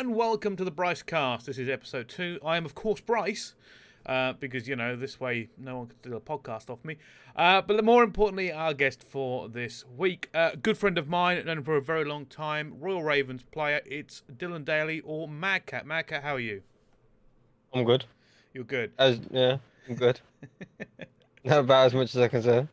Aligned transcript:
and 0.00 0.14
welcome 0.14 0.56
to 0.56 0.64
the 0.64 0.72
BriceCast. 0.72 1.44
This 1.44 1.58
is 1.58 1.68
episode 1.68 2.08
two. 2.08 2.38
I 2.42 2.56
am, 2.56 2.64
of 2.64 2.74
course, 2.74 3.02
Brice, 3.02 3.54
uh, 4.06 4.32
because 4.32 4.66
you 4.66 4.74
know 4.74 4.96
this 4.96 5.20
way 5.20 5.50
no 5.58 5.76
one 5.76 5.88
can 5.88 5.98
do 6.00 6.16
a 6.16 6.20
podcast 6.22 6.70
off 6.70 6.82
me. 6.82 6.96
Uh, 7.36 7.60
but 7.60 7.84
more 7.84 8.02
importantly, 8.02 8.50
our 8.50 8.72
guest 8.72 9.04
for 9.06 9.50
this 9.50 9.84
week, 9.94 10.30
uh, 10.32 10.52
good 10.62 10.78
friend 10.78 10.96
of 10.96 11.06
mine, 11.06 11.44
known 11.44 11.62
for 11.62 11.76
a 11.76 11.82
very 11.82 12.06
long 12.06 12.24
time, 12.24 12.76
Royal 12.80 13.02
Ravens 13.02 13.42
player. 13.42 13.82
It's 13.84 14.22
Dylan 14.34 14.64
Daly 14.64 15.02
or 15.02 15.28
Madcat. 15.28 15.84
Madcat, 15.84 16.22
how 16.22 16.36
are 16.36 16.40
you? 16.40 16.62
I'm 17.74 17.84
good. 17.84 18.06
You're 18.54 18.64
good. 18.64 18.92
As 18.98 19.20
yeah, 19.30 19.58
I'm 19.86 19.96
good. 19.96 20.18
Not 21.44 21.58
about 21.58 21.84
as 21.88 21.92
much 21.92 22.14
as 22.16 22.22
I 22.22 22.28
can 22.28 22.42
say. 22.42 22.66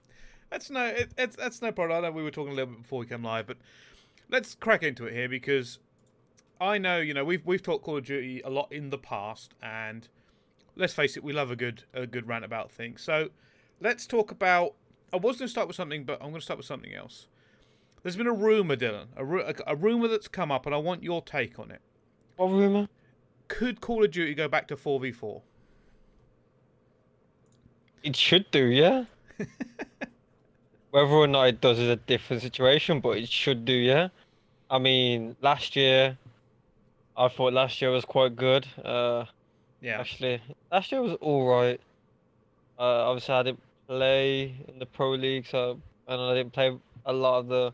That's 0.49 0.69
no, 0.69 0.85
it, 0.85 1.11
it's 1.17 1.35
that's 1.35 1.61
no 1.61 1.73
problem. 1.73 1.97
I 1.97 2.07
know 2.07 2.13
we 2.13 2.23
were 2.23 2.31
talking 2.31 2.53
a 2.53 2.55
little 2.55 2.73
bit 2.73 2.83
before 2.83 2.99
we 2.99 3.05
came 3.05 3.25
live, 3.25 3.47
but 3.47 3.57
let's 4.29 4.55
crack 4.55 4.81
into 4.81 5.07
it 5.07 5.13
here 5.13 5.27
because 5.27 5.79
I 6.59 6.77
know 6.77 6.97
you 6.97 7.13
know 7.13 7.23
we've 7.23 7.45
we've 7.45 7.61
talked 7.61 7.83
Call 7.83 7.97
of 7.97 8.05
Duty 8.05 8.41
a 8.43 8.49
lot 8.49 8.71
in 8.71 8.89
the 8.89 8.97
past, 8.97 9.53
and 9.61 10.07
let's 10.75 10.93
face 10.93 11.17
it, 11.17 11.23
we 11.23 11.33
love 11.33 11.51
a 11.51 11.55
good 11.55 11.83
a 11.93 12.07
good 12.07 12.27
rant 12.27 12.45
about 12.45 12.71
things. 12.71 13.01
So 13.01 13.29
let's 13.79 14.07
talk 14.07 14.31
about. 14.31 14.73
I 15.13 15.17
was 15.17 15.37
going 15.37 15.47
to 15.47 15.51
start 15.51 15.67
with 15.67 15.77
something, 15.77 16.03
but 16.03 16.15
I'm 16.15 16.29
going 16.29 16.35
to 16.35 16.41
start 16.41 16.57
with 16.57 16.65
something 16.65 16.93
else. 16.93 17.27
There's 18.03 18.17
been 18.17 18.27
a 18.27 18.33
rumor, 18.33 18.75
Dylan, 18.75 19.07
a, 19.15 19.23
ru- 19.23 19.41
a, 19.41 19.53
a 19.67 19.75
rumor 19.75 20.09
that's 20.09 20.27
come 20.27 20.51
up, 20.51 20.65
and 20.65 20.75
I 20.75 20.77
want 20.77 21.01
your 21.01 21.21
take 21.21 21.57
on 21.59 21.71
it. 21.71 21.81
What 22.35 22.47
rumor? 22.47 22.87
Could 23.47 23.81
Call 23.81 24.03
of 24.03 24.11
Duty 24.11 24.33
go 24.33 24.47
back 24.47 24.67
to 24.67 24.75
4v4? 24.75 25.41
It 28.03 28.15
should 28.15 28.49
do, 28.51 28.65
yeah. 28.65 29.05
Whether 30.91 31.09
or 31.09 31.27
not 31.27 31.47
it 31.47 31.61
does 31.61 31.79
is 31.79 31.89
a 31.89 31.95
different 31.95 32.41
situation, 32.41 32.99
but 32.99 33.17
it 33.17 33.29
should 33.29 33.65
do, 33.65 33.73
yeah. 33.73 34.09
I 34.69 34.79
mean, 34.79 35.35
last 35.41 35.75
year, 35.75 36.17
I 37.17 37.29
thought 37.29 37.53
last 37.53 37.81
year 37.81 37.89
was 37.89 38.05
quite 38.05 38.35
good. 38.35 38.67
Uh, 38.83 39.25
Yeah. 39.81 39.99
actually, 39.99 40.41
last 40.71 40.91
year 40.91 41.01
was 41.01 41.13
all 41.19 41.47
right. 41.47 41.81
Uh, 42.77 43.09
obviously, 43.09 43.33
I 43.33 43.43
didn't 43.43 43.63
play 43.87 44.55
in 44.67 44.77
the 44.77 44.85
pro 44.85 45.11
league, 45.11 45.47
so 45.47 45.81
and 46.07 46.21
I 46.21 46.35
didn't 46.35 46.53
play 46.53 46.77
a 47.05 47.13
lot 47.13 47.39
of 47.39 47.47
the 47.47 47.73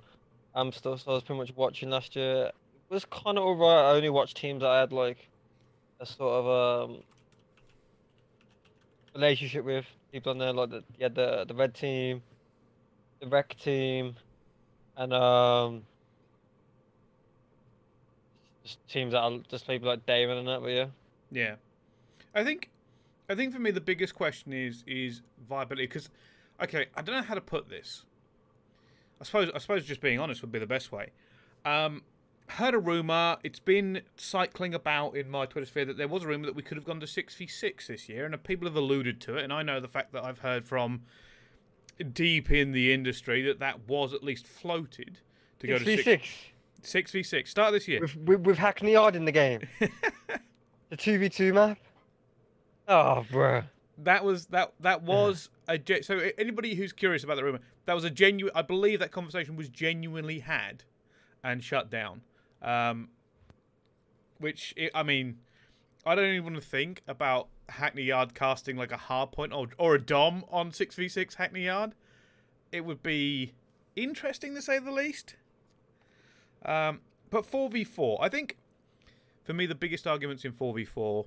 um 0.56 0.72
stuff. 0.72 1.02
So 1.02 1.12
I 1.12 1.14
was 1.16 1.24
pretty 1.24 1.40
much 1.40 1.54
watching 1.56 1.90
last 1.90 2.16
year. 2.16 2.46
It 2.48 2.94
was 2.94 3.06
kind 3.06 3.38
of 3.38 3.44
all 3.44 3.56
right. 3.56 3.92
I 3.92 3.96
only 3.96 4.10
watched 4.10 4.38
teams 4.38 4.62
that 4.62 4.70
I 4.70 4.80
had 4.80 4.94
like 4.94 5.28
a 6.00 6.06
sort 6.06 6.46
of 6.46 6.90
um 6.92 7.04
relationship 9.14 9.66
with 9.66 9.86
people 10.12 10.32
on 10.32 10.38
there. 10.38 10.54
Like 10.54 10.70
the, 10.70 10.84
you 10.98 11.04
had 11.04 11.16
the 11.16 11.44
the 11.46 11.54
red 11.54 11.74
team, 11.74 12.24
the 13.20 13.28
rec 13.28 13.58
team, 13.58 14.16
and 14.96 15.14
um. 15.14 15.84
Just 18.64 18.80
teams 18.88 19.12
that 19.12 19.20
I 19.20 19.40
just 19.50 19.68
people 19.68 19.90
like 19.90 20.06
Damon 20.06 20.38
and 20.38 20.48
that, 20.48 20.62
but 20.62 20.70
yeah. 20.70 20.86
Yeah, 21.32 21.56
I 22.34 22.44
think, 22.44 22.70
I 23.28 23.36
think 23.36 23.54
for 23.54 23.60
me 23.60 23.72
the 23.72 23.82
biggest 23.82 24.16
question 24.16 24.54
is 24.54 24.84
is 24.88 25.22
viability 25.50 25.88
because, 25.88 26.10
okay, 26.62 26.86
I 26.96 27.02
don't 27.02 27.16
know 27.16 27.24
how 27.24 27.34
to 27.34 27.42
put 27.42 27.70
this. 27.70 28.06
I 29.20 29.26
suppose 29.26 29.50
I 29.54 29.58
suppose 29.58 29.86
just 29.86 30.00
being 30.00 30.20
honest 30.20 30.42
would 30.42 30.52
be 30.52 30.60
the 30.60 30.68
best 30.68 30.92
way. 30.92 31.10
Um, 31.66 32.04
heard 32.50 32.74
a 32.74 32.80
rumor. 32.80 33.38
It's 33.44 33.60
been 33.60 34.02
cycling 34.16 34.74
about 34.74 35.16
in 35.16 35.30
my 35.30 35.46
Twitter 35.46 35.66
sphere 35.66 35.86
that 35.86 35.98
there 35.98 36.08
was 36.08 36.24
a 36.24 36.28
rumor 36.28 36.46
that 36.46 36.56
we 36.56 36.62
could 36.62 36.78
have 36.78 36.86
gone 36.86 37.00
to 37.00 37.08
six 37.08 37.36
v 37.36 37.48
six 37.48 37.88
this 37.88 38.08
year, 38.08 38.26
and 38.26 38.44
people 38.44 38.68
have 38.68 38.76
alluded 38.76 39.20
to 39.22 39.38
it. 39.38 39.44
And 39.44 39.52
I 39.52 39.64
know 39.64 39.80
the 39.80 39.88
fact 39.88 40.14
that 40.14 40.24
I've 40.24 40.40
heard 40.40 40.66
from 40.66 41.02
deep 42.12 42.52
in 42.52 42.72
the 42.72 42.94
industry 42.94 43.42
that 43.44 43.60
that 43.60 43.88
was 43.88 44.14
at 44.14 44.24
least 44.24 44.48
floated 44.48 45.20
to 45.60 45.68
go 45.68 45.78
to 45.78 45.86
six 45.86 46.04
six. 46.04 46.30
Six 46.86 47.12
v 47.12 47.24
six. 47.24 47.50
Start 47.50 47.74
this 47.74 47.88
year. 47.88 48.02
With, 48.02 48.16
with, 48.18 48.42
with 48.42 48.58
Hackney 48.58 48.94
Yard 48.94 49.16
in 49.16 49.26
the 49.26 49.32
game. 49.32 49.62
the 49.80 50.98
2v2 50.98 51.54
map. 51.54 51.78
Oh, 52.88 53.26
bruh. 53.32 53.66
That 54.00 54.24
was 54.26 54.48
that 54.48 54.74
that 54.80 55.04
was 55.04 55.50
a 55.68 55.78
ge- 55.78 56.04
so 56.04 56.20
anybody 56.38 56.74
who's 56.76 56.92
curious 56.92 57.24
about 57.24 57.36
the 57.36 57.44
rumor, 57.44 57.60
that 57.86 57.94
was 57.94 58.04
a 58.04 58.10
genuine. 58.10 58.52
I 58.56 58.64
believe 58.64 59.00
that 59.00 59.12
conversation 59.12 59.56
was 59.56 59.70
genuinely 59.70 60.40
had 60.40 60.84
and 61.44 61.64
shut 61.64 61.90
down. 61.90 62.22
Um, 62.62 63.10
which 64.40 64.74
i 64.80 64.90
I 64.96 65.04
mean, 65.04 65.38
I 66.06 66.16
don't 66.16 66.26
even 66.26 66.44
want 66.44 66.56
to 66.56 66.62
think 66.62 67.02
about 67.08 67.50
Hackney 67.70 68.04
Yard 68.04 68.34
casting 68.34 68.78
like 68.78 68.92
a 68.92 68.98
hard 68.98 69.32
point 69.32 69.54
or 69.54 69.68
or 69.78 69.96
a 69.96 70.02
dom 70.02 70.44
on 70.50 70.72
six 70.72 70.96
v 70.96 71.08
six 71.08 71.36
Hackney 71.36 71.66
Yard. 71.66 71.94
It 72.72 72.86
would 72.86 73.04
be 73.04 73.54
interesting 73.96 74.56
to 74.56 74.62
say 74.62 74.80
the 74.80 74.92
least. 74.92 75.36
Um, 76.66 77.02
but 77.30 77.46
four 77.46 77.70
v 77.70 77.84
four, 77.84 78.18
I 78.22 78.30
think, 78.30 78.58
for 79.44 79.54
me 79.54 79.66
the 79.66 79.76
biggest 79.76 80.08
arguments 80.08 80.46
in 80.46 80.52
four 80.52 80.74
v 80.74 80.86
four 80.86 81.26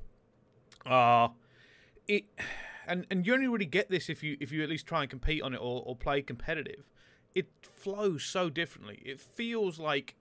are 0.85 1.33
it 2.07 2.25
and 2.87 3.07
and 3.11 3.27
you 3.27 3.35
only 3.35 3.49
really 3.49 3.67
get 3.67 3.91
this 3.91 4.09
if 4.09 4.23
you 4.23 4.37
if 4.41 4.53
you 4.53 4.63
at 4.63 4.69
least 4.69 4.87
try 4.87 5.03
and 5.03 5.11
compete 5.11 5.43
on 5.43 5.55
it 5.55 5.59
or, 5.59 5.83
or 5.85 5.97
play 5.97 6.23
competitive. 6.23 6.85
It 7.35 7.49
flows 7.61 8.25
so 8.25 8.49
differently. 8.49 9.03
It 9.05 9.21
feels 9.21 9.79
like 9.79 10.15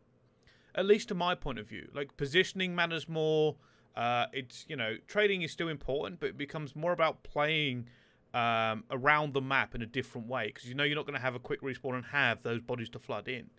at 0.74 0.86
least 0.86 1.08
to 1.08 1.16
my 1.16 1.36
point 1.36 1.60
of 1.60 1.68
view 1.68 1.90
like 1.94 2.18
positioning 2.18 2.76
matters 2.76 3.08
more. 3.08 3.56
Uh, 3.96 4.26
it's 4.34 4.66
you 4.68 4.76
know 4.76 4.98
trading 5.08 5.42
is 5.42 5.52
still 5.52 5.70
important 5.70 6.20
but 6.20 6.28
it 6.28 6.38
becomes 6.38 6.76
more 6.76 6.92
about 6.92 7.24
playing 7.24 7.88
um, 8.34 8.84
around 8.92 9.34
the 9.34 9.40
map 9.40 9.74
in 9.74 9.82
a 9.82 9.86
different 9.86 10.28
way 10.28 10.48
because 10.48 10.68
you 10.68 10.76
know 10.76 10.84
you're 10.84 10.98
not 10.98 11.06
going 11.06 11.16
to 11.16 11.22
have 11.22 11.36
a 11.36 11.40
quick 11.40 11.62
respawn 11.62 11.96
and 11.96 12.06
have 12.08 12.44
those 12.44 12.60
bodies 12.60 12.90
to 12.90 13.00
flood 13.00 13.30
in 13.30 13.50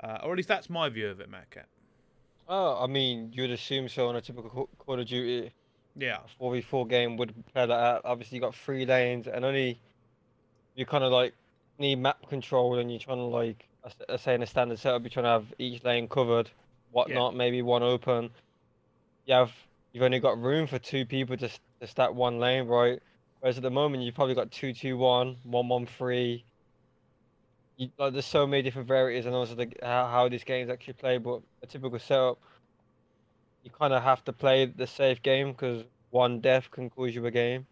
uh, 0.00 0.18
or 0.22 0.32
at 0.32 0.36
least 0.36 0.48
that's 0.48 0.70
my 0.70 0.88
view 0.88 1.08
of 1.08 1.20
it 1.20 1.30
Matt. 1.30 1.46
Oh, 2.48 2.82
I 2.82 2.86
mean, 2.86 3.30
you 3.32 3.42
would 3.42 3.50
assume 3.50 3.88
so 3.88 4.08
on 4.08 4.16
a 4.16 4.20
typical 4.20 4.68
Call 4.78 4.98
of 4.98 5.06
Duty 5.06 5.52
yeah 5.98 6.18
4v4 6.40 6.88
game 6.88 7.16
would 7.16 7.34
play 7.52 7.66
that 7.66 7.70
out. 7.70 8.02
Obviously, 8.04 8.36
you 8.36 8.40
got 8.40 8.54
three 8.54 8.86
lanes, 8.86 9.26
and 9.26 9.44
only 9.44 9.78
you 10.74 10.86
kind 10.86 11.04
of 11.04 11.12
like 11.12 11.34
need 11.78 11.96
map 11.96 12.28
control, 12.28 12.78
and 12.78 12.90
you're 12.90 13.00
trying 13.00 13.18
to 13.18 13.24
like, 13.24 13.68
I 14.08 14.16
say 14.16 14.34
in 14.34 14.42
a 14.42 14.46
standard 14.46 14.78
setup, 14.78 15.02
you're 15.02 15.10
trying 15.10 15.24
to 15.24 15.30
have 15.30 15.46
each 15.58 15.84
lane 15.84 16.08
covered, 16.08 16.50
whatnot, 16.92 17.34
maybe 17.36 17.62
one 17.62 17.82
open. 17.82 18.30
You 19.26 19.34
have 19.34 19.52
you've 19.92 20.04
only 20.04 20.20
got 20.20 20.40
room 20.40 20.66
for 20.66 20.78
two 20.78 21.04
people 21.04 21.36
to, 21.36 21.48
to 21.80 21.86
stack 21.86 22.14
one 22.14 22.38
lane, 22.38 22.66
right? 22.66 23.00
Whereas 23.40 23.56
at 23.56 23.62
the 23.62 23.70
moment, 23.70 24.02
you've 24.02 24.14
probably 24.14 24.34
got 24.34 24.50
two, 24.50 24.72
two, 24.72 24.96
one, 24.96 25.36
one, 25.44 25.68
one, 25.68 25.86
three. 25.86 26.44
You, 27.78 27.88
like, 27.98 28.12
there's 28.12 28.26
so 28.26 28.46
many 28.46 28.62
different 28.62 28.88
varieties, 28.88 29.24
and 29.24 29.34
also 29.34 29.54
the, 29.54 29.72
how, 29.82 30.06
how 30.06 30.28
these 30.28 30.44
games 30.44 30.68
actually 30.68 30.94
play. 30.94 31.16
But 31.18 31.40
a 31.62 31.66
typical 31.66 31.98
setup, 31.98 32.38
you 33.62 33.70
kind 33.70 33.94
of 33.94 34.02
have 34.02 34.22
to 34.24 34.32
play 34.32 34.66
the 34.66 34.86
safe 34.86 35.22
game 35.22 35.52
because 35.52 35.84
one 36.10 36.40
death 36.40 36.70
can 36.70 36.90
cause 36.90 37.14
you 37.14 37.24
a 37.24 37.30
game, 37.30 37.66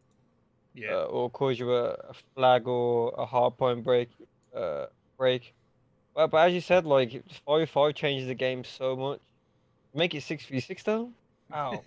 yeah 0.74 0.94
uh, 0.94 1.04
or 1.04 1.28
cause 1.30 1.58
you 1.58 1.74
a, 1.74 1.90
a 1.90 2.14
flag 2.34 2.66
or 2.68 3.12
a 3.18 3.26
hard 3.26 3.56
point 3.58 3.82
break. 3.84 4.08
Uh, 4.54 4.86
break. 5.18 5.52
But, 6.14 6.28
but 6.28 6.48
as 6.48 6.54
you 6.54 6.60
said, 6.60 6.86
like 6.86 7.22
five 7.46 7.68
five 7.68 7.94
changes 7.94 8.28
the 8.28 8.34
game 8.34 8.64
so 8.64 8.96
much. 8.96 9.20
Make 9.94 10.14
it 10.14 10.22
six 10.22 10.46
v 10.46 10.60
six 10.60 10.82
though. 10.82 11.10
Wow. 11.50 11.82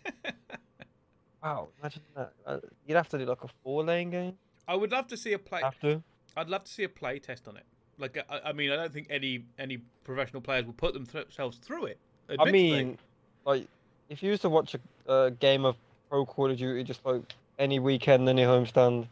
wow. 1.43 1.69
Imagine 1.79 2.01
that. 2.15 2.33
Uh, 2.45 2.57
you'd 2.85 2.95
have 2.95 3.09
to 3.09 3.17
do 3.17 3.25
like 3.25 3.43
a 3.43 3.47
four 3.63 3.83
lane 3.83 4.09
game. 4.09 4.33
i 4.67 4.75
would 4.75 4.91
love 4.91 5.07
to 5.07 5.17
see 5.17 5.33
a 5.33 5.39
play 5.39 5.61
Have 5.61 5.79
to. 5.79 6.03
I'd 6.37 6.49
love 6.49 6.63
to 6.63 6.71
see 6.71 6.83
a 6.83 6.89
play 6.89 7.19
test 7.19 7.47
on 7.47 7.57
it. 7.57 7.65
Like, 7.99 8.17
I, 8.29 8.39
I 8.45 8.53
mean, 8.53 8.71
I 8.71 8.75
don't 8.77 8.93
think 8.93 9.07
any 9.09 9.43
any 9.57 9.79
professional 10.03 10.41
players 10.41 10.65
will 10.65 10.73
put 10.73 10.93
themselves 10.93 11.57
through 11.57 11.85
it. 11.85 11.97
I 12.39 12.49
mean, 12.49 12.97
like, 13.45 13.67
if 14.09 14.23
you 14.23 14.29
used 14.29 14.41
to 14.43 14.49
watch 14.49 14.75
a, 14.75 15.11
a 15.11 15.31
game 15.31 15.65
of 15.65 15.75
Pro 16.09 16.25
Call 16.25 16.49
of 16.49 16.57
Duty 16.57 16.83
just 16.83 17.05
like 17.05 17.21
any 17.57 17.79
weekend, 17.79 18.27
any 18.29 18.43
homestand, 18.43 19.07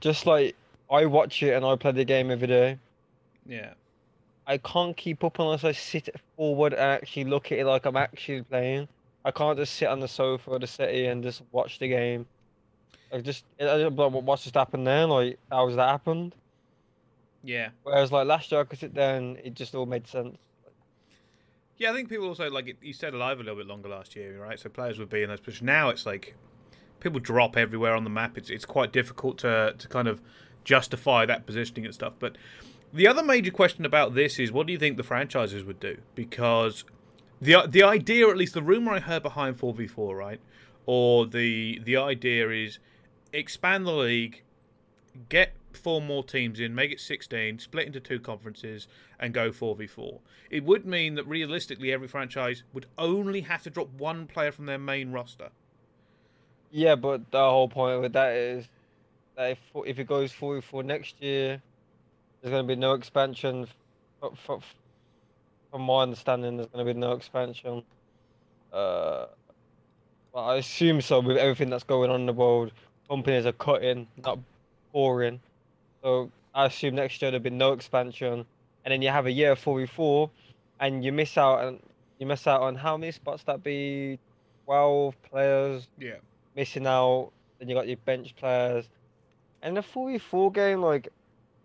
just 0.00 0.26
like 0.26 0.54
I 0.90 1.06
watch 1.06 1.42
it 1.42 1.54
and 1.54 1.64
I 1.64 1.76
play 1.76 1.92
the 1.92 2.04
game 2.04 2.30
every 2.30 2.46
day, 2.46 2.78
yeah, 3.46 3.72
I 4.46 4.58
can't 4.58 4.96
keep 4.96 5.24
up 5.24 5.38
unless 5.38 5.64
I 5.64 5.72
sit 5.72 6.08
forward 6.36 6.72
and 6.72 6.82
actually 6.82 7.24
look 7.24 7.50
at 7.50 7.58
it 7.58 7.66
like 7.66 7.86
I'm 7.86 7.96
actually 7.96 8.42
playing. 8.42 8.88
I 9.24 9.30
can't 9.30 9.58
just 9.58 9.74
sit 9.74 9.88
on 9.88 10.00
the 10.00 10.08
sofa 10.08 10.50
or 10.50 10.58
the 10.58 10.66
city 10.66 11.06
and 11.06 11.22
just 11.22 11.42
watch 11.50 11.78
the 11.78 11.88
game. 11.88 12.26
I 13.12 13.20
just, 13.20 13.44
I 13.58 13.64
don't 13.64 13.96
know 13.96 14.08
what's 14.08 14.42
just 14.42 14.54
happened 14.54 14.86
there. 14.86 15.06
Like, 15.06 15.38
how's 15.50 15.76
that 15.76 15.88
happened? 15.88 16.34
Yeah, 17.44 17.70
Whereas 17.82 18.10
like 18.10 18.26
last 18.26 18.50
year, 18.50 18.62
I 18.62 18.64
could 18.64 18.78
sit 18.78 18.94
there 18.94 19.16
and 19.16 19.36
it 19.38 19.54
just 19.54 19.74
all 19.74 19.86
made 19.86 20.06
sense. 20.06 20.38
yeah. 21.76 21.90
I 21.90 21.94
think 21.94 22.08
people 22.08 22.26
also 22.26 22.50
like 22.50 22.68
it, 22.68 22.76
you 22.80 22.92
stayed 22.92 23.14
alive 23.14 23.38
a 23.38 23.42
little 23.42 23.56
bit 23.56 23.66
longer 23.66 23.88
last 23.88 24.16
year, 24.16 24.40
right? 24.40 24.58
So 24.58 24.68
players 24.68 24.98
would 24.98 25.10
be 25.10 25.22
in 25.22 25.28
those 25.28 25.40
positions. 25.40 25.66
Now 25.66 25.90
it's 25.90 26.06
like 26.06 26.34
people 27.00 27.20
drop 27.20 27.56
everywhere 27.56 27.94
on 27.94 28.04
the 28.04 28.10
map. 28.10 28.38
It's 28.38 28.50
it's 28.50 28.64
quite 28.64 28.92
difficult 28.92 29.38
to 29.38 29.74
to 29.76 29.88
kind 29.88 30.08
of 30.08 30.20
justify 30.64 31.26
that 31.26 31.44
positioning 31.46 31.84
and 31.84 31.94
stuff. 31.94 32.14
But 32.18 32.36
the 32.92 33.06
other 33.06 33.22
major 33.22 33.50
question 33.50 33.84
about 33.84 34.14
this 34.14 34.38
is, 34.38 34.52
what 34.52 34.66
do 34.66 34.72
you 34.72 34.78
think 34.78 34.96
the 34.96 35.02
franchises 35.02 35.64
would 35.64 35.80
do? 35.80 35.98
Because 36.14 36.84
the 37.42 37.66
the 37.68 37.82
idea, 37.82 38.26
or 38.26 38.30
at 38.30 38.38
least 38.38 38.54
the 38.54 38.62
rumor 38.62 38.92
I 38.92 39.00
heard 39.00 39.22
behind 39.22 39.58
four 39.58 39.74
v 39.74 39.86
four, 39.86 40.16
right, 40.16 40.40
or 40.86 41.26
the 41.26 41.80
the 41.84 41.96
idea 41.96 42.48
is 42.50 42.78
expand 43.32 43.86
the 43.86 43.92
league, 43.92 44.42
get 45.28 45.52
four 45.76 46.00
more 46.00 46.24
teams 46.24 46.60
in, 46.60 46.74
make 46.74 46.90
it 46.90 47.00
16, 47.00 47.58
split 47.58 47.86
into 47.86 48.00
two 48.00 48.20
conferences, 48.20 48.88
and 49.18 49.32
go 49.32 49.50
4v4. 49.50 50.20
It 50.50 50.64
would 50.64 50.86
mean 50.86 51.14
that 51.14 51.26
realistically, 51.26 51.92
every 51.92 52.08
franchise 52.08 52.62
would 52.72 52.86
only 52.98 53.42
have 53.42 53.62
to 53.62 53.70
drop 53.70 53.88
one 53.98 54.26
player 54.26 54.52
from 54.52 54.66
their 54.66 54.78
main 54.78 55.12
roster. 55.12 55.50
Yeah, 56.70 56.96
but 56.96 57.30
the 57.30 57.38
whole 57.38 57.68
point 57.68 58.00
with 58.00 58.12
that 58.14 58.34
is 58.34 58.68
that 59.36 59.52
if, 59.52 59.58
if 59.86 59.98
it 59.98 60.06
goes 60.06 60.32
4v4 60.32 60.84
next 60.84 61.20
year, 61.22 61.62
there's 62.40 62.50
going 62.50 62.66
to 62.66 62.68
be 62.68 62.78
no 62.78 62.94
expansion. 62.94 63.66
From 64.20 65.82
my 65.82 66.02
understanding, 66.02 66.56
there's 66.56 66.68
going 66.68 66.86
to 66.86 66.92
be 66.92 66.98
no 66.98 67.12
expansion. 67.12 67.82
Uh, 68.72 69.26
I 70.34 70.56
assume 70.56 71.00
so 71.00 71.20
with 71.20 71.36
everything 71.36 71.70
that's 71.70 71.84
going 71.84 72.10
on 72.10 72.20
in 72.20 72.26
the 72.26 72.32
world. 72.32 72.72
Companies 73.08 73.46
are 73.46 73.52
cutting, 73.52 74.08
not 74.24 74.38
pouring. 74.92 75.40
So 76.04 76.30
I 76.52 76.66
assume 76.66 76.96
next 76.96 77.22
year 77.22 77.30
there'll 77.30 77.42
be 77.42 77.48
no 77.50 77.72
expansion, 77.72 78.44
and 78.84 78.92
then 78.92 79.00
you 79.00 79.08
have 79.08 79.24
a 79.24 79.32
year 79.32 79.52
of 79.52 79.58
44, 79.58 80.30
and 80.80 81.02
you 81.02 81.12
miss 81.12 81.38
out 81.38 81.64
on 81.64 81.80
you 82.18 82.26
miss 82.26 82.46
out 82.46 82.60
on 82.60 82.76
how 82.76 82.96
many 82.96 83.10
spots 83.10 83.42
that 83.44 83.62
be 83.62 84.18
12 84.66 85.20
players 85.22 85.88
Yeah. 85.98 86.18
missing 86.54 86.86
out. 86.86 87.32
Then 87.58 87.68
you 87.68 87.74
got 87.74 87.88
your 87.88 87.96
bench 87.96 88.36
players, 88.36 88.88
and 89.62 89.76
the 89.76 89.82
44 89.82 90.52
game 90.52 90.82
like 90.82 91.08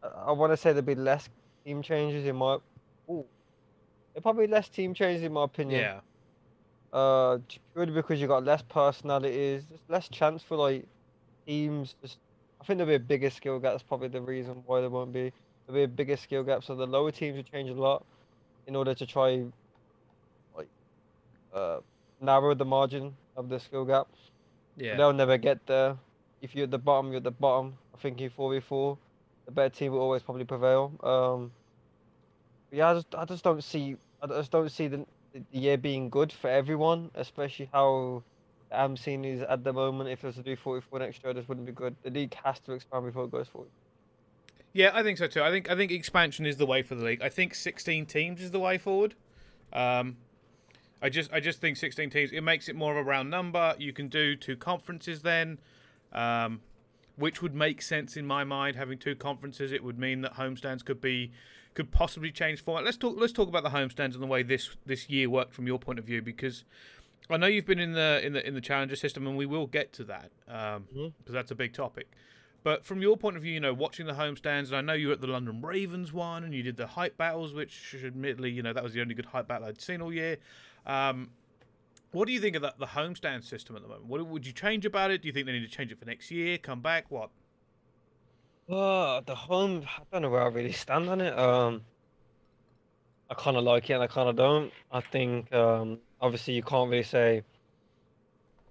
I 0.01 0.31
want 0.31 0.53
to 0.53 0.57
say 0.57 0.71
there'd 0.71 0.85
be 0.85 0.95
less 0.95 1.27
team 1.65 1.81
changes 1.81 2.25
in 2.25 2.37
my. 2.37 2.59
Ooh, 3.09 3.25
there 4.13 4.21
probably 4.21 4.47
less 4.47 4.69
team 4.69 4.93
changes 4.93 5.21
in 5.23 5.33
my 5.33 5.43
opinion. 5.43 5.81
Yeah. 5.81 5.99
Uh, 6.93 7.39
purely 7.73 7.91
because 7.91 8.21
you 8.21 8.27
got 8.27 8.45
less 8.45 8.61
personalities, 8.61 9.65
less 9.89 10.07
chance 10.07 10.41
for 10.41 10.55
like 10.55 10.85
teams. 11.45 11.93
Just, 12.01 12.17
I 12.61 12.65
think 12.65 12.77
there'll 12.77 12.89
be 12.89 12.95
a 12.95 12.99
bigger 12.99 13.29
skill 13.29 13.59
gap. 13.59 13.73
That's 13.73 13.83
probably 13.83 14.09
the 14.09 14.21
reason 14.21 14.63
why 14.65 14.81
there 14.81 14.89
won't 14.89 15.13
be. 15.13 15.31
There'll 15.65 15.79
be 15.79 15.83
a 15.83 15.87
bigger 15.87 16.17
skill 16.17 16.43
gap, 16.43 16.63
so 16.63 16.75
the 16.75 16.87
lower 16.87 17.11
teams 17.11 17.37
will 17.37 17.43
change 17.43 17.69
a 17.69 17.73
lot 17.73 18.05
in 18.67 18.75
order 18.75 18.93
to 18.93 19.05
try 19.05 19.43
like 20.55 20.69
uh 21.53 21.79
narrow 22.21 22.53
the 22.53 22.65
margin 22.65 23.15
of 23.35 23.49
the 23.49 23.59
skill 23.59 23.85
gap. 23.85 24.07
Yeah. 24.77 24.97
They'll 24.97 25.13
never 25.13 25.37
get 25.37 25.65
there. 25.67 25.97
If 26.41 26.55
you're 26.55 26.65
at 26.65 26.71
the 26.71 26.77
bottom, 26.77 27.07
you're 27.07 27.17
at 27.17 27.23
the 27.23 27.31
bottom. 27.31 27.77
I 27.93 27.97
think 27.97 28.21
in 28.21 28.29
four 28.29 28.53
v 28.53 28.59
four, 28.59 28.97
the 29.45 29.51
better 29.51 29.73
team 29.73 29.93
will 29.93 30.01
always 30.01 30.23
probably 30.23 30.45
prevail. 30.45 30.93
Um, 31.03 31.51
yeah, 32.71 32.89
I 32.89 32.93
just 32.93 33.15
I 33.15 33.25
just 33.25 33.43
don't 33.43 33.63
see 33.63 33.97
I 34.21 34.27
just 34.27 34.51
don't 34.51 34.69
see 34.69 34.87
the 34.87 35.05
the 35.33 35.43
year 35.51 35.77
being 35.77 36.09
good 36.09 36.31
for 36.31 36.49
everyone, 36.49 37.11
especially 37.15 37.69
how 37.71 38.23
AM 38.71 38.97
scene 38.97 39.25
is 39.25 39.41
at 39.41 39.63
the 39.63 39.73
moment. 39.73 40.09
If 40.09 40.23
it 40.23 40.27
was 40.27 40.35
to 40.35 40.43
do 40.43 40.55
44 40.55 40.99
next 40.99 41.23
year, 41.23 41.33
this 41.33 41.47
wouldn't 41.47 41.65
be 41.65 41.73
good. 41.73 41.95
The 42.03 42.09
league 42.09 42.35
has 42.43 42.59
to 42.61 42.73
expand 42.73 43.05
before 43.05 43.25
it 43.25 43.31
goes 43.31 43.47
forward. 43.47 43.69
Yeah, 44.73 44.91
I 44.93 45.01
think 45.03 45.17
so 45.17 45.27
too. 45.27 45.41
I 45.41 45.49
think 45.49 45.69
I 45.69 45.75
think 45.75 45.91
expansion 45.91 46.45
is 46.45 46.57
the 46.57 46.65
way 46.65 46.83
for 46.83 46.95
the 46.95 47.03
league. 47.03 47.21
I 47.21 47.29
think 47.29 47.55
16 47.55 48.05
teams 48.05 48.41
is 48.41 48.51
the 48.51 48.59
way 48.59 48.77
forward. 48.77 49.15
Um, 49.73 50.17
I 51.01 51.09
just 51.09 51.31
I 51.33 51.39
just 51.39 51.59
think 51.59 51.77
16 51.77 52.09
teams 52.09 52.31
it 52.31 52.41
makes 52.41 52.69
it 52.69 52.75
more 52.75 52.91
of 52.91 52.97
a 52.97 53.03
round 53.03 53.29
number. 53.31 53.75
You 53.79 53.93
can 53.93 54.07
do 54.09 54.35
two 54.35 54.55
conferences 54.55 55.21
then, 55.23 55.59
um, 56.13 56.61
which 57.15 57.41
would 57.41 57.55
make 57.55 57.81
sense 57.81 58.15
in 58.15 58.27
my 58.27 58.43
mind. 58.43 58.75
Having 58.75 58.99
two 58.99 59.15
conferences, 59.15 59.71
it 59.71 59.83
would 59.83 59.97
mean 59.97 60.21
that 60.21 60.35
homestands 60.35 60.85
could 60.85 61.01
be 61.01 61.31
could 61.73 61.91
possibly 61.91 62.31
change 62.31 62.61
format. 62.61 62.83
Let's 62.85 62.97
talk 62.97 63.15
let's 63.17 63.33
talk 63.33 63.47
about 63.47 63.63
the 63.63 63.69
homestands 63.69 64.13
and 64.13 64.21
the 64.21 64.27
way 64.27 64.43
this 64.43 64.69
this 64.85 65.09
year 65.09 65.29
worked 65.29 65.53
from 65.53 65.65
your 65.65 65.79
point 65.79 65.99
of 65.99 66.05
view 66.05 66.21
because. 66.21 66.63
I 67.31 67.37
know 67.37 67.47
you've 67.47 67.65
been 67.65 67.79
in 67.79 67.93
the 67.93 68.21
in 68.23 68.33
the 68.33 68.45
in 68.47 68.53
the 68.55 68.61
challenger 68.61 68.95
system, 68.95 69.27
and 69.27 69.37
we 69.37 69.45
will 69.45 69.67
get 69.67 69.93
to 69.93 70.03
that 70.05 70.31
because 70.45 70.81
Mhm. 70.95 71.13
that's 71.27 71.51
a 71.51 71.55
big 71.55 71.73
topic. 71.73 72.07
But 72.61 72.85
from 72.85 73.01
your 73.01 73.15
point 73.17 73.37
of 73.37 73.43
view, 73.43 73.53
you 73.53 73.59
know, 73.59 73.73
watching 73.73 74.05
the 74.05 74.13
homestands, 74.13 74.67
and 74.67 74.75
I 74.75 74.81
know 74.81 74.93
you 74.93 75.07
were 75.07 75.13
at 75.13 75.21
the 75.21 75.27
London 75.27 75.61
Ravens 75.61 76.11
one, 76.11 76.43
and 76.43 76.53
you 76.53 76.61
did 76.61 76.75
the 76.75 76.87
hype 76.87 77.15
battles, 77.17 77.53
which 77.53 77.95
admittedly, 78.03 78.51
you 78.51 78.61
know, 78.61 78.73
that 78.73 78.83
was 78.83 78.93
the 78.93 79.01
only 79.01 79.13
good 79.15 79.27
hype 79.27 79.47
battle 79.47 79.67
I'd 79.67 79.79
seen 79.79 80.01
all 80.01 80.13
year. 80.13 80.37
Um, 80.85 81.31
what 82.11 82.25
do 82.25 82.33
you 82.33 82.39
think 82.41 82.55
of 82.55 82.61
the, 82.61 82.73
the 82.77 82.87
homestand 82.87 83.43
system 83.43 83.75
at 83.75 83.81
the 83.81 83.87
moment? 83.87 84.07
What 84.07 84.25
would 84.27 84.45
you 84.45 84.51
change 84.53 84.85
about 84.85 85.11
it? 85.11 85.21
Do 85.21 85.27
you 85.27 85.33
think 85.33 85.45
they 85.45 85.53
need 85.53 85.61
to 85.61 85.75
change 85.77 85.91
it 85.91 85.99
for 85.99 86.05
next 86.05 86.31
year? 86.31 86.57
Come 86.57 86.81
back? 86.81 87.09
What? 87.09 87.29
Uh, 88.69 89.21
the 89.21 89.35
home, 89.35 89.83
I 89.97 90.03
don't 90.11 90.21
know 90.21 90.29
where 90.29 90.43
I 90.43 90.47
really 90.47 90.71
stand 90.71 91.09
on 91.09 91.21
it. 91.21 91.37
Um, 91.37 91.85
I 93.29 93.33
kind 93.35 93.57
of 93.57 93.63
like 93.63 93.89
it 93.89 93.93
and 93.93 94.03
I 94.03 94.07
kind 94.07 94.29
of 94.29 94.35
don't. 94.35 94.73
I 94.91 95.01
think, 95.01 95.51
um, 95.53 95.99
obviously 96.21 96.53
you 96.53 96.63
can't 96.63 96.89
really 96.89 97.03
say. 97.03 97.43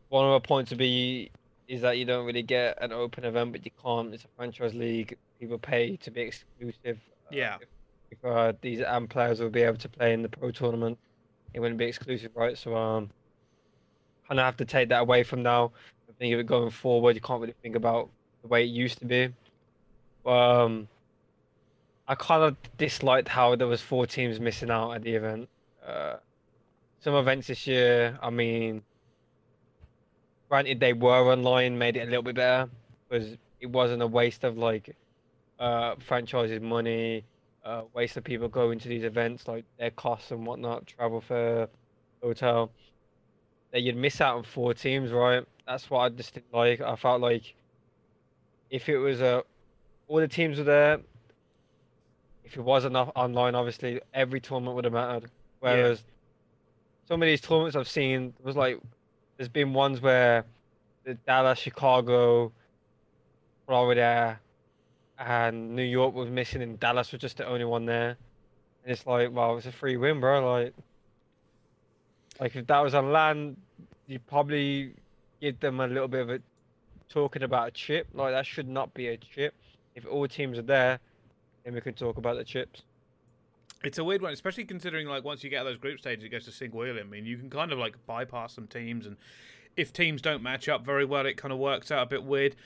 One 0.09 0.25
of 0.25 0.43
the 0.43 0.47
points 0.47 0.71
to 0.71 0.77
be 0.77 1.31
is 1.67 1.83
that 1.83 1.99
you 1.99 2.07
don't 2.07 2.25
really 2.25 2.43
get 2.43 2.83
an 2.83 2.93
open 2.93 3.25
event, 3.25 3.53
but 3.53 3.65
you 3.65 3.71
can't. 3.83 4.13
It's 4.15 4.25
a 4.25 4.29
franchise 4.37 4.75
league. 4.75 5.17
People 5.39 5.59
pay 5.59 5.97
to 5.99 6.11
be 6.11 6.23
exclusive. 6.23 6.99
uh, 7.27 7.31
Yeah. 7.31 7.57
If, 7.61 7.69
if 8.11 8.25
uh, 8.25 8.55
these 8.63 8.81
AM 8.81 9.07
players 9.07 9.39
will 9.41 9.51
be 9.51 9.63
able 9.63 9.77
to 9.79 9.89
play 9.89 10.15
in 10.15 10.23
the 10.23 10.29
pro 10.31 10.51
tournament, 10.51 10.99
it 11.53 11.61
wouldn't 11.61 11.79
be 11.79 11.85
exclusive, 11.85 12.31
right? 12.35 12.57
So 12.57 12.75
um, 12.75 13.11
kind 14.27 14.41
of 14.41 14.47
have 14.47 14.57
to 14.59 14.65
take 14.65 14.89
that 14.89 15.01
away 15.01 15.23
from 15.25 15.43
now. 15.43 15.73
I 16.09 16.13
think 16.19 16.33
of 16.33 16.41
it 16.41 16.47
going 16.47 16.71
forward, 16.71 17.15
you 17.15 17.21
can't 17.21 17.41
really 17.41 17.55
think 17.63 17.77
about 17.77 18.09
the 18.43 18.49
way 18.49 18.65
it 18.65 18.69
used 18.71 18.99
to 19.01 19.05
be. 19.05 19.33
Um, 20.25 20.89
I 22.07 22.15
kind 22.15 22.43
of 22.43 22.57
disliked 22.79 23.29
how 23.29 23.55
there 23.57 23.67
was 23.67 23.81
four 23.83 24.07
teams 24.07 24.41
missing 24.41 24.71
out 24.71 24.93
at 24.93 25.03
the 25.03 25.15
event. 25.15 25.49
Uh, 25.87 26.17
some 27.01 27.15
events 27.15 27.47
this 27.47 27.67
year, 27.67 28.19
I 28.23 28.31
mean, 28.31 28.83
granted 30.49 30.81
they 30.81 30.93
were 30.93 31.33
online, 31.33 31.79
made 31.79 31.97
it 31.97 32.01
a 32.01 32.07
little 32.07 32.23
bit 32.23 32.37
better 32.37 32.69
because 33.09 33.37
it 33.61 33.67
wasn't 33.67 34.03
a 34.03 34.07
waste 34.07 34.45
of 34.45 34.57
like 34.57 34.95
uh 35.59 35.95
franchises 36.07 36.61
money, 36.61 37.25
uh 37.65 37.83
waste 37.95 38.17
of 38.17 38.25
people 38.25 38.49
going 38.49 38.79
to 38.79 38.89
these 38.89 39.05
events, 39.05 39.49
like 39.49 39.65
their 39.79 39.91
costs 39.91 40.31
and 40.31 40.47
whatnot, 40.47 40.87
travel 40.87 41.21
fare, 41.21 41.69
hotel. 42.23 42.71
That 43.71 43.83
you'd 43.83 43.97
miss 43.97 44.21
out 44.23 44.37
on 44.37 44.45
four 44.45 44.73
teams, 44.73 45.13
right? 45.13 45.45
That's 45.67 45.91
what 45.91 46.01
I 46.01 46.09
just 46.09 46.33
didn't 46.33 46.55
like. 46.55 46.81
I 46.81 46.97
felt 46.97 47.21
like 47.21 47.55
if 48.71 48.89
it 48.89 48.97
was 48.97 49.21
a 49.21 49.43
all 50.09 50.17
the 50.17 50.29
teams 50.29 50.59
were 50.59 50.65
there. 50.65 51.01
If 52.45 52.57
it 52.57 52.63
was 52.63 52.87
enough 52.87 53.11
online, 53.15 53.55
obviously 53.55 54.01
every 54.15 54.41
tournament 54.41 54.75
would 54.75 54.85
have 54.85 54.95
mattered. 54.95 55.31
Whereas 55.61 56.03
some 57.09 57.23
of 57.23 57.27
these 57.27 57.41
tournaments 57.41 57.75
I've 57.75 57.89
seen 57.89 58.35
was 58.43 58.55
like 58.55 58.79
there's 59.39 59.49
been 59.49 59.73
ones 59.73 60.03
where 60.03 60.45
the 61.05 61.15
Dallas, 61.15 61.59
Chicago, 61.59 62.53
Florida, 63.67 64.39
and 65.19 65.75
New 65.75 65.85
York 65.85 66.15
was 66.15 66.29
missing, 66.29 66.61
and 66.61 66.79
Dallas 66.79 67.11
was 67.11 67.21
just 67.23 67.39
the 67.39 67.47
only 67.47 67.65
one 67.65 67.87
there. 67.87 68.11
And 68.83 68.93
it's 68.93 69.07
like, 69.07 69.33
well, 69.33 69.57
it's 69.57 69.67
a 69.67 69.73
free 69.73 69.97
win, 69.97 70.21
bro. 70.21 70.53
Like, 70.53 70.75
like 72.41 72.55
if 72.55 72.67
that 72.67 72.81
was 72.81 72.95
on 72.95 73.11
land, 73.11 73.57
you 74.07 74.19
probably 74.19 74.93
give 75.41 75.59
them 75.61 75.81
a 75.81 75.87
little 75.87 76.09
bit 76.09 76.21
of 76.21 76.31
a 76.31 76.41
talking 77.09 77.43
about 77.43 77.69
a 77.69 77.71
chip. 77.71 78.07
Like 78.13 78.35
that 78.35 78.45
should 78.45 78.69
not 78.69 78.93
be 78.93 79.09
a 79.09 79.17
chip. 79.17 79.55
If 79.95 80.07
all 80.07 80.29
teams 80.29 80.59
are 80.59 80.63
there, 80.63 81.01
then 81.65 81.73
we 81.73 81.81
can 81.81 81.95
talk 81.95 82.19
about 82.19 82.37
the 82.37 82.45
chips. 82.45 82.83
It's 83.85 83.99
a 83.99 84.05
weird 84.05 84.23
one, 84.23 84.33
especially 84.33 84.65
considering 84.65 85.07
like 85.07 85.25
once 85.25 85.45
you 85.45 85.51
get 85.51 85.59
out 85.61 85.67
of 85.67 85.73
those 85.73 85.81
group 85.81 85.99
stages, 85.99 86.25
it 86.25 86.31
goes 86.31 86.45
to 86.47 86.53
single 86.53 86.81
wheel. 86.81 86.97
I 86.99 87.05
mean, 87.05 87.25
you 87.27 87.37
can 87.39 87.49
kind 87.49 87.73
of 87.73 87.79
like 87.79 87.95
bypass 88.07 88.55
some 88.55 88.67
teams, 88.67 89.07
and 89.07 89.17
if 89.77 89.93
teams 89.93 90.21
don't 90.21 90.43
match 90.43 90.69
up 90.69 90.85
very 90.85 91.05
well, 91.05 91.27
it 91.27 91.37
kind 91.37 91.53
of 91.53 91.59
works 91.59 91.91
out 91.91 92.03
a 92.03 92.07
bit 92.07 92.25
weird. 92.25 92.57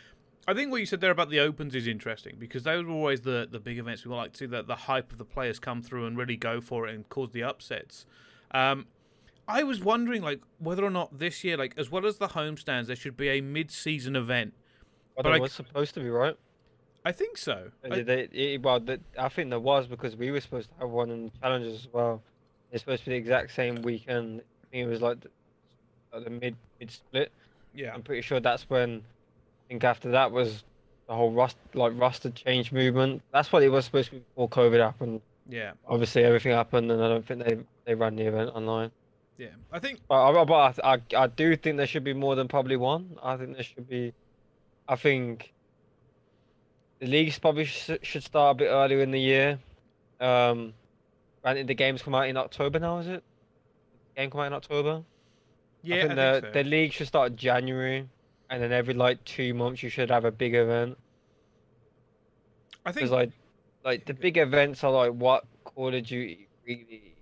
I 0.49 0.55
think 0.55 0.71
what 0.71 0.79
you 0.81 0.87
said 0.87 1.01
there 1.01 1.11
about 1.11 1.31
the 1.31 1.39
opens 1.39 1.75
is 1.75 1.87
interesting 1.87 2.37
because 2.39 2.65
those 2.65 2.85
were 2.85 2.93
always 2.93 3.21
the 3.21 3.47
the 3.51 3.61
big 3.61 3.79
events 3.79 4.05
we 4.05 4.15
like 4.15 4.33
to 4.33 4.39
see 4.39 4.47
the 4.47 4.63
the 4.63 4.75
hype 4.75 5.13
of 5.13 5.19
the 5.19 5.25
players 5.25 5.59
come 5.59 5.83
through 5.83 6.07
and 6.07 6.17
really 6.17 6.37
go 6.37 6.61
for 6.61 6.89
it 6.89 6.95
and 6.95 7.09
cause 7.11 7.31
the 7.31 7.43
upsets. 7.43 8.07
Um, 8.53 8.87
I 9.47 9.63
was 9.65 9.81
wondering 9.81 10.23
like 10.23 10.41
whether 10.59 10.85
or 10.85 10.91
not 10.91 11.19
this 11.19 11.45
year, 11.45 11.57
like 11.57 11.75
as 11.77 11.91
well 11.91 12.07
as 12.07 12.17
the 12.17 12.29
homestands, 12.29 12.87
there 12.87 12.97
should 12.97 13.17
be 13.17 13.29
a 13.29 13.41
mid-season 13.41 14.17
event. 14.17 14.55
But, 15.15 15.25
But 15.25 15.33
it 15.33 15.37
I- 15.37 15.41
was 15.41 15.53
supposed 15.53 15.95
to 15.95 16.01
be 16.01 16.09
right. 16.09 16.37
I 17.05 17.13
think 17.13 17.37
so. 17.37 17.71
I- 17.85 18.03
they, 18.03 18.29
it, 18.33 18.63
well, 18.63 18.79
the, 18.81 19.01
I 19.19 19.29
think 19.29 19.51
there 19.51 19.59
was 19.61 19.87
because 19.87 20.15
we 20.17 20.31
were 20.31 20.41
supposed 20.41 20.69
to 20.71 20.75
have 20.81 20.91
one 20.91 21.11
in 21.11 21.25
the 21.25 21.31
challenges 21.41 21.83
as 21.83 21.89
well. 21.93 22.23
It's 22.71 22.83
supposed 22.83 23.01
to 23.05 23.07
be 23.11 23.13
the 23.13 23.19
exact 23.19 23.53
same 23.55 23.83
weekend. 23.83 24.41
I 24.41 24.67
think 24.71 24.87
it 24.87 24.89
was 24.89 25.03
like 25.03 25.21
the, 25.21 25.29
like 26.13 26.25
the 26.25 26.31
mid 26.31 26.57
mid 26.81 26.91
split. 26.91 27.33
yeah, 27.75 27.93
I'm 27.93 28.03
pretty 28.03 28.23
sure 28.23 28.41
that's 28.41 28.69
when. 28.71 29.03
I 29.67 29.69
think 29.69 29.85
after 29.85 30.11
that 30.13 30.31
was 30.31 30.65
the 31.09 31.15
whole 31.15 31.33
rust 31.33 31.57
like 31.75 31.93
roster 31.97 32.31
change 32.31 32.73
movement. 32.73 33.23
That's 33.33 33.53
what 33.53 33.63
it 33.63 33.69
was 33.71 33.85
supposed 33.87 34.09
to 34.11 34.17
be 34.17 34.19
before 34.35 34.49
COVID 34.49 34.79
happened. 34.81 35.21
yeah, 35.49 35.73
Obviously, 35.89 36.25
everything 36.25 36.53
happened, 36.53 36.91
and 36.93 37.03
I 37.03 37.09
don't 37.09 37.27
think 37.27 37.45
they 37.45 37.59
they 37.85 37.95
ran 37.95 38.17
the 38.17 38.25
event 38.27 38.51
online. 38.55 38.91
yeah. 39.39 39.49
I 39.73 39.79
think 39.81 40.01
But, 40.09 40.23
I- 40.41 40.45
but 40.45 40.79
I, 40.85 40.95
I 40.95 41.01
I 41.17 41.27
do 41.27 41.57
think 41.57 41.77
there 41.79 41.87
should 41.87 42.05
be 42.05 42.15
more 42.15 42.37
than 42.37 42.49
probably 42.49 42.77
one. 42.77 43.17
I 43.23 43.37
think 43.37 43.55
there 43.55 43.65
should 43.65 43.89
be. 43.89 44.13
I 44.89 44.97
think. 44.97 45.53
The 47.03 47.09
leagues 47.09 47.37
probably 47.37 47.65
sh- 47.65 47.91
should 48.03 48.23
start 48.23 48.55
a 48.55 48.59
bit 48.59 48.69
earlier 48.69 49.01
in 49.01 49.11
the 49.11 49.19
year. 49.19 49.59
Um, 50.21 50.73
granted, 51.43 51.67
the 51.67 51.75
games 51.75 52.01
come 52.01 52.15
out 52.15 52.29
in 52.29 52.37
October 52.37 52.79
now, 52.79 52.99
is 52.99 53.09
it? 53.09 53.25
Game 54.17 54.31
come 54.31 54.43
out 54.43 54.47
in 54.47 54.53
October. 54.53 55.03
yeah, 55.83 55.97
I 55.97 56.01
think, 56.03 56.13
I 56.13 56.15
the 56.15 56.41
think 56.43 56.55
so. 56.55 56.63
the 56.63 56.69
league 56.69 56.93
should 56.93 57.09
start 57.09 57.33
in 57.33 57.37
January, 57.37 58.09
and 58.51 58.63
then 58.63 58.71
every 58.71 58.95
like 58.95 59.25
two 59.25 59.53
months 59.53 59.83
you 59.83 59.89
should 59.89 60.13
have 60.13 60.25
a 60.25 60.31
big 60.31 60.55
event. 60.55 60.97
I 62.87 62.93
think 62.93 63.11
like, 63.11 63.33
like 63.85 64.05
the 64.05 64.15
big 64.15 64.37
events 64.37 64.85
are 64.85 64.93
like 64.93 65.11
what 65.11 65.45
Call 65.65 65.93
of 65.93 66.07
Duty 66.07 66.47
really 66.65 67.17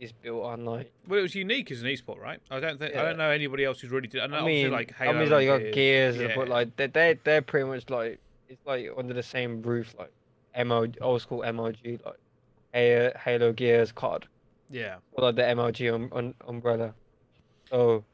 is 0.00 0.10
built 0.10 0.44
on. 0.44 0.64
Like, 0.64 0.90
well, 1.06 1.20
it 1.20 1.22
was 1.22 1.36
unique 1.36 1.70
as 1.70 1.82
an 1.82 1.86
esport, 1.86 2.18
right? 2.18 2.40
I 2.50 2.58
don't 2.58 2.80
think 2.80 2.96
I 2.96 3.02
don't 3.02 3.16
know 3.16 3.30
anybody 3.30 3.64
else 3.64 3.78
who's 3.78 3.92
really 3.92 4.08
did. 4.08 4.22
I 4.22 4.26
know 4.26 4.38
I 4.38 4.44
mean, 4.44 4.72
like 4.72 4.92
I 4.98 5.04
Halo. 5.04 5.20
mean, 5.20 5.30
like 5.30 5.44
you 5.44 5.52
and 5.52 5.64
got 5.66 5.72
Gears, 5.72 6.16
yeah. 6.16 6.34
but 6.34 6.48
like 6.48 6.74
they 6.74 6.88
they 6.88 7.16
they're 7.22 7.42
pretty 7.42 7.68
much 7.68 7.88
like 7.90 8.18
it's 8.48 8.64
like 8.66 8.88
under 8.96 9.14
the 9.14 9.22
same 9.22 9.62
roof, 9.62 9.94
like 9.98 10.12
MO 10.66 10.86
old 11.00 11.22
school 11.22 11.40
MLG, 11.40 12.04
like 12.04 12.16
Halo, 12.72 13.12
Halo 13.16 13.52
Gears, 13.52 13.92
COD, 13.92 14.26
yeah, 14.70 14.96
or 15.12 15.24
like 15.24 15.36
the 15.36 15.42
MLG 15.42 15.94
um, 15.94 16.10
un, 16.12 16.34
umbrella. 16.46 16.94
So 17.70 18.04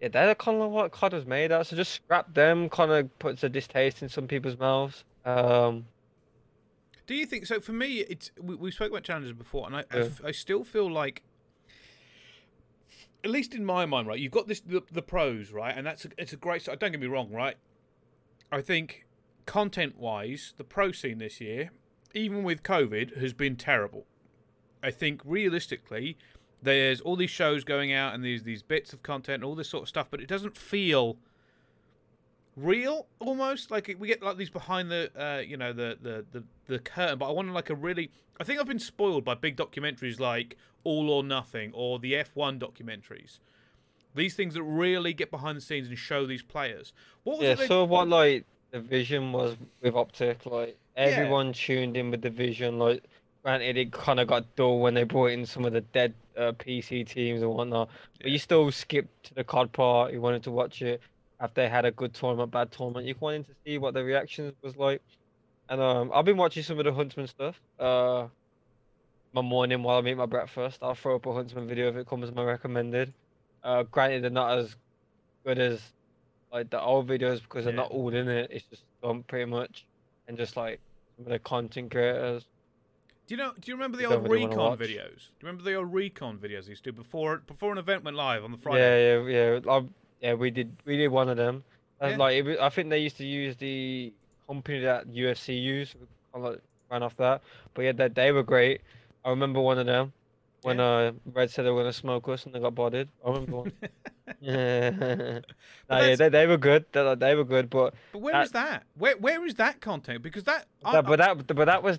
yeah, 0.00 0.08
they're 0.08 0.34
kind 0.34 0.60
of 0.60 0.70
what 0.70 0.92
COD 0.92 1.12
was 1.12 1.26
made 1.26 1.52
out. 1.52 1.66
So 1.66 1.76
just 1.76 1.92
scrap 1.92 2.32
them. 2.34 2.68
Kind 2.68 2.90
of 2.90 3.18
puts 3.18 3.42
a 3.44 3.48
distaste 3.48 4.02
in 4.02 4.08
some 4.08 4.26
people's 4.26 4.58
mouths. 4.58 5.04
Um, 5.24 5.86
Do 7.06 7.14
you 7.14 7.26
think 7.26 7.46
so? 7.46 7.60
For 7.60 7.72
me, 7.72 8.00
it's 8.00 8.30
we, 8.40 8.54
we 8.54 8.70
spoke 8.70 8.90
about 8.90 9.04
challenges 9.04 9.32
before, 9.32 9.66
and 9.66 9.76
I, 9.76 9.84
I 9.90 9.98
Yeah. 9.98 10.08
I 10.24 10.32
still 10.32 10.64
feel 10.64 10.90
like, 10.90 11.22
at 13.22 13.30
least 13.30 13.54
in 13.54 13.64
my 13.64 13.86
mind, 13.86 14.08
right? 14.08 14.18
You've 14.18 14.32
got 14.32 14.48
this 14.48 14.60
the, 14.60 14.82
the 14.90 15.02
pros, 15.02 15.52
right, 15.52 15.74
and 15.76 15.86
that's 15.86 16.04
a, 16.04 16.08
it's 16.18 16.32
a 16.32 16.36
great. 16.36 16.64
Don't 16.64 16.80
get 16.80 17.00
me 17.00 17.06
wrong, 17.06 17.30
right? 17.30 17.56
I 18.52 18.60
think 18.60 19.03
content 19.46 19.98
wise, 19.98 20.54
the 20.56 20.64
pro 20.64 20.92
scene 20.92 21.18
this 21.18 21.40
year, 21.40 21.70
even 22.14 22.42
with 22.42 22.62
COVID, 22.62 23.18
has 23.20 23.32
been 23.32 23.56
terrible. 23.56 24.06
I 24.82 24.90
think 24.90 25.20
realistically, 25.24 26.16
there's 26.62 27.00
all 27.00 27.16
these 27.16 27.30
shows 27.30 27.64
going 27.64 27.92
out 27.92 28.14
and 28.14 28.24
these 28.24 28.42
these 28.42 28.62
bits 28.62 28.92
of 28.92 29.02
content, 29.02 29.36
and 29.36 29.44
all 29.44 29.54
this 29.54 29.68
sort 29.68 29.82
of 29.82 29.88
stuff, 29.88 30.08
but 30.10 30.20
it 30.20 30.28
doesn't 30.28 30.56
feel 30.56 31.16
real 32.56 33.06
almost. 33.18 33.70
Like 33.70 33.94
we 33.98 34.08
get 34.08 34.22
like 34.22 34.36
these 34.36 34.50
behind 34.50 34.90
the 34.90 35.10
uh 35.16 35.40
you 35.40 35.56
know 35.56 35.72
the 35.72 35.98
the 36.00 36.24
the, 36.32 36.44
the 36.66 36.78
curtain 36.78 37.18
but 37.18 37.28
i 37.28 37.30
want 37.32 37.52
like 37.52 37.68
a 37.70 37.74
really 37.74 38.10
i 38.40 38.44
think 38.44 38.60
i've 38.60 38.66
been 38.66 38.78
spoiled 38.78 39.24
by 39.24 39.34
big 39.34 39.56
documentaries 39.56 40.20
like 40.20 40.56
all 40.84 41.10
or 41.10 41.22
nothing 41.24 41.72
or 41.74 41.98
the 41.98 42.12
f1 42.12 42.58
documentaries. 42.58 43.38
These 44.14 44.34
things 44.36 44.54
that 44.54 44.62
really 44.62 45.12
get 45.12 45.30
behind 45.30 45.56
the 45.56 45.60
scenes 45.60 45.88
and 45.88 45.98
show 45.98 46.24
these 46.24 46.42
players. 46.42 46.92
What 47.24 47.38
was 47.38 47.46
yeah, 47.46 47.64
it 47.64 47.68
they- 47.68 47.82
what 47.82 48.08
like 48.08 48.44
the 48.74 48.80
vision 48.80 49.32
was 49.32 49.56
with 49.80 49.94
Optic, 49.94 50.44
like 50.46 50.76
Yeah. 50.96 51.04
everyone 51.06 51.52
tuned 51.52 51.96
in 51.96 52.10
with 52.10 52.22
the 52.22 52.30
vision. 52.30 52.78
Like, 52.80 53.04
granted, 53.44 53.76
it 53.76 53.92
kind 53.92 54.18
of 54.18 54.26
got 54.26 54.52
dull 54.56 54.80
when 54.80 54.94
they 54.94 55.04
brought 55.04 55.30
in 55.30 55.46
some 55.46 55.64
of 55.64 55.72
the 55.72 55.80
dead 55.80 56.12
uh, 56.36 56.52
PC 56.52 57.04
teams 57.04 57.40
and 57.42 57.52
whatnot, 57.52 57.88
but 58.20 58.32
you 58.32 58.38
still 58.38 58.70
skipped 58.72 59.26
to 59.26 59.34
the 59.34 59.44
COD 59.44 59.72
part. 59.72 60.12
You 60.12 60.20
wanted 60.20 60.42
to 60.44 60.50
watch 60.50 60.82
it 60.82 61.00
after 61.38 61.62
they 61.62 61.68
had 61.68 61.84
a 61.84 61.92
good 61.92 62.14
tournament, 62.14 62.50
bad 62.50 62.72
tournament. 62.72 63.06
You 63.06 63.14
wanted 63.20 63.46
to 63.46 63.54
see 63.64 63.78
what 63.78 63.94
the 63.94 64.02
reactions 64.02 64.54
was 64.60 64.76
like. 64.76 65.00
And 65.68 65.80
um, 65.80 66.10
I've 66.12 66.24
been 66.24 66.36
watching 66.36 66.64
some 66.64 66.78
of 66.80 66.84
the 66.84 66.92
Huntsman 66.92 67.28
stuff. 67.28 67.60
Uh, 67.78 68.26
my 69.32 69.40
morning 69.42 69.82
while 69.84 70.04
I 70.04 70.08
eat 70.08 70.14
my 70.16 70.26
breakfast, 70.26 70.78
I'll 70.82 70.94
throw 70.96 71.14
up 71.16 71.26
a 71.26 71.32
Huntsman 71.32 71.68
video 71.68 71.88
if 71.90 71.96
it 71.96 72.08
comes 72.08 72.32
my 72.32 72.42
recommended. 72.44 73.14
Uh, 73.62 73.84
granted, 73.84 74.24
they're 74.24 74.30
not 74.30 74.58
as 74.58 74.76
good 75.46 75.60
as 75.60 75.80
like 76.54 76.70
the 76.70 76.80
old 76.80 77.08
videos 77.08 77.42
because 77.42 77.64
they're 77.64 77.74
not 77.74 77.90
all 77.90 78.14
in 78.14 78.28
it. 78.28 78.48
It's 78.50 78.64
just 78.70 78.82
done 79.02 79.24
pretty 79.24 79.44
much, 79.50 79.84
and 80.28 80.36
just 80.38 80.56
like 80.56 80.80
some 81.16 81.26
of 81.26 81.32
the 81.32 81.38
content 81.40 81.90
creators. 81.90 82.44
do 83.26 83.34
you 83.34 83.36
know 83.36 83.52
do 83.60 83.70
you 83.70 83.74
remember 83.74 83.96
the 83.98 84.06
old 84.06 84.22
really 84.28 84.46
recon 84.46 84.78
videos 84.78 84.88
do 84.88 85.40
you 85.40 85.46
remember 85.48 85.64
the 85.64 85.74
old 85.74 85.92
recon 85.92 86.38
videos 86.38 86.64
they 86.64 86.70
used 86.70 86.84
to 86.84 86.92
do 86.92 86.96
before 86.96 87.38
before 87.38 87.72
an 87.72 87.78
event 87.78 88.04
went 88.04 88.16
live 88.16 88.44
on 88.44 88.52
the 88.52 88.58
friday 88.58 88.80
Yeah, 88.80 89.20
yeah, 89.28 89.58
yeah. 89.64 89.72
I, 89.72 89.84
yeah, 90.20 90.34
we 90.34 90.50
did. 90.50 90.74
We 90.86 90.96
did 90.96 91.08
one 91.08 91.28
of 91.28 91.36
them. 91.36 91.64
Yeah. 92.00 92.16
Like, 92.16 92.36
it, 92.36 92.42
wa- 92.46 92.64
I 92.66 92.70
think 92.70 92.88
they 92.88 92.98
used 93.00 93.18
to 93.18 93.26
use 93.26 93.56
the 93.56 94.12
company 94.46 94.80
that 94.80 95.08
UFC 95.08 95.60
used. 95.60 95.96
I 96.34 96.38
like 96.38 96.60
ran 96.90 97.02
off 97.02 97.16
that, 97.18 97.42
but 97.74 97.82
yeah, 97.82 97.92
they, 97.92 98.08
they 98.08 98.32
were 98.32 98.42
great. 98.42 98.80
I 99.24 99.30
remember 99.30 99.60
one 99.60 99.78
of 99.78 99.86
them 99.86 100.12
when 100.64 100.80
uh 100.80 101.12
Red 101.32 101.50
said 101.50 101.64
they 101.64 101.70
were 101.70 101.80
gonna 101.82 101.92
smoke 101.92 102.28
us 102.28 102.44
and 102.46 102.54
they 102.54 102.58
got 102.60 102.74
bodied. 102.74 103.08
I 103.24 103.28
remember 103.30 103.56
one. 103.56 103.72
yeah, 104.40 104.90
no, 104.90 105.40
yeah, 105.90 106.16
they, 106.16 106.28
they 106.28 106.46
were 106.46 106.56
good. 106.56 106.84
They, 106.92 107.14
they 107.16 107.34
were 107.34 107.44
good, 107.44 107.70
but 107.70 107.94
but 108.12 108.20
where 108.22 108.32
That- 108.34 108.44
is 108.46 108.52
that 108.52 108.82
where 108.96 109.16
where 109.18 109.44
is 109.46 109.54
that 109.56 109.80
content 109.80 110.22
because 110.22 110.44
that, 110.44 110.66
I, 110.84 110.92
that, 110.92 111.06
but 111.06 111.18
that 111.18 111.46
but 111.54 111.64
that 111.66 111.82
was 111.82 111.98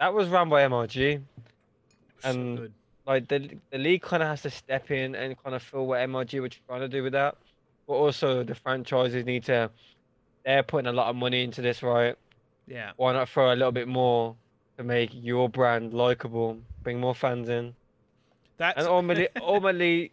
that 0.00 0.14
was 0.14 0.28
run 0.28 0.48
by 0.48 0.62
MLG. 0.62 1.20
I, 2.22 2.32
so 2.32 2.40
and- 2.40 2.58
good. 2.58 2.72
like 3.06 3.28
the 3.28 3.50
the 3.70 3.78
league 3.78 4.02
kind 4.02 4.22
of 4.22 4.28
has 4.28 4.42
to 4.42 4.50
step 4.50 4.90
in 4.90 5.14
and 5.14 5.36
kind 5.42 5.54
of 5.54 5.62
feel 5.62 5.86
what 5.86 6.00
MLG 6.00 6.40
were 6.40 6.48
trying 6.68 6.80
to 6.80 6.88
do 6.88 7.02
with 7.02 7.12
that, 7.12 7.36
but 7.86 7.94
also 7.94 8.42
the 8.44 8.54
franchises 8.54 9.24
need 9.24 9.44
to. 9.44 9.70
They're 10.44 10.62
putting 10.62 10.88
a 10.88 10.92
lot 10.92 11.08
of 11.08 11.16
money 11.16 11.42
into 11.42 11.62
this, 11.62 11.82
right? 11.82 12.16
yeah 12.66 12.92
Why 12.96 13.12
not 13.12 13.28
throw 13.28 13.52
a 13.52 13.56
little 13.56 13.72
bit 13.72 13.88
more 13.88 14.36
to 14.78 14.84
make 14.84 15.10
your 15.12 15.48
brand 15.48 15.92
likable, 15.94 16.58
bring 16.82 16.98
more 17.00 17.14
fans 17.14 17.48
in, 17.48 17.74
that's 18.56 18.78
and 18.78 18.86
ultimately, 18.86 19.28
ultimately, 19.40 20.12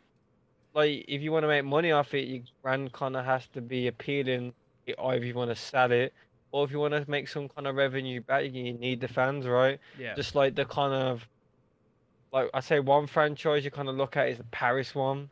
like 0.73 1.05
if 1.07 1.21
you 1.21 1.31
want 1.31 1.43
to 1.43 1.47
make 1.47 1.65
money 1.65 1.91
off 1.91 2.13
it, 2.13 2.27
your 2.27 2.41
brand 2.61 2.91
kind 2.93 3.15
of 3.15 3.25
has 3.25 3.47
to 3.53 3.61
be 3.61 3.87
appealing. 3.87 4.53
if 4.87 5.23
you 5.23 5.33
want 5.33 5.51
to 5.51 5.55
sell 5.55 5.91
it, 5.91 6.13
or 6.51 6.65
if 6.65 6.71
you 6.71 6.79
want 6.79 6.93
to 6.93 7.09
make 7.09 7.27
some 7.27 7.47
kind 7.49 7.67
of 7.67 7.75
revenue 7.75 8.21
back, 8.21 8.43
you 8.51 8.73
need 8.73 9.01
the 9.01 9.07
fans, 9.07 9.47
right? 9.47 9.79
yeah 9.97 10.15
just 10.15 10.35
like 10.35 10.55
the 10.55 10.65
kind 10.65 10.93
of 10.93 11.27
like 12.33 12.49
I 12.53 12.59
say 12.61 12.79
one 12.79 13.07
franchise 13.07 13.65
you 13.65 13.71
kind 13.71 13.89
of 13.89 13.95
look 13.95 14.17
at 14.17 14.29
is 14.29 14.37
the 14.37 14.43
Paris 14.45 14.95
one 14.95 15.29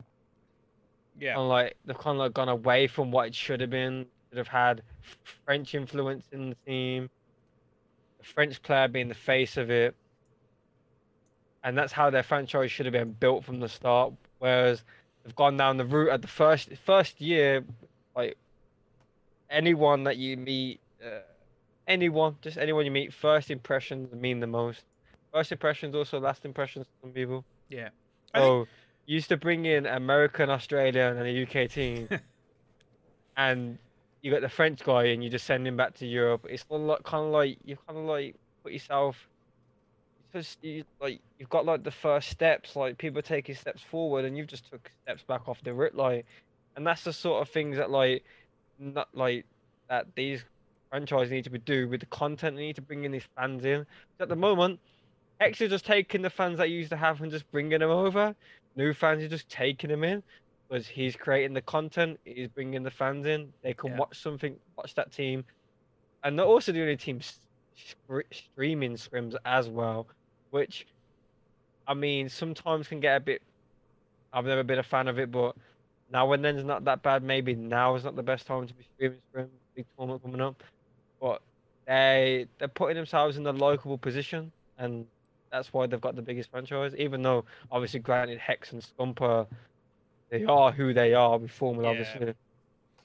yeah 1.18 1.38
and 1.38 1.48
like 1.48 1.76
they've 1.84 1.96
kind 1.98 2.16
of 2.16 2.20
like 2.20 2.34
gone 2.34 2.48
away 2.48 2.86
from 2.86 3.10
what 3.10 3.28
it 3.28 3.34
should 3.34 3.60
have 3.60 3.70
been 3.70 4.06
should 4.28 4.38
have 4.38 4.48
had 4.48 4.82
French 5.44 5.74
influence 5.74 6.26
in 6.32 6.50
the 6.50 6.56
team 6.66 7.10
the 8.18 8.24
French 8.24 8.62
player 8.62 8.88
being 8.88 9.08
the 9.08 9.14
face 9.14 9.56
of 9.56 9.70
it 9.70 9.94
and 11.62 11.76
that's 11.76 11.92
how 11.92 12.10
their 12.10 12.22
franchise 12.22 12.70
should 12.70 12.86
have 12.86 12.92
been 12.92 13.12
built 13.12 13.44
from 13.44 13.60
the 13.60 13.68
start 13.68 14.12
whereas 14.38 14.82
they've 15.24 15.36
gone 15.36 15.56
down 15.56 15.76
the 15.76 15.84
route 15.84 16.10
at 16.10 16.22
the 16.22 16.28
first 16.28 16.70
first 16.84 17.20
year 17.20 17.64
like 18.16 18.36
anyone 19.50 20.04
that 20.04 20.16
you 20.16 20.36
meet 20.36 20.80
uh, 21.04 21.20
anyone 21.86 22.36
just 22.42 22.56
anyone 22.56 22.84
you 22.84 22.90
meet 22.90 23.12
first 23.12 23.50
impressions 23.50 24.12
mean 24.14 24.40
the 24.40 24.46
most 24.46 24.84
first 25.32 25.52
impressions 25.52 25.94
also 25.94 26.18
last 26.18 26.44
impressions 26.44 26.86
to 26.86 26.92
some 27.02 27.12
people 27.12 27.44
yeah 27.68 27.88
so 28.34 28.66
used 29.10 29.28
to 29.28 29.36
bring 29.36 29.64
in 29.66 29.86
American, 29.86 30.50
Australian, 30.50 31.16
and 31.16 31.26
a 31.26 31.42
UK 31.42 31.68
team, 31.68 32.08
and 33.36 33.76
you 34.22 34.30
got 34.30 34.40
the 34.40 34.48
French 34.48 34.84
guy, 34.84 35.06
and 35.06 35.24
you 35.24 35.28
just 35.28 35.46
send 35.46 35.66
him 35.66 35.76
back 35.76 35.94
to 35.94 36.06
Europe. 36.06 36.46
It's 36.48 36.62
kind 36.62 36.82
of 36.82 36.88
like, 36.88 37.02
kind 37.02 37.26
of 37.26 37.32
like 37.32 37.58
you 37.64 37.76
kind 37.88 37.98
of 37.98 38.04
like 38.04 38.36
put 38.62 38.72
yourself. 38.72 39.28
Just 40.32 40.62
you, 40.62 40.84
like 41.00 41.20
you've 41.38 41.48
got 41.48 41.66
like 41.66 41.82
the 41.82 41.90
first 41.90 42.30
steps, 42.30 42.76
like 42.76 42.98
people 42.98 43.20
taking 43.22 43.54
steps 43.54 43.82
forward, 43.82 44.24
and 44.24 44.36
you've 44.36 44.46
just 44.46 44.70
took 44.70 44.90
steps 45.02 45.24
back 45.24 45.48
off 45.48 45.60
the 45.62 45.74
route, 45.74 45.94
like, 45.94 46.24
and 46.76 46.86
that's 46.86 47.02
the 47.04 47.12
sort 47.12 47.42
of 47.42 47.48
things 47.48 47.76
that 47.76 47.90
like, 47.90 48.24
not 48.78 49.08
like 49.12 49.44
that 49.88 50.06
these 50.14 50.44
franchises 50.90 51.32
need 51.32 51.44
to 51.44 51.50
be 51.50 51.58
do 51.58 51.88
with 51.88 52.00
the 52.00 52.06
content. 52.06 52.56
They 52.56 52.62
need 52.62 52.76
to 52.76 52.82
bring 52.82 53.04
in 53.04 53.12
these 53.12 53.26
fans 53.36 53.64
in. 53.64 53.84
At 54.20 54.28
the 54.28 54.36
moment, 54.36 54.78
X 55.40 55.60
is 55.60 55.70
just 55.70 55.86
taking 55.86 56.22
the 56.22 56.30
fans 56.30 56.58
that 56.58 56.70
you 56.70 56.78
used 56.78 56.90
to 56.90 56.96
have 56.96 57.20
and 57.22 57.30
just 57.30 57.50
bringing 57.50 57.80
them 57.80 57.90
over. 57.90 58.34
New 58.76 58.94
fans 58.94 59.22
are 59.24 59.28
just 59.28 59.48
taking 59.48 59.90
them 59.90 60.04
in 60.04 60.22
because 60.68 60.86
he's 60.86 61.16
creating 61.16 61.54
the 61.54 61.62
content. 61.62 62.20
He's 62.24 62.48
bringing 62.48 62.84
the 62.84 62.90
fans 62.90 63.26
in. 63.26 63.52
They 63.62 63.74
can 63.74 63.90
Yeah. 63.90 63.96
watch 63.98 64.20
something, 64.20 64.56
watch 64.76 64.94
that 64.94 65.10
team, 65.12 65.44
and 66.22 66.38
they're 66.38 66.46
also 66.46 66.72
doing 66.72 66.90
a 66.90 66.96
team 66.96 67.20
streaming 68.30 68.94
scrims 68.94 69.34
as 69.44 69.68
well, 69.68 70.06
which, 70.50 70.86
I 71.86 71.94
mean, 71.94 72.28
sometimes 72.28 72.88
can 72.88 73.00
get 73.00 73.16
a 73.16 73.20
bit. 73.20 73.42
I've 74.32 74.44
never 74.44 74.62
been 74.62 74.78
a 74.78 74.84
fan 74.84 75.08
of 75.08 75.18
it, 75.18 75.30
but 75.30 75.56
now 76.12 76.32
and 76.32 76.44
then's 76.44 76.64
not 76.64 76.84
that 76.84 77.02
bad. 77.02 77.22
Maybe 77.22 77.54
now 77.54 77.94
is 77.96 78.04
not 78.04 78.16
the 78.16 78.22
best 78.22 78.46
time 78.46 78.66
to 78.66 78.74
be 78.74 78.84
streaming 78.94 79.18
scrim. 79.30 79.48
Big 79.74 79.86
tournament 79.96 80.22
coming 80.22 80.40
up, 80.40 80.62
but 81.20 81.40
they 81.86 82.46
they're 82.58 82.68
putting 82.68 82.96
themselves 82.96 83.36
in 83.36 83.46
a 83.46 83.52
likable 83.52 83.98
position, 83.98 84.50
and 84.78 85.06
that's 85.50 85.72
why 85.72 85.86
they've 85.86 86.00
got 86.00 86.16
the 86.16 86.22
biggest 86.22 86.50
franchise. 86.50 86.94
Even 86.96 87.22
though 87.22 87.44
obviously, 87.70 88.00
granted, 88.00 88.38
Hex 88.38 88.72
and 88.72 88.82
Scumper, 88.82 89.46
they 90.28 90.44
are 90.44 90.72
who 90.72 90.92
they 90.92 91.14
are 91.14 91.38
with 91.38 91.50
Formula, 91.50 91.92
Yeah. 91.92 92.00
obviously, 92.00 92.34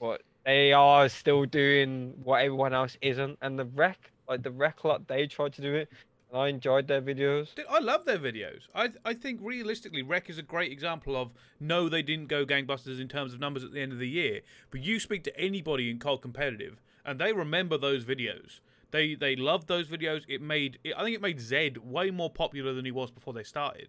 but 0.00 0.22
they 0.44 0.72
are 0.72 1.08
still 1.08 1.44
doing 1.44 2.14
what 2.22 2.42
everyone 2.42 2.72
else 2.72 2.96
isn't. 3.00 3.38
And 3.42 3.58
the 3.58 3.64
wreck, 3.66 4.10
like 4.28 4.42
the 4.42 4.50
wreck 4.52 4.84
lot, 4.84 5.06
they 5.08 5.26
tried 5.26 5.52
to 5.54 5.62
do 5.62 5.74
it, 5.74 5.88
I 6.36 6.48
enjoyed 6.48 6.86
their 6.88 7.00
videos. 7.02 7.54
Dude, 7.54 7.66
I 7.68 7.78
love 7.78 8.04
their 8.04 8.18
videos. 8.18 8.68
I 8.74 8.90
I 9.04 9.14
think 9.14 9.40
realistically, 9.42 10.02
Rec 10.02 10.28
is 10.30 10.38
a 10.38 10.42
great 10.42 10.70
example 10.72 11.16
of 11.16 11.32
no, 11.60 11.88
they 11.88 12.02
didn't 12.02 12.26
go 12.28 12.44
gangbusters 12.44 13.00
in 13.00 13.08
terms 13.08 13.32
of 13.34 13.40
numbers 13.40 13.64
at 13.64 13.72
the 13.72 13.80
end 13.80 13.92
of 13.92 13.98
the 13.98 14.08
year. 14.08 14.40
But 14.70 14.82
you 14.82 15.00
speak 15.00 15.24
to 15.24 15.38
anybody 15.40 15.90
in 15.90 15.98
cold 15.98 16.22
competitive, 16.22 16.80
and 17.04 17.20
they 17.20 17.32
remember 17.32 17.78
those 17.78 18.04
videos. 18.04 18.60
They 18.90 19.14
they 19.14 19.36
loved 19.36 19.68
those 19.68 19.88
videos. 19.88 20.22
It 20.28 20.40
made 20.42 20.78
it, 20.84 20.94
I 20.96 21.02
think 21.04 21.16
it 21.16 21.22
made 21.22 21.40
Zed 21.40 21.78
way 21.78 22.10
more 22.10 22.30
popular 22.30 22.72
than 22.72 22.84
he 22.84 22.92
was 22.92 23.10
before 23.10 23.32
they 23.32 23.42
started. 23.42 23.88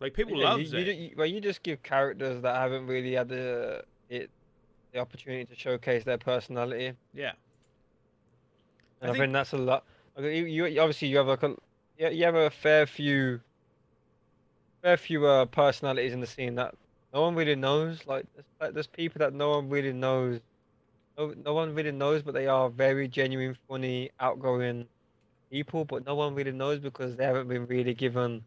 Like 0.00 0.12
people 0.14 0.38
Yeah, 0.38 0.50
love 0.50 0.60
you, 0.60 0.66
Zed. 0.66 0.86
you, 0.86 0.92
you, 0.92 1.10
well, 1.16 1.26
you 1.26 1.40
just 1.40 1.62
give 1.62 1.82
characters 1.82 2.42
that 2.42 2.54
haven't 2.56 2.86
really 2.86 3.12
had 3.14 3.28
the 3.28 3.84
it, 4.10 4.30
the 4.92 4.98
opportunity 4.98 5.44
to 5.46 5.54
showcase 5.54 6.04
their 6.04 6.18
personality. 6.18 6.92
yeah. 7.14 7.32
And 9.00 9.10
I, 9.10 9.12
think- 9.12 9.24
think 9.24 9.32
that's 9.34 9.52
a 9.52 9.58
lot. 9.58 9.84
You, 10.18 10.46
you 10.46 10.80
obviously 10.80 11.08
you 11.08 11.18
have 11.18 11.26
like 11.26 11.42
a 11.42 11.54
yeah, 11.98 12.08
you 12.10 12.24
have 12.24 12.34
a 12.34 12.50
fair 12.50 12.86
few, 12.86 13.40
fair 14.82 14.96
few 14.96 15.26
uh, 15.26 15.46
personalities 15.46 16.12
in 16.12 16.20
the 16.20 16.26
scene 16.26 16.54
that 16.56 16.74
no 17.12 17.22
one 17.22 17.34
really 17.34 17.54
knows. 17.54 18.06
Like 18.06 18.26
there's, 18.34 18.46
like, 18.60 18.74
there's 18.74 18.86
people 18.86 19.18
that 19.20 19.32
no 19.34 19.50
one 19.50 19.68
really 19.68 19.92
knows. 19.92 20.40
No, 21.18 21.34
no 21.44 21.54
one 21.54 21.74
really 21.74 21.92
knows, 21.92 22.22
but 22.22 22.34
they 22.34 22.46
are 22.46 22.68
very 22.70 23.08
genuine, 23.08 23.56
funny, 23.68 24.10
outgoing 24.20 24.86
people. 25.50 25.84
But 25.84 26.06
no 26.06 26.14
one 26.14 26.34
really 26.34 26.52
knows 26.52 26.80
because 26.80 27.16
they 27.16 27.24
haven't 27.24 27.48
been 27.48 27.66
really 27.66 27.94
given 27.94 28.44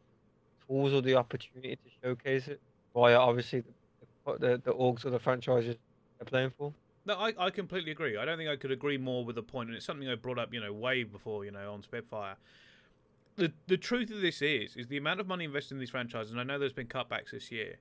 tools 0.67 0.93
or 0.93 1.01
the 1.01 1.15
opportunity 1.15 1.75
to 1.75 1.91
showcase 2.03 2.47
it 2.47 2.61
via 2.95 3.17
obviously 3.17 3.61
the 3.61 4.37
the, 4.39 4.61
the 4.63 4.73
orgs 4.73 5.05
or 5.05 5.09
the 5.11 5.19
franchises 5.19 5.75
they're 6.19 6.25
playing 6.25 6.51
for. 6.57 6.73
No, 7.05 7.15
I, 7.15 7.33
I 7.37 7.49
completely 7.49 7.91
agree. 7.91 8.17
I 8.17 8.25
don't 8.25 8.37
think 8.37 8.49
I 8.49 8.55
could 8.55 8.71
agree 8.71 8.97
more 8.97 9.23
with 9.25 9.35
the 9.35 9.43
point, 9.43 9.69
and 9.69 9.75
it's 9.75 9.85
something 9.85 10.07
I 10.07 10.15
brought 10.15 10.37
up, 10.37 10.53
you 10.53 10.59
know, 10.59 10.73
way 10.73 11.03
before, 11.03 11.45
you 11.45 11.51
know, 11.51 11.73
on 11.73 11.81
Spitfire. 11.81 12.35
The 13.35 13.53
the 13.67 13.77
truth 13.77 14.11
of 14.11 14.21
this 14.21 14.41
is, 14.41 14.75
is 14.75 14.87
the 14.87 14.97
amount 14.97 15.19
of 15.19 15.27
money 15.27 15.45
invested 15.45 15.75
in 15.75 15.79
these 15.79 15.89
franchises, 15.89 16.31
and 16.31 16.41
I 16.41 16.43
know 16.43 16.59
there's 16.59 16.73
been 16.73 16.87
cutbacks 16.87 17.31
this 17.31 17.51
year. 17.51 17.77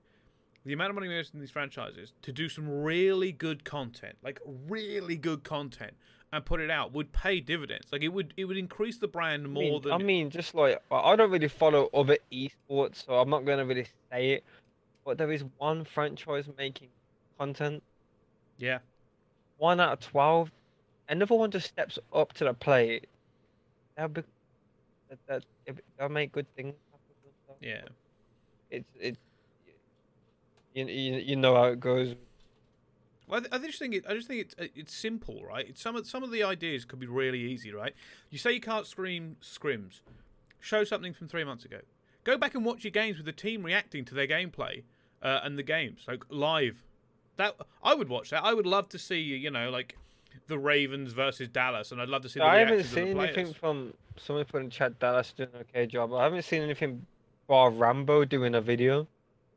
The 0.64 0.72
amount 0.72 0.90
of 0.90 0.94
money 0.96 1.06
invested 1.08 1.34
in 1.34 1.40
these 1.40 1.50
franchises 1.50 2.12
to 2.22 2.32
do 2.32 2.48
some 2.48 2.68
really 2.82 3.32
good 3.32 3.64
content, 3.64 4.16
like 4.22 4.40
really 4.68 5.16
good 5.16 5.42
content, 5.42 5.94
and 6.32 6.44
put 6.44 6.60
it 6.60 6.70
out 6.70 6.92
would 6.92 7.12
pay 7.12 7.40
dividends. 7.40 7.87
Like 7.90 8.02
it 8.02 8.08
would 8.08 8.34
it 8.37 8.44
would 8.44 8.56
increase 8.56 8.98
the 8.98 9.08
brand 9.08 9.46
I 9.46 9.48
more 9.48 9.62
mean, 9.62 9.82
than 9.82 9.92
I 9.92 9.98
mean, 9.98 10.30
just 10.30 10.54
like 10.54 10.80
I 10.90 10.96
I 10.96 11.16
don't 11.16 11.30
really 11.30 11.48
follow 11.48 11.90
other 11.92 12.18
esports, 12.32 13.06
so 13.06 13.14
I'm 13.14 13.30
not 13.30 13.44
gonna 13.44 13.64
really 13.64 13.87
say 14.10 14.30
it. 14.32 14.44
But 15.04 15.18
there 15.18 15.32
is 15.32 15.44
one 15.56 15.84
franchise 15.84 16.48
making 16.56 16.88
content, 17.38 17.82
yeah. 18.58 18.78
One 19.58 19.80
out 19.80 19.92
of 19.92 20.00
twelve. 20.00 20.50
Another 21.08 21.34
one 21.34 21.50
just 21.50 21.68
steps 21.68 21.98
up 22.12 22.32
to 22.34 22.44
the 22.44 22.54
plate. 22.54 23.06
They'll 23.96 24.08
be, 24.08 24.22
that, 25.08 25.18
that 25.26 25.44
they'll 25.98 26.08
make 26.08 26.32
good 26.32 26.46
things 26.54 26.74
happen. 26.90 27.56
Yeah. 27.60 27.82
It's 28.70 28.88
it's 29.00 29.18
you, 30.74 30.86
you 30.86 31.16
you 31.18 31.36
know 31.36 31.54
how 31.54 31.64
it 31.64 31.80
goes. 31.80 32.14
Well, 33.26 33.42
I, 33.52 33.58
just 33.58 33.78
think 33.78 33.94
it. 33.94 34.04
I 34.08 34.14
just 34.14 34.26
think 34.26 34.40
it's 34.40 34.54
it's 34.74 34.94
simple, 34.94 35.44
right? 35.44 35.68
It's 35.68 35.82
some 35.82 35.96
of 35.96 36.06
some 36.06 36.22
of 36.22 36.30
the 36.30 36.42
ideas 36.42 36.84
could 36.84 36.98
be 36.98 37.06
really 37.06 37.40
easy, 37.40 37.72
right? 37.72 37.94
You 38.30 38.38
say 38.38 38.52
you 38.52 38.60
can't 38.60 38.86
scream 38.86 39.36
scrims. 39.42 40.00
Show 40.60 40.84
something 40.84 41.12
from 41.12 41.28
three 41.28 41.44
months 41.44 41.64
ago. 41.64 41.80
Go 42.24 42.36
back 42.38 42.54
and 42.54 42.64
watch 42.64 42.84
your 42.84 42.90
games 42.90 43.16
with 43.16 43.26
the 43.26 43.32
team 43.32 43.62
reacting 43.62 44.04
to 44.06 44.14
their 44.14 44.26
gameplay 44.26 44.82
uh, 45.22 45.40
and 45.42 45.58
the 45.58 45.62
games, 45.62 46.04
like 46.08 46.24
live. 46.30 46.84
That 47.38 47.57
I 47.83 47.95
would 47.95 48.09
watch 48.09 48.30
that. 48.30 48.45
I 48.45 48.52
would 48.52 48.66
love 48.66 48.88
to 48.90 48.99
see 48.99 49.18
you 49.21 49.50
know 49.50 49.71
like 49.71 49.97
the 50.47 50.59
Ravens 50.59 51.12
versus 51.12 51.49
Dallas, 51.49 51.90
and 51.92 52.00
I'd 52.00 52.09
love 52.09 52.23
to 52.23 52.28
see. 52.28 52.38
The 52.40 52.45
I 52.45 52.59
haven't 52.59 52.75
reactions 52.75 52.92
of 52.92 52.95
the 53.07 53.07
seen 53.12 53.18
anything 53.21 53.54
from 53.54 53.95
someone 54.18 54.45
put 54.45 54.61
in 54.62 54.71
chat 54.71 54.99
Dallas 54.99 55.33
doing 55.33 55.49
an 55.54 55.61
okay 55.71 55.87
job. 55.87 56.12
I 56.12 56.25
haven't 56.25 56.42
seen 56.42 56.62
anything 56.62 57.07
bar 57.47 57.71
Rambo 57.71 58.25
doing 58.26 58.54
a 58.54 58.61
video. 58.61 59.09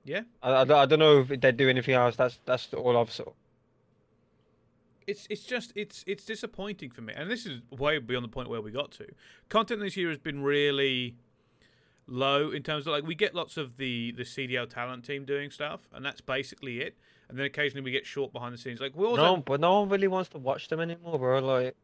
Yeah. 0.05 0.21
I, 0.41 0.53
I, 0.61 0.63
don't- 0.63 0.77
I 0.77 0.85
don't 0.85 0.99
know 0.99 1.19
if 1.29 1.41
they 1.41 1.51
do 1.51 1.69
anything 1.69 1.93
else. 1.95 2.15
That's 2.15 2.39
that's 2.45 2.73
all 2.73 2.97
I've 2.97 3.11
saw. 3.11 3.25
it's 5.07 5.27
it's 5.29 5.43
just 5.43 5.73
it's 5.75 6.03
it's 6.07 6.23
disappointing 6.25 6.91
for 6.91 7.01
me, 7.01 7.13
and 7.15 7.29
this 7.29 7.45
is 7.45 7.61
way 7.71 7.97
beyond 7.99 8.23
the 8.23 8.29
point 8.29 8.49
where 8.49 8.61
we 8.61 8.71
got 8.71 8.91
to. 8.91 9.07
Content 9.49 9.81
this 9.81 9.97
year 9.97 10.09
has 10.09 10.17
been 10.19 10.41
really 10.43 11.15
low 12.07 12.51
in 12.51 12.61
terms 12.63 12.85
of 12.87 12.91
like 12.93 13.05
we 13.05 13.15
get 13.15 13.33
lots 13.35 13.57
of 13.57 13.77
the 13.77 14.11
the 14.11 14.23
CDL 14.23 14.69
talent 14.69 15.03
team 15.05 15.25
doing 15.25 15.49
stuff, 15.51 15.81
and 15.93 16.05
that's 16.05 16.21
basically 16.21 16.81
it. 16.81 16.95
And 17.31 17.39
then 17.39 17.45
occasionally 17.45 17.83
we 17.83 17.91
get 17.91 18.05
short 18.05 18.33
behind 18.33 18.53
the 18.53 18.57
scenes. 18.57 18.79
Like 18.79 18.95
we 18.95 19.05
also 19.05 19.23
No, 19.23 19.37
but 19.37 19.59
no 19.59 19.79
one 19.79 19.89
really 19.89 20.07
wants 20.07 20.29
to 20.29 20.37
watch 20.37 20.67
them 20.67 20.79
anymore, 20.79 21.17
bro. 21.17 21.39
Like, 21.39 21.75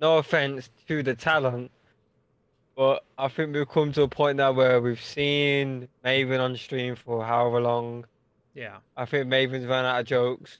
no 0.00 0.18
offense 0.18 0.68
to 0.86 1.02
the 1.02 1.14
talent, 1.14 1.70
but 2.76 3.04
I 3.18 3.28
think 3.28 3.54
we've 3.54 3.68
come 3.68 3.92
to 3.92 4.02
a 4.02 4.08
point 4.08 4.36
now 4.36 4.52
where 4.52 4.80
we've 4.80 5.02
seen 5.02 5.88
Maven 6.04 6.40
on 6.40 6.56
stream 6.56 6.94
for 6.94 7.24
however 7.24 7.60
long. 7.60 8.04
yeah 8.54 8.76
I 8.96 9.06
think 9.06 9.26
Maven's 9.28 9.66
run 9.66 9.84
out 9.84 10.00
of 10.00 10.06
jokes. 10.06 10.58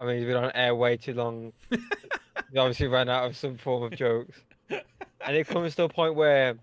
I 0.00 0.04
mean, 0.04 0.18
he's 0.18 0.26
been 0.26 0.36
on 0.36 0.50
air 0.54 0.74
way 0.74 0.96
too 0.96 1.14
long. 1.14 1.52
he 1.70 2.58
obviously 2.58 2.88
ran 2.88 3.08
out 3.08 3.24
of 3.24 3.36
some 3.36 3.56
form 3.56 3.84
of 3.84 3.92
jokes. 3.92 4.38
And 4.68 5.36
it 5.36 5.46
comes 5.46 5.76
to 5.76 5.84
a 5.84 5.88
point 5.88 6.16
where, 6.16 6.56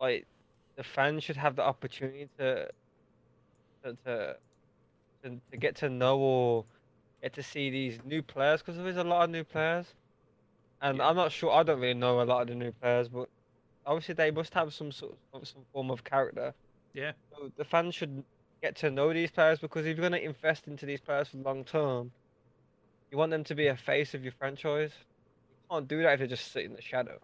like, 0.00 0.26
the 0.76 0.84
fans 0.84 1.24
should 1.24 1.36
have 1.36 1.56
the 1.56 1.62
opportunity 1.62 2.28
to, 2.38 2.68
to, 3.82 3.96
to, 4.04 4.36
to, 5.22 5.40
to 5.50 5.56
get 5.56 5.76
to 5.76 5.88
know 5.88 6.18
or 6.18 6.64
get 7.22 7.32
to 7.34 7.42
see 7.42 7.70
these 7.70 7.98
new 8.04 8.22
players 8.22 8.60
because 8.60 8.76
there 8.76 8.86
is 8.88 8.96
a 8.96 9.04
lot 9.04 9.24
of 9.24 9.30
new 9.30 9.44
players. 9.44 9.94
And 10.80 10.98
Yeah. 10.98 11.08
I'm 11.08 11.16
not 11.16 11.32
sure, 11.32 11.50
I 11.52 11.62
don't 11.62 11.80
really 11.80 11.94
know 11.94 12.20
a 12.20 12.24
lot 12.24 12.42
of 12.42 12.48
the 12.48 12.54
new 12.54 12.72
players, 12.72 13.08
but 13.08 13.28
obviously 13.86 14.14
they 14.14 14.30
must 14.30 14.54
have 14.54 14.72
some 14.72 14.92
sort 14.92 15.16
of 15.32 15.46
some 15.48 15.62
form 15.72 15.90
of 15.90 16.04
character. 16.04 16.54
yeah 16.94 17.12
So 17.32 17.50
the 17.56 17.64
fans 17.64 17.94
should 17.94 18.24
get 18.62 18.76
to 18.76 18.90
know 18.90 19.12
these 19.12 19.30
players 19.30 19.58
because 19.58 19.86
if 19.86 19.96
you're 19.96 20.08
going 20.08 20.20
to 20.20 20.24
invest 20.24 20.68
into 20.68 20.86
these 20.86 21.00
players 21.00 21.28
for 21.28 21.38
long 21.38 21.64
term, 21.64 22.12
you 23.10 23.18
want 23.18 23.30
them 23.30 23.44
to 23.44 23.54
be 23.54 23.68
a 23.68 23.76
face 23.76 24.14
of 24.14 24.22
your 24.22 24.32
franchise. 24.32 24.92
You 25.50 25.56
can't 25.70 25.88
do 25.88 26.02
that 26.02 26.14
if 26.14 26.20
they 26.20 26.26
just 26.26 26.52
sit 26.52 26.64
in 26.64 26.74
the 26.74 26.82
shadow. 26.82 27.18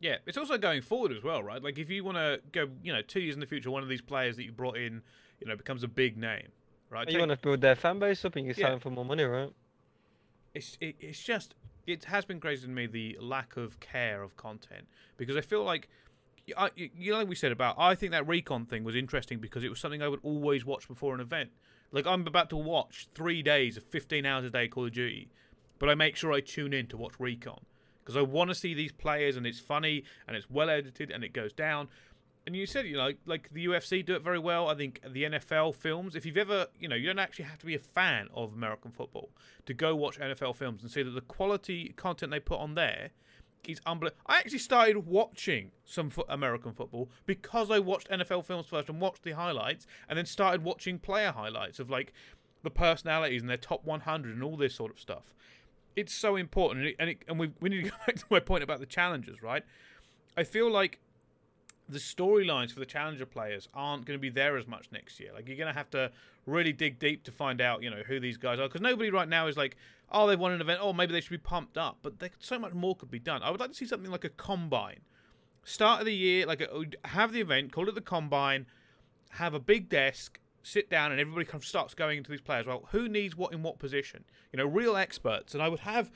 yeah. 0.00 0.16
It's 0.26 0.38
also 0.38 0.58
going 0.58 0.82
forward 0.82 1.12
as 1.12 1.22
well, 1.22 1.42
right? 1.42 1.62
Like 1.62 1.78
if 1.78 1.90
you 1.90 2.04
want 2.04 2.16
to 2.18 2.40
go, 2.52 2.68
you 2.82 2.92
know, 2.92 3.02
two 3.02 3.20
years 3.20 3.34
in 3.34 3.40
the 3.40 3.46
future, 3.46 3.70
one 3.70 3.82
of 3.82 3.88
these 3.88 4.02
players 4.02 4.36
that 4.36 4.44
you 4.44 4.52
brought 4.52 4.76
in, 4.76 5.02
you 5.40 5.46
know, 5.46 5.56
becomes 5.56 5.82
a 5.82 5.88
big 5.88 6.16
name, 6.16 6.48
right? 6.94 7.10
you 7.10 7.18
want 7.18 7.30
to 7.30 7.36
build 7.36 7.60
their 7.60 7.74
fan 7.74 7.98
base 7.98 8.24
up 8.24 8.36
and 8.36 8.46
you 8.46 8.54
Yeah. 8.56 8.64
sell 8.66 8.70
them 8.70 8.80
for 8.80 8.90
more 8.90 9.04
money, 9.04 9.24
right? 9.24 9.50
it's 10.54 10.78
it, 10.80 10.94
it's 11.00 11.22
just 11.22 11.54
it 11.86 12.04
has 12.04 12.24
been 12.24 12.40
crazy 12.40 12.62
to 12.66 12.72
me 12.72 12.86
the 12.86 13.16
lack 13.20 13.56
of 13.56 13.80
care 13.80 14.22
of 14.22 14.36
content 14.36 14.86
because 15.16 15.36
I 15.36 15.40
feel 15.40 15.64
like 15.64 15.88
I, 16.56 16.70
you 16.76 16.90
you 16.96 17.12
know 17.12 17.18
like 17.18 17.28
we 17.28 17.34
said 17.34 17.52
about 17.52 17.74
I 17.78 17.94
think 17.94 18.12
that 18.12 18.26
recon 18.28 18.64
thing 18.66 18.84
was 18.84 18.94
interesting 18.94 19.38
because 19.38 19.64
it 19.64 19.68
was 19.68 19.80
something 19.80 20.00
I 20.02 20.08
would 20.08 20.20
always 20.22 20.64
watch 20.64 20.86
before 20.88 21.14
an 21.14 21.20
event. 21.20 21.50
Like 21.90 22.06
I'm 22.06 22.26
about 22.26 22.50
to 22.50 22.56
watch 22.56 23.08
three 23.14 23.42
days 23.42 23.76
of 23.76 23.82
15 23.84 24.24
hours 24.24 24.44
a 24.44 24.50
day 24.50 24.68
Call 24.68 24.86
of 24.86 24.92
Duty, 24.92 25.28
but 25.78 25.88
I 25.88 25.94
make 25.94 26.16
sure 26.16 26.32
I 26.32 26.40
tune 26.40 26.72
in 26.72 26.86
to 26.88 26.96
watch 26.96 27.14
recon 27.18 27.64
because 28.02 28.16
I 28.16 28.22
want 28.22 28.50
to 28.50 28.54
see 28.54 28.74
these 28.74 28.92
players 28.92 29.36
and 29.36 29.46
it's 29.46 29.60
funny 29.60 30.04
and 30.28 30.36
it's 30.36 30.48
well 30.50 30.70
edited 30.70 31.10
and 31.10 31.24
it 31.24 31.32
goes 31.32 31.52
down. 31.52 31.88
And 32.46 32.54
you 32.54 32.66
said, 32.66 32.86
you 32.86 32.96
know, 32.96 33.12
like 33.24 33.48
the 33.52 33.66
UFC 33.66 34.04
do 34.04 34.14
it 34.14 34.22
very 34.22 34.38
well. 34.38 34.68
I 34.68 34.74
think 34.74 35.00
the 35.06 35.24
NFL 35.24 35.74
films, 35.76 36.14
if 36.14 36.26
you've 36.26 36.36
ever, 36.36 36.66
you 36.78 36.88
know, 36.88 36.96
you 36.96 37.06
don't 37.06 37.18
actually 37.18 37.46
have 37.46 37.58
to 37.60 37.66
be 37.66 37.74
a 37.74 37.78
fan 37.78 38.28
of 38.34 38.52
American 38.52 38.90
football 38.90 39.30
to 39.64 39.72
go 39.72 39.96
watch 39.96 40.18
NFL 40.18 40.56
films 40.56 40.82
and 40.82 40.90
see 40.90 41.02
that 41.02 41.10
the 41.10 41.22
quality 41.22 41.94
content 41.96 42.30
they 42.30 42.40
put 42.40 42.60
on 42.60 42.74
there 42.74 43.10
is 43.66 43.80
unbelievable. 43.86 44.20
I 44.26 44.38
actually 44.38 44.58
started 44.58 45.06
watching 45.06 45.70
some 45.84 46.10
fo- 46.10 46.26
American 46.28 46.72
football 46.72 47.10
because 47.26 47.70
I 47.70 47.78
watched 47.78 48.10
NFL 48.10 48.44
films 48.44 48.66
first 48.66 48.88
and 48.88 49.00
watched 49.00 49.22
the 49.22 49.32
highlights, 49.32 49.86
and 50.08 50.18
then 50.18 50.26
started 50.26 50.62
watching 50.62 50.98
player 50.98 51.32
highlights 51.32 51.78
of 51.78 51.90
like 51.90 52.12
the 52.62 52.70
personalities 52.70 53.40
and 53.40 53.50
their 53.50 53.56
top 53.56 53.84
100 53.84 54.34
and 54.34 54.42
all 54.42 54.56
this 54.56 54.74
sort 54.74 54.92
of 54.92 55.00
stuff. 55.00 55.34
It's 55.96 56.12
so 56.12 56.36
important, 56.36 56.80
and, 56.80 56.88
it, 56.88 56.96
and, 56.98 57.10
it, 57.10 57.18
and 57.28 57.38
we, 57.38 57.52
we 57.60 57.68
need 57.68 57.84
to 57.84 57.90
go 57.90 57.96
back 58.06 58.16
to 58.16 58.24
my 58.30 58.40
point 58.40 58.64
about 58.64 58.80
the 58.80 58.86
challenges, 58.86 59.42
right? 59.42 59.62
I 60.36 60.44
feel 60.44 60.70
like 60.70 60.98
the 61.88 61.98
storylines 61.98 62.72
for 62.72 62.80
the 62.80 62.86
challenger 62.86 63.26
players 63.26 63.68
aren't 63.74 64.06
going 64.06 64.18
to 64.18 64.20
be 64.20 64.30
there 64.30 64.56
as 64.56 64.66
much 64.66 64.88
next 64.90 65.20
year. 65.20 65.32
Like 65.34 65.48
you're 65.48 65.56
going 65.56 65.72
to 65.72 65.78
have 65.78 65.90
to 65.90 66.10
really 66.46 66.72
dig 66.72 66.98
deep 66.98 67.24
to 67.24 67.32
find 67.32 67.60
out, 67.60 67.82
you 67.82 67.90
know, 67.90 68.02
who 68.06 68.20
these 68.20 68.36
guys 68.36 68.58
are 68.58 68.68
because 68.68 68.80
nobody 68.80 69.10
right 69.10 69.28
now 69.28 69.46
is 69.46 69.56
like, 69.56 69.76
oh, 70.10 70.26
they've 70.26 70.38
won 70.38 70.52
an 70.52 70.60
event, 70.60 70.80
oh, 70.82 70.92
maybe 70.92 71.12
they 71.12 71.20
should 71.20 71.30
be 71.30 71.38
pumped 71.38 71.76
up. 71.76 71.98
But 72.02 72.18
there, 72.18 72.30
so 72.38 72.58
much 72.58 72.72
more 72.72 72.96
could 72.96 73.10
be 73.10 73.18
done. 73.18 73.42
I 73.42 73.50
would 73.50 73.60
like 73.60 73.70
to 73.70 73.76
see 73.76 73.86
something 73.86 74.10
like 74.10 74.24
a 74.24 74.30
combine, 74.30 75.00
start 75.62 76.00
of 76.00 76.06
the 76.06 76.14
year, 76.14 76.46
like 76.46 76.62
uh, 76.62 76.82
a, 77.04 77.08
have 77.08 77.32
the 77.32 77.40
event, 77.40 77.72
call 77.72 77.88
it 77.88 77.94
the 77.94 78.00
combine, 78.00 78.66
have 79.30 79.52
a 79.52 79.60
big 79.60 79.88
desk, 79.88 80.40
sit 80.62 80.88
down, 80.88 81.12
and 81.12 81.20
everybody 81.20 81.44
kind 81.44 81.62
of 81.62 81.66
starts 81.66 81.92
going 81.92 82.18
into 82.18 82.30
these 82.30 82.40
players. 82.40 82.66
Well, 82.66 82.88
who 82.92 83.08
needs 83.08 83.36
what 83.36 83.52
in 83.52 83.62
what 83.62 83.78
position? 83.78 84.24
You 84.52 84.58
know, 84.58 84.66
real 84.66 84.96
experts. 84.96 85.52
And 85.52 85.62
I 85.62 85.68
would 85.68 85.80
have. 85.80 86.10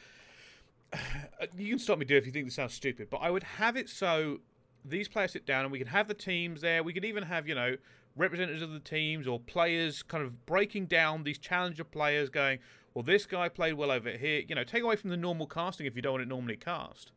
Uh, 1.40 1.46
you 1.56 1.68
can 1.68 1.78
stop 1.78 1.98
me, 1.98 2.04
dear, 2.04 2.16
if 2.16 2.26
you 2.26 2.32
think 2.32 2.46
this 2.46 2.54
sounds 2.54 2.74
stupid, 2.74 3.08
but 3.08 3.18
I 3.18 3.30
would 3.30 3.44
have 3.44 3.76
it 3.76 3.88
so 3.88 4.40
these 4.84 5.08
players 5.08 5.32
sit 5.32 5.46
down 5.46 5.64
and 5.64 5.72
we 5.72 5.78
can 5.78 5.88
have 5.88 6.08
the 6.08 6.14
teams 6.14 6.60
there. 6.60 6.82
We 6.82 6.92
could 6.92 7.04
even 7.04 7.24
have, 7.24 7.48
you 7.48 7.54
know, 7.54 7.76
representatives 8.16 8.62
of 8.62 8.72
the 8.72 8.80
teams 8.80 9.26
or 9.26 9.38
players 9.38 10.02
kind 10.02 10.24
of 10.24 10.44
breaking 10.46 10.86
down 10.86 11.24
these 11.24 11.38
challenger 11.38 11.84
players 11.84 12.28
going, 12.28 12.58
well, 12.94 13.04
this 13.04 13.26
guy 13.26 13.48
played 13.48 13.74
well 13.74 13.90
over 13.90 14.10
here. 14.10 14.42
You 14.46 14.54
know, 14.54 14.64
take 14.64 14.82
away 14.82 14.96
from 14.96 15.10
the 15.10 15.16
normal 15.16 15.46
casting 15.46 15.86
if 15.86 15.94
you 15.94 16.02
don't 16.02 16.14
want 16.14 16.22
it 16.22 16.28
normally 16.28 16.56
cast. 16.56 17.12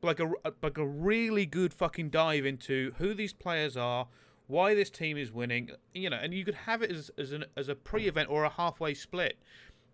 But 0.00 0.18
like 0.18 0.20
a, 0.20 0.52
like 0.62 0.78
a 0.78 0.86
really 0.86 1.44
good 1.46 1.74
fucking 1.74 2.10
dive 2.10 2.46
into 2.46 2.92
who 2.96 3.12
these 3.12 3.32
players 3.32 3.76
are, 3.76 4.08
why 4.46 4.74
this 4.74 4.90
team 4.90 5.16
is 5.16 5.30
winning, 5.30 5.70
you 5.94 6.10
know, 6.10 6.16
and 6.16 6.32
you 6.32 6.44
could 6.44 6.54
have 6.54 6.82
it 6.82 6.90
as, 6.90 7.10
as, 7.18 7.32
an, 7.32 7.44
as 7.56 7.68
a 7.68 7.74
pre 7.74 8.08
event 8.08 8.30
or 8.30 8.44
a 8.44 8.48
halfway 8.48 8.94
split. 8.94 9.38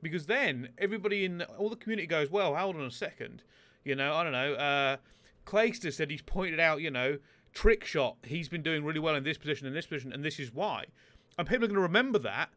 Because 0.03 0.27
then 0.27 0.69
everybody 0.79 1.25
in 1.25 1.43
all 1.43 1.69
the 1.69 1.77
community 1.77 2.07
goes, 2.07 2.31
well, 2.31 2.55
hold 2.55 2.77
on 2.77 2.83
a 2.83 2.91
second. 2.91 3.43
You 3.85 3.97
know, 3.97 4.15
I 4.15 4.23
don't 4.23 4.33
know. 4.33 4.55
Uh, 4.55 4.97
Clayster 5.47 5.93
said 5.93 6.11
he's 6.11 6.23
pointed 6.23 6.61
out, 6.61 6.81
you 6.81 6.91
know, 6.91 7.19
trick 7.55 7.85
shot. 7.85 8.17
He's 8.25 8.49
been 8.49 8.63
doing 8.63 8.85
really 8.85 9.01
well 9.01 9.15
in 9.15 9.25
this 9.25 9.39
position 9.39 9.67
and 9.67 9.75
this 9.75 9.87
position, 9.87 10.13
and 10.13 10.25
this 10.25 10.39
is 10.39 10.53
why. 10.53 10.87
And 11.39 11.49
people 11.49 11.65
are 11.65 11.69
going 11.69 11.77
to 11.77 11.81
remember 11.81 12.19
that, 12.21 12.51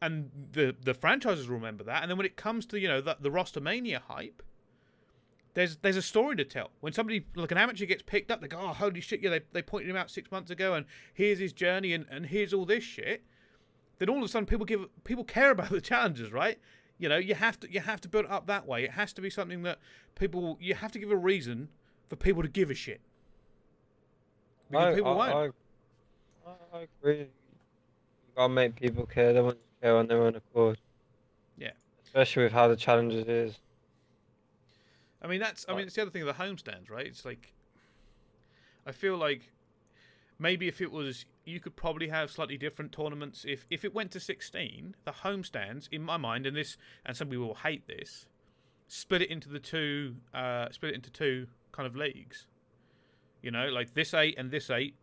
and 0.00 0.30
the 0.52 0.74
the 0.82 0.94
franchises 0.94 1.48
will 1.48 1.56
remember 1.56 1.84
that. 1.84 2.02
And 2.02 2.10
then 2.10 2.16
when 2.16 2.26
it 2.26 2.36
comes 2.36 2.66
to 2.66 2.80
you 2.80 2.88
know 2.88 3.00
the, 3.00 3.16
the 3.20 3.30
roster 3.30 3.60
mania 3.60 4.02
hype, 4.08 4.42
there's 5.54 5.76
there's 5.78 5.96
a 5.96 6.02
story 6.02 6.36
to 6.36 6.44
tell. 6.44 6.70
When 6.80 6.92
somebody 6.92 7.26
like 7.34 7.52
an 7.52 7.58
amateur 7.58 7.86
gets 7.86 8.02
picked 8.02 8.30
up, 8.30 8.40
they 8.40 8.48
go, 8.48 8.58
"Oh, 8.58 8.68
holy 8.68 9.00
shit! 9.00 9.20
Yeah, 9.20 9.30
they 9.30 9.40
they 9.52 9.62
pointed 9.62 9.90
him 9.90 9.96
out 9.96 10.10
six 10.10 10.30
months 10.30 10.50
ago, 10.50 10.74
and 10.74 10.86
here's 11.12 11.38
his 11.38 11.52
journey, 11.52 11.92
and, 11.92 12.06
and 12.10 12.26
here's 12.26 12.52
all 12.52 12.64
this 12.64 12.84
shit." 12.84 13.24
Then 13.98 14.10
all 14.10 14.18
of 14.18 14.24
a 14.24 14.28
sudden, 14.28 14.46
people 14.46 14.66
give 14.66 14.86
people 15.04 15.24
care 15.24 15.50
about 15.52 15.70
the 15.70 15.80
challenges, 15.80 16.32
right? 16.32 16.58
You 16.98 17.08
know, 17.08 17.18
you 17.18 17.34
have 17.34 17.60
to 17.60 17.70
you 17.70 17.80
have 17.80 18.00
to 18.02 18.08
build 18.08 18.26
it 18.26 18.30
up 18.30 18.46
that 18.46 18.66
way. 18.66 18.84
It 18.84 18.92
has 18.92 19.12
to 19.14 19.20
be 19.20 19.30
something 19.30 19.62
that 19.62 19.78
people 20.14 20.58
you 20.60 20.74
have 20.74 20.92
to 20.92 20.98
give 20.98 21.10
a 21.10 21.16
reason 21.16 21.68
for 22.08 22.16
people 22.16 22.42
to 22.42 22.48
give 22.48 22.70
a 22.70 22.74
shit. 22.74 23.00
Because 24.70 24.92
I, 24.92 24.94
people 24.94 25.20
I, 25.20 25.30
won't. 25.32 25.54
I, 26.46 26.50
I 26.76 26.86
agree. 27.00 27.18
You 27.18 27.26
gotta 28.36 28.52
make 28.52 28.76
people 28.76 29.06
care. 29.06 29.32
They 29.32 29.40
want 29.40 29.56
to 29.56 29.82
care 29.82 29.96
on 29.96 30.06
their 30.06 30.22
own 30.22 30.36
accord. 30.36 30.78
Yeah. 31.56 31.70
Especially 32.04 32.44
with 32.44 32.52
how 32.52 32.68
the 32.68 32.76
challenges 32.76 33.26
is. 33.26 33.58
I 35.22 35.28
mean, 35.28 35.40
that's. 35.40 35.64
I 35.68 35.74
mean, 35.74 35.86
it's 35.86 35.94
the 35.94 36.02
other 36.02 36.10
thing 36.10 36.22
of 36.22 36.28
the 36.28 36.44
homestands, 36.44 36.90
right? 36.90 37.06
It's 37.06 37.24
like, 37.24 37.52
I 38.86 38.92
feel 38.92 39.16
like 39.16 39.52
maybe 40.38 40.68
if 40.68 40.80
it 40.80 40.92
was, 40.92 41.24
you 41.44 41.58
could 41.58 41.74
probably 41.74 42.08
have 42.08 42.30
slightly 42.30 42.56
different 42.56 42.92
tournaments. 42.92 43.44
If 43.48 43.66
if 43.70 43.84
it 43.84 43.94
went 43.94 44.10
to 44.12 44.20
sixteen, 44.20 44.94
the 45.04 45.12
homestands, 45.12 45.88
in 45.90 46.02
my 46.02 46.16
mind, 46.16 46.46
and 46.46 46.56
this, 46.56 46.76
and 47.04 47.16
some 47.16 47.28
people 47.28 47.46
will 47.46 47.54
hate 47.54 47.86
this, 47.86 48.26
split 48.88 49.22
it 49.22 49.30
into 49.30 49.48
the 49.48 49.58
two, 49.58 50.16
uh, 50.34 50.70
split 50.70 50.92
it 50.92 50.96
into 50.96 51.10
two 51.10 51.46
kind 51.76 51.86
of 51.86 51.94
leagues. 51.94 52.46
You 53.42 53.50
know, 53.50 53.68
like 53.68 53.94
this 53.94 54.14
eight 54.14 54.36
and 54.38 54.50
this 54.50 54.70
eight, 54.70 54.94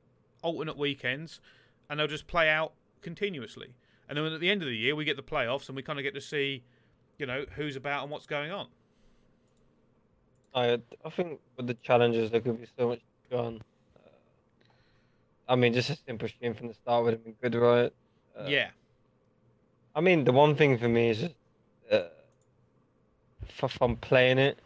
alternate 0.41 0.77
weekends, 0.77 1.39
and 1.89 1.99
they'll 1.99 2.07
just 2.07 2.27
play 2.27 2.49
out 2.49 2.73
continuously. 3.01 3.75
And 4.09 4.17
then 4.17 4.25
at 4.25 4.39
the 4.39 4.49
end 4.49 4.61
of 4.61 4.67
the 4.67 4.75
year, 4.75 4.95
we 4.95 5.05
get 5.05 5.15
the 5.15 5.23
playoffs, 5.23 5.67
and 5.69 5.75
we 5.75 5.83
kind 5.83 5.99
of 5.99 6.03
get 6.03 6.13
to 6.15 6.21
see, 6.21 6.63
you 7.17 7.25
know, 7.25 7.45
who's 7.55 7.75
about 7.75 8.03
and 8.03 8.11
what's 8.11 8.25
going 8.25 8.51
on. 8.51 8.67
I 10.55 10.79
I 11.05 11.09
think 11.09 11.39
with 11.57 11.67
the 11.67 11.73
challenges 11.75 12.31
there 12.31 12.41
could 12.41 12.59
be 12.59 12.67
so 12.77 12.89
much 12.89 12.99
gone. 13.31 13.61
Uh, 13.95 14.09
I 15.49 15.55
mean, 15.55 15.73
just 15.73 15.89
a 15.89 15.97
simple 16.05 16.27
stream 16.27 16.53
from 16.53 16.67
the 16.67 16.73
start 16.73 17.03
would 17.03 17.13
have 17.13 17.23
been 17.23 17.35
good, 17.41 17.55
right? 17.55 17.93
Uh, 18.37 18.45
yeah. 18.47 18.69
I 19.95 20.01
mean, 20.01 20.23
the 20.23 20.31
one 20.31 20.55
thing 20.55 20.77
for 20.77 20.87
me 20.87 21.09
is 21.09 21.19
just 21.19 21.35
uh, 21.91 22.07
playing 24.01 24.39
it, 24.39 24.57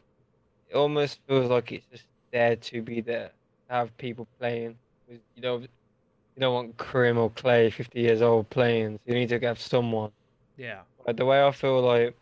it 0.70 0.76
almost 0.76 1.20
feels 1.28 1.50
like 1.50 1.72
it's 1.72 1.86
just 1.92 2.04
there 2.32 2.56
to 2.56 2.82
be 2.82 3.02
there, 3.02 3.32
to 3.68 3.74
have 3.74 3.98
people 3.98 4.28
playing. 4.40 4.76
You 5.10 5.42
know, 5.42 5.60
you 5.60 6.42
don't 6.42 6.54
want 6.54 6.78
Crim 6.78 7.18
or 7.18 7.30
Clay, 7.32 7.70
50 7.70 8.00
years 8.00 8.22
old, 8.22 8.50
playing. 8.50 9.00
So 9.06 9.14
you 9.14 9.16
need 9.16 9.30
to 9.30 9.40
have 9.40 9.60
someone. 9.60 10.12
Yeah. 10.58 10.82
Like 11.06 11.18
the 11.18 11.26
way 11.26 11.44
I 11.44 11.52
feel 11.52 11.82
like, 11.82 12.16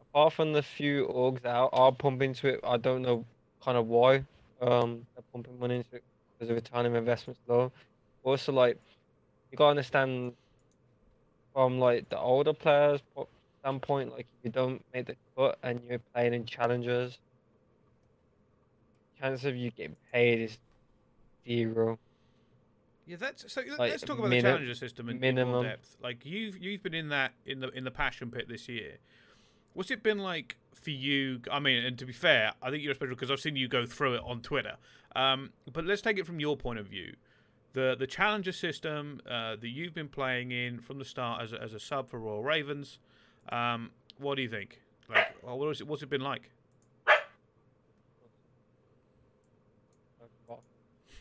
apart 0.00 0.34
from 0.34 0.52
the 0.52 0.62
few 0.62 1.06
orgs 1.06 1.44
out 1.44 1.70
are 1.72 1.92
pumping 1.92 2.30
into 2.30 2.48
it, 2.48 2.60
I 2.62 2.76
don't 2.76 3.02
know 3.02 3.24
kind 3.64 3.78
of 3.78 3.86
why. 3.86 4.24
Um, 4.60 5.06
they're 5.14 5.24
pumping 5.32 5.58
money 5.58 5.76
into 5.76 5.96
it 5.96 6.04
because 6.38 6.42
of 6.42 6.48
the 6.48 6.54
return 6.54 6.86
of 6.86 6.94
investment's 6.94 7.40
low. 7.48 7.72
Also, 8.22 8.52
like, 8.52 8.78
you 9.50 9.58
gotta 9.58 9.70
understand 9.70 10.34
from 11.52 11.78
like 11.78 12.08
the 12.08 12.18
older 12.18 12.52
players' 12.52 13.00
standpoint, 13.60 14.12
like 14.12 14.26
if 14.38 14.44
you 14.44 14.50
don't 14.50 14.82
make 14.94 15.06
the 15.06 15.16
cut 15.36 15.58
and 15.62 15.80
you're 15.88 16.00
playing 16.14 16.34
in 16.34 16.44
challengers, 16.44 17.18
chance 19.22 19.44
of 19.44 19.56
you 19.56 19.70
getting 19.70 19.96
paid 20.12 20.40
is 20.40 20.58
zero. 21.46 21.98
Yeah, 23.06 23.16
that's 23.16 23.52
so. 23.52 23.62
Like, 23.62 23.90
let's 23.90 24.02
talk 24.02 24.18
about 24.18 24.30
the 24.30 24.40
challenger 24.40 24.74
system 24.74 25.08
in, 25.08 25.16
in 25.16 25.34
more 25.34 25.44
minimum. 25.44 25.64
depth. 25.64 25.96
Like 26.02 26.24
you've 26.24 26.58
you've 26.58 26.82
been 26.82 26.94
in 26.94 27.08
that 27.08 27.32
in 27.46 27.60
the 27.60 27.68
in 27.70 27.84
the 27.84 27.90
passion 27.90 28.30
pit 28.30 28.46
this 28.48 28.68
year. 28.68 28.98
What's 29.74 29.90
it 29.90 30.02
been 30.02 30.18
like 30.18 30.56
for 30.74 30.90
you? 30.90 31.40
I 31.50 31.58
mean, 31.58 31.84
and 31.84 31.98
to 31.98 32.06
be 32.06 32.12
fair, 32.12 32.52
I 32.62 32.70
think 32.70 32.82
you're 32.82 32.94
special 32.94 33.14
because 33.14 33.30
I've 33.30 33.40
seen 33.40 33.56
you 33.56 33.68
go 33.68 33.86
through 33.86 34.14
it 34.14 34.22
on 34.24 34.40
Twitter. 34.40 34.76
Um, 35.16 35.50
but 35.72 35.84
let's 35.84 36.02
take 36.02 36.18
it 36.18 36.26
from 36.26 36.40
your 36.40 36.56
point 36.56 36.78
of 36.78 36.86
view. 36.86 37.14
The 37.72 37.96
the 37.98 38.06
challenger 38.06 38.52
system 38.52 39.20
uh, 39.28 39.56
that 39.56 39.68
you've 39.68 39.94
been 39.94 40.08
playing 40.08 40.52
in 40.52 40.78
from 40.78 40.98
the 40.98 41.04
start 41.04 41.42
as 41.42 41.52
a, 41.52 41.60
as 41.60 41.74
a 41.74 41.80
sub 41.80 42.08
for 42.08 42.20
Royal 42.20 42.42
Ravens. 42.42 42.98
Um, 43.50 43.90
what 44.18 44.36
do 44.36 44.42
you 44.42 44.48
think? 44.48 44.80
Like, 45.08 45.34
well, 45.42 45.58
what 45.58 45.70
is 45.70 45.80
it? 45.80 45.88
What's 45.88 46.02
it 46.02 46.10
been 46.10 46.20
like? 46.20 46.50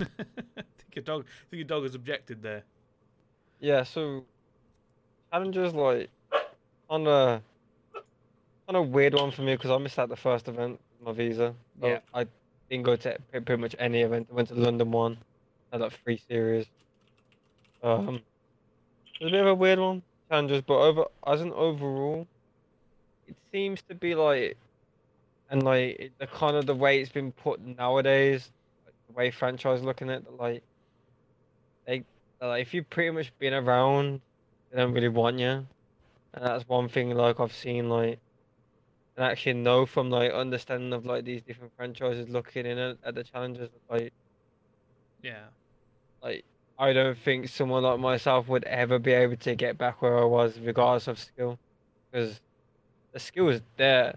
I 0.01 0.05
think 0.55 0.95
your 0.95 1.03
dog. 1.03 1.25
I 1.25 1.49
think 1.49 1.59
your 1.59 1.63
dog 1.63 1.83
has 1.83 1.95
objected 1.95 2.41
there. 2.41 2.63
Yeah, 3.59 3.83
so 3.83 4.25
challengers 5.31 5.73
like 5.73 6.09
on 6.89 7.07
a 7.07 7.41
on 8.67 8.75
a 8.75 8.81
weird 8.81 9.13
one 9.13 9.31
for 9.31 9.41
me 9.41 9.55
because 9.55 9.71
I 9.71 9.77
missed 9.77 9.99
out 9.99 10.09
the 10.09 10.15
first 10.15 10.47
event 10.47 10.79
with 10.99 11.07
my 11.07 11.13
visa. 11.13 11.53
Yeah. 11.81 11.99
I 12.13 12.25
didn't 12.69 12.83
go 12.83 12.95
to 12.95 13.17
pretty 13.31 13.61
much 13.61 13.75
any 13.79 14.01
event. 14.01 14.27
I 14.31 14.35
went 14.35 14.47
to 14.49 14.55
London 14.55 14.91
one, 14.91 15.17
had 15.71 15.81
like 15.81 15.93
three 16.03 16.21
series. 16.27 16.65
Um, 17.83 18.21
it 19.19 19.25
was 19.25 19.33
a 19.33 19.35
bit 19.35 19.41
of 19.41 19.47
a 19.47 19.55
weird 19.55 19.79
one, 19.79 20.01
challenges, 20.29 20.61
but 20.61 20.79
over 20.79 21.05
as 21.27 21.41
an 21.41 21.51
overall, 21.53 22.27
it 23.27 23.35
seems 23.51 23.81
to 23.83 23.95
be 23.95 24.15
like, 24.15 24.57
and 25.49 25.63
like 25.63 26.11
the 26.19 26.27
kind 26.27 26.55
of 26.55 26.65
the 26.65 26.75
way 26.75 27.01
it's 27.01 27.11
been 27.11 27.31
put 27.31 27.59
nowadays, 27.59 28.51
way 29.15 29.31
franchise 29.31 29.81
looking 29.83 30.09
at 30.09 30.23
it, 30.23 30.33
like 30.39 30.63
they 31.85 32.03
like 32.41 32.61
if 32.61 32.73
you've 32.73 32.89
pretty 32.89 33.11
much 33.11 33.31
been 33.39 33.53
around, 33.53 34.21
they 34.71 34.77
don't 34.77 34.93
really 34.93 35.09
want 35.09 35.39
you, 35.39 35.47
and 35.47 35.67
that's 36.33 36.67
one 36.67 36.89
thing 36.89 37.11
like 37.11 37.39
I've 37.39 37.53
seen 37.53 37.89
like, 37.89 38.19
and 39.15 39.25
actually 39.25 39.53
know 39.53 39.85
from 39.85 40.09
like 40.09 40.31
understanding 40.31 40.93
of 40.93 41.05
like 41.05 41.25
these 41.25 41.41
different 41.41 41.73
franchises 41.75 42.29
looking 42.29 42.65
in 42.65 42.77
at, 42.77 42.97
at 43.03 43.15
the 43.15 43.23
challenges 43.23 43.69
like 43.89 44.13
Yeah. 45.23 45.45
like 46.23 46.43
I 46.77 46.93
don't 46.93 47.17
think 47.17 47.47
someone 47.49 47.83
like 47.83 47.99
myself 47.99 48.47
would 48.47 48.63
ever 48.63 48.97
be 48.97 49.11
able 49.11 49.35
to 49.37 49.55
get 49.55 49.77
back 49.77 50.01
where 50.01 50.17
I 50.17 50.25
was 50.25 50.57
regardless 50.59 51.07
of 51.07 51.19
skill, 51.19 51.59
because 52.11 52.41
the 53.13 53.19
skill 53.19 53.49
is 53.49 53.61
there. 53.77 54.15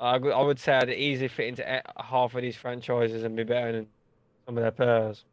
I 0.00 0.18
would 0.18 0.32
I 0.32 0.42
would 0.42 0.58
say 0.58 0.74
I'd 0.74 0.90
easily 0.90 1.28
fit 1.28 1.48
into 1.48 1.82
half 1.98 2.34
of 2.34 2.42
these 2.42 2.56
franchises 2.56 3.22
and 3.22 3.34
be 3.36 3.44
better 3.44 3.72
than 3.72 3.86
some 4.44 4.58
of 4.58 4.62
their 4.62 4.70
players. 4.70 5.24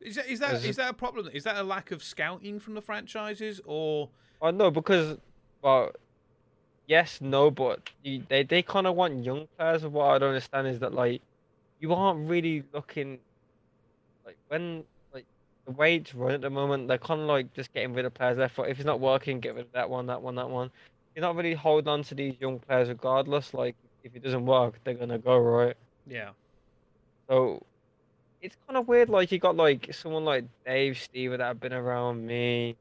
Is 0.00 0.16
that 0.16 0.26
is 0.28 0.40
that 0.40 0.54
is 0.54 0.64
a- 0.64 0.72
that 0.82 0.90
a 0.90 0.94
problem? 0.94 1.28
Is 1.32 1.44
that 1.44 1.56
a 1.56 1.62
lack 1.62 1.90
of 1.92 2.02
scouting 2.02 2.60
from 2.60 2.74
the 2.74 2.82
franchises, 2.82 3.60
or 3.64 4.08
uh, 4.40 4.46
I 4.46 4.50
know 4.50 4.70
because, 4.70 5.16
well, 5.62 5.92
yes, 6.86 7.20
no, 7.20 7.50
but 7.50 7.88
you, 8.02 8.22
they 8.28 8.42
they 8.42 8.62
kind 8.62 8.86
of 8.86 8.96
want 8.96 9.24
young 9.24 9.46
players. 9.56 9.84
What 9.86 10.06
I 10.10 10.18
don't 10.18 10.30
understand 10.30 10.66
is 10.66 10.80
that 10.80 10.92
like, 10.92 11.22
you 11.80 11.94
aren't 11.94 12.28
really 12.28 12.64
looking, 12.74 13.18
like 14.26 14.36
when 14.48 14.82
like 15.14 15.24
the 15.66 15.72
way 15.72 15.96
it's 15.96 16.14
run 16.14 16.32
at 16.32 16.40
the 16.40 16.50
moment, 16.50 16.88
they're 16.88 16.98
kind 16.98 17.20
of 17.20 17.28
like 17.28 17.54
just 17.54 17.72
getting 17.72 17.94
rid 17.94 18.04
of 18.04 18.12
players 18.12 18.36
left. 18.38 18.58
If 18.58 18.78
it's 18.78 18.84
not 18.84 19.00
working, 19.00 19.40
get 19.40 19.54
rid 19.54 19.66
of 19.66 19.72
that 19.72 19.88
one, 19.88 20.06
that 20.06 20.20
one, 20.20 20.34
that 20.34 20.50
one. 20.50 20.70
You're 21.14 21.22
not 21.22 21.36
really 21.36 21.54
holding 21.54 21.88
on 21.88 22.02
to 22.04 22.14
these 22.14 22.34
young 22.40 22.58
players 22.58 22.88
regardless. 22.88 23.54
Like 23.54 23.76
if 24.04 24.14
it 24.14 24.22
doesn't 24.22 24.44
work, 24.46 24.74
they're 24.84 24.94
gonna 24.94 25.18
go 25.18 25.38
right. 25.38 25.76
yeah, 26.06 26.30
So 27.28 27.62
it's 28.40 28.56
kind 28.66 28.76
of 28.76 28.88
weird. 28.88 29.08
Like 29.08 29.30
you 29.32 29.38
got 29.38 29.56
like 29.56 29.92
someone 29.94 30.24
like 30.24 30.44
Dave 30.66 30.94
Stever 30.94 31.38
that 31.38 31.44
have 31.46 31.60
been 31.60 31.72
around 31.72 32.26
me, 32.26 32.76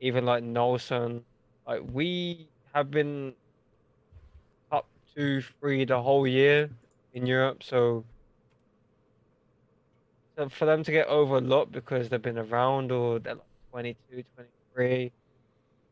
even 0.00 0.24
like 0.24 0.42
Nelson. 0.42 1.22
Like 1.66 1.82
we 1.92 2.48
have 2.74 2.90
been 2.90 3.34
up 4.72 4.86
two, 5.14 5.42
three 5.60 5.84
the 5.84 6.00
whole 6.00 6.26
year 6.26 6.70
in 7.14 7.26
Europe. 7.26 7.62
So, 7.62 8.04
so 10.36 10.48
for 10.48 10.64
them 10.66 10.82
to 10.84 10.92
get 10.92 11.06
overlooked 11.08 11.72
because 11.72 12.08
they've 12.08 12.20
been 12.22 12.38
around 12.38 12.90
or 12.92 13.18
they're 13.18 13.34
like 13.34 13.42
22, 13.72 14.24
23, 14.34 15.12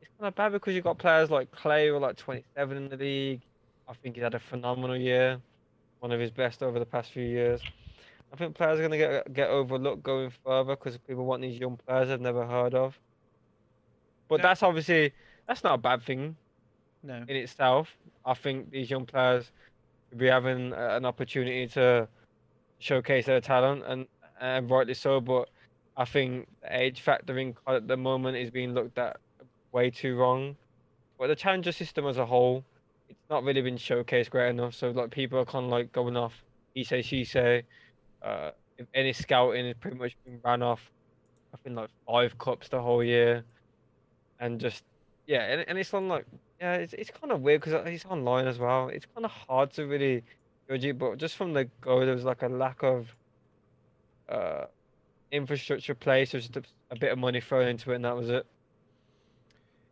it's 0.00 0.10
kind 0.18 0.28
of 0.28 0.34
bad 0.34 0.52
because 0.52 0.74
you've 0.74 0.84
got 0.84 0.98
players 0.98 1.30
like 1.30 1.50
Clay 1.50 1.88
who 1.88 1.96
are 1.96 2.00
like 2.00 2.16
27 2.16 2.76
in 2.76 2.88
the 2.88 2.96
league. 2.96 3.40
I 3.88 3.94
think 3.94 4.16
he's 4.16 4.22
had 4.24 4.34
a 4.34 4.40
phenomenal 4.40 4.96
year, 4.96 5.40
one 6.00 6.12
of 6.12 6.20
his 6.20 6.30
best 6.30 6.62
over 6.62 6.78
the 6.78 6.86
past 6.86 7.12
few 7.12 7.24
years. 7.24 7.66
I 8.32 8.36
think 8.36 8.56
players 8.56 8.78
are 8.80 8.88
going 8.88 8.92
to 8.92 8.98
get 8.98 9.32
get 9.32 9.50
overlooked 9.50 10.02
going 10.02 10.30
further 10.44 10.76
because 10.76 10.98
people 10.98 11.24
want 11.26 11.42
these 11.42 11.58
young 11.60 11.78
players 11.86 12.08
they've 12.08 12.20
never 12.20 12.46
heard 12.46 12.74
of. 12.74 12.98
But 14.28 14.40
Yeah. 14.40 14.42
that's 14.44 14.62
obviously 14.62 15.14
that's 15.46 15.64
not 15.64 15.74
a 15.74 15.78
bad 15.78 16.02
thing 16.02 16.36
no, 17.02 17.24
in 17.28 17.36
itself. 17.36 17.96
I 18.24 18.34
think 18.34 18.70
these 18.70 18.90
young 18.90 19.06
players 19.06 19.52
should 20.10 20.18
be 20.18 20.26
having 20.28 20.72
an 20.72 21.04
opportunity 21.04 21.68
to 21.68 22.08
showcase 22.80 23.26
their 23.26 23.40
talent, 23.40 23.84
and 23.86 24.06
and 24.40 24.70
rightly 24.70 24.94
so. 24.94 25.20
But 25.20 25.48
I 25.96 26.04
think 26.04 26.48
the 26.62 26.76
age 26.76 27.02
factor 27.02 27.38
in 27.38 27.54
at 27.68 27.88
the 27.88 27.96
moment 27.96 28.36
is 28.38 28.50
being 28.50 28.74
looked 28.74 28.98
at 28.98 29.16
way 29.72 29.90
too 29.90 30.16
wrong. 30.16 30.56
But 31.18 31.28
the 31.28 31.36
challenger 31.36 31.72
system 31.72 32.06
as 32.06 32.18
a 32.18 32.26
whole, 32.26 32.64
it's 33.08 33.30
not 33.30 33.44
really 33.44 33.62
been 33.62 33.76
showcased 33.76 34.30
great 34.30 34.50
enough. 34.50 34.74
So 34.74 34.90
like 34.90 35.10
people 35.10 35.38
are 35.38 35.44
kind 35.44 35.66
of 35.66 35.70
like 35.70 35.92
going 35.92 36.16
off 36.16 36.44
he 36.74 36.84
say 36.84 37.02
she 37.02 37.24
say. 37.24 37.62
Uh, 38.22 38.50
if 38.78 38.86
any 38.94 39.12
scouting 39.12 39.66
has 39.66 39.76
pretty 39.80 39.96
much 39.96 40.16
been 40.24 40.40
ran 40.44 40.62
off, 40.62 40.90
I 41.54 41.56
think 41.58 41.76
like 41.76 41.90
five 42.06 42.36
cups 42.38 42.68
the 42.68 42.82
whole 42.82 43.02
year, 43.02 43.44
and 44.40 44.60
just 44.60 44.82
yeah, 45.26 45.42
and, 45.44 45.64
and 45.68 45.78
it's 45.78 45.94
on 45.94 46.08
like 46.08 46.26
yeah, 46.60 46.74
it's 46.74 46.92
it's 46.94 47.10
kind 47.10 47.32
of 47.32 47.40
weird 47.42 47.60
because 47.60 47.86
it's 47.86 48.04
online 48.06 48.46
as 48.48 48.58
well. 48.58 48.88
It's 48.88 49.06
kind 49.14 49.24
of 49.24 49.30
hard 49.30 49.72
to 49.74 49.86
really 49.86 50.24
Georgie, 50.68 50.92
but 50.92 51.18
just 51.18 51.36
from 51.36 51.52
the 51.52 51.66
go, 51.80 52.04
there 52.04 52.14
was 52.14 52.24
like 52.24 52.42
a 52.42 52.48
lack 52.48 52.82
of 52.82 53.14
uh, 54.28 54.64
infrastructure 55.30 55.94
place. 55.94 56.32
There 56.32 56.38
was 56.38 56.48
just 56.48 56.56
a, 56.56 56.62
a 56.90 56.98
bit 56.98 57.12
of 57.12 57.18
money 57.18 57.40
thrown 57.40 57.68
into 57.68 57.92
it, 57.92 57.96
and 57.96 58.04
that 58.04 58.16
was 58.16 58.30
it. 58.30 58.46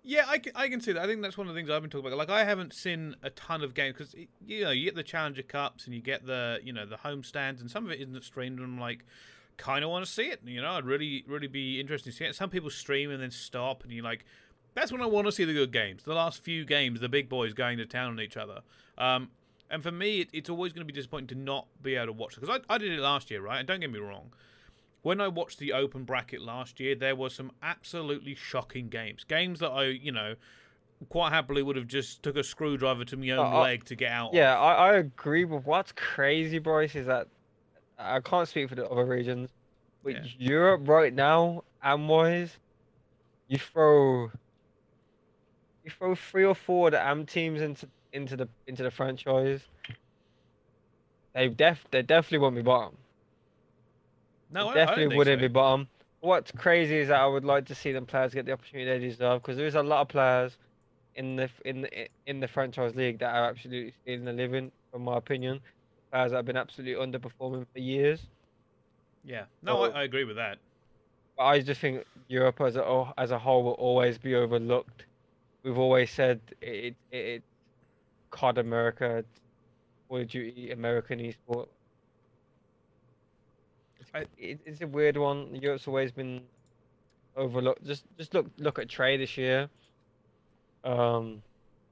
Yeah, 0.05 0.25
I 0.27 0.38
can, 0.38 0.53
I 0.57 0.69
can 0.69 0.81
see 0.81 0.93
that. 0.93 1.03
I 1.03 1.07
think 1.07 1.23
that's 1.23 1.38
one 1.38 1.47
of 1.47 1.55
the 1.55 1.59
things 1.59 1.71
I've 1.71 1.81
been 1.81 1.91
talking 1.91 2.07
about. 2.07 2.19
Like, 2.19 2.31
I 2.31 2.45
haven't 2.45 2.75
seen 2.75 3.15
a 3.23 3.31
ton 3.31 3.62
of 3.62 3.73
games 3.73 3.97
because 3.97 4.15
you 4.45 4.65
know 4.65 4.71
you 4.71 4.85
get 4.85 4.97
the 4.97 5.05
Challenger 5.05 5.43
Cups 5.43 5.85
and 5.85 5.95
you 5.95 6.01
get 6.01 6.27
the 6.27 6.59
you 6.62 6.73
know 6.73 6.85
the 6.85 6.97
home 6.97 7.23
stands, 7.23 7.61
and 7.61 7.71
some 7.71 7.85
of 7.85 7.93
it 7.93 8.01
isn't 8.01 8.25
streamed. 8.25 8.59
And 8.59 8.67
I'm 8.67 8.81
like, 8.81 9.05
kind 9.59 9.85
of 9.85 9.91
want 9.91 10.05
to 10.05 10.11
see 10.11 10.25
it. 10.25 10.41
You 10.45 10.61
know, 10.61 10.73
I'd 10.73 10.85
really 10.85 11.25
really 11.29 11.47
be 11.47 11.79
interested 11.79 12.11
to 12.11 12.17
see 12.17 12.25
it. 12.25 12.35
Some 12.35 12.51
people 12.51 12.69
stream 12.69 13.11
and 13.11 13.23
then 13.23 13.31
stop, 13.31 13.85
and 13.85 13.93
you're 13.93 14.03
like, 14.03 14.25
that's 14.75 14.91
when 14.91 15.01
I 15.01 15.07
want 15.07 15.27
to 15.27 15.33
see 15.33 15.45
the 15.45 15.55
good 15.55 15.73
games. 15.73 16.03
The 16.03 16.15
last 16.15 16.43
few 16.43 16.65
games, 16.65 16.99
the 16.99 17.09
big 17.09 17.29
boys 17.29 17.53
going 17.53 17.79
to 17.79 17.87
town 17.87 18.11
on 18.11 18.21
each 18.21 18.37
other. 18.37 18.62
Um, 18.99 19.31
and 19.71 19.85
for 19.85 19.93
me, 19.93 20.23
it, 20.23 20.31
it's 20.33 20.51
always 20.51 20.73
going 20.73 20.87
to 20.87 20.93
be 20.93 20.99
disappointing 20.99 21.29
to 21.29 21.35
not 21.37 21.69
be 21.81 21.95
able 21.95 22.07
to 22.07 22.12
watch 22.12 22.37
it 22.37 22.41
because 22.41 22.61
I, 22.69 22.75
I 22.75 22.79
did 22.79 22.91
it 22.91 23.01
last 23.01 23.31
year, 23.31 23.41
right? 23.41 23.59
And 23.59 23.69
don't 23.69 23.81
get 23.81 23.91
me 23.93 24.01
wrong 24.01 24.33
when 25.03 25.21
I 25.21 25.29
watched 25.29 25.59
the 25.59 25.73
open 25.73 26.05
bracket 26.05 26.41
last 26.41 26.81
year, 26.81 26.95
there 26.95 27.17
were 27.17 27.31
some 27.31 27.53
absolutely 27.62 28.35
shocking 28.35 28.88
games. 28.88 29.25
Games 29.25 29.59
that 29.61 29.71
I, 29.71 29.87
you 29.87 30.12
know, 30.12 30.37
quite 31.09 31.33
happily 31.33 31.62
would 31.62 31.77
have 31.77 31.88
just 31.88 32.23
took 32.23 32.37
a 32.37 32.45
screwdriver 32.45 33.05
to 33.07 33.17
my 33.17 33.31
own 33.31 33.53
uh, 33.53 33.61
leg 33.61 33.85
to 33.87 33.97
get 33.97 34.12
out. 34.12 34.33
Yeah, 34.33 34.59
I, 34.59 34.91
I, 34.91 34.95
agree. 34.95 35.45
But 35.45 35.67
what's 35.67 35.93
crazy, 35.93 36.59
Brice, 36.59 36.95
is 36.95 37.07
that 37.07 37.27
I 37.99 38.21
can't 38.21 38.49
speak 38.49 38.69
for 38.69 38.77
the 38.77 38.88
other 38.88 39.05
regions, 39.05 39.51
but 40.05 40.12
yeah. 40.12 40.23
Europe 40.38 40.88
right 40.88 41.12
now, 41.12 41.65
Amwise, 41.85 42.51
you 43.49 43.59
throw 43.59 44.31
you 45.85 45.91
throw 45.91 46.15
three 46.15 46.45
or 46.45 46.55
four 46.55 46.88
of 46.88 46.93
the 46.93 47.01
AM 47.01 47.27
teams 47.27 47.61
into 47.61 47.88
into 48.12 48.37
the 48.37 48.49
into 48.67 48.83
the 48.85 48.91
franchise. 48.91 49.61
They 51.35 51.49
def 51.49 51.85
they 51.91 52.03
definitely 52.03 52.38
won't 52.38 52.55
be 52.55 52.62
bottom. 52.62 52.97
No, 54.53 54.69
I, 54.69 54.75
definitely 54.75 55.15
I 55.15 55.19
wouldn't 55.19 55.41
so. 55.41 55.41
be 55.41 55.49
bottom. 55.49 55.81
Um, 55.83 55.88
what's 56.21 56.53
crazy 56.53 56.99
is 56.99 57.09
that 57.09 57.21
I 57.21 57.27
would 57.27 57.45
like 57.45 57.67
to 57.67 57.75
see 57.75 57.93
them 57.93 58.07
players 58.07 58.33
get 58.33 58.47
the 58.47 58.53
opportunity 58.53 58.91
they 58.91 58.99
deserve 58.99 59.43
because 59.43 59.57
there's 59.57 59.75
a 59.75 59.83
lot 59.83 60.03
of 60.03 60.09
players 60.09 60.57
in 61.15 61.37
the 61.37 61.51
in 61.65 61.83
the 61.83 62.09
in 62.27 62.41
the 62.41 62.49
franchise 62.49 62.95
league 62.95 63.19
that 63.19 63.35
are 63.35 63.49
absolutely 63.49 63.93
stealing 64.03 64.29
a 64.29 64.33
living, 64.33 64.71
from 64.91 65.03
my 65.03 65.17
opinion. 65.17 65.61
Players 66.11 66.31
that 66.31 66.38
have 66.38 66.47
been 66.47 66.57
absolutely 66.57 67.05
underperforming 67.05 67.67
for 67.73 67.79
years. 67.79 68.21
Yeah, 69.25 69.45
no, 69.62 69.87
so, 69.87 69.93
I, 69.93 70.01
I, 70.01 70.03
agree 70.05 70.25
with 70.25 70.37
that. 70.37 70.59
I 71.38 71.61
just 71.61 71.81
think 71.81 72.05
Europe 72.29 72.61
as 72.61 72.77
a 72.77 72.85
oh, 72.85 73.12
as 73.19 73.31
a 73.31 73.38
whole 73.38 73.62
will 73.62 73.73
always 73.73 74.19
be 74.19 74.35
overlooked. 74.35 75.05
We've 75.62 75.79
always 75.79 76.11
said 76.11 76.41
it 76.61 76.95
it, 77.11 77.17
it 77.17 77.43
COD 78.31 78.59
America, 78.59 79.25
Call 80.09 80.19
of 80.19 80.29
Duty 80.29 80.73
American 80.73 81.19
esport 81.21 81.69
I, 84.14 84.20
it, 84.38 84.61
it's 84.64 84.81
a 84.81 84.87
weird 84.87 85.16
one. 85.16 85.55
Europe's 85.55 85.87
always 85.88 86.12
been 86.12 86.42
overlooked. 87.37 87.85
Just 87.85 88.05
just 88.18 88.35
look 88.35 88.46
look 88.59 88.79
at 88.79 88.88
trade 88.88 89.20
this 89.20 89.37
year. 89.37 89.68
Um, 90.85 91.42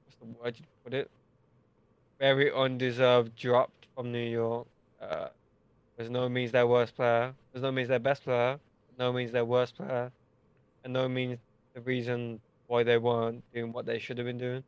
what's 0.05 0.17
the 0.19 0.43
word 0.43 0.55
you 0.59 0.65
put 0.83 0.93
it? 0.93 1.09
Very 2.19 2.51
undeserved 2.51 3.35
dropped 3.35 3.87
from 3.95 4.11
New 4.11 4.29
York. 4.29 4.67
Uh, 5.01 5.29
there's 5.97 6.09
no 6.09 6.29
means 6.29 6.51
their 6.51 6.67
worst 6.67 6.95
player. 6.95 7.33
There's 7.51 7.63
no 7.63 7.71
means 7.71 7.89
their 7.89 7.99
best 7.99 8.23
player. 8.23 8.59
No 8.99 9.11
means 9.11 9.31
their 9.31 9.45
worst 9.45 9.75
player, 9.75 10.11
and 10.83 10.93
no 10.93 11.09
means 11.09 11.39
the 11.73 11.81
reason 11.81 12.39
why 12.67 12.83
they 12.83 12.97
weren't 12.97 13.43
doing 13.53 13.71
what 13.71 13.85
they 13.85 13.97
should 13.97 14.17
have 14.17 14.27
been 14.27 14.37
doing. 14.37 14.63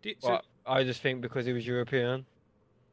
Did, 0.00 0.16
but 0.22 0.44
so, 0.44 0.72
I 0.72 0.84
just 0.84 1.02
think 1.02 1.20
because 1.20 1.44
he 1.44 1.52
was 1.52 1.66
European, 1.66 2.24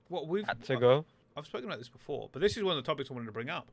what 0.09 0.27
we've 0.27 0.45
had 0.45 0.63
to 0.65 0.77
go. 0.77 1.05
I've 1.35 1.45
spoken 1.45 1.67
about 1.67 1.79
this 1.79 1.89
before, 1.89 2.29
but 2.31 2.41
this 2.41 2.55
is 2.55 2.63
one 2.63 2.77
of 2.77 2.83
the 2.83 2.89
topics 2.89 3.11
I 3.11 3.13
wanted 3.13 3.27
to 3.27 3.31
bring 3.31 3.49
up. 3.49 3.71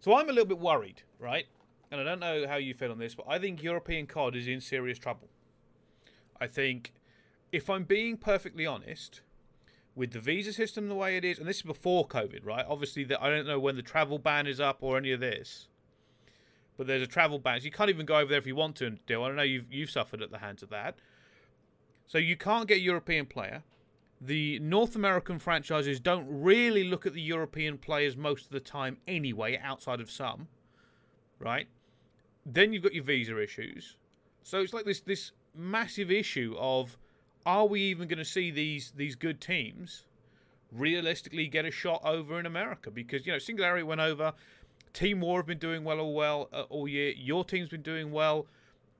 So 0.00 0.16
I'm 0.16 0.28
a 0.28 0.32
little 0.32 0.48
bit 0.48 0.58
worried, 0.58 1.02
right? 1.18 1.46
And 1.90 2.00
I 2.00 2.04
don't 2.04 2.20
know 2.20 2.46
how 2.46 2.56
you 2.56 2.74
feel 2.74 2.90
on 2.90 2.98
this, 2.98 3.14
but 3.14 3.26
I 3.28 3.38
think 3.38 3.62
European 3.62 4.06
COD 4.06 4.36
is 4.36 4.48
in 4.48 4.60
serious 4.60 4.98
trouble. 4.98 5.28
I 6.40 6.46
think, 6.46 6.92
if 7.52 7.70
I'm 7.70 7.84
being 7.84 8.16
perfectly 8.16 8.66
honest, 8.66 9.22
with 9.94 10.12
the 10.12 10.20
visa 10.20 10.52
system 10.52 10.88
the 10.88 10.94
way 10.94 11.16
it 11.16 11.24
is, 11.24 11.38
and 11.38 11.48
this 11.48 11.56
is 11.56 11.62
before 11.62 12.06
COVID, 12.06 12.44
right? 12.44 12.66
Obviously, 12.68 13.04
the, 13.04 13.22
I 13.22 13.30
don't 13.30 13.46
know 13.46 13.60
when 13.60 13.76
the 13.76 13.82
travel 13.82 14.18
ban 14.18 14.46
is 14.46 14.60
up 14.60 14.78
or 14.80 14.98
any 14.98 15.12
of 15.12 15.20
this, 15.20 15.68
but 16.76 16.86
there's 16.86 17.02
a 17.02 17.06
travel 17.06 17.38
ban. 17.38 17.60
So 17.60 17.66
you 17.66 17.70
can't 17.70 17.90
even 17.90 18.04
go 18.04 18.16
over 18.16 18.28
there 18.28 18.38
if 18.38 18.46
you 18.46 18.56
want 18.56 18.76
to. 18.76 18.86
And 18.86 19.06
deal. 19.06 19.22
I 19.22 19.28
don't 19.28 19.36
know 19.36 19.42
you've 19.42 19.72
you've 19.72 19.90
suffered 19.90 20.20
at 20.20 20.30
the 20.30 20.38
hands 20.38 20.62
of 20.62 20.70
that. 20.70 20.96
So 22.06 22.18
you 22.18 22.36
can't 22.36 22.68
get 22.68 22.78
a 22.78 22.80
European 22.80 23.26
player 23.26 23.62
the 24.20 24.58
North 24.60 24.96
American 24.96 25.38
franchises 25.38 26.00
don't 26.00 26.26
really 26.28 26.84
look 26.84 27.06
at 27.06 27.12
the 27.12 27.20
European 27.20 27.78
players 27.78 28.16
most 28.16 28.46
of 28.46 28.50
the 28.50 28.60
time 28.60 28.98
anyway, 29.06 29.58
outside 29.62 30.00
of 30.00 30.10
some, 30.10 30.48
right? 31.38 31.66
Then 32.46 32.72
you've 32.72 32.82
got 32.82 32.94
your 32.94 33.04
visa 33.04 33.40
issues. 33.40 33.96
So 34.42 34.60
it's 34.60 34.72
like 34.72 34.84
this 34.84 35.00
this 35.00 35.32
massive 35.54 36.10
issue 36.10 36.54
of 36.58 36.96
are 37.46 37.66
we 37.66 37.80
even 37.82 38.08
going 38.08 38.18
to 38.18 38.24
see 38.24 38.50
these 38.50 38.92
these 38.96 39.14
good 39.14 39.40
teams 39.40 40.04
realistically 40.72 41.46
get 41.46 41.64
a 41.64 41.70
shot 41.70 42.02
over 42.04 42.38
in 42.38 42.46
America? 42.46 42.90
Because 42.90 43.26
you 43.26 43.32
know 43.32 43.38
Singularity 43.38 43.82
went 43.82 44.00
over, 44.00 44.32
Team 44.92 45.20
War 45.20 45.40
have 45.40 45.46
been 45.46 45.58
doing 45.58 45.84
well 45.84 46.00
all 46.00 46.14
well 46.14 46.48
uh, 46.52 46.62
all 46.62 46.88
year. 46.88 47.12
Your 47.16 47.44
team's 47.44 47.68
been 47.68 47.82
doing 47.82 48.10
well. 48.10 48.46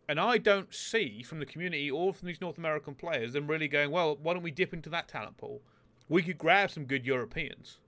And 0.08 0.20
I 0.20 0.38
don't 0.38 0.72
see 0.74 1.22
from 1.22 1.38
the 1.38 1.46
community 1.46 1.90
or 1.90 2.12
from 2.12 2.28
these 2.28 2.40
North 2.40 2.58
American 2.58 2.94
players 2.94 3.32
them 3.32 3.46
really 3.46 3.68
going, 3.68 3.90
well, 3.90 4.18
why 4.22 4.34
don't 4.34 4.42
we 4.42 4.50
dip 4.50 4.74
into 4.74 4.90
that 4.90 5.08
talent 5.08 5.38
pool? 5.38 5.62
We 6.08 6.22
could 6.22 6.36
grab 6.36 6.70
some 6.70 6.84
good 6.84 7.06
Europeans. 7.06 7.78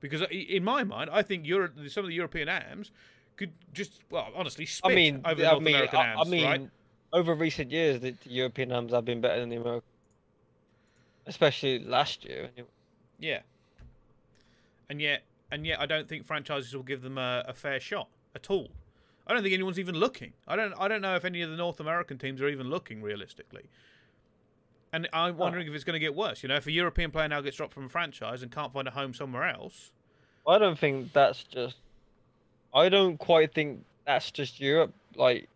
Because 0.00 0.22
in 0.30 0.62
my 0.64 0.84
mind, 0.84 1.08
I 1.10 1.22
think 1.22 1.46
Euro- 1.46 1.70
some 1.88 2.04
of 2.04 2.08
the 2.08 2.14
European 2.14 2.48
AMs 2.48 2.90
could 3.36 3.52
just, 3.72 4.02
well, 4.10 4.28
honestly, 4.36 4.66
spit 4.66 4.92
I 4.92 4.94
mean, 4.94 5.22
over 5.24 5.40
the 5.40 5.50
North 5.50 5.62
mean, 5.62 5.74
American 5.74 5.98
AMs, 5.98 6.20
I 6.20 6.28
mean, 6.28 6.44
right? 6.44 6.70
over 7.14 7.34
recent 7.34 7.70
years, 7.70 8.00
the, 8.00 8.10
the, 8.10 8.30
European 8.30 8.70
AMs 8.70 8.92
have 8.92 9.06
been 9.06 9.22
better 9.22 9.40
than 9.40 9.48
the 9.48 9.56
American. 9.56 9.88
Especially 11.26 11.78
last 11.78 12.22
year. 12.26 12.50
Anyway. 12.54 12.68
Yeah. 13.18 13.40
And 14.90 15.00
yet, 15.00 15.22
and 15.50 15.66
yet, 15.66 15.80
I 15.80 15.86
don't 15.86 16.06
think 16.06 16.26
franchises 16.26 16.74
will 16.74 16.82
give 16.82 17.00
them 17.00 17.16
a, 17.16 17.44
a 17.48 17.54
fair 17.54 17.80
shot 17.80 18.08
at 18.34 18.50
all. 18.50 18.68
I 19.26 19.32
don't 19.32 19.42
think 19.42 19.54
anyone's 19.54 19.78
even 19.78 19.94
looking. 19.94 20.32
I 20.46 20.56
don't. 20.56 20.74
I 20.78 20.88
don't 20.88 21.00
know 21.00 21.16
if 21.16 21.24
any 21.24 21.40
of 21.42 21.50
the 21.50 21.56
North 21.56 21.80
American 21.80 22.18
teams 22.18 22.42
are 22.42 22.48
even 22.48 22.68
looking 22.68 23.00
realistically. 23.00 23.64
And 24.92 25.08
I'm 25.12 25.34
oh. 25.34 25.38
wondering 25.38 25.66
oh. 25.66 25.70
if 25.70 25.74
it's 25.74 25.84
going 25.84 25.94
to 25.94 26.00
get 26.00 26.14
worse. 26.14 26.42
You 26.42 26.50
know, 26.50 26.56
if 26.56 26.66
a 26.66 26.72
European 26.72 27.10
player 27.10 27.28
now 27.28 27.40
gets 27.40 27.56
dropped 27.56 27.74
from 27.74 27.86
a 27.86 27.88
franchise 27.88 28.42
and 28.42 28.52
can't 28.52 28.72
find 28.72 28.86
a 28.86 28.90
home 28.90 29.14
somewhere 29.14 29.48
else. 29.48 29.90
I 30.46 30.58
don't 30.58 30.78
think 30.78 31.12
that's 31.12 31.42
just. 31.44 31.76
I 32.74 32.88
don't 32.88 33.16
quite 33.18 33.54
think 33.54 33.84
that's 34.06 34.30
just 34.30 34.60
Europe. 34.60 34.92
Like, 35.16 35.48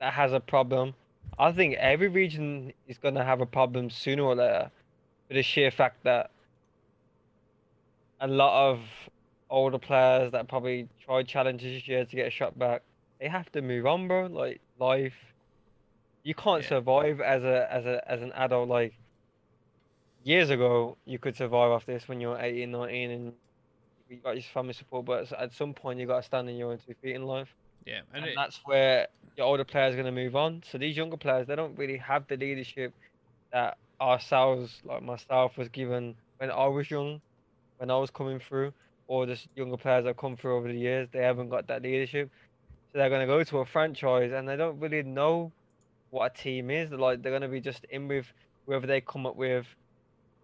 that 0.00 0.12
has 0.12 0.32
a 0.32 0.40
problem. 0.40 0.94
I 1.38 1.52
think 1.52 1.76
every 1.76 2.08
region 2.08 2.72
is 2.86 2.98
going 2.98 3.14
to 3.14 3.24
have 3.24 3.40
a 3.40 3.46
problem 3.46 3.88
sooner 3.88 4.24
or 4.24 4.34
later, 4.34 4.70
for 5.28 5.34
the 5.34 5.42
sheer 5.42 5.70
fact 5.70 6.02
that 6.04 6.30
a 8.20 8.26
lot 8.26 8.70
of 8.70 8.80
older 9.48 9.78
players 9.78 10.32
that 10.32 10.48
probably 10.48 10.88
tried 11.02 11.26
challenges 11.26 11.72
this 11.72 11.88
year 11.88 12.04
to 12.04 12.16
get 12.16 12.26
a 12.26 12.30
shot 12.30 12.58
back 12.58 12.82
they 13.20 13.28
have 13.28 13.50
to 13.52 13.62
move 13.62 13.86
on, 13.86 14.08
bro. 14.08 14.26
Like 14.26 14.60
life, 14.78 15.14
you 16.22 16.34
can't 16.34 16.62
yeah. 16.62 16.68
survive 16.68 17.20
as 17.20 17.44
a 17.44 17.72
as 17.72 17.84
a 17.84 18.10
as 18.10 18.22
an 18.22 18.32
adult. 18.32 18.68
Like 18.68 18.94
years 20.24 20.50
ago, 20.50 20.96
you 21.04 21.18
could 21.18 21.36
survive 21.36 21.70
off 21.70 21.86
this 21.86 22.08
when 22.08 22.20
you're 22.20 22.38
18, 22.38 22.70
19, 22.70 23.10
and 23.10 23.32
you 24.08 24.16
got 24.16 24.34
your 24.34 24.44
family 24.54 24.72
support. 24.72 25.04
But 25.04 25.30
at 25.32 25.52
some 25.52 25.74
point, 25.74 26.00
you 26.00 26.06
got 26.06 26.20
to 26.20 26.22
stand 26.22 26.48
on 26.48 26.54
your 26.56 26.72
own 26.72 26.78
two 26.86 26.94
feet 27.02 27.14
in 27.14 27.24
life. 27.26 27.48
Yeah, 27.86 28.00
and, 28.12 28.24
and 28.24 28.26
it... 28.26 28.34
that's 28.36 28.60
where 28.64 29.08
your 29.36 29.46
older 29.46 29.64
players 29.64 29.94
are 29.94 30.02
going 30.02 30.12
to 30.14 30.22
move 30.24 30.34
on. 30.34 30.62
So 30.70 30.78
these 30.78 30.96
younger 30.96 31.16
players, 31.16 31.46
they 31.46 31.56
don't 31.56 31.76
really 31.78 31.98
have 31.98 32.26
the 32.28 32.36
leadership 32.36 32.92
that 33.52 33.76
ourselves, 34.00 34.80
like 34.84 35.02
myself, 35.02 35.56
was 35.56 35.68
given 35.68 36.14
when 36.38 36.50
I 36.50 36.66
was 36.68 36.90
young, 36.90 37.20
when 37.78 37.90
I 37.90 37.98
was 37.98 38.10
coming 38.10 38.40
through, 38.48 38.72
or 39.08 39.26
just 39.26 39.48
younger 39.56 39.76
players 39.76 40.04
that 40.04 40.16
come 40.16 40.36
through 40.36 40.56
over 40.56 40.68
the 40.68 40.78
years. 40.78 41.08
They 41.12 41.20
haven't 41.22 41.48
got 41.48 41.66
that 41.68 41.82
leadership. 41.82 42.30
So 42.92 42.98
they're 42.98 43.08
going 43.08 43.20
to 43.20 43.26
go 43.26 43.44
to 43.44 43.58
a 43.58 43.66
franchise 43.66 44.32
and 44.32 44.48
they 44.48 44.56
don't 44.56 44.80
really 44.80 45.02
know 45.02 45.52
what 46.10 46.32
a 46.32 46.42
team 46.42 46.70
is. 46.70 46.90
Like 46.90 47.22
they're 47.22 47.32
going 47.32 47.42
to 47.42 47.48
be 47.48 47.60
just 47.60 47.84
in 47.90 48.08
with 48.08 48.26
whoever 48.66 48.86
they 48.86 49.00
come 49.00 49.26
up 49.26 49.36
with, 49.36 49.66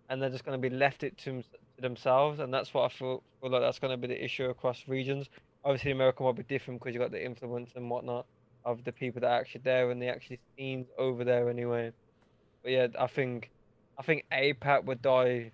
and 0.08 0.22
they're 0.22 0.30
just 0.30 0.44
going 0.44 0.60
to 0.60 0.70
be 0.70 0.74
left 0.74 1.02
it 1.02 1.18
to, 1.18 1.42
to 1.42 1.80
themselves. 1.80 2.38
And 2.40 2.52
that's 2.54 2.72
what 2.72 2.84
I 2.84 2.88
feel, 2.88 3.22
feel 3.40 3.50
like 3.50 3.62
that's 3.62 3.78
going 3.78 3.90
to 3.90 3.96
be 3.96 4.06
the 4.06 4.24
issue 4.24 4.44
across 4.44 4.84
regions. 4.86 5.28
Obviously, 5.64 5.90
America 5.90 6.22
might 6.22 6.36
be 6.36 6.44
different 6.44 6.80
because 6.80 6.94
you 6.94 7.00
got 7.00 7.10
the 7.10 7.24
influence 7.24 7.70
and 7.74 7.90
whatnot 7.90 8.26
of 8.64 8.82
the 8.84 8.92
people 8.92 9.20
that 9.20 9.28
are 9.28 9.40
actually 9.40 9.62
there 9.64 9.90
and 9.90 10.00
the 10.00 10.08
actually 10.08 10.38
scenes 10.56 10.86
over 10.98 11.24
there 11.24 11.48
anyway. 11.50 11.92
But 12.62 12.72
yeah, 12.72 12.86
I 12.98 13.06
think 13.06 13.50
I 13.98 14.02
think 14.02 14.24
APAC 14.32 14.84
would 14.84 15.02
die. 15.02 15.52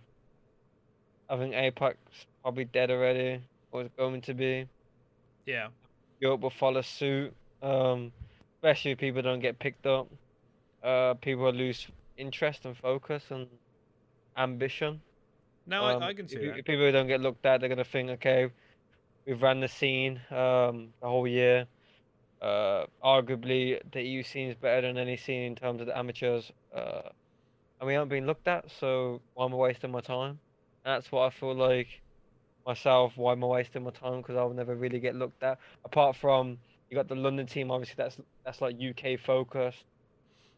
I 1.29 1.37
think 1.37 1.55
APAC's 1.55 2.27
probably 2.43 2.65
dead 2.65 2.91
already, 2.91 3.41
or 3.71 3.83
is 3.83 3.91
going 3.97 4.21
to 4.23 4.35
be. 4.35 4.67
Yeah. 5.47 5.69
Europe 6.23 6.43
will 6.43 6.51
follow 6.51 6.83
suit. 6.83 7.35
Um, 7.63 8.13
especially 8.63 8.93
if 8.93 8.99
people 8.99 9.23
don't 9.23 9.41
get 9.41 9.59
picked 9.59 9.87
up. 9.87 10.09
Uh, 10.83 11.15
people 11.15 11.53
lose 11.53 11.89
interest 12.17 12.65
and 12.65 12.77
focus 12.77 13.25
and 13.31 13.49
ambition. 14.37 15.03
No, 15.67 15.85
Um, 15.85 16.03
I, 16.03 16.09
I 16.09 16.15
can 16.15 16.29
see 16.29 16.37
if, 16.37 16.53
that. 16.53 16.59
if 16.61 16.65
people 16.65 16.91
don't 16.93 17.09
get 17.09 17.21
looked 17.21 17.47
at, 17.47 17.61
they're 17.61 17.69
gonna 17.69 17.85
think, 17.85 18.11
okay, 18.11 18.51
we've 19.27 19.43
ran 19.43 19.61
the 19.61 19.69
scene 19.69 20.21
um, 20.31 20.95
the 21.01 21.09
whole 21.09 21.29
year. 21.29 21.67
Uh, 22.41 22.87
arguably, 23.05 23.81
the 23.93 24.03
EU 24.03 24.23
scene 24.23 24.51
is 24.51 24.57
better 24.57 24.83
than 24.89 24.99
any 24.99 25.17
scene 25.17 25.43
in 25.43 25.57
terms 25.57 25.81
of 25.81 25.87
the 25.89 25.97
amateurs, 25.99 26.53
uh, 26.75 27.03
and 27.81 27.89
we 27.89 27.97
aren't 27.97 28.11
being 28.11 28.27
looked 28.27 28.49
at. 28.49 28.71
So 28.71 29.23
why 29.35 29.47
am 29.47 29.55
I 29.55 29.57
wasting 29.57 29.93
my 29.93 30.01
time? 30.03 30.41
That's 30.85 31.13
what 31.13 31.23
I 31.23 31.31
feel 31.31 31.55
like 31.55 32.02
myself. 32.67 33.13
Why 33.17 33.33
am 33.33 33.45
I 33.45 33.47
wasting 33.47 33.85
my 33.85 33.91
time? 33.91 34.19
Because 34.19 34.37
I'll 34.37 34.51
never 34.51 34.75
really 34.75 35.01
get 35.01 35.15
looked 35.15 35.43
at. 35.43 35.59
Apart 35.85 36.17
from 36.17 36.59
you 36.91 36.97
got 36.97 37.09
the 37.09 37.15
London 37.15 37.47
team, 37.47 37.71
obviously 37.71 37.95
that's 37.97 38.19
that's 38.45 38.61
like 38.61 38.77
UK 38.77 39.19
focused. 39.19 39.85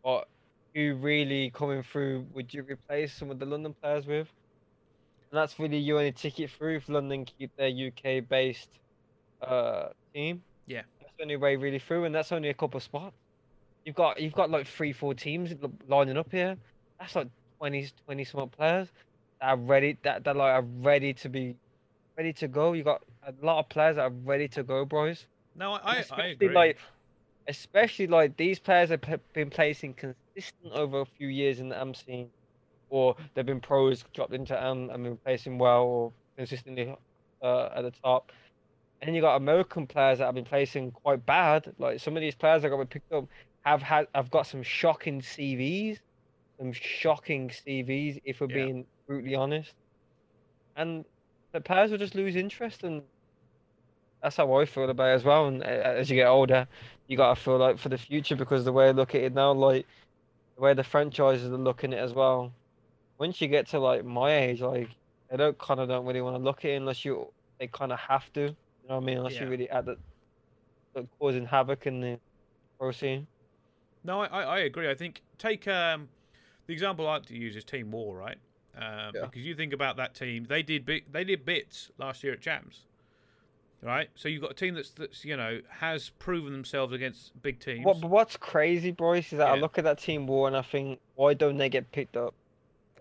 But 0.02 0.28
who 0.74 0.96
really 0.96 1.50
coming 1.50 1.82
through 1.82 2.26
would 2.34 2.52
you 2.52 2.62
replace 2.62 3.12
some 3.12 3.30
of 3.30 3.38
the 3.38 3.46
London 3.46 3.74
players 3.80 4.06
with? 4.06 4.28
And 5.30 5.38
that's 5.38 5.58
really 5.58 5.78
your 5.78 5.98
only 5.98 6.12
ticket 6.12 6.50
through 6.50 6.76
if 6.76 6.88
London 6.88 7.24
keep 7.24 7.50
their 7.56 7.68
UK 7.68 8.28
based 8.28 8.68
uh 9.42 9.88
team. 10.12 10.42
Yeah. 10.66 10.82
That's 11.00 11.12
the 11.16 11.22
only 11.22 11.36
way 11.36 11.56
really 11.56 11.78
through, 11.78 12.04
and 12.04 12.14
that's 12.14 12.32
only 12.32 12.48
a 12.50 12.54
couple 12.54 12.78
of 12.78 12.82
spots. 12.82 13.16
You've 13.84 13.96
got 13.96 14.20
you've 14.20 14.32
got 14.32 14.50
like 14.50 14.66
three, 14.66 14.92
four 14.92 15.14
teams 15.14 15.52
lining 15.88 16.16
up 16.16 16.30
here. 16.30 16.56
That's 16.98 17.14
like 17.16 17.28
20, 17.58 17.88
20 18.06 18.24
some 18.24 18.48
players 18.48 18.88
that 19.40 19.46
are 19.46 19.56
ready 19.56 19.98
that, 20.02 20.24
that 20.24 20.36
like 20.36 20.52
are 20.52 20.64
ready 20.80 21.12
to 21.14 21.28
be 21.28 21.56
ready 22.16 22.32
to 22.34 22.48
go. 22.48 22.72
You 22.72 22.84
got 22.84 23.02
a 23.26 23.32
lot 23.42 23.58
of 23.58 23.68
players 23.68 23.96
that 23.96 24.02
are 24.02 24.10
ready 24.24 24.48
to 24.48 24.62
go, 24.62 24.84
boys. 24.84 25.26
No, 25.54 25.72
I, 25.72 25.78
I, 25.78 25.96
I 25.96 25.98
especially 26.00 26.32
agree. 26.32 26.54
like 26.54 26.78
especially 27.48 28.06
like 28.06 28.36
these 28.36 28.58
players 28.58 28.90
have 28.90 29.00
been 29.34 29.50
placing 29.50 29.94
consistent 29.94 30.72
over 30.72 31.00
a 31.00 31.06
few 31.06 31.28
years 31.28 31.60
in 31.60 31.68
the 31.68 31.78
AM 31.80 31.94
scene, 31.94 32.30
or 32.88 33.16
they've 33.34 33.46
been 33.46 33.60
pros 33.60 34.04
dropped 34.14 34.32
into 34.32 34.54
AM 34.56 34.90
and 34.90 35.04
been 35.04 35.18
placing 35.18 35.58
well 35.58 35.82
or 35.84 36.12
consistently 36.36 36.94
uh, 37.42 37.68
at 37.74 37.82
the 37.82 37.92
top. 38.02 38.32
And 39.00 39.08
then 39.08 39.14
you 39.14 39.20
got 39.20 39.36
American 39.36 39.86
players 39.86 40.18
that 40.18 40.26
have 40.26 40.34
been 40.34 40.44
placing 40.44 40.90
quite 40.92 41.24
bad. 41.26 41.72
Like 41.78 42.00
some 42.00 42.16
of 42.16 42.20
these 42.22 42.34
players 42.34 42.62
that 42.62 42.70
got 42.70 42.88
picked 42.88 43.12
up 43.12 43.26
have 43.64 43.82
had 43.82 44.06
have 44.14 44.30
got 44.30 44.46
some 44.46 44.62
shocking 44.62 45.20
CVs, 45.20 45.98
some 46.58 46.72
shocking 46.72 47.50
CVs 47.50 48.20
if 48.24 48.40
we're 48.40 48.46
Yeah. 48.48 48.54
being 48.54 48.86
brutally 49.06 49.34
honest. 49.34 49.74
And 50.76 51.04
the 51.54 51.60
players 51.60 51.92
will 51.92 51.98
just 51.98 52.16
lose 52.16 52.34
interest 52.36 52.82
and 52.82 53.02
that's 54.20 54.36
how 54.36 54.52
I 54.54 54.64
feel 54.66 54.90
about 54.90 55.10
it 55.10 55.14
as 55.14 55.24
well. 55.24 55.46
And 55.46 55.62
uh, 55.62 55.66
as 55.66 56.10
you 56.10 56.16
get 56.16 56.26
older, 56.26 56.66
you 57.06 57.16
gotta 57.16 57.40
feel 57.40 57.58
like 57.58 57.78
for 57.78 57.90
the 57.90 57.98
future 57.98 58.34
because 58.36 58.64
the 58.64 58.72
way 58.72 58.88
I 58.88 58.90
look 58.90 59.14
at 59.14 59.22
it 59.22 59.34
now, 59.34 59.52
like 59.52 59.86
the 60.56 60.62
way 60.62 60.74
the 60.74 60.82
franchises 60.82 61.52
are 61.52 61.56
looking 61.56 61.92
at 61.92 62.00
it 62.00 62.02
as 62.02 62.12
well. 62.12 62.52
Once 63.18 63.40
you 63.40 63.46
get 63.46 63.68
to 63.68 63.78
like 63.78 64.04
my 64.04 64.34
age, 64.34 64.60
like 64.62 64.88
they 65.30 65.36
don't 65.36 65.56
kind 65.58 65.78
of 65.78 65.88
don't 65.88 66.04
really 66.06 66.22
want 66.22 66.36
to 66.36 66.42
look 66.42 66.64
at 66.64 66.72
it 66.72 66.74
unless 66.74 67.04
you 67.04 67.28
they 67.60 67.68
kind 67.68 67.92
of 67.92 68.00
have 68.00 68.32
to. 68.32 68.40
You 68.40 68.88
know 68.88 68.96
what 68.96 69.02
I 69.02 69.06
mean? 69.06 69.18
Unless 69.18 69.34
Yeah. 69.34 69.44
you 69.44 69.50
really 69.50 69.70
add 69.70 69.86
the, 69.86 69.96
the 70.94 71.06
causing 71.20 71.46
havoc 71.46 71.86
in 71.86 72.00
the 72.00 72.18
pro 72.78 72.90
scene. 72.90 73.26
No, 74.02 74.22
I, 74.22 74.26
I 74.26 74.42
I 74.42 74.58
agree. 74.60 74.90
I 74.90 74.94
think 74.94 75.22
take 75.38 75.68
um, 75.68 76.08
the 76.66 76.72
example 76.72 77.06
I 77.06 77.14
like 77.14 77.26
to 77.26 77.36
use 77.36 77.54
is 77.54 77.62
Team 77.64 77.90
War, 77.92 78.16
right? 78.16 78.38
Um, 78.76 79.12
Yeah. 79.14 79.26
Because 79.26 79.42
you 79.42 79.54
think 79.54 79.72
about 79.72 79.96
that 79.96 80.14
team, 80.14 80.46
they 80.48 80.62
did 80.62 80.84
bit, 80.84 81.12
they 81.12 81.24
did 81.24 81.44
bits 81.44 81.90
last 81.98 82.24
year 82.24 82.32
at 82.32 82.40
Champs, 82.40 82.80
right? 83.82 84.08
So 84.14 84.28
you've 84.28 84.42
got 84.42 84.50
a 84.50 84.54
team 84.54 84.74
that's 84.74 84.90
that's 84.90 85.24
you 85.24 85.36
know 85.36 85.60
has 85.68 86.10
proven 86.18 86.52
themselves 86.52 86.92
against 86.92 87.40
big 87.42 87.60
teams. 87.60 87.84
What, 87.84 88.04
what's 88.04 88.36
crazy, 88.36 88.90
Bryce, 88.90 89.32
is 89.32 89.38
that 89.38 89.48
I 89.48 89.56
look 89.56 89.78
at 89.78 89.84
that 89.84 89.98
team 89.98 90.26
war 90.26 90.48
and 90.48 90.56
I 90.56 90.62
think, 90.62 90.98
why 91.14 91.34
don't 91.34 91.56
they 91.56 91.68
get 91.68 91.90
picked 91.92 92.16
up? 92.16 92.34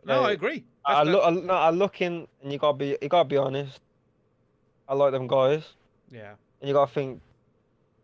no, 0.05 0.15
I 0.15 0.17
like, 0.17 0.33
agree. 0.37 0.63
I 0.85 1.03
look, 1.03 1.23
I, 1.25 1.29
no, 1.31 1.53
I 1.53 1.69
look 1.69 2.01
in, 2.01 2.27
and 2.43 2.51
you 2.51 2.59
gotta 2.59 2.77
be, 2.77 2.97
you 3.01 3.09
gotta 3.09 3.27
be 3.27 3.37
honest. 3.37 3.79
I 4.87 4.93
like 4.95 5.13
them 5.13 5.27
guys. 5.27 5.63
Yeah, 6.11 6.33
and 6.59 6.67
you 6.67 6.73
gotta 6.73 6.91
think 6.91 7.21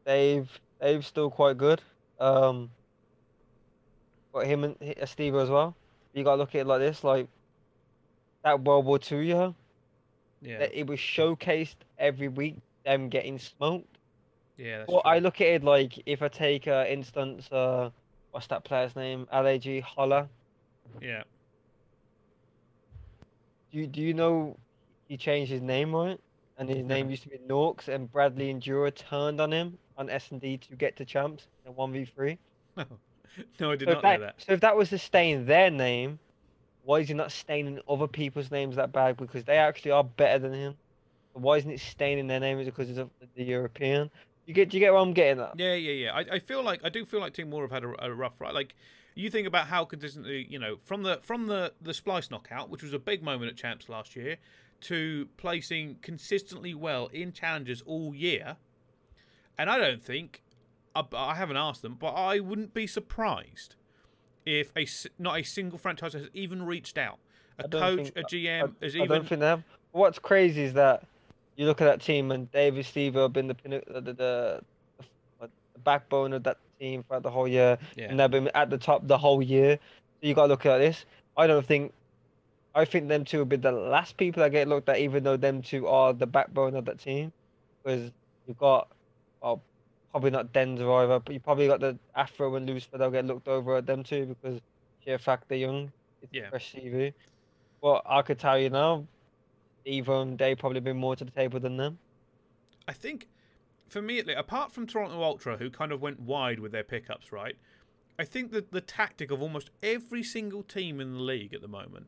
Dave 0.06 0.50
Dave's 0.82 1.08
still 1.08 1.30
quite 1.30 1.58
good. 1.58 1.82
Um 2.20 2.72
got 4.34 4.46
him 4.46 4.64
and 4.64 4.76
uh, 4.82 5.06
Steve 5.06 5.36
as 5.36 5.50
well. 5.50 5.76
You 6.14 6.24
gotta 6.24 6.38
look 6.38 6.56
at 6.56 6.62
it 6.62 6.68
like 6.68 6.80
this, 6.80 7.04
like 7.04 7.28
that 8.44 8.62
World 8.64 8.86
War 8.86 9.00
Two 9.00 9.20
year, 9.20 9.54
yeah, 10.42 10.58
that 10.60 10.74
it 10.78 10.88
was 10.88 11.00
showcased 11.00 11.76
every 11.98 12.28
week, 12.28 12.58
them 12.86 13.10
getting 13.10 13.38
smoked. 13.40 13.98
yeah. 14.58 14.86
Well, 14.88 15.02
true. 15.02 15.12
I 15.12 15.20
look 15.20 15.42
at 15.42 15.48
it 15.48 15.64
like 15.64 16.02
if 16.06 16.22
I 16.22 16.28
take 16.30 16.68
uh 16.68 16.86
instance 16.88 17.52
uh 17.52 17.90
what's 18.32 18.48
that 18.48 18.64
player's 18.64 18.96
name? 18.96 19.28
LAG 19.32 19.82
Holler. 19.82 20.30
yeah, 21.02 21.24
Do 23.72 23.78
you 23.80 23.88
do 23.88 24.02
you 24.02 24.14
know 24.14 24.58
he 25.08 25.18
changed 25.18 25.52
his 25.52 25.62
name, 25.62 25.96
right? 25.96 26.20
And 26.58 26.70
his 26.70 26.84
name 26.84 27.10
used 27.10 27.24
to 27.24 27.30
be 27.30 27.38
Norks 27.40 27.88
and 27.88 28.12
Bradley 28.12 28.54
Endura 28.54 28.94
turned 28.94 29.40
on 29.42 29.52
him 29.52 29.78
on 29.98 30.10
S 30.10 30.32
and 30.32 30.42
D 30.42 30.58
to 30.58 30.76
get 30.76 30.96
to 30.98 31.06
champs 31.06 31.48
in 31.66 31.76
one 31.76 31.92
v 31.92 32.06
three. 32.06 32.38
no, 32.78 32.86
no, 33.60 33.72
I 33.72 33.76
did 33.76 33.88
So 33.88 33.92
not 33.92 34.04
if, 34.04 34.04
know 34.04 34.18
that, 34.18 34.20
that. 34.20 34.36
so 34.38 34.54
if 34.54 34.60
that 34.62 34.76
was 34.76 34.90
to 34.90 34.98
stain 34.98 35.46
their 35.46 35.70
name, 35.72 36.20
why 36.84 37.00
is 37.00 37.08
he 37.08 37.14
not 37.14 37.32
staining 37.32 37.80
other 37.88 38.08
people's 38.08 38.52
names 38.52 38.76
that 38.76 38.92
bad? 38.92 39.18
Because 39.18 39.44
they 39.44 39.58
actually 39.58 39.92
are 39.92 40.04
better 40.04 40.40
than 40.40 40.54
him. 40.54 40.76
Why 41.34 41.58
isn't 41.58 41.72
it 41.72 41.80
staining 41.80 42.28
their 42.28 42.40
name? 42.40 42.60
Is 42.60 42.68
it 42.68 42.76
because 42.76 42.98
of 42.98 43.10
the 43.36 43.44
European? 43.44 44.10
You 44.46 44.54
get, 44.54 44.70
do 44.70 44.78
you 44.78 44.82
get 44.82 44.94
what 44.94 45.02
I'm 45.02 45.14
getting 45.14 45.44
at? 45.44 45.60
Yeah, 45.60 45.76
yeah, 45.76 45.92
yeah. 45.92 46.12
I, 46.14 46.36
I 46.36 46.40
feel 46.40 46.64
like 46.64 46.82
I 46.84 46.90
do 46.90 47.06
feel 47.06 47.20
like 47.20 47.34
Team 47.34 47.52
War 47.52 47.62
have 47.62 47.72
had 47.72 47.84
a, 47.84 48.06
a 48.06 48.14
rough 48.14 48.34
ride. 48.40 48.54
Like 48.54 48.76
you 49.14 49.30
think 49.30 49.48
about 49.48 49.68
how 49.68 49.86
consistently, 49.86 50.48
you 50.50 50.58
know, 50.58 50.78
from 50.84 51.04
the 51.04 51.20
from 51.22 51.48
the 51.48 51.74
the 51.82 51.92
Splyce 51.92 52.32
knockout, 52.32 52.70
which 52.70 52.82
was 52.82 52.94
a 52.94 53.00
big 53.00 53.22
moment 53.22 53.52
at 53.52 53.58
Champs 53.58 53.90
last 53.90 54.16
year, 54.16 54.38
to 54.82 55.28
placing 55.38 55.98
consistently 56.02 56.74
well 56.74 57.08
in 57.08 57.32
challenges 57.32 57.84
all 57.86 58.16
year. 58.16 58.58
And 59.58 59.70
I 59.70 59.78
don't 59.78 60.04
think 60.04 60.42
I, 60.96 61.04
I 61.14 61.36
haven't 61.36 61.58
asked 61.58 61.82
them, 61.82 61.96
but 62.00 62.14
I 62.14 62.40
wouldn't 62.40 62.74
be 62.74 62.88
surprised 62.88 63.76
if 64.50 64.72
a 64.76 64.88
not 65.18 65.40
a 65.40 65.44
single 65.44 65.78
franchise 65.78 66.14
has 66.14 66.28
even 66.34 66.64
reached 66.66 66.98
out. 66.98 67.20
A 67.60 67.68
coach, 67.68 68.12
think- 68.12 68.16
a 68.16 68.20
I, 68.20 68.24
GM 68.24 68.74
has 68.82 68.96
I 68.96 69.00
even 69.00 69.10
don't 69.10 69.28
think 69.28 69.42
they 69.42 69.48
have. 69.48 69.64
What's 69.92 70.20
crazy 70.20 70.64
is 70.64 70.74
that 70.74 71.04
you 71.56 71.66
look 71.66 71.82
at 71.82 71.86
that 71.86 72.02
team 72.02 72.32
and 72.32 72.52
David 72.52 72.86
Steve 72.86 73.16
have 73.16 73.34
been 73.34 73.48
the, 73.48 73.56
the, 73.64 74.02
the, 74.02 74.02
the, 74.14 74.62
the 75.42 75.50
backbone 75.84 76.34
of 76.34 76.44
that 76.44 76.58
team 76.80 77.04
throughout 77.04 77.24
the 77.24 77.30
whole 77.32 77.48
year. 77.48 77.78
yeah, 77.96 78.06
and 78.06 78.20
they've 78.20 78.32
been 78.32 78.50
at 78.56 78.70
the 78.70 78.78
top 78.78 79.06
the 79.08 79.18
whole 79.18 79.42
year. 79.42 79.78
So 80.22 80.28
you 80.28 80.34
got 80.34 80.44
to 80.44 80.48
look 80.48 80.66
at 80.66 80.78
this. 80.78 81.06
I 81.38 81.48
don't 81.48 81.66
think. 81.66 81.94
I 82.76 82.86
think 82.86 83.08
them 83.08 83.26
two 83.26 83.40
will 83.40 83.46
be 83.46 83.56
the 83.56 83.72
last 83.72 84.16
people 84.16 84.44
that 84.44 84.52
get 84.52 84.68
looked 84.68 84.88
at, 84.90 85.00
even 85.00 85.24
though 85.24 85.38
them 85.38 85.62
two 85.62 85.88
are 85.88 86.14
the 86.14 86.28
backbone 86.28 86.76
of 86.76 86.86
that 86.86 87.00
team. 87.00 87.34
Because 87.84 88.12
you've 88.48 88.60
got, 88.60 88.88
well, 89.42 89.62
probably 90.12 90.32
not 90.32 90.52
Denver 90.54 90.92
either, 90.94 91.20
but 91.20 91.34
you 91.34 91.40
probably 91.40 91.68
got 91.68 91.80
the 91.80 91.98
Afro 92.16 92.56
and 92.56 92.66
Lucifer. 92.66 92.98
They'll 92.98 93.12
get 93.12 93.26
looked 93.26 93.48
over 93.48 93.78
at 93.78 93.86
them 93.86 94.04
too 94.04 94.26
because 94.26 94.60
sheer 95.04 95.18
fact 95.18 95.48
they're 95.48 95.58
young. 95.58 95.92
It's 96.22 96.34
Yeah. 96.34 96.50
fresh 96.50 96.74
CV. 96.74 97.14
But 97.82 98.02
I 98.06 98.22
could 98.22 98.40
tell 98.40 98.60
you 98.60 98.70
now, 98.70 99.08
even 99.86 100.38
they 100.38 100.56
probably 100.56 100.80
been 100.82 100.98
more 100.98 101.16
to 101.16 101.26
the 101.26 101.32
table 101.32 101.60
than 101.60 101.78
them. 101.78 102.00
I 102.88 102.94
think 102.94 103.28
for 103.88 104.02
me, 104.02 104.20
at 104.20 104.28
least, 104.28 104.40
apart 104.40 104.72
from 104.72 104.86
Toronto 104.86 105.22
Ultra, 105.24 105.58
who 105.58 105.70
kind 105.70 105.92
of 105.92 106.02
went 106.02 106.20
wide 106.20 106.60
with 106.60 106.72
their 106.72 106.84
pickups, 106.84 107.32
right? 107.32 107.56
I 108.20 108.26
think 108.26 108.52
that 108.52 108.72
the 108.72 108.82
tactic 108.82 109.32
of 109.32 109.42
almost 109.42 109.70
every 109.82 110.24
single 110.24 110.62
team 110.62 111.00
in 111.00 111.14
the 111.14 111.20
league 111.20 111.54
at 111.54 111.62
the 111.62 111.68
moment, 111.68 112.08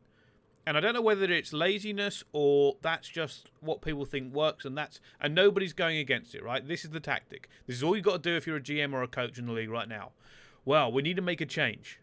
and 0.71 0.77
I 0.77 0.79
don't 0.79 0.93
know 0.93 1.01
whether 1.01 1.29
it's 1.29 1.51
laziness 1.51 2.23
or 2.31 2.77
that's 2.81 3.09
just 3.09 3.49
what 3.59 3.81
people 3.81 4.05
think 4.05 4.33
works, 4.33 4.63
and 4.63 4.77
that's 4.77 5.01
and 5.19 5.35
nobody's 5.35 5.73
going 5.73 5.97
against 5.97 6.33
it, 6.33 6.41
right? 6.41 6.65
This 6.65 6.85
is 6.85 6.91
the 6.91 7.01
tactic. 7.01 7.49
This 7.67 7.75
is 7.75 7.83
all 7.83 7.93
you've 7.93 8.05
got 8.05 8.23
to 8.23 8.29
do 8.29 8.37
if 8.37 8.47
you're 8.47 8.55
a 8.55 8.61
GM 8.61 8.93
or 8.93 9.03
a 9.03 9.07
coach 9.09 9.37
in 9.37 9.47
the 9.47 9.51
league 9.51 9.69
right 9.69 9.89
now. 9.89 10.11
Well, 10.63 10.89
we 10.89 11.01
need 11.01 11.17
to 11.17 11.21
make 11.21 11.41
a 11.41 11.45
change. 11.45 11.99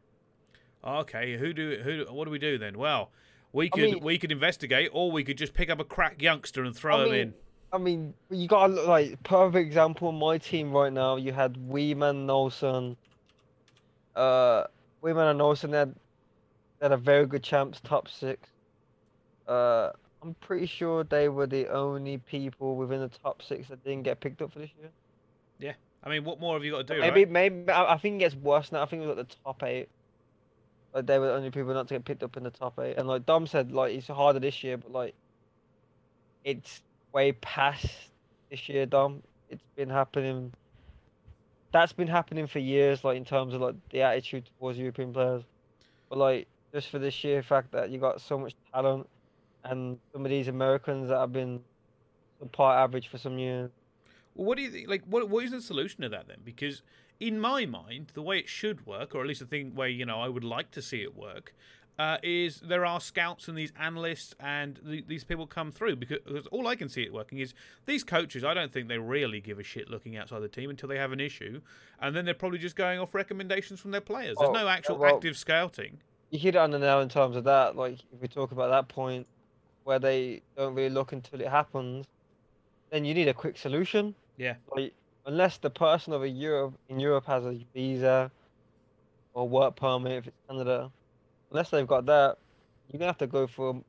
Okay, 0.85 1.39
who 1.39 1.55
do 1.55 1.81
who? 1.83 2.15
What 2.15 2.27
do 2.27 2.31
we 2.31 2.39
do 2.39 2.59
then? 2.59 2.77
Well, 2.77 3.11
we 3.55 3.69
I 3.69 3.69
could 3.71 3.91
mean- 3.93 4.05
we 4.05 4.19
could 4.19 4.33
investigate, 4.33 4.91
or 4.93 5.11
we 5.11 5.25
could 5.25 5.39
just 5.39 5.55
pick 5.55 5.71
up 5.71 5.81
a 5.81 5.85
crack 5.85 6.21
youngster 6.21 6.63
and 6.63 6.77
throw 6.77 7.05
him 7.05 7.11
mean, 7.11 7.21
in. 7.21 7.35
I 7.73 7.79
mean, 7.79 8.13
you 8.29 8.49
got 8.49 8.71
look 8.71 8.87
like 8.87 9.23
perfect 9.23 9.67
example. 9.67 10.13
My 10.13 10.37
team 10.37 10.73
right 10.73 10.93
now, 10.93 11.17
you 11.17 11.33
had 11.33 11.55
Weeman, 11.55 12.27
Nelson. 12.27 12.99
Uh, 14.15 14.65
Weeman 15.03 15.31
and 15.31 15.41
Nolson 15.41 15.73
had 15.73 15.95
they 16.81 16.85
had 16.85 16.93
a 16.93 16.99
very 16.99 17.27
good 17.27 17.43
champs 17.43 17.81
top 17.81 18.09
six. 18.09 18.51
Uh, 19.49 19.91
I'm 20.23 20.35
pretty 20.35 20.67
sure 20.67 21.05
they 21.05 21.29
were 21.29 21.47
the 21.47 21.69
only 21.69 22.19
people 22.19 22.77
within 22.77 23.01
the 23.01 23.09
top 23.09 23.43
six 23.43 23.69
that 23.69 23.83
didn't 23.85 24.03
get 24.03 24.21
picked 24.21 24.43
up 24.43 24.53
for 24.53 24.59
this 24.59 24.71
year. 24.79 24.91
Yeah, 25.59 25.73
I 26.05 26.11
mean, 26.11 26.25
what 26.25 26.41
more 26.41 26.55
have 26.55 26.65
you 26.65 26.73
got 26.73 26.87
to 26.87 26.95
do? 26.95 27.01
maybe, 27.01 27.25
right? 27.25 27.31
maybe 27.31 27.71
I 27.71 27.95
I 27.95 27.99
think 27.99 28.17
it 28.17 28.19
gets 28.19 28.35
worse 28.35 28.71
now. 28.73 28.83
I 28.83 28.87
think 28.87 29.03
it 29.03 29.07
was 29.07 29.19
at 29.19 29.29
the 29.29 29.37
top 29.45 29.63
eight. 29.63 29.89
Like 30.95 31.07
they 31.07 31.19
were 31.19 31.29
the 31.29 31.35
only 31.35 31.51
people 31.51 31.73
not 31.75 31.89
to 31.89 31.95
get 31.95 32.05
picked 32.05 32.23
up 32.23 32.37
in 32.37 32.43
the 32.43 32.51
top 32.51 32.79
eight. 32.79 32.97
And 32.97 33.09
like 33.09 33.27
Dom 33.27 33.47
said, 33.47 33.73
like 33.73 33.95
it's 33.95 34.09
harder 34.09 34.41
this 34.41 34.63
year, 34.63 34.77
but 34.77 34.93
like 34.93 35.15
it's 36.45 36.83
way 37.13 37.33
past 37.33 37.87
this 38.51 38.69
year, 38.69 38.87
Dom. 38.87 39.23
It's 39.51 39.63
been 39.77 39.91
happening. 39.91 40.53
That's 41.73 41.93
been 41.93 42.09
happening 42.09 42.47
for 42.47 42.59
years, 42.59 43.05
like 43.05 43.17
in 43.17 43.25
terms 43.25 43.55
of 43.55 43.61
like 43.61 43.77
the 43.91 44.03
attitude 44.03 44.49
towards 44.59 44.79
European 44.79 45.13
players. 45.13 45.43
But 46.09 46.19
like 46.19 46.49
just 46.73 46.89
for 46.89 46.99
the 46.99 47.11
sheer 47.11 47.43
fact 47.43 47.73
that 47.73 47.91
you 47.91 47.99
got 47.99 48.21
so 48.21 48.39
much 48.39 48.55
talent, 48.73 49.07
and 49.65 49.99
some 50.13 50.25
of 50.25 50.31
these 50.31 50.49
Americans 50.49 51.09
that 51.09 51.19
have 51.19 51.33
been 51.33 51.61
part 52.53 52.79
average 52.79 53.09
for 53.09 53.19
some 53.19 53.39
years. 53.39 53.71
Well, 54.35 54.47
what 54.47 54.57
do 54.57 54.63
you 54.63 54.71
think? 54.71 54.89
Like, 54.89 55.03
what 55.07 55.29
what 55.29 55.45
is 55.45 55.51
the 55.51 55.61
solution 55.63 56.03
to 56.03 56.09
that 56.11 56.29
then? 56.29 56.39
Because 56.45 56.83
in 57.21 57.41
my 57.41 57.67
mind, 57.67 58.13
the 58.15 58.23
way 58.23 58.39
it 58.39 58.49
should 58.49 58.87
work, 58.87 59.15
or 59.15 59.21
at 59.23 59.27
least 59.27 59.41
the 59.41 59.47
thing 59.47 59.75
where 59.75 59.89
you 59.89 60.07
know 60.07 60.21
I 60.21 60.29
would 60.29 60.45
like 60.45 60.71
to 60.73 60.83
see 60.83 61.03
it 61.03 61.17
work, 61.17 61.53
uh, 61.99 62.19
is 62.23 62.61
there 62.61 62.87
are 62.87 63.01
scouts 63.01 63.49
and 63.49 63.59
these 63.59 63.73
analysts 63.79 64.37
and 64.39 64.79
th- 64.87 65.07
these 65.09 65.25
people 65.25 65.49
come 65.49 65.73
through 65.73 65.97
because, 65.97 66.19
because 66.25 66.47
all 66.49 66.69
I 66.69 66.77
can 66.77 66.89
see 66.89 67.03
it 67.03 67.13
working 67.13 67.39
is 67.39 67.55
these 67.87 68.05
coaches. 68.05 68.45
I 68.45 68.55
don't 68.55 68.73
think 68.73 68.87
they 68.87 68.99
really 68.99 69.41
give 69.41 69.59
a 69.59 69.65
shit 69.65 69.91
looking 69.91 70.17
outside 70.17 70.39
the 70.41 70.49
team 70.49 70.71
until 70.71 70.89
they 70.89 70.99
have 70.99 71.11
an 71.11 71.19
issue, 71.19 71.61
and 72.01 72.15
then 72.15 72.25
they're 72.25 72.35
probably 72.35 72.59
just 72.61 72.77
going 72.77 73.01
off 73.01 73.13
recommendations 73.17 73.81
from 73.81 73.91
their 73.91 74.01
players. 74.01 74.37
There's 74.39 74.51
Oh, 74.51 74.53
no 74.53 74.69
actual 74.69 74.99
well- 74.99 75.17
active 75.17 75.37
scouting. 75.37 75.99
You 76.31 76.39
hit 76.39 76.55
it 76.55 76.59
on 76.59 76.71
the 76.71 76.79
nail 76.79 77.01
in 77.01 77.09
terms 77.09 77.35
of 77.37 77.45
that. 77.45 77.75
Like 77.75 77.95
if 78.13 78.21
we 78.21 78.29
talk 78.29 78.53
about 78.53 78.71
that 78.71 78.87
point 78.95 79.27
where 79.89 79.99
they 79.99 80.43
don't 80.55 80.75
really 80.75 80.91
look 80.91 81.13
until 81.13 81.41
it 81.41 81.49
happens, 81.49 82.05
then 82.91 83.07
you 83.07 83.15
need 83.15 83.27
a 83.27 83.33
quick 83.33 83.57
solution. 83.57 84.15
Yeah. 84.37 84.57
Like 84.77 84.93
unless 85.25 85.57
the 85.57 85.71
person 85.71 86.13
over 86.13 86.27
Europe 86.27 86.75
in 86.91 87.01
Europe 87.01 87.25
has 87.25 87.43
a 87.47 87.59
visa 87.73 88.31
or 89.33 89.49
work 89.49 89.77
permit 89.77 90.13
if 90.13 90.27
it's 90.27 90.37
Canada, 90.47 90.93
unless 91.51 91.71
they've 91.71 91.87
got 91.87 92.05
that, 92.05 92.37
you're 92.91 92.99
gonna 92.99 93.09
have 93.09 93.17
to 93.17 93.27
go 93.27 93.47
through 93.47 93.83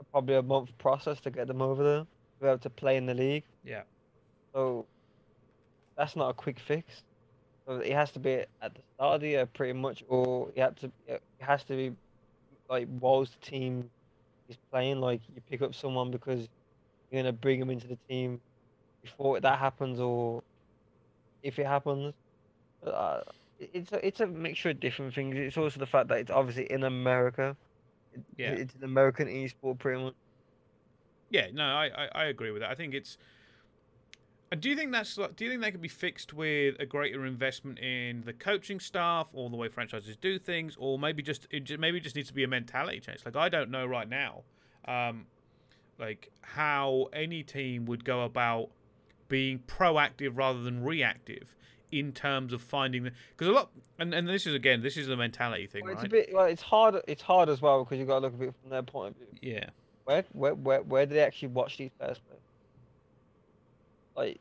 a, 0.00 0.04
probably 0.04 0.36
a 0.36 0.42
month 0.42 0.70
process 0.78 1.20
to 1.20 1.30
get 1.30 1.48
them 1.48 1.60
over 1.60 1.84
there 1.84 2.00
to 2.00 2.40
be 2.40 2.46
able 2.46 2.58
to 2.58 2.70
play 2.70 2.96
in 2.96 3.04
the 3.04 3.12
league. 3.12 3.44
Yeah. 3.62 3.82
So 4.54 4.86
that's 5.98 6.16
not 6.16 6.30
a 6.30 6.34
quick 6.34 6.58
fix. 6.58 7.02
So 7.66 7.74
it 7.74 7.92
has 7.92 8.10
to 8.12 8.18
be 8.18 8.32
at 8.62 8.74
the 8.74 8.80
start 8.94 9.16
of 9.16 9.20
the 9.20 9.28
year, 9.28 9.44
pretty 9.44 9.74
much, 9.74 10.02
or 10.08 10.48
it 10.54 10.62
had 10.62 10.76
to. 10.78 10.90
It 11.06 11.22
has 11.40 11.62
to 11.64 11.76
be 11.76 11.92
like 12.70 12.88
whilst 13.00 13.38
the 13.38 13.50
team 13.50 13.90
is 14.48 14.56
playing. 14.70 15.00
Like 15.00 15.20
you 15.34 15.40
pick 15.50 15.62
up 15.62 15.74
someone 15.74 16.10
because 16.10 16.48
you're 17.10 17.22
gonna 17.22 17.32
bring 17.32 17.60
them 17.60 17.70
into 17.70 17.86
the 17.86 17.98
team 18.08 18.40
before 19.02 19.40
that 19.40 19.58
happens, 19.58 20.00
or 20.00 20.42
if 21.42 21.58
it 21.58 21.66
happens. 21.66 22.14
Uh, 22.84 23.20
it's 23.58 23.92
a, 23.92 24.06
it's 24.06 24.20
a 24.20 24.26
mixture 24.26 24.70
of 24.70 24.80
different 24.80 25.14
things. 25.14 25.34
It's 25.36 25.56
also 25.56 25.80
the 25.80 25.86
fact 25.86 26.08
that 26.08 26.18
it's 26.18 26.30
obviously 26.30 26.70
in 26.70 26.84
America. 26.84 27.56
Yeah. 28.36 28.50
It's 28.50 28.74
an 28.74 28.84
American 28.84 29.28
esport, 29.28 29.78
pretty 29.78 30.02
much. 30.02 30.14
Yeah, 31.30 31.48
no, 31.52 31.64
I, 31.64 31.86
I, 31.86 32.08
I 32.14 32.24
agree 32.26 32.50
with 32.50 32.62
that. 32.62 32.70
I 32.70 32.74
think 32.74 32.94
it's. 32.94 33.18
Do 34.60 34.70
you 34.70 34.76
think 34.76 34.92
that's 34.92 35.18
like, 35.18 35.34
do 35.34 35.44
you 35.44 35.50
think 35.50 35.62
that 35.62 35.72
could 35.72 35.82
be 35.82 35.88
fixed 35.88 36.32
with 36.32 36.76
a 36.78 36.86
greater 36.86 37.26
investment 37.26 37.80
in 37.80 38.22
the 38.24 38.32
coaching 38.32 38.78
staff 38.78 39.28
or 39.32 39.50
the 39.50 39.56
way 39.56 39.68
franchises 39.68 40.16
do 40.16 40.38
things, 40.38 40.76
or 40.78 40.98
maybe 41.00 41.20
just 41.22 41.48
it 41.50 41.64
just, 41.64 41.80
maybe 41.80 41.98
it 41.98 42.02
just 42.04 42.14
needs 42.14 42.28
to 42.28 42.34
be 42.34 42.44
a 42.44 42.48
mentality 42.48 43.00
change? 43.00 43.24
Like 43.24 43.34
I 43.34 43.48
don't 43.48 43.70
know 43.70 43.84
right 43.86 44.08
now, 44.08 44.42
um, 44.86 45.26
like 45.98 46.30
how 46.42 47.08
any 47.12 47.42
team 47.42 47.86
would 47.86 48.04
go 48.04 48.22
about 48.22 48.68
being 49.28 49.58
proactive 49.66 50.30
rather 50.36 50.62
than 50.62 50.84
reactive 50.84 51.56
in 51.90 52.12
terms 52.12 52.52
of 52.52 52.62
finding 52.62 53.02
the 53.04 53.12
because 53.30 53.48
a 53.48 53.52
lot 53.52 53.70
and, 53.98 54.12
and 54.14 54.28
this 54.28 54.46
is 54.46 54.54
again 54.54 54.80
this 54.82 54.96
is 54.96 55.08
the 55.08 55.16
mentality 55.16 55.66
thing, 55.66 55.82
Well, 55.84 55.92
it's 55.94 56.02
right? 56.02 56.06
a 56.06 56.10
bit 56.10 56.30
well, 56.32 56.44
it's 56.46 56.62
hard. 56.62 56.94
It's 57.08 57.22
hard 57.22 57.48
as 57.48 57.60
well 57.60 57.82
because 57.82 57.98
you've 57.98 58.06
got 58.06 58.20
to 58.20 58.26
look 58.26 58.34
at 58.34 58.40
it 58.42 58.54
from 58.60 58.70
their 58.70 58.82
point 58.84 59.16
of 59.20 59.28
view. 59.28 59.54
yeah, 59.54 59.70
Where, 60.04 60.24
where, 60.32 60.54
where, 60.54 60.82
where 60.82 61.06
do 61.06 61.14
they 61.14 61.20
actually 61.22 61.48
watch 61.48 61.78
these 61.78 61.90
players 61.98 62.18
play? 62.28 62.36
Like, 64.16 64.40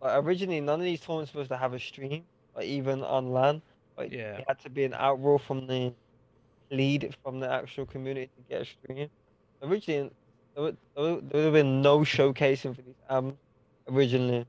like 0.00 0.24
originally, 0.24 0.60
none 0.60 0.80
of 0.80 0.84
these 0.84 1.00
tournaments 1.00 1.32
were 1.32 1.38
supposed 1.44 1.50
to 1.50 1.56
have 1.56 1.74
a 1.74 1.78
stream, 1.80 2.24
like 2.54 2.66
even 2.66 3.02
on 3.02 3.32
LAN. 3.32 3.62
Like, 3.96 4.12
Yeah. 4.12 4.36
it 4.38 4.44
had 4.48 4.58
to 4.60 4.70
be 4.70 4.84
an 4.84 4.92
outroar 4.92 5.40
from 5.40 5.66
the 5.66 5.92
lead 6.70 7.14
from 7.22 7.40
the 7.40 7.50
actual 7.50 7.86
community 7.86 8.30
to 8.36 8.42
get 8.48 8.62
a 8.62 8.64
stream. 8.64 9.08
Originally, 9.62 10.10
there 10.54 10.64
would, 10.64 10.76
there 10.94 11.14
would 11.14 11.32
have 11.44 11.52
been 11.52 11.80
no 11.82 12.00
showcasing 12.00 12.74
for 12.74 12.82
these 12.82 12.94
AMs 13.08 13.34
originally, 13.88 14.46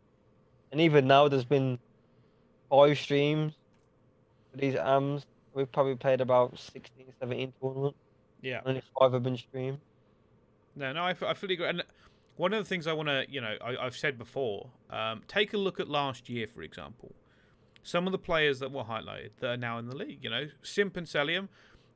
and 0.71 0.81
even 0.81 1.07
now 1.07 1.27
there's 1.27 1.45
been 1.45 1.77
five 2.69 2.97
streams 2.97 3.53
for 4.51 4.57
these 4.57 4.75
AMs. 4.75 5.25
We've 5.53 5.71
probably 5.71 5.95
played 5.95 6.21
about 6.21 6.57
16, 6.59 7.05
17 7.19 7.53
tournaments. 7.61 7.97
yeah. 8.41 8.61
Only 8.65 8.81
five 8.99 9.13
have 9.13 9.23
been 9.23 9.37
streamed. 9.37 9.79
No, 10.75 10.91
no, 10.93 11.03
I 11.03 11.13
fully 11.13 11.53
agree. 11.55 11.67
And 11.67 11.83
one 12.37 12.53
of 12.53 12.63
the 12.63 12.67
things 12.67 12.87
I 12.87 12.93
want 12.93 13.09
to, 13.09 13.25
you 13.29 13.41
know, 13.41 13.55
I, 13.63 13.75
I've 13.77 13.97
said 13.97 14.17
before, 14.17 14.69
um, 14.89 15.23
take 15.27 15.53
a 15.53 15.57
look 15.57 15.79
at 15.79 15.89
last 15.89 16.29
year, 16.29 16.47
for 16.47 16.61
example. 16.61 17.13
Some 17.83 18.05
of 18.05 18.11
the 18.11 18.17
players 18.17 18.59
that 18.59 18.71
were 18.71 18.83
highlighted 18.83 19.31
that 19.39 19.49
are 19.49 19.57
now 19.57 19.79
in 19.79 19.87
the 19.87 19.95
league, 19.95 20.19
you 20.21 20.29
know, 20.29 20.47
Simp 20.61 20.97
and 20.97 21.07
Cellium, 21.07 21.47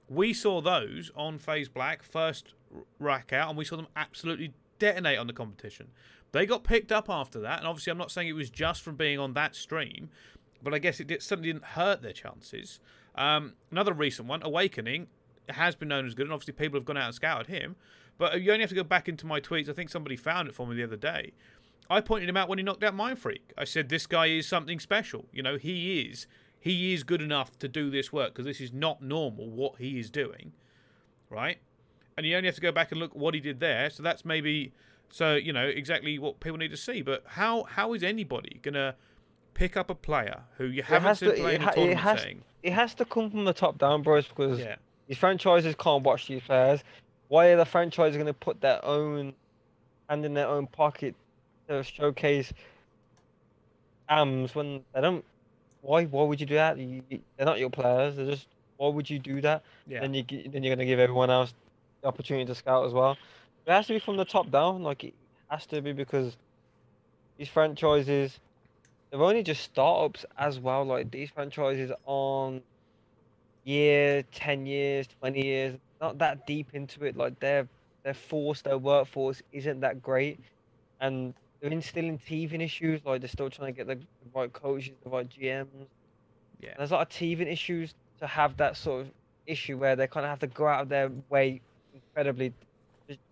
we 0.09 0.33
saw 0.33 0.61
those 0.61 1.11
on 1.15 1.37
FaZe 1.37 1.69
Black 1.69 2.03
first 2.03 2.53
rack 2.99 3.31
out, 3.31 3.49
and 3.49 3.57
we 3.57 3.65
saw 3.65 3.75
them 3.75 3.87
absolutely 3.95 4.53
detonate 4.79 5.17
on 5.17 5.27
the 5.27 5.33
competition. 5.33 5.87
They 6.31 6.45
got 6.45 6.63
picked 6.63 6.91
up 6.91 7.09
after 7.09 7.39
that, 7.41 7.59
and 7.59 7.67
obviously, 7.67 7.91
I'm 7.91 7.97
not 7.97 8.11
saying 8.11 8.27
it 8.27 8.33
was 8.33 8.49
just 8.49 8.81
from 8.81 8.95
being 8.95 9.19
on 9.19 9.33
that 9.33 9.55
stream, 9.55 10.09
but 10.63 10.73
I 10.73 10.79
guess 10.79 10.99
it 10.99 11.07
did, 11.07 11.21
certainly 11.21 11.51
didn't 11.51 11.65
hurt 11.65 12.01
their 12.01 12.13
chances. 12.13 12.79
Um, 13.15 13.53
another 13.69 13.93
recent 13.93 14.27
one, 14.27 14.41
Awakening, 14.43 15.07
has 15.49 15.75
been 15.75 15.89
known 15.89 16.05
as 16.05 16.13
good, 16.13 16.25
and 16.25 16.33
obviously 16.33 16.53
people 16.53 16.79
have 16.79 16.85
gone 16.85 16.97
out 16.97 17.05
and 17.05 17.15
scouted 17.15 17.47
him. 17.47 17.75
But 18.21 18.39
you 18.39 18.51
only 18.51 18.61
have 18.61 18.69
to 18.69 18.75
go 18.75 18.83
back 18.83 19.09
into 19.09 19.25
my 19.25 19.39
tweets. 19.39 19.67
I 19.67 19.73
think 19.73 19.89
somebody 19.89 20.15
found 20.15 20.47
it 20.47 20.53
for 20.53 20.67
me 20.67 20.75
the 20.75 20.83
other 20.83 20.95
day. 20.95 21.33
I 21.89 22.01
pointed 22.01 22.29
him 22.29 22.37
out 22.37 22.47
when 22.49 22.59
he 22.59 22.63
knocked 22.63 22.83
out 22.83 22.95
Mindfreak. 22.95 23.39
I 23.57 23.63
said 23.63 23.89
this 23.89 24.05
guy 24.05 24.27
is 24.27 24.47
something 24.47 24.79
special. 24.79 25.25
You 25.33 25.41
know, 25.41 25.57
he 25.57 26.01
is. 26.01 26.27
He 26.59 26.93
is 26.93 27.01
good 27.01 27.23
enough 27.23 27.57
to 27.57 27.67
do 27.67 27.89
this 27.89 28.13
work 28.13 28.29
because 28.33 28.45
this 28.45 28.61
is 28.61 28.71
not 28.71 29.01
normal 29.01 29.49
what 29.49 29.79
he 29.79 29.99
is 29.99 30.11
doing, 30.11 30.51
right? 31.31 31.57
And 32.15 32.27
you 32.27 32.37
only 32.37 32.45
have 32.45 32.53
to 32.53 32.61
go 32.61 32.71
back 32.71 32.91
and 32.91 32.99
look 33.01 33.15
what 33.15 33.33
he 33.33 33.39
did 33.39 33.59
there. 33.59 33.89
So 33.89 34.03
that's 34.03 34.23
maybe, 34.23 34.71
so 35.09 35.33
you 35.33 35.51
know 35.51 35.65
exactly 35.65 36.19
what 36.19 36.39
people 36.41 36.59
need 36.59 36.69
to 36.69 36.77
see. 36.77 37.01
But 37.01 37.23
how 37.25 37.63
how 37.63 37.93
is 37.95 38.03
anybody 38.03 38.59
gonna 38.61 38.93
pick 39.55 39.75
up 39.75 39.89
a 39.89 39.95
player 39.95 40.41
who 40.57 40.65
you 40.65 40.83
haven't 40.83 41.15
seen 41.15 41.29
to- 41.31 41.35
play 41.37 41.53
it 41.53 41.55
in 41.55 41.61
a 41.61 41.65
ha- 41.65 41.71
it 41.71 41.75
tournament 41.75 41.99
has- 42.01 42.19
setting? 42.19 42.43
It 42.61 42.73
has 42.73 42.93
to 42.93 43.05
come 43.05 43.31
from 43.31 43.45
the 43.45 43.53
top 43.53 43.79
down, 43.79 44.03
bros, 44.03 44.27
because 44.27 44.59
Yeah, 44.59 44.75
these 45.07 45.17
franchises 45.17 45.73
can't 45.79 46.03
watch 46.03 46.27
these 46.27 46.43
players. 46.43 46.83
Why 47.31 47.45
are 47.47 47.55
the 47.55 47.63
franchises 47.63 48.17
going 48.17 48.27
to 48.27 48.33
put 48.33 48.59
their 48.59 48.83
own 48.83 49.31
hand 50.09 50.25
in 50.25 50.33
their 50.33 50.49
own 50.49 50.67
pocket 50.67 51.15
to 51.69 51.81
showcase 51.81 52.51
AMs 54.09 54.53
when 54.53 54.83
they 54.93 54.99
don't? 54.99 55.23
Why? 55.81 56.03
Why 56.03 56.25
would 56.25 56.41
you 56.41 56.45
do 56.45 56.55
that? 56.55 56.77
You, 56.77 57.01
they're 57.37 57.45
not 57.45 57.57
your 57.57 57.69
players. 57.69 58.17
They're 58.17 58.25
just. 58.25 58.47
Why 58.75 58.89
would 58.89 59.09
you 59.09 59.17
do 59.17 59.39
that? 59.39 59.63
yeah. 59.87 60.01
Then 60.01 60.13
you 60.13 60.23
then 60.27 60.61
you're 60.61 60.75
going 60.75 60.79
to 60.79 60.85
give 60.85 60.99
everyone 60.99 61.29
else 61.29 61.53
the 62.01 62.09
opportunity 62.09 62.43
to 62.47 62.53
scout 62.53 62.85
as 62.85 62.91
well. 62.91 63.15
It 63.65 63.71
has 63.71 63.87
to 63.87 63.93
be 63.93 63.99
from 63.99 64.17
the 64.17 64.25
top 64.25 64.51
down. 64.51 64.83
Like 64.83 65.05
it 65.05 65.13
has 65.49 65.65
to 65.67 65.81
be 65.81 65.93
because 65.93 66.35
these 67.37 67.47
franchises, 67.47 68.41
they're 69.09 69.21
only 69.21 69.41
just 69.41 69.63
startups 69.63 70.25
as 70.37 70.59
well. 70.59 70.83
Like 70.83 71.09
these 71.11 71.29
franchises 71.29 71.93
on 72.05 72.61
year, 73.63 74.21
ten 74.33 74.65
years, 74.65 75.07
twenty 75.21 75.45
years, 75.45 75.77
not 76.01 76.17
that 76.17 76.45
deep 76.47 76.69
into 76.73 77.05
it. 77.05 77.15
Like 77.15 77.39
their 77.39 77.67
their 78.03 78.13
force, 78.13 78.61
their 78.61 78.77
workforce 78.77 79.41
isn't 79.51 79.79
that 79.81 80.01
great, 80.01 80.39
and 80.99 81.33
they're 81.61 81.71
instilling 81.71 82.17
teething 82.17 82.61
issues. 82.61 83.01
Like 83.05 83.21
they're 83.21 83.29
still 83.29 83.49
trying 83.49 83.73
to 83.73 83.77
get 83.77 83.87
the, 83.87 83.95
the 83.95 84.05
right 84.33 84.51
coaches, 84.51 84.93
the 85.03 85.09
right 85.09 85.29
GMs. 85.29 85.67
Yeah. 86.59 86.73
There's 86.77 86.91
a 86.91 86.95
lot 86.95 87.03
of 87.03 87.09
teething 87.09 87.47
issues 87.47 87.93
to 88.19 88.27
have 88.27 88.57
that 88.57 88.77
sort 88.77 89.01
of 89.01 89.11
issue 89.47 89.77
where 89.77 89.95
they 89.95 90.07
kind 90.07 90.25
of 90.25 90.29
have 90.29 90.39
to 90.39 90.47
go 90.47 90.67
out 90.67 90.83
of 90.83 90.89
their 90.89 91.11
way 91.29 91.61
incredibly 91.93 92.53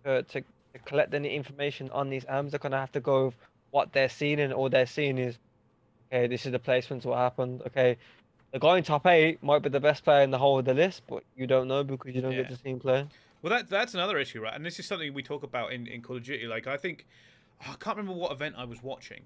to, 0.04 0.22
to, 0.22 0.40
to 0.40 0.44
collect 0.84 1.14
any 1.14 1.34
information 1.34 1.90
on 1.90 2.10
these 2.10 2.24
AMs. 2.28 2.52
They're 2.52 2.58
going 2.58 2.72
to 2.72 2.78
have 2.78 2.92
to 2.92 3.00
go 3.00 3.26
with 3.26 3.34
what 3.70 3.92
they're 3.92 4.08
seeing, 4.08 4.40
and 4.40 4.52
all 4.52 4.68
they're 4.68 4.86
seeing 4.86 5.18
is, 5.18 5.38
okay, 6.12 6.26
this 6.26 6.46
is 6.46 6.52
the 6.52 6.58
placements, 6.58 7.04
what 7.04 7.18
happened. 7.18 7.62
Okay, 7.68 7.96
the 8.52 8.58
guy 8.58 8.78
in 8.78 8.84
top 8.84 9.06
eight 9.06 9.42
might 9.42 9.62
be 9.62 9.68
the 9.68 9.80
best 9.80 10.04
player 10.04 10.22
in 10.22 10.30
the 10.30 10.38
whole 10.38 10.58
of 10.58 10.64
the 10.64 10.74
list, 10.74 11.02
but 11.08 11.22
you 11.36 11.46
don't 11.46 11.68
know 11.68 11.84
because 11.84 12.14
you 12.14 12.20
don't 12.20 12.32
get 12.32 12.44
Yeah. 12.50 12.56
to 12.56 12.56
see 12.56 12.70
him 12.70 12.80
play. 12.80 13.06
Well, 13.42 13.50
that 13.52 13.68
that's 13.68 13.94
another 13.94 14.18
issue, 14.18 14.40
right? 14.40 14.54
And 14.54 14.64
this 14.66 14.78
is 14.78 14.86
something 14.86 15.14
we 15.14 15.22
talk 15.22 15.42
about 15.42 15.72
in, 15.72 15.86
in 15.86 16.02
Call 16.02 16.16
of 16.16 16.24
Duty. 16.24 16.46
Like, 16.46 16.66
I 16.66 16.76
think 16.76 17.06
I 17.60 17.74
can't 17.78 17.96
remember 17.96 18.12
what 18.18 18.32
event 18.32 18.54
I 18.58 18.64
was 18.64 18.82
watching, 18.82 19.22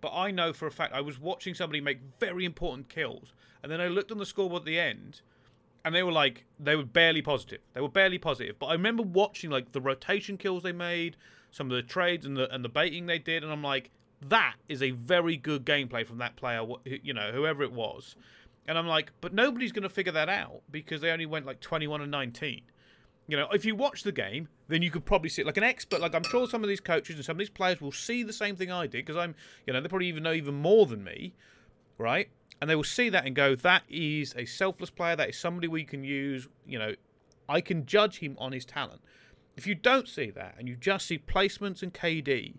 but 0.00 0.12
I 0.14 0.30
know 0.30 0.52
for 0.52 0.66
a 0.66 0.70
fact 0.70 0.92
I 0.94 1.00
was 1.00 1.18
watching 1.18 1.54
somebody 1.54 1.80
make 1.80 1.98
very 2.20 2.44
important 2.44 2.88
kills, 2.88 3.32
and 3.62 3.72
then 3.72 3.80
I 3.80 3.88
looked 3.88 4.12
on 4.12 4.18
the 4.18 4.26
scoreboard 4.26 4.62
at 4.62 4.66
the 4.66 4.78
end, 4.78 5.22
and 5.84 5.94
they 5.94 6.02
were 6.02 6.12
like 6.12 6.44
they 6.60 6.76
were 6.76 6.84
barely 6.84 7.22
positive. 7.22 7.60
They 7.74 7.80
were 7.80 7.88
barely 7.88 8.18
positive. 8.18 8.58
But 8.58 8.66
I 8.66 8.72
remember 8.74 9.02
watching 9.02 9.50
like 9.50 9.72
the 9.72 9.80
rotation 9.80 10.36
kills 10.36 10.62
they 10.62 10.72
made, 10.72 11.16
some 11.50 11.68
of 11.70 11.74
the 11.76 11.82
trades 11.82 12.26
and 12.26 12.36
the 12.36 12.52
and 12.54 12.64
the 12.64 12.68
baiting 12.68 13.06
they 13.06 13.18
did, 13.18 13.42
and 13.42 13.50
I'm 13.50 13.62
like, 13.64 13.90
that 14.20 14.54
is 14.68 14.82
a 14.82 14.90
very 14.90 15.36
good 15.36 15.64
gameplay 15.64 16.06
from 16.06 16.18
that 16.18 16.36
player. 16.36 16.64
You 16.84 17.14
know, 17.14 17.32
whoever 17.32 17.62
it 17.64 17.72
was. 17.72 18.14
And 18.68 18.76
I'm 18.76 18.86
like, 18.86 19.12
but 19.22 19.32
nobody's 19.32 19.72
going 19.72 19.82
to 19.84 19.88
figure 19.88 20.12
that 20.12 20.28
out 20.28 20.60
because 20.70 21.00
they 21.00 21.10
only 21.10 21.24
went 21.24 21.46
like 21.46 21.58
21 21.60 22.02
and 22.02 22.10
19. 22.10 22.60
You 23.26 23.36
know, 23.38 23.48
if 23.50 23.64
you 23.64 23.74
watch 23.74 24.02
the 24.02 24.12
game, 24.12 24.48
then 24.68 24.82
you 24.82 24.90
could 24.90 25.06
probably 25.06 25.30
see 25.30 25.40
it 25.40 25.46
like 25.46 25.56
an 25.56 25.64
expert. 25.64 26.00
Like 26.02 26.14
I'm 26.14 26.22
sure 26.24 26.46
some 26.46 26.62
of 26.62 26.68
these 26.68 26.80
coaches 26.80 27.16
and 27.16 27.24
some 27.24 27.36
of 27.36 27.38
these 27.38 27.48
players 27.48 27.80
will 27.80 27.92
see 27.92 28.22
the 28.22 28.32
same 28.32 28.56
thing 28.56 28.70
I 28.70 28.82
did 28.82 29.06
because 29.06 29.16
I'm, 29.16 29.34
you 29.66 29.72
know, 29.72 29.80
they 29.80 29.88
probably 29.88 30.08
even 30.08 30.22
know 30.22 30.34
even 30.34 30.54
more 30.54 30.84
than 30.84 31.02
me, 31.02 31.32
right? 31.96 32.28
And 32.60 32.68
they 32.68 32.76
will 32.76 32.84
see 32.84 33.08
that 33.08 33.24
and 33.24 33.34
go, 33.34 33.54
that 33.54 33.84
is 33.88 34.34
a 34.36 34.44
selfless 34.44 34.90
player. 34.90 35.16
That 35.16 35.30
is 35.30 35.38
somebody 35.38 35.66
we 35.66 35.84
can 35.84 36.04
use. 36.04 36.46
You 36.66 36.78
know, 36.78 36.94
I 37.48 37.62
can 37.62 37.86
judge 37.86 38.18
him 38.18 38.36
on 38.38 38.52
his 38.52 38.66
talent. 38.66 39.00
If 39.56 39.66
you 39.66 39.74
don't 39.74 40.08
see 40.08 40.30
that 40.30 40.56
and 40.58 40.68
you 40.68 40.76
just 40.76 41.06
see 41.06 41.18
placements 41.18 41.82
and 41.82 41.92
KD, 41.94 42.56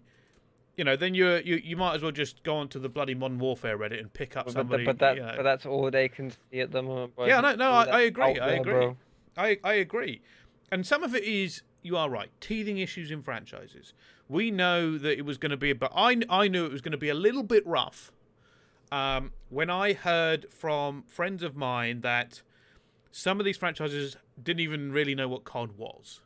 you 0.79 0.85
know, 0.85 0.95
then 0.95 1.13
you're, 1.13 1.41
you 1.41 1.57
you 1.61 1.75
might 1.75 1.93
as 1.95 2.01
well 2.01 2.13
just 2.13 2.41
go 2.43 2.55
onto 2.55 2.79
the 2.79 2.87
bloody 2.87 3.13
Modern 3.13 3.37
Warfare 3.37 3.77
Reddit 3.77 3.99
and 3.99 4.11
pick 4.13 4.37
up 4.37 4.45
But, 4.45 4.53
somebody. 4.53 4.85
but, 4.85 4.97
that, 4.99 5.17
you 5.17 5.21
know. 5.21 5.33
but 5.35 5.43
that's 5.43 5.65
all 5.65 5.91
they 5.91 6.07
can 6.07 6.31
see 6.31 6.61
at 6.61 6.71
the 6.71 6.81
moment. 6.81 7.17
bro. 7.17 7.25
Yeah, 7.25 7.41
no, 7.41 7.53
no, 7.55 7.69
I, 7.69 7.83
I 7.83 8.01
agree. 8.03 8.23
out 8.23 8.39
I 8.41 8.51
agree. 8.53 8.91
I 9.35 9.57
I 9.61 9.73
agree. 9.73 10.21
And 10.71 10.87
some 10.87 11.03
of 11.03 11.13
it 11.13 11.25
is 11.25 11.63
you 11.81 11.97
are 11.97 12.09
right. 12.09 12.29
Teething 12.39 12.77
issues 12.77 13.11
in 13.11 13.21
franchises. 13.21 13.93
We 14.29 14.51
know 14.51 14.97
that 14.97 15.17
it 15.17 15.23
was 15.25 15.37
going 15.37 15.49
to 15.51 15.57
be, 15.57 15.73
but 15.73 15.91
I 15.93 16.21
I 16.29 16.47
knew 16.47 16.65
it 16.65 16.71
was 16.71 16.79
going 16.81 16.93
to 16.93 16.97
be 16.97 17.09
a 17.09 17.13
little 17.13 17.43
bit 17.43 17.67
rough. 17.67 18.13
Um, 18.89 19.33
when 19.49 19.69
I 19.69 19.91
heard 19.93 20.45
from 20.49 21.03
friends 21.07 21.43
of 21.43 21.57
mine 21.57 21.99
that 22.01 22.41
some 23.11 23.39
of 23.41 23.45
these 23.45 23.57
franchises 23.57 24.15
didn't 24.41 24.61
even 24.61 24.93
really 24.93 25.13
know 25.13 25.27
what 25.27 25.43
COD 25.43 25.77
was. 25.77 26.21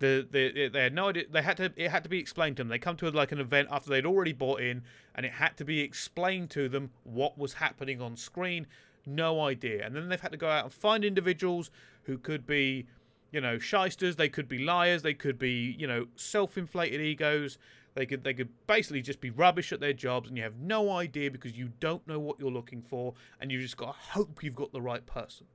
The, 0.00 0.26
the, 0.30 0.68
they 0.68 0.82
had 0.82 0.94
no 0.94 1.08
idea. 1.08 1.24
They 1.28 1.42
had 1.42 1.56
to. 1.56 1.72
It 1.76 1.90
had 1.90 2.04
to 2.04 2.08
be 2.08 2.18
explained 2.18 2.56
to 2.58 2.62
them. 2.62 2.68
They 2.68 2.78
come 2.78 2.96
to 2.98 3.10
like 3.10 3.32
an 3.32 3.40
event 3.40 3.68
after 3.70 3.90
they'd 3.90 4.06
already 4.06 4.32
bought 4.32 4.60
in, 4.60 4.82
and 5.14 5.26
it 5.26 5.32
had 5.32 5.56
to 5.56 5.64
be 5.64 5.80
explained 5.80 6.50
to 6.50 6.68
them 6.68 6.90
what 7.02 7.36
was 7.36 7.54
happening 7.54 8.00
on 8.00 8.16
screen. 8.16 8.66
No 9.06 9.40
idea. 9.40 9.84
And 9.84 9.96
then 9.96 10.08
they've 10.08 10.20
had 10.20 10.32
to 10.32 10.38
go 10.38 10.48
out 10.48 10.64
and 10.64 10.72
find 10.72 11.04
individuals 11.04 11.70
who 12.04 12.16
could 12.16 12.46
be, 12.46 12.86
you 13.32 13.40
know, 13.40 13.58
shysters. 13.58 14.14
They 14.14 14.28
could 14.28 14.48
be 14.48 14.58
liars. 14.58 15.02
They 15.02 15.14
could 15.14 15.38
be, 15.38 15.74
you 15.76 15.88
know, 15.88 16.06
self-inflated 16.14 17.00
egos. 17.00 17.58
They 17.94 18.06
could 18.06 18.22
they 18.22 18.34
could 18.34 18.50
basically 18.68 19.02
just 19.02 19.20
be 19.20 19.30
rubbish 19.30 19.72
at 19.72 19.80
their 19.80 19.92
jobs, 19.92 20.28
and 20.28 20.36
you 20.36 20.44
have 20.44 20.60
no 20.60 20.90
idea 20.90 21.32
because 21.32 21.56
you 21.56 21.72
don't 21.80 22.06
know 22.06 22.20
what 22.20 22.38
you're 22.38 22.52
looking 22.52 22.82
for, 22.82 23.14
and 23.40 23.50
you 23.50 23.60
just 23.60 23.76
got 23.76 23.94
to 23.94 24.12
hope 24.12 24.44
you've 24.44 24.54
got 24.54 24.70
the 24.70 24.80
right 24.80 25.04
person 25.06 25.46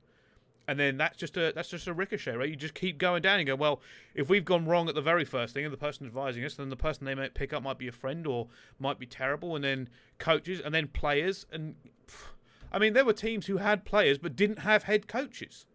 and 0.66 0.78
then 0.78 0.96
that's 0.96 1.16
just 1.16 1.36
a 1.36 1.52
that's 1.54 1.68
just 1.68 1.86
a 1.86 1.92
ricochet, 1.92 2.36
right? 2.36 2.48
You 2.48 2.56
just 2.56 2.74
keep 2.74 2.98
going 2.98 3.22
down 3.22 3.38
and 3.38 3.46
go, 3.46 3.54
well, 3.54 3.80
if 4.14 4.28
we've 4.28 4.44
gone 4.44 4.66
wrong 4.66 4.88
at 4.88 4.94
the 4.94 5.02
very 5.02 5.24
first 5.24 5.54
thing, 5.54 5.64
and 5.64 5.72
the 5.72 5.78
person 5.78 6.06
advising 6.06 6.44
us, 6.44 6.54
then 6.54 6.70
the 6.70 6.76
person 6.76 7.04
they 7.04 7.14
might 7.14 7.34
pick 7.34 7.52
up 7.52 7.62
might 7.62 7.78
be 7.78 7.88
a 7.88 7.92
friend 7.92 8.26
or 8.26 8.48
might 8.78 8.98
be 8.98 9.06
terrible, 9.06 9.54
and 9.54 9.64
then 9.64 9.88
coaches, 10.18 10.60
and 10.64 10.74
then 10.74 10.88
players, 10.88 11.46
and 11.52 11.74
pff, 12.06 12.28
I 12.72 12.78
mean, 12.78 12.92
there 12.92 13.04
were 13.04 13.12
teams 13.12 13.46
who 13.46 13.58
had 13.58 13.84
players 13.84 14.18
but 14.18 14.34
didn't 14.36 14.60
have 14.60 14.84
head 14.84 15.06
coaches, 15.06 15.66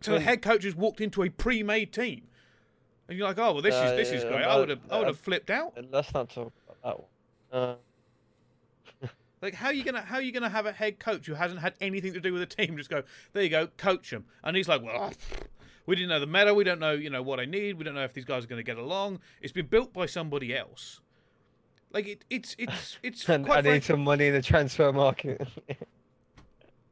so 0.00 0.12
the 0.14 0.20
head 0.20 0.42
coaches 0.42 0.74
walked 0.74 1.00
into 1.00 1.22
a 1.22 1.28
pre-made 1.28 1.92
team, 1.92 2.26
and 3.08 3.16
you're 3.16 3.26
like, 3.26 3.38
oh, 3.38 3.52
well, 3.52 3.62
this 3.62 3.74
Uh, 3.74 3.84
is 3.84 3.96
this 3.96 4.10
is 4.10 4.24
yeah, 4.24 4.30
great. 4.30 4.44
I 4.44 4.58
would 4.58 4.68
have 4.70 4.80
I 4.90 4.98
would 4.98 5.04
uh, 5.04 5.08
have 5.08 5.18
flipped 5.18 5.50
out. 5.50 5.78
Let's 5.90 6.12
not 6.12 6.30
talk 6.30 6.52
about 6.66 6.82
that 6.82 6.98
one. 6.98 7.62
Uh, 7.62 7.74
Like, 9.42 9.54
how 9.54 9.66
are 9.66 9.72
you 9.72 9.82
gonna 9.82 10.02
how 10.02 10.16
are 10.16 10.22
you 10.22 10.30
gonna 10.30 10.48
have 10.48 10.66
a 10.66 10.72
head 10.72 11.00
coach 11.00 11.26
who 11.26 11.34
hasn't 11.34 11.60
had 11.60 11.74
anything 11.80 12.12
to 12.14 12.20
do 12.20 12.32
with 12.32 12.48
the 12.48 12.64
team? 12.64 12.76
Just 12.76 12.88
go, 12.88 13.02
there 13.32 13.42
you 13.42 13.48
go, 13.48 13.66
coach 13.76 14.10
them, 14.10 14.24
and 14.44 14.56
he's 14.56 14.68
like, 14.68 14.82
well, 14.82 15.12
we 15.86 15.96
didn't 15.96 16.10
know 16.10 16.20
the 16.20 16.26
meta, 16.28 16.54
we 16.54 16.62
don't 16.62 16.78
know, 16.78 16.92
you 16.92 17.10
know, 17.10 17.22
what 17.22 17.40
I 17.40 17.44
need, 17.44 17.76
we 17.76 17.84
don't 17.84 17.96
know 17.96 18.04
if 18.04 18.14
these 18.14 18.24
guys 18.24 18.44
are 18.44 18.46
going 18.46 18.60
to 18.60 18.62
get 18.64 18.78
along. 18.78 19.18
It's 19.40 19.52
been 19.52 19.66
built 19.66 19.92
by 19.92 20.06
somebody 20.06 20.56
else. 20.56 21.00
Like 21.92 22.06
it, 22.06 22.24
it's 22.30 22.54
it's 22.56 22.98
it's 23.02 23.28
and 23.28 23.44
quite 23.44 23.66
I 23.66 23.72
need 23.72 23.84
some 23.84 24.04
money 24.04 24.28
in 24.28 24.32
the 24.32 24.42
transfer 24.42 24.92
market. 24.92 25.46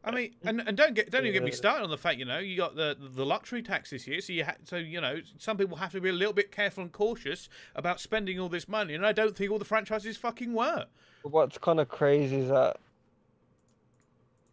I 0.02 0.12
mean, 0.12 0.34
and, 0.42 0.62
and 0.66 0.76
don't 0.76 0.94
get 0.94 1.10
don't 1.10 1.22
even 1.22 1.34
get 1.34 1.44
me 1.44 1.52
started 1.52 1.84
on 1.84 1.90
the 1.90 1.98
fact 1.98 2.18
you 2.18 2.24
know 2.24 2.38
you 2.38 2.56
got 2.56 2.74
the 2.74 2.96
the 2.98 3.24
luxury 3.24 3.62
tax 3.62 3.90
this 3.90 4.08
year, 4.08 4.20
so 4.20 4.32
you 4.32 4.44
ha- 4.44 4.56
so 4.64 4.76
you 4.76 5.00
know 5.00 5.20
some 5.38 5.56
people 5.56 5.76
have 5.76 5.92
to 5.92 6.00
be 6.00 6.08
a 6.08 6.12
little 6.12 6.32
bit 6.32 6.50
careful 6.50 6.82
and 6.82 6.90
cautious 6.90 7.48
about 7.76 8.00
spending 8.00 8.40
all 8.40 8.48
this 8.48 8.66
money, 8.66 8.94
and 8.94 9.06
I 9.06 9.12
don't 9.12 9.36
think 9.36 9.52
all 9.52 9.58
the 9.58 9.64
franchises 9.64 10.16
fucking 10.16 10.52
were. 10.52 10.86
What's 11.22 11.58
kind 11.58 11.80
of 11.80 11.88
crazy 11.88 12.38
is 12.40 12.48
that 12.48 12.76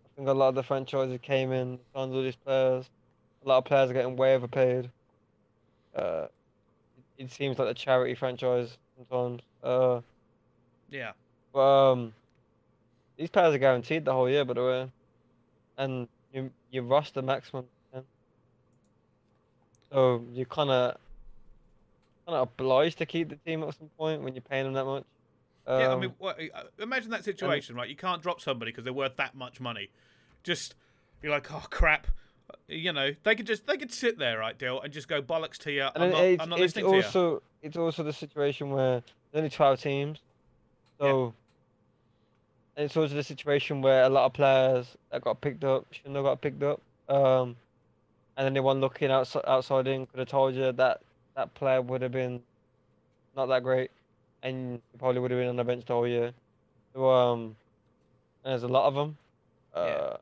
I 0.06 0.08
think 0.16 0.28
a 0.28 0.34
lot 0.34 0.50
of 0.50 0.56
the 0.56 0.64
franchises 0.64 1.20
came 1.22 1.52
in, 1.52 1.80
signed 1.94 2.14
all 2.14 2.22
these 2.24 2.36
players. 2.36 2.90
A 3.46 3.48
lot 3.48 3.60
of 3.60 3.66
players 3.66 3.90
are 3.90 3.94
getting 3.94 4.16
way 4.18 4.36
overpaid. 4.36 4.92
Uh, 5.96 6.28
it, 6.98 7.26
it 7.26 7.32
seems 7.32 7.60
like 7.60 7.70
a 7.70 7.74
charity 7.74 8.16
franchise 8.16 8.78
sometimes. 8.98 9.42
Uh, 9.64 10.02
Yeah, 10.90 11.14
but 11.54 11.60
um, 11.92 12.14
these 13.18 13.30
players 13.30 13.54
are 13.54 13.58
guaranteed 13.60 14.06
the 14.06 14.14
whole 14.14 14.30
year, 14.30 14.46
by 14.46 14.54
the 14.54 14.64
way, 14.64 14.92
and 15.78 16.08
you 16.32 16.52
you 16.72 16.82
rush 16.84 17.12
the 17.12 17.22
maximum. 17.22 17.68
10. 17.94 18.04
So 19.92 20.26
you 20.34 20.46
kind 20.46 20.70
of 20.70 20.98
kind 22.26 22.36
of 22.38 22.50
obliged 22.50 22.98
to 23.00 23.06
keep 23.06 23.30
the 23.30 23.38
team 23.38 23.64
at 23.64 23.74
some 23.76 23.90
point 23.98 24.22
when 24.22 24.36
you're 24.36 24.42
paying 24.42 24.66
them 24.66 24.74
that 24.74 24.86
much. 24.86 25.06
Yeah. 25.68 25.74
I 25.74 25.86
Um, 25.94 26.00
mean, 26.00 26.14
what, 26.18 26.40
uh, 26.40 26.64
imagine 26.80 27.12
that 27.12 27.24
situation, 27.24 27.76
right? 27.76 27.90
You 27.90 27.96
can't 27.96 28.22
drop 28.22 28.40
somebody 28.42 28.72
because 28.72 28.84
they're 28.84 28.94
worth 28.94 29.18
that 29.18 29.36
much 29.36 29.60
money. 29.60 29.90
Just 30.44 30.76
you're 31.22 31.32
like, 31.32 31.52
oh 31.52 31.66
crap. 31.70 32.08
You 32.70 32.94
know, 32.94 33.12
they 33.24 33.36
could 33.36 33.46
just 33.48 33.68
they 33.68 33.76
could 33.78 33.92
sit 33.92 34.18
there, 34.18 34.40
right, 34.40 34.58
Dill, 34.58 34.82
and 34.82 34.94
just 34.94 35.08
go 35.08 35.22
bollocks 35.22 35.58
to 35.60 35.72
you. 35.72 35.88
And 35.96 36.04
I'm 36.04 36.12
not, 36.12 36.44
I'm 36.44 36.50
not 36.50 36.60
listening 36.60 36.86
to 36.86 36.92
you. 36.92 37.04
also 37.04 37.42
it's 37.62 37.76
also 37.76 38.04
the 38.04 38.14
situation 38.14 38.70
where 38.70 39.02
there's 39.32 39.40
only 39.40 39.50
twelve 39.50 39.82
teams, 39.82 40.20
so 41.00 41.34
and 42.78 42.86
it's 42.86 42.96
also 42.96 43.16
the 43.16 43.24
situation 43.24 43.82
where 43.82 44.04
a 44.04 44.10
lot 44.10 44.26
of 44.26 44.34
players 44.34 44.96
that 45.12 45.22
got 45.24 45.42
picked 45.42 45.64
up 45.64 45.86
shouldn't 45.92 46.16
have 46.16 46.24
got 46.24 46.40
picked 46.42 46.64
up. 46.64 46.82
Um, 47.10 47.56
and 48.38 48.46
anyone 48.48 48.80
looking 48.80 49.12
outside 49.12 49.44
outside 49.48 49.88
in 49.88 50.06
could 50.06 50.20
have 50.20 50.30
told 50.30 50.56
you 50.56 50.72
that 50.72 51.02
that 51.36 51.54
player 51.56 51.82
would 51.82 52.02
have 52.02 52.12
been 52.12 52.42
not 53.36 53.48
that 53.48 53.64
great, 53.64 53.92
and 54.48 54.82
he 54.92 54.98
probably 54.98 55.20
would 55.22 55.32
have 55.32 55.40
been 55.40 55.50
on 55.50 55.56
the 55.56 55.64
bench 55.64 55.86
the 55.86 55.94
whole 55.94 56.08
year. 56.08 56.32
So 56.94 57.10
um, 57.10 57.56
there's 58.44 58.64
a 58.64 58.68
lot 58.68 58.88
of 58.88 58.96
them. 58.96 59.18
Yeah. 59.76 59.82
Uh, 59.82 60.18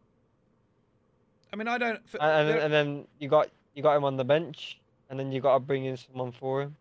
I 1.53 1.55
mean, 1.55 1.67
I 1.67 1.77
don't. 1.77 2.01
f- 2.13 2.19
and, 2.19 2.49
and 2.49 2.59
and 2.59 2.73
then 2.73 3.07
you 3.19 3.29
got 3.29 3.49
you 3.75 3.83
got 3.83 3.95
him 3.95 4.03
on 4.03 4.17
the 4.17 4.25
bench, 4.25 4.79
and 5.09 5.19
then 5.19 5.31
you 5.31 5.39
got 5.41 5.53
to 5.53 5.59
bring 5.59 5.85
in 5.85 5.95
someone 5.97 6.31
for 6.31 6.61
him. 6.63 6.75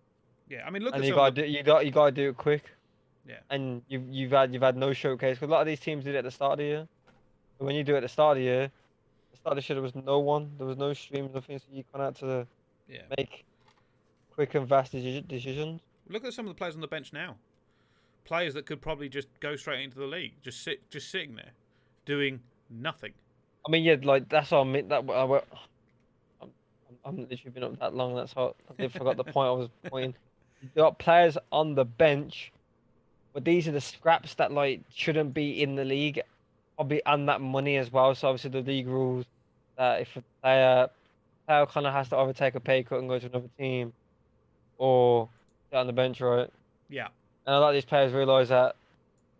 yeah, 0.49 0.65
I 0.67 0.71
mean, 0.71 0.83
look 0.83 0.95
and 0.95 1.05
at 1.05 1.09
you 1.09 1.15
got 1.15 1.35
the- 1.35 1.43
to 1.43 1.47
do 1.47 1.53
you 1.53 1.63
got 1.63 1.85
you 1.87 1.93
got 1.93 2.07
to 2.07 2.13
do 2.13 2.31
it 2.31 2.37
quick. 2.37 2.65
Yeah. 3.29 3.37
And 3.51 3.83
you've 3.89 4.09
you've 4.09 4.33
had 4.33 4.53
you've 4.53 4.63
had 4.63 4.77
no 4.77 4.93
showcase. 4.93 5.39
'cause 5.39 5.49
a 5.49 5.53
lot 5.53 5.61
of 5.61 5.67
these 5.67 5.81
teams 5.81 6.05
did 6.05 6.15
it 6.15 6.19
at 6.19 6.25
the 6.25 6.31
start 6.31 6.53
of 6.53 6.59
the 6.59 6.65
year. 6.65 6.89
But 7.59 7.65
when 7.67 7.75
you 7.77 7.85
do 7.85 7.95
it 7.95 7.99
at 7.99 8.03
the 8.03 8.09
start 8.09 8.37
of 8.37 8.41
the 8.41 8.45
year, 8.45 8.71
the 9.31 9.37
start 9.37 9.57
of 9.57 9.65
the 9.65 9.69
year 9.69 9.77
there 9.77 9.83
was 9.83 9.95
no 9.95 10.19
one, 10.19 10.51
there 10.59 10.67
was 10.67 10.77
no 10.77 10.93
streams, 10.93 11.33
nothing. 11.33 11.59
So 11.59 11.67
you 11.73 11.85
kind 11.93 12.03
of 12.05 12.17
had 12.17 12.17
to 12.29 12.47
yeah. 12.89 13.03
make 13.17 13.45
quick 14.35 14.55
and 14.57 14.69
fast 14.69 14.93
decisions. 14.93 15.81
Look 16.09 16.25
at 16.25 16.33
some 16.35 16.47
of 16.47 16.51
the 16.51 16.55
players 16.55 16.75
on 16.75 16.81
the 16.81 16.87
bench 16.87 17.13
now. 17.13 17.37
Players 18.25 18.55
that 18.55 18.67
could 18.67 18.81
probably 18.81 19.09
just 19.09 19.29
go 19.41 19.57
straight 19.57 19.83
into 19.83 19.99
the 19.99 20.07
league, 20.07 20.35
just 20.43 20.63
sit, 20.63 20.89
just 20.91 21.11
sitting 21.11 21.35
there, 21.35 21.53
doing 22.07 22.41
nothing. 22.71 23.13
I 23.67 23.71
mean, 23.71 23.85
yeah, 23.85 23.97
like 24.03 24.29
that's 24.29 24.51
what 24.51 24.61
I 24.61 24.65
mean. 24.65 24.89
That 24.89 25.05
I, 25.09 25.23
I'm, 25.23 25.41
I'm, 26.43 26.49
I'm 27.05 27.17
literally 27.17 27.51
been 27.53 27.65
up 27.65 27.79
that 27.81 27.95
long. 27.95 28.15
That's 28.15 28.33
how 28.33 28.55
I 28.71 28.83
did 28.83 28.93
forgot 28.93 29.17
the 29.17 29.25
point 29.25 29.49
I 29.49 29.53
was 29.53 29.69
pointing. 29.91 30.15
You 30.63 30.69
got 30.77 30.99
players 30.99 31.37
on 31.53 31.75
the 31.75 31.85
bench, 31.85 32.53
but 33.33 33.45
these 33.45 33.69
are 33.69 33.73
the 33.73 33.81
scraps 33.81 34.35
that 34.35 34.53
like 34.53 34.81
shouldn't 34.95 35.35
be 35.35 35.63
in 35.63 35.75
the 35.75 35.85
league, 35.85 36.21
probably 36.77 37.03
and 37.07 37.29
that 37.29 37.41
money 37.41 37.77
as 37.77 37.93
well. 37.93 38.15
So 38.15 38.29
obviously 38.29 38.51
the 38.51 38.61
league 38.61 38.87
rules 38.87 39.27
that 39.77 40.03
if 40.03 40.17
a 40.17 40.23
player 40.43 40.89
player 41.47 41.67
kind 41.67 41.87
of 41.87 41.93
has 41.93 42.09
to 42.11 42.17
either 42.17 42.33
take 42.33 42.55
a 42.55 42.61
pay 42.61 42.83
cut 42.83 43.01
and 43.01 43.09
go 43.09 43.19
to 43.19 43.27
another 43.27 43.51
team, 43.59 43.93
or 44.79 45.29
on 45.75 45.87
the 45.87 45.93
bench, 45.93 46.21
right? 46.21 46.49
Yeah, 46.89 47.09
And 47.47 47.55
a 47.55 47.59
lot 47.61 47.69
of 47.71 47.75
these 47.75 47.85
players 47.85 48.13
realize 48.13 48.49
that 48.51 48.77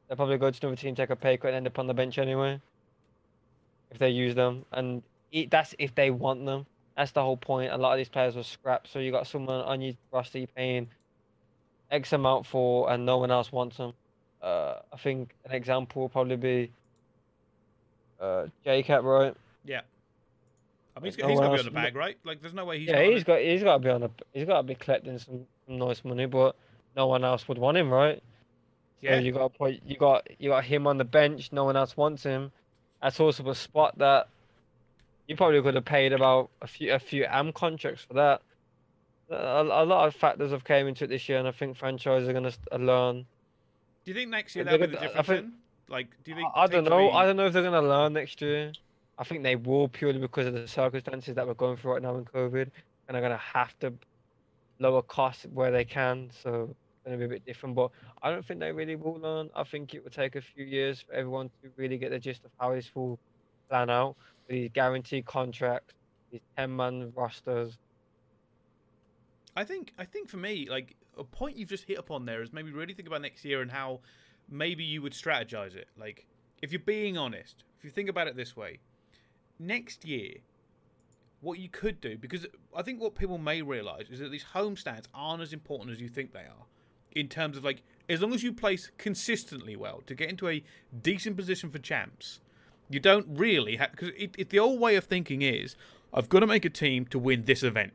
they're 0.09 0.17
probably 0.17 0.39
go 0.39 0.51
to 0.51 0.67
another 0.67 0.77
team, 0.81 0.95
take 0.95 1.11
a 1.11 1.17
pay 1.17 1.37
cut, 1.37 1.49
and 1.49 1.57
end 1.57 1.67
up 1.67 1.79
on 1.79 1.87
the 1.87 1.95
bench 1.95 2.19
anyway. 2.19 2.61
If 3.91 3.99
they 3.99 4.11
use 4.11 4.35
them, 4.35 4.65
and 4.73 5.03
i- 5.35 5.49
that's 5.51 5.75
if 5.79 5.95
they 5.95 6.11
want 6.11 6.45
them. 6.47 6.67
That's 6.97 7.11
the 7.13 7.23
whole 7.23 7.37
point. 7.37 7.73
A 7.73 7.77
lot 7.77 7.93
of 7.93 7.99
these 7.99 8.09
players 8.09 8.37
were 8.37 8.43
scrapped, 8.45 8.89
so 8.89 8.99
you 9.01 9.11
got 9.11 9.27
someone 9.27 9.61
on 9.63 9.81
your 9.81 9.95
roster 10.13 10.39
you're 10.39 10.47
paying 10.49 10.89
X 11.91 12.13
amount 12.13 12.47
for, 12.47 12.91
and 12.91 13.05
no 13.05 13.19
one 13.19 13.31
else 13.31 13.51
wants 13.53 13.77
them. 13.77 13.93
Uh, 14.43 14.81
I 14.93 14.97
think 14.97 15.31
an 15.45 15.53
example 15.53 16.03
will 16.03 16.09
probably 16.09 16.37
be 16.37 16.73
uh, 18.21 18.47
JKap, 18.65 19.03
right? 19.03 19.35
yeah. 19.65 19.81
I 20.97 21.01
mean, 21.01 21.13
he's, 21.13 21.19
No 21.19 21.29
he's 21.29 21.41
got 21.41 21.49
to 21.49 21.55
be 21.55 21.59
on 21.59 21.65
the 21.65 21.71
bag, 21.73 21.97
right? 21.97 22.17
Like, 22.23 22.41
there's 22.41 22.55
no 22.55 22.65
way 22.65 22.79
he's. 22.79 22.89
yeah, 22.89 23.03
he's 23.03 23.23
it. 23.23 23.27
got 23.27 23.41
he's 23.41 23.63
got 23.65 23.73
to 23.75 23.79
be 23.81 23.91
on 23.91 24.03
a 24.05 24.11
he's 24.33 24.45
got 24.47 24.59
to 24.59 24.63
be 24.63 24.77
collecting 24.77 25.19
some, 25.19 25.47
some 25.67 25.79
nice 25.79 26.05
money, 26.05 26.27
but 26.27 26.57
no 26.97 27.07
one 27.07 27.25
else 27.25 27.49
would 27.49 27.59
want 27.59 27.77
him, 27.77 27.91
right? 27.91 28.17
So 28.17 29.11
Yeah, 29.11 29.19
you 29.19 29.33
got 29.33 29.53
to 29.53 29.59
put 29.59 29.81
you 29.85 29.97
got 29.97 30.27
you 30.39 30.51
got 30.51 30.65
him 30.65 30.87
on 30.87 30.99
the 30.99 31.05
bench. 31.05 31.51
No 31.53 31.65
one 31.65 31.77
else 31.77 31.97
wants 31.97 32.23
him. 32.23 32.53
That's 33.03 33.21
also 33.21 33.49
a 33.51 33.55
spot 33.55 33.99
that 33.99 34.29
you 35.29 35.37
probably 35.37 35.61
could 35.63 35.75
have 35.75 35.85
paid 35.85 36.13
about 36.13 36.51
a 36.63 36.67
few 36.67 36.93
a 36.93 36.99
few 36.99 37.25
AM 37.25 37.53
contracts 37.53 38.03
for 38.05 38.15
that. 38.15 38.43
A, 39.31 39.63
a 39.63 39.85
lot 39.85 40.07
of 40.07 40.15
factors 40.15 40.51
have 40.53 40.65
came 40.65 40.87
into 40.87 41.05
it 41.05 41.09
this 41.09 41.29
year, 41.29 41.39
and 41.39 41.49
I 41.49 41.51
think 41.51 41.77
franchises 41.77 42.29
are 42.29 42.33
gonna 42.33 42.53
uh, 42.73 42.77
learn. 42.77 43.27
Do 44.05 44.11
you 44.11 44.15
think 44.15 44.31
next 44.31 44.55
year 44.55 44.65
They're 44.65 44.79
that'll 44.79 44.87
be 44.87 44.95
the 44.97 45.01
difference? 45.01 45.27
think- 45.29 45.55
Like, 45.89 46.09
do 46.25 46.31
you 46.31 46.37
think? 46.37 46.49
I, 46.55 46.63
I 46.63 46.67
don't 46.67 46.85
know. 46.85 47.09
be- 47.09 47.15
I 47.15 47.27
don't 47.27 47.37
know 47.37 47.47
if 47.47 47.53
they're 47.53 47.63
gonna 47.63 47.83
learn 47.83 48.13
next 48.13 48.41
year. 48.43 48.73
I 49.19 49.25
think 49.25 49.43
they 49.43 49.57
will 49.57 49.89
purely 49.89 50.19
because 50.19 50.47
of 50.47 50.55
the 50.55 50.67
circumstances 50.69 51.35
that 51.37 51.47
we're 51.47 51.55
going 51.55 51.77
through 51.77 51.93
right 51.93 52.03
now 52.03 52.17
in 52.17 52.25
COVID, 52.25 52.71
and 53.09 53.15
they're 53.15 53.23
gonna 53.23 53.37
have 53.39 53.79
to 53.81 53.93
lower 54.79 55.03
cost 55.03 55.47
where 55.53 55.71
they 55.71 55.85
can. 55.85 56.31
So 56.43 56.69
it's 56.71 57.05
gonna 57.05 57.17
be 57.19 57.25
a 57.25 57.29
bit 57.29 57.45
different. 57.47 57.75
But 57.75 57.91
I 58.23 58.31
don't 58.31 58.45
think 58.45 58.61
they 58.61 58.73
really 58.73 58.97
will 58.97 59.19
learn. 59.19 59.51
I 59.55 59.65
think 59.65 59.95
it 59.95 60.03
will 60.03 60.11
take 60.11 60.37
a 60.37 60.41
few 60.41 60.65
years 60.65 61.01
for 61.01 61.13
everyone 61.15 61.51
to 61.63 61.71
really 61.77 61.99
get 61.99 62.11
the 62.11 62.19
gist 62.19 62.45
of 62.45 62.51
how 62.59 62.75
this 62.75 62.95
will 62.95 63.19
plan 63.69 63.91
out. 63.91 64.17
These 64.49 64.71
guaranteed 64.73 65.25
contracts, 65.27 65.95
these 66.31 66.43
ten 66.57 66.75
man 66.75 67.13
rosters. 67.15 67.79
I 69.57 69.65
think 69.65 69.93
I 69.99 70.05
think 70.05 70.29
for 70.29 70.37
me, 70.37 70.69
like 70.69 70.97
a 71.17 71.25
point 71.25 71.57
you've 71.57 71.69
just 71.69 71.85
hit 71.85 71.99
upon 71.99 72.27
there 72.27 72.43
is 72.43 72.53
maybe 72.53 72.73
really 72.73 72.95
think 72.95 73.09
about 73.09 73.23
next 73.23 73.45
year 73.45 73.63
and 73.63 73.71
how 73.71 74.01
maybe 74.49 74.85
you 74.85 75.01
would 75.03 75.13
strategize 75.13 75.75
it. 75.77 75.89
Like 75.97 76.27
if 76.61 76.73
you're 76.73 76.81
being 76.81 77.17
honest, 77.17 77.65
if 77.79 77.85
you 77.85 77.91
think 77.91 78.09
about 78.09 78.27
it 78.27 78.37
this 78.37 78.57
way, 78.57 78.81
next 79.59 80.05
year, 80.05 80.35
what 81.45 81.59
you 81.59 81.69
could 81.69 82.01
do 82.01 82.17
because 82.17 82.47
I 82.75 82.83
think 82.83 83.01
what 83.01 83.15
people 83.15 83.39
may 83.39 83.63
realize 83.63 84.07
is 84.11 84.19
that 84.19 84.31
these 84.31 84.43
home 84.43 84.77
stands 84.77 85.09
aren't 85.15 85.43
as 85.43 85.53
important 85.53 85.91
as 85.91 86.01
you 86.01 86.09
think 86.09 86.33
they 86.33 86.41
are, 86.41 86.67
in 87.13 87.29
terms 87.29 87.57
of 87.57 87.65
like 87.65 87.83
as 88.09 88.21
long 88.21 88.35
as 88.35 88.43
you 88.43 88.53
place 88.53 88.91
consistently 88.99 89.77
well 89.77 90.03
to 90.07 90.15
get 90.15 90.29
into 90.29 90.49
a 90.49 90.63
decent 91.03 91.37
position 91.37 91.71
for 91.71 91.79
champs, 91.79 92.41
you 92.91 93.01
don't 93.01 93.27
really 93.29 93.77
have 93.77 93.91
because 93.93 94.11
it, 94.17 94.35
it, 94.37 94.51
the 94.51 94.59
old 94.59 94.81
way 94.81 94.97
of 94.97 95.05
thinking 95.05 95.43
is 95.43 95.77
I've 96.13 96.29
got 96.29 96.41
to 96.41 96.47
make 96.47 96.65
a 96.65 96.71
team 96.71 97.07
to 97.07 97.19
win 97.19 97.45
this 97.45 97.63
event, 97.63 97.93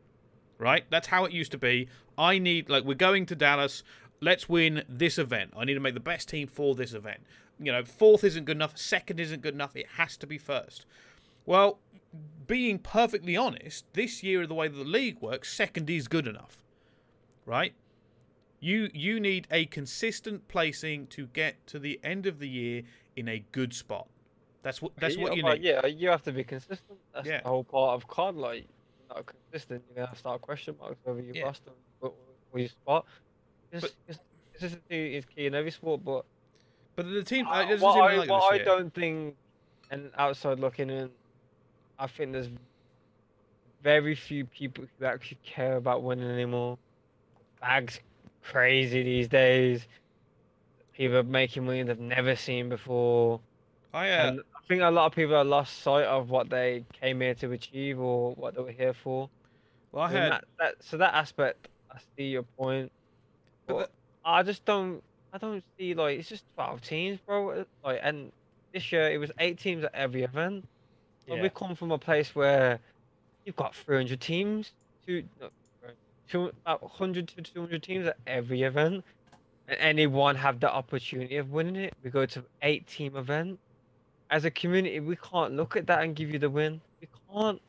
right? 0.58 0.86
That's 0.90 1.08
how 1.08 1.26
it 1.26 1.32
used 1.32 1.52
to 1.52 1.58
be. 1.58 1.88
I 2.18 2.40
need 2.40 2.70
like 2.70 2.84
we're 2.84 2.96
going 2.96 3.26
to 3.28 3.36
Dallas. 3.36 3.84
Let's 4.22 4.50
win 4.50 4.84
this 4.90 5.18
event. 5.18 5.54
I 5.56 5.64
need 5.64 5.76
to 5.76 5.80
make 5.80 5.94
the 5.94 6.02
best 6.02 6.28
team 6.28 6.48
for 6.48 6.76
this 6.76 6.94
event. 6.94 7.22
You 7.58 7.72
know, 7.72 7.84
fourth 7.86 8.24
isn't 8.24 8.46
good 8.46 8.58
enough. 8.58 8.78
Second 8.78 9.20
isn't 9.20 9.42
good 9.42 9.54
enough. 9.54 9.76
It 9.76 9.88
has 9.96 10.18
to 10.18 10.28
be 10.28 10.38
first. 10.38 10.86
Well, 11.46 11.80
being 12.48 12.80
perfectly 12.80 13.38
honest, 13.38 13.86
this 13.94 14.24
year 14.24 14.46
the 14.48 14.54
way 14.54 14.68
the 14.68 14.84
league 14.84 15.22
works, 15.22 15.54
second 15.54 15.90
is 15.90 16.08
good 16.08 16.28
enough, 16.28 16.64
right? 17.46 17.74
You 18.60 18.90
you 18.94 19.20
need 19.20 19.48
a 19.52 19.66
consistent 19.66 20.48
placing 20.48 21.08
to 21.08 21.28
get 21.28 21.66
to 21.68 21.80
the 21.80 22.00
end 22.04 22.26
of 22.26 22.40
the 22.40 22.50
year 22.50 22.84
in 23.16 23.28
a 23.28 23.44
good 23.52 23.74
spot. 23.74 24.08
That's 24.64 24.82
what 24.82 24.92
that's 24.98 25.16
yeah, 25.16 25.24
what 25.24 25.38
you 25.38 25.44
need. 25.44 25.62
Yeah, 25.62 25.86
you 25.86 26.10
have 26.10 26.24
to 26.24 26.32
be 26.32 26.44
consistent. 26.44 27.00
That's 27.14 27.28
Yeah. 27.28 27.42
the 27.42 27.48
whole 27.50 27.64
part 27.64 27.96
of 27.96 28.08
COD. 28.08 28.36
Like, 28.36 28.66
you're 29.08 29.16
not 29.18 29.26
consistent, 29.26 29.84
you're 29.96 30.06
gonna 30.06 30.18
start 30.18 30.42
question 30.42 30.76
marks 30.80 31.00
over 31.06 31.22
your 31.22 31.36
Yeah. 31.36 31.44
roster 31.44 31.72
or, 32.02 32.14
or 32.52 32.60
your 32.60 32.70
spot. 32.70 33.06
Just, 33.72 33.96
But- 34.08 34.18
consistency 34.52 35.16
is 35.16 35.26
key 35.26 35.46
in 35.46 35.56
every 35.56 35.72
sport, 35.72 36.04
but 36.04 36.26
But 36.96 37.06
the 37.10 37.24
team, 37.24 37.48
uh, 37.48 37.78
what 37.78 38.02
I, 38.02 38.18
like 38.18 38.30
what 38.30 38.54
I 38.54 38.58
don't 38.58 38.94
think, 38.94 39.38
and 39.90 40.12
outside 40.18 40.60
looking 40.60 40.90
in, 40.90 41.10
I 42.00 42.08
think 42.08 42.34
there's 42.34 42.50
very 43.84 44.16
few 44.16 44.46
people 44.46 44.86
who 45.00 45.06
actually 45.06 45.40
care 45.44 45.78
about 45.78 46.04
winning 46.04 46.30
anymore. 46.30 46.80
Bags 47.62 48.00
crazy 48.44 49.04
these 49.04 49.30
days. 49.30 49.88
People 50.94 51.18
are 51.18 51.24
making 51.24 51.66
money 51.66 51.84
they've 51.84 52.00
never 52.00 52.36
seen 52.36 52.70
before. 52.70 53.42
I 53.94 54.10
uh, 54.12 54.32
And 54.32 54.42
I 54.56 54.62
think 54.68 54.82
a 54.82 54.92
lot 54.92 55.08
of 55.08 55.14
people 55.14 55.36
have 55.36 55.48
lost 55.48 55.80
sight 55.80 56.06
of 56.06 56.30
what 56.30 56.50
they 56.50 56.86
came 56.94 57.22
here 57.22 57.36
to 57.36 57.52
achieve 57.52 58.00
or 58.00 58.34
what 58.36 58.56
they 58.56 58.62
were 58.62 58.72
here 58.72 58.94
for. 58.94 59.30
well, 59.92 60.04
I 60.04 60.10
I 60.10 60.14
mean, 60.14 60.24
had 60.24 60.34
that, 60.34 60.46
that, 60.60 60.84
so 60.84 60.98
that 60.98 61.14
aspect, 61.16 61.70
I 61.92 62.00
see 62.18 62.26
your 62.26 62.44
point. 62.44 62.92
But 63.68 63.78
But 63.78 63.92
I 64.26 64.44
just 64.44 64.66
don't, 64.66 65.04
I 65.34 65.38
don't 65.38 65.64
see 65.78 65.94
like 65.96 66.20
it's 66.20 66.30
just 66.30 66.46
twelve 66.56 66.82
teams, 66.82 67.20
bro. 67.22 67.66
Like, 67.84 68.00
and 68.04 68.32
this 68.74 68.92
year 68.92 69.10
it 69.12 69.18
was 69.20 69.32
eight 69.40 69.60
teams 69.60 69.84
at 69.84 69.94
every 69.96 70.24
event. 70.24 70.66
Like, 71.30 71.38
yeah. 71.38 71.44
we 71.44 71.50
come 71.50 71.76
from 71.76 71.92
a 71.92 71.98
place 71.98 72.36
where 72.36 72.80
you've 73.46 73.56
got 73.56 73.76
three 73.76 73.98
hundred 73.98 74.20
teams, 74.22 74.72
two, 75.06 75.24
no, 75.40 75.50
two, 76.28 76.52
about 76.66 76.84
hundred 76.92 77.28
to 77.30 77.42
two 77.42 77.62
hundred 77.62 77.84
teams 77.84 78.08
at 78.08 78.18
every 78.28 78.64
event, 78.64 79.04
and 79.68 79.80
anyone 79.80 80.36
have 80.36 80.60
the 80.60 80.72
opportunity 80.72 81.38
of 81.38 81.52
winning 81.52 81.76
it. 81.76 81.94
We 82.04 82.10
go 82.10 82.26
to 82.26 82.44
eight 82.64 82.88
team 82.88 83.16
event. 83.16 83.60
As 84.32 84.46
a 84.46 84.52
community, 84.52 85.00
we 85.00 85.16
can't 85.16 85.54
look 85.56 85.76
at 85.76 85.88
that 85.88 86.04
and 86.04 86.16
give 86.16 86.32
you 86.32 86.40
the 86.40 86.50
win. 86.50 86.82
We 87.02 87.08
can't. 87.34 87.62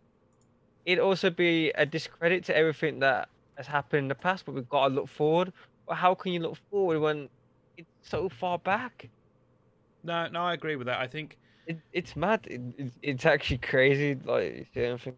It'd 0.87 1.03
also 1.03 1.31
be 1.31 1.71
a 1.73 1.87
discredit 1.87 2.45
to 2.47 2.57
everything 2.57 2.99
that 3.01 3.29
has 3.57 3.67
happened 3.67 4.01
in 4.05 4.09
the 4.09 4.15
past, 4.15 4.47
but 4.47 4.55
we've 4.55 4.69
got 4.69 4.89
to 4.89 4.95
look 4.95 5.09
forward. 5.09 5.53
But 5.87 5.97
how 5.97 6.15
can 6.15 6.33
you 6.33 6.41
look 6.41 6.57
forward 6.71 7.01
when 7.01 7.29
it's 7.77 7.89
so 8.03 8.29
far 8.29 8.59
back? 8.59 9.09
no, 10.03 10.29
no, 10.29 10.43
I 10.43 10.55
agree 10.55 10.77
with 10.77 10.87
that. 10.87 10.99
I 11.01 11.07
think, 11.07 11.37
It, 11.71 11.79
it's 11.93 12.17
mad. 12.17 12.47
It, 12.51 12.61
it's 12.79 12.99
it's 13.03 13.27
actually 13.27 13.59
crazy. 13.59 14.19
Like, 14.25 14.69
anything? 14.75 15.15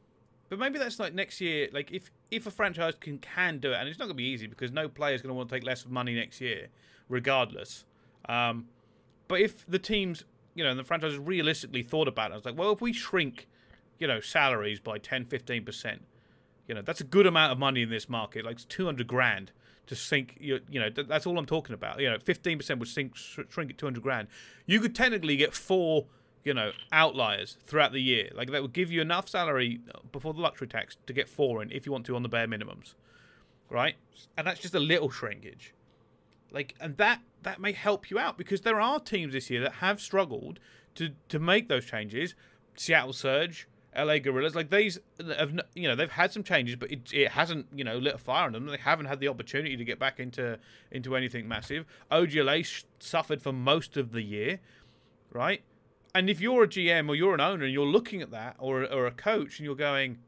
but 0.51 0.59
maybe 0.59 0.79
that's 0.79 0.99
like 0.99 1.15
next 1.15 1.41
year. 1.41 1.69
Like 1.73 1.91
if 1.91 2.11
if 2.31 2.47
a 2.47 2.51
franchise 2.51 2.95
can 3.01 3.17
can 3.19 3.59
do 3.59 3.73
it, 3.73 3.77
and 3.77 3.89
it's 3.89 3.99
not 3.99 4.05
going 4.05 4.17
to 4.17 4.23
be 4.23 4.29
easy 4.29 4.47
because 4.47 4.71
no 4.71 4.87
player 4.87 5.15
is 5.15 5.23
going 5.23 5.31
to 5.31 5.35
want 5.35 5.49
to 5.49 5.55
take 5.55 5.65
less 5.65 5.87
money 5.87 6.15
next 6.15 6.43
year, 6.43 6.67
regardless. 7.09 7.87
Um, 8.29 8.67
but 9.29 9.41
if 9.41 9.65
the 9.67 9.79
teams, 9.79 10.25
you 10.55 10.63
know, 10.63 10.69
and 10.69 10.79
the 10.79 10.85
franchises 10.85 11.19
realistically 11.19 11.83
thought 11.83 12.07
about 12.07 12.33
it, 12.33 12.35
I 12.35 12.37
was 12.37 12.45
like, 12.45 12.59
well, 12.59 12.71
if 12.71 12.83
we 12.83 12.93
shrink, 12.93 13.49
you 13.99 14.07
know, 14.07 14.21
salaries 14.21 14.79
by 14.79 14.99
10, 14.99 15.25
15 15.25 15.65
percent, 15.65 16.03
you 16.69 16.75
know, 16.75 16.83
that's 16.83 17.01
a 17.01 17.05
good 17.05 17.27
amount 17.27 17.53
of 17.53 17.59
money 17.59 17.81
in 17.81 17.89
this 17.89 18.11
market. 18.11 18.45
Like 18.45 18.57
it's 18.57 18.67
two 18.67 18.85
hundred 18.85 19.07
grand 19.07 19.53
to 19.87 19.97
sink. 19.97 20.37
You, 20.39 20.61
you 20.71 20.81
know, 20.81 20.91
that's 20.91 21.27
all 21.27 21.39
I'm 21.39 21.47
talking 21.47 21.73
about. 21.73 21.99
You 21.99 22.11
know, 22.11 22.19
fifteen 22.19 22.59
percent 22.59 22.79
would 22.79 22.91
sink 22.91 23.17
shrink 23.17 23.71
it 23.71 23.79
two 23.79 23.87
hundred 23.87 24.03
grand. 24.03 24.29
You 24.67 24.81
could 24.81 24.95
technically 24.95 25.37
get 25.37 25.55
four. 25.55 26.05
You 26.45 26.55
know, 26.55 26.73
outliers 26.91 27.57
throughout 27.67 27.93
the 27.93 28.01
year. 28.01 28.31
Like 28.35 28.51
that 28.51 28.63
would 28.63 28.73
give 28.73 28.91
you 28.91 29.01
enough 29.01 29.29
salary 29.29 29.81
before 30.11 30.35
the 30.35 30.41
luxury 30.41 30.67
tax 30.67 30.97
to 31.07 31.13
get 31.13 31.29
four 31.29 31.63
in 31.63 31.71
if 31.71 31.87
you 31.87 31.93
want 31.93 32.07
to 32.07 32.17
on 32.17 32.23
the 32.23 32.29
bare 32.29 32.49
minimums, 32.49 32.95
right? 33.69 33.95
And 34.37 34.47
that's 34.47 34.61
just 34.61 34.75
a 34.75 34.81
little 34.81 35.11
shrinkage. 35.11 35.73
Like, 36.53 36.75
and 36.81 36.97
that 36.99 37.21
that 37.43 37.61
may 37.61 37.73
help 37.73 38.11
you 38.11 38.19
out 38.19 38.39
because 38.39 38.61
there 38.61 38.81
are 38.81 39.01
teams 39.01 39.33
this 39.33 39.51
year 39.51 39.61
that 39.63 39.75
have 39.75 40.01
struggled 40.01 40.61
to 40.95 41.11
to 41.29 41.39
make 41.39 41.69
those 41.69 41.85
changes. 41.85 42.35
Seattle 42.77 43.13
Surge, 43.13 43.69
LA 43.97 44.19
Guerrillas, 44.19 44.55
like 44.55 44.71
these 44.71 44.99
have 45.19 45.59
you 45.75 45.89
know 45.89 45.95
they've 45.95 46.11
had 46.11 46.33
some 46.33 46.43
changes, 46.43 46.77
but 46.77 46.91
it, 46.91 47.13
it 47.13 47.31
hasn't 47.33 47.67
you 47.75 47.85
know 47.85 47.99
lit 47.99 48.15
a 48.15 48.19
fire 48.19 48.47
on 48.47 48.53
them. 48.53 48.67
They 48.67 48.77
haven't 48.77 49.07
had 49.07 49.21
the 49.21 49.29
opportunity 49.29 49.77
to 49.77 49.85
get 49.85 49.99
back 49.99 50.21
into 50.21 50.59
into 50.91 51.17
anything 51.17 51.49
massive. 51.49 51.87
OGLA 52.11 52.85
suffered 53.01 53.43
for 53.43 53.53
most 53.53 53.97
of 53.97 54.13
the 54.13 54.23
year, 54.23 54.61
right? 55.33 55.63
And 56.15 56.29
if 56.29 56.41
you're 56.41 56.65
a 56.65 56.69
GM 56.69 57.09
or 57.09 57.15
you're 57.15 57.35
an 57.35 57.41
owner 57.41 57.65
and 57.65 57.73
you're 57.73 57.87
looking 57.87 58.21
at 58.23 58.31
that, 58.33 58.57
or 58.59 58.85
or 58.93 59.07
a 59.07 59.11
coach, 59.11 59.59
and 59.59 59.65
you're 59.67 59.75
going, 59.75 60.19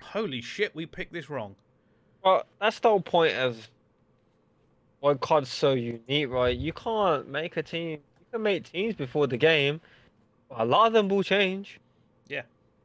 "Holy 0.00 0.40
shit, 0.40 0.74
we 0.74 0.86
picked 0.86 1.12
this 1.12 1.30
wrong." 1.30 1.54
Well, 2.22 2.44
that's 2.60 2.78
the 2.80 2.88
whole 2.88 3.00
point 3.00 3.34
of 3.36 3.70
why 5.00 5.14
COD's 5.14 5.48
so 5.48 5.72
unique, 5.72 6.28
right? 6.28 6.56
You 6.56 6.72
can't 6.72 7.28
make 7.28 7.56
a 7.56 7.62
team. 7.62 8.00
You 8.20 8.26
can 8.32 8.42
make 8.42 8.70
teams 8.70 8.94
before 8.94 9.26
the 9.26 9.38
game, 9.38 9.80
but 10.48 10.60
a 10.60 10.64
lot 10.64 10.86
of 10.86 10.92
them 10.92 11.08
will 11.08 11.22
change. 11.22 11.80
Yeah. 12.28 12.42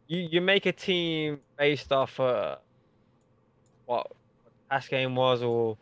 You 0.08 0.28
you 0.32 0.42
make 0.42 0.66
a 0.66 0.72
team 0.72 1.40
based 1.58 1.92
off 1.92 2.20
uh 2.20 2.56
what 3.86 4.08
what 4.44 4.54
past 4.70 4.90
game 4.90 5.16
was, 5.16 5.42
or 5.44 5.78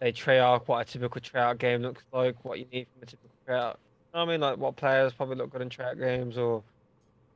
a 0.00 0.12
Treyarch, 0.12 0.68
what 0.68 0.88
a 0.88 0.92
typical 0.92 1.20
Treyarch 1.20 1.58
game 1.58 1.82
looks 1.82 2.04
like, 2.12 2.44
what 2.44 2.58
you 2.60 2.66
need 2.72 2.86
from 2.92 3.02
a 3.02 3.06
typical 3.06 3.30
Treyarch. 3.48 3.76
You 4.14 4.20
know 4.20 4.26
what 4.26 4.30
I 4.30 4.34
mean, 4.34 4.40
like 4.42 4.58
what 4.58 4.76
players 4.76 5.12
probably 5.12 5.34
look 5.34 5.50
good 5.50 5.60
in 5.60 5.68
track 5.68 5.98
games, 5.98 6.38
or 6.38 6.62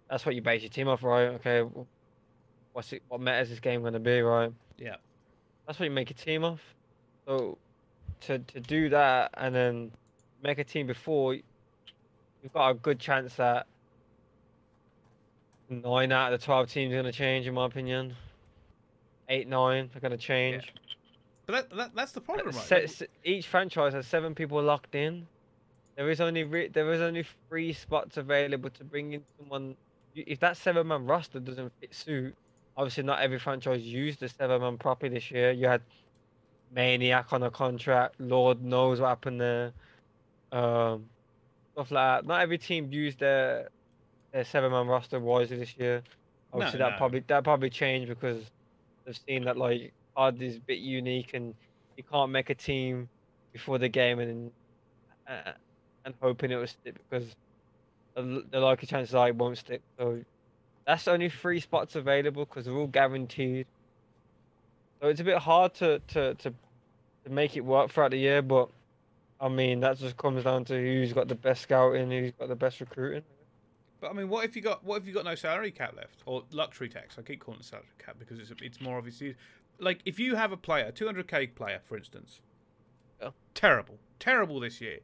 that's 0.08 0.24
what 0.24 0.36
you 0.36 0.42
base 0.42 0.62
your 0.62 0.70
team 0.70 0.86
off, 0.86 1.02
right? 1.02 1.26
Okay, 1.30 1.68
what's 2.72 2.92
it? 2.92 3.02
What 3.08 3.20
meta 3.20 3.40
is 3.40 3.48
this 3.48 3.58
game 3.58 3.82
gonna 3.82 3.98
be, 3.98 4.20
right? 4.20 4.52
Yeah. 4.76 4.94
That's 5.66 5.80
what 5.80 5.86
you 5.86 5.90
make 5.90 6.12
a 6.12 6.14
team 6.14 6.44
off. 6.44 6.60
So 7.26 7.58
to 8.20 8.38
to 8.38 8.60
do 8.60 8.90
that 8.90 9.32
and 9.34 9.52
then 9.52 9.90
make 10.40 10.58
a 10.58 10.64
team 10.64 10.86
before, 10.86 11.34
you've 11.34 12.52
got 12.54 12.70
a 12.70 12.74
good 12.74 13.00
chance 13.00 13.34
that 13.34 13.66
nine 15.68 16.12
out 16.12 16.32
of 16.32 16.38
the 16.38 16.44
twelve 16.44 16.70
teams 16.70 16.92
are 16.92 16.96
gonna 16.96 17.10
change, 17.10 17.48
in 17.48 17.54
my 17.54 17.66
opinion. 17.66 18.14
Eight, 19.28 19.48
nine 19.48 19.90
are 19.96 20.00
gonna 20.00 20.16
change. 20.16 20.72
But 21.46 21.70
that, 21.70 21.76
that 21.76 21.90
that's 21.96 22.12
the 22.12 22.20
problem, 22.20 22.54
right? 22.54 22.54
Se- 22.54 22.86
se- 22.86 23.08
each 23.24 23.48
franchise 23.48 23.94
has 23.94 24.06
seven 24.06 24.36
people 24.36 24.62
locked 24.62 24.94
in. 24.94 25.26
There 25.98 26.08
is 26.10 26.20
only 26.20 26.44
re- 26.44 26.68
there 26.68 26.92
is 26.92 27.00
only 27.00 27.24
three 27.48 27.72
spots 27.72 28.18
available 28.18 28.70
to 28.70 28.84
bring 28.84 29.14
in 29.14 29.24
someone. 29.36 29.74
If 30.14 30.38
that 30.38 30.56
seven 30.56 30.86
man 30.86 31.04
roster 31.06 31.40
doesn't 31.40 31.72
fit 31.80 31.92
suit, 31.92 32.36
obviously 32.76 33.02
not 33.02 33.20
every 33.20 33.40
franchise 33.40 33.82
used 33.82 34.20
the 34.20 34.28
seven 34.28 34.60
man 34.60 34.78
properly 34.78 35.12
this 35.12 35.28
year. 35.32 35.50
You 35.50 35.66
had 35.66 35.82
Maniac 36.72 37.32
on 37.32 37.42
a 37.42 37.50
contract. 37.50 38.14
Lord 38.20 38.62
knows 38.62 39.00
what 39.00 39.08
happened 39.08 39.40
there. 39.40 39.72
Um, 40.52 41.06
stuff 41.72 41.90
like 41.90 42.22
that. 42.22 42.26
Not 42.26 42.42
every 42.42 42.58
team 42.58 42.92
used 42.92 43.18
their 43.18 43.68
their 44.30 44.44
seven 44.44 44.70
man 44.70 44.86
roster 44.86 45.18
wisely 45.18 45.56
this 45.56 45.76
year. 45.76 46.04
Obviously, 46.52 46.78
that 46.78 46.92
no. 46.92 46.96
probably 46.96 47.24
that 47.26 47.42
probably 47.42 47.70
changed 47.70 48.08
because 48.08 48.44
they've 49.04 49.18
seen 49.26 49.42
that 49.46 49.56
like 49.56 49.92
odd 50.16 50.40
is 50.40 50.58
a 50.58 50.60
bit 50.60 50.78
unique 50.78 51.34
and 51.34 51.56
you 51.96 52.04
can't 52.04 52.30
make 52.30 52.50
a 52.50 52.54
team 52.54 53.08
before 53.52 53.78
the 53.78 53.88
game 53.88 54.20
and 54.20 54.52
uh, 55.26 55.50
and 56.08 56.14
hoping 56.22 56.50
it 56.50 56.56
will 56.56 56.66
stick 56.66 56.94
because 57.10 57.34
the, 58.14 58.44
the 58.50 58.60
likely 58.60 58.86
chances 58.88 59.14
are 59.14 59.28
it 59.28 59.36
won't 59.36 59.58
stick. 59.58 59.82
So 59.98 60.20
that's 60.86 61.06
only 61.06 61.28
three 61.28 61.60
spots 61.60 61.94
available 61.96 62.44
because 62.46 62.64
they're 62.64 62.74
all 62.74 62.86
guaranteed. 62.86 63.66
So 65.00 65.08
it's 65.08 65.20
a 65.20 65.24
bit 65.24 65.38
hard 65.38 65.74
to, 65.74 66.00
to, 66.08 66.34
to, 66.34 66.50
to 67.24 67.30
make 67.30 67.56
it 67.56 67.60
work 67.64 67.90
throughout 67.90 68.10
the 68.12 68.16
year, 68.18 68.42
but 68.42 68.68
I 69.40 69.48
mean 69.48 69.80
that 69.80 69.98
just 69.98 70.16
comes 70.16 70.44
down 70.44 70.64
to 70.66 70.74
who's 70.74 71.12
got 71.12 71.28
the 71.28 71.34
best 71.34 71.62
scouting, 71.62 72.10
who's 72.10 72.32
got 72.32 72.48
the 72.48 72.56
best 72.56 72.80
recruiting. 72.80 73.22
But 74.00 74.10
I 74.10 74.12
mean, 74.14 74.28
what 74.28 74.44
if 74.44 74.56
you 74.56 74.62
got 74.62 74.82
what 74.84 75.02
if 75.02 75.06
you 75.06 75.12
got 75.12 75.24
no 75.24 75.34
salary 75.34 75.70
cap 75.70 75.94
left 75.94 76.22
or 76.24 76.44
luxury 76.52 76.88
tax? 76.88 77.16
I 77.18 77.22
keep 77.22 77.40
calling 77.40 77.60
it 77.60 77.66
salary 77.66 77.86
cap 77.98 78.16
because 78.18 78.38
it's 78.38 78.50
it's 78.62 78.80
more 78.80 78.96
obviously. 78.96 79.34
like 79.78 80.00
if 80.06 80.18
you 80.18 80.36
have 80.36 80.52
a 80.52 80.56
player, 80.56 80.90
200k 80.90 81.54
player, 81.54 81.80
for 81.84 81.96
instance, 81.96 82.40
Yeah. 83.20 83.30
terrible, 83.54 83.98
terrible 84.18 84.58
this 84.60 84.80
year. 84.80 85.00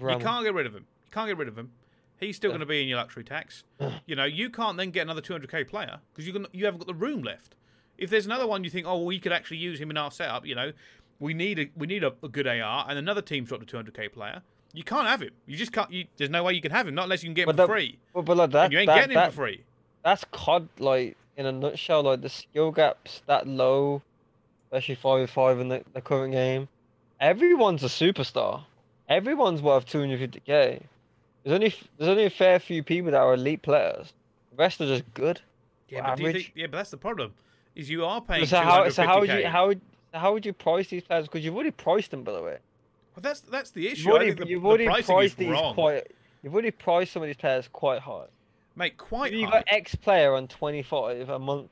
You 0.00 0.18
can't 0.18 0.44
get 0.44 0.54
rid 0.54 0.66
of 0.66 0.74
him. 0.74 0.86
You 1.04 1.10
can't 1.10 1.28
get 1.28 1.36
rid 1.36 1.48
of 1.48 1.56
him. 1.58 1.70
He's 2.20 2.36
still 2.36 2.50
Yeah. 2.50 2.54
going 2.58 2.60
to 2.60 2.66
be 2.66 2.82
in 2.82 2.88
your 2.88 2.98
luxury 2.98 3.24
tax. 3.24 3.64
you 4.06 4.16
know, 4.16 4.24
you 4.24 4.50
can't 4.50 4.76
then 4.76 4.90
get 4.90 5.02
another 5.02 5.20
200k 5.22 5.68
player 5.68 5.98
because 6.12 6.26
you 6.26 6.32
can 6.32 6.46
you 6.52 6.64
haven't 6.64 6.78
got 6.80 6.86
the 6.86 6.94
room 6.94 7.22
left. 7.22 7.54
If 7.96 8.10
there's 8.10 8.26
another 8.26 8.46
one 8.46 8.62
you 8.64 8.70
think, 8.70 8.86
oh, 8.86 9.02
we 9.02 9.18
could 9.18 9.32
actually 9.32 9.56
use 9.58 9.80
him 9.80 9.90
in 9.90 9.96
our 9.96 10.10
setup, 10.10 10.46
you 10.46 10.54
know, 10.54 10.72
we 11.20 11.34
need 11.34 11.58
a 11.58 11.70
we 11.76 11.86
need 11.86 12.04
a, 12.04 12.12
a 12.22 12.28
good 12.28 12.46
AR, 12.46 12.86
and 12.88 12.98
another 12.98 13.22
team's 13.22 13.48
dropped 13.48 13.62
a 13.72 13.76
200k 13.76 14.12
player. 14.12 14.42
You 14.72 14.84
can't 14.84 15.06
have 15.08 15.22
him. 15.22 15.30
You 15.46 15.56
just 15.56 15.72
can't. 15.72 15.90
You, 15.90 16.04
there's 16.16 16.30
no 16.30 16.44
way 16.44 16.52
you 16.52 16.60
can 16.60 16.70
have 16.70 16.86
him, 16.86 16.94
not 16.94 17.04
unless 17.04 17.22
you 17.22 17.28
can 17.28 17.34
get 17.34 17.42
him 17.42 17.46
But 17.56 17.62
for 17.62 17.66
that- 17.66 17.72
free. 17.72 17.98
But, 18.14 18.24
but 18.26 18.36
like 18.36 18.50
that, 18.50 18.64
and 18.64 18.72
you 18.72 18.78
ain't 18.80 18.86
that, 18.88 18.96
getting 19.08 19.16
him 19.18 19.30
for 19.30 19.36
free. 19.36 19.64
that's 20.04 20.24
COD 20.30 20.68
like 20.78 21.16
in 21.36 21.46
a 21.46 21.52
nutshell. 21.52 22.02
Like 22.02 22.20
the 22.20 22.28
skill 22.28 22.70
gaps 22.70 23.22
that 23.26 23.48
low, 23.48 24.02
especially 24.66 24.94
five 24.96 25.20
v 25.28 25.32
five 25.32 25.58
in 25.58 25.68
the, 25.68 25.82
the 25.94 26.00
current 26.00 26.32
game. 26.32 26.68
Everyone's 27.20 27.82
a 27.82 27.86
superstar. 27.88 28.62
Everyone's 29.08 29.62
worth 29.62 29.86
250k. 29.86 30.46
There's 30.46 31.54
only 31.54 31.74
there's 31.96 32.08
only 32.10 32.24
a 32.24 32.30
fair 32.30 32.58
few 32.58 32.82
people 32.82 33.10
that 33.12 33.20
are 33.20 33.34
elite 33.34 33.62
players. 33.62 34.12
The 34.50 34.56
rest 34.56 34.80
are 34.80 34.86
just 34.86 35.04
good. 35.14 35.40
Yeah, 35.88 36.02
but 36.02 36.16
do 36.16 36.22
you 36.22 36.28
average. 36.28 36.44
think? 36.44 36.56
Yeah, 36.56 36.66
but 36.66 36.76
that's 36.78 36.90
the 36.90 36.96
problem. 36.96 37.32
Is 37.74 37.88
you 37.88 38.04
are 38.04 38.20
paying 38.20 38.46
So 38.46 38.60
how 38.60 38.88
so 38.90 39.04
how 39.04 39.20
would 39.20 39.30
you 39.30 39.46
how 39.46 39.68
would 39.68 39.80
how 40.12 40.32
would 40.32 40.44
you 40.44 40.52
price 40.52 40.88
these 40.88 41.02
players? 41.02 41.26
Because 41.26 41.44
you've 41.44 41.54
already 41.54 41.70
priced 41.70 42.10
them, 42.10 42.22
by 42.22 42.32
the 42.32 42.42
way. 42.42 42.58
Well, 43.14 43.22
that's 43.22 43.40
that's 43.40 43.70
the 43.70 43.88
issue. 43.88 44.08
You've 44.08 44.14
already, 44.14 44.32
the, 44.32 44.46
you've 44.46 44.66
already 44.66 44.86
pricing 44.86 45.14
priced 45.14 45.36
these 45.36 45.50
wrong. 45.50 45.74
quite. 45.74 46.12
You've 46.42 46.52
already 46.52 46.70
priced 46.70 47.12
some 47.12 47.22
of 47.22 47.28
these 47.28 47.36
players 47.36 47.68
quite 47.72 48.00
high. 48.00 48.26
Mate, 48.76 48.96
quite 48.96 49.32
you 49.32 49.46
got 49.46 49.64
X 49.66 49.94
player 49.96 50.34
on 50.34 50.46
25 50.46 51.28
a 51.28 51.38
month. 51.38 51.70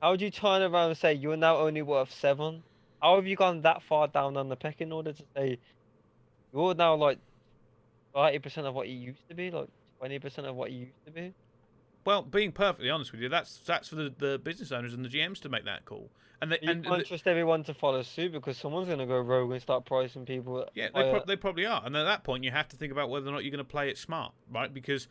How 0.00 0.10
would 0.10 0.20
you 0.20 0.30
turn 0.30 0.62
around 0.62 0.88
and 0.88 0.98
say 0.98 1.12
you're 1.12 1.36
now 1.36 1.58
only 1.58 1.82
worth 1.82 2.12
seven? 2.12 2.64
How 3.00 3.14
have 3.16 3.26
you 3.26 3.36
gone 3.36 3.62
that 3.62 3.82
far 3.82 4.08
down 4.08 4.36
on 4.36 4.48
the 4.48 4.56
pecking 4.56 4.92
order 4.92 5.12
to 5.12 5.22
say 5.36 5.58
you're 6.52 6.74
now 6.74 6.94
like 6.94 7.18
30% 8.14 8.58
of 8.66 8.74
what 8.74 8.88
you 8.88 8.96
used 8.96 9.28
to 9.28 9.34
be, 9.34 9.50
like 9.50 9.68
20% 10.02 10.38
of 10.48 10.54
what 10.56 10.70
you 10.72 10.80
used 10.80 11.04
to 11.06 11.12
be? 11.12 11.34
Well, 12.04 12.22
being 12.22 12.52
perfectly 12.52 12.90
honest 12.90 13.12
with 13.12 13.20
you, 13.20 13.28
that's 13.28 13.58
that's 13.64 13.88
for 13.88 13.94
the, 13.94 14.12
the 14.18 14.38
business 14.38 14.72
owners 14.72 14.92
and 14.92 15.04
the 15.04 15.08
GMs 15.08 15.40
to 15.42 15.48
make 15.48 15.64
that 15.66 15.84
call. 15.84 16.10
And 16.40 16.50
they, 16.50 16.58
You 16.60 16.70
and 16.70 16.84
can't 16.84 16.98
the- 16.98 17.04
trust 17.04 17.28
everyone 17.28 17.62
to 17.64 17.74
follow 17.74 18.02
suit 18.02 18.32
because 18.32 18.56
someone's 18.58 18.88
going 18.88 18.98
to 18.98 19.06
go 19.06 19.20
rogue 19.20 19.52
and 19.52 19.62
start 19.62 19.84
pricing 19.84 20.24
people. 20.26 20.66
yeah, 20.74 20.88
they, 20.92 21.10
pro- 21.10 21.24
they 21.24 21.36
probably 21.36 21.64
are. 21.66 21.80
And 21.84 21.96
at 21.96 22.02
that 22.02 22.24
point, 22.24 22.42
you 22.42 22.50
have 22.50 22.66
to 22.70 22.76
think 22.76 22.90
about 22.90 23.08
whether 23.08 23.28
or 23.28 23.32
not 23.32 23.44
you're 23.44 23.52
going 23.52 23.64
to 23.64 23.70
play 23.70 23.88
it 23.88 23.96
smart, 23.96 24.32
right? 24.50 24.72
Because 24.74 25.06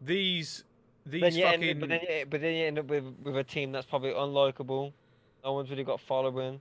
these 0.00 0.64
these 1.06 1.20
then 1.22 1.32
fucking 1.32 1.62
end, 1.62 1.80
but 1.80 1.88
then 1.90 2.00
you, 2.02 2.26
but 2.28 2.40
then 2.40 2.54
you 2.56 2.64
end 2.66 2.78
up 2.80 2.86
with 2.86 3.04
with 3.22 3.36
a 3.36 3.44
team 3.44 3.70
that's 3.70 3.86
probably 3.86 4.10
unlikable. 4.10 4.92
No 5.44 5.52
one's 5.52 5.70
really 5.70 5.84
got 5.84 6.00
following. 6.00 6.60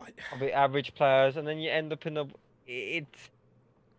I- 0.00 0.10
Probably 0.28 0.52
average 0.52 0.94
players, 0.94 1.38
and 1.38 1.48
then 1.48 1.58
you 1.58 1.70
end 1.70 1.92
up 1.94 2.04
in 2.06 2.18
a. 2.18 2.26
It's, 2.68 3.30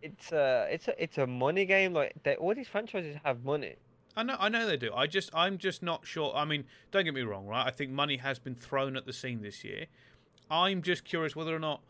it's 0.02 0.32
a 0.32 0.66
it's 0.70 0.88
a 0.88 1.02
it's 1.02 1.18
a 1.18 1.26
money 1.26 1.66
game. 1.66 1.92
Like 1.92 2.14
they, 2.22 2.36
all 2.36 2.54
these 2.54 2.68
franchises 2.68 3.16
have 3.24 3.44
money. 3.44 3.74
I 4.16 4.22
know, 4.22 4.36
I 4.40 4.48
know 4.48 4.66
they 4.66 4.76
do. 4.76 4.92
I 4.92 5.06
just, 5.06 5.30
I'm 5.32 5.56
just 5.56 5.82
not 5.84 6.04
sure. 6.04 6.34
I 6.34 6.44
mean, 6.44 6.64
don't 6.90 7.04
get 7.04 7.14
me 7.14 7.20
wrong, 7.22 7.46
right? 7.46 7.64
I 7.66 7.70
think 7.70 7.90
money 7.92 8.16
has 8.16 8.38
been 8.40 8.56
thrown 8.56 8.96
at 8.96 9.06
the 9.06 9.12
scene 9.12 9.40
this 9.40 9.62
year. 9.62 9.86
I'm 10.50 10.82
just 10.82 11.04
curious 11.04 11.36
whether 11.36 11.54
or 11.54 11.60
not 11.60 11.80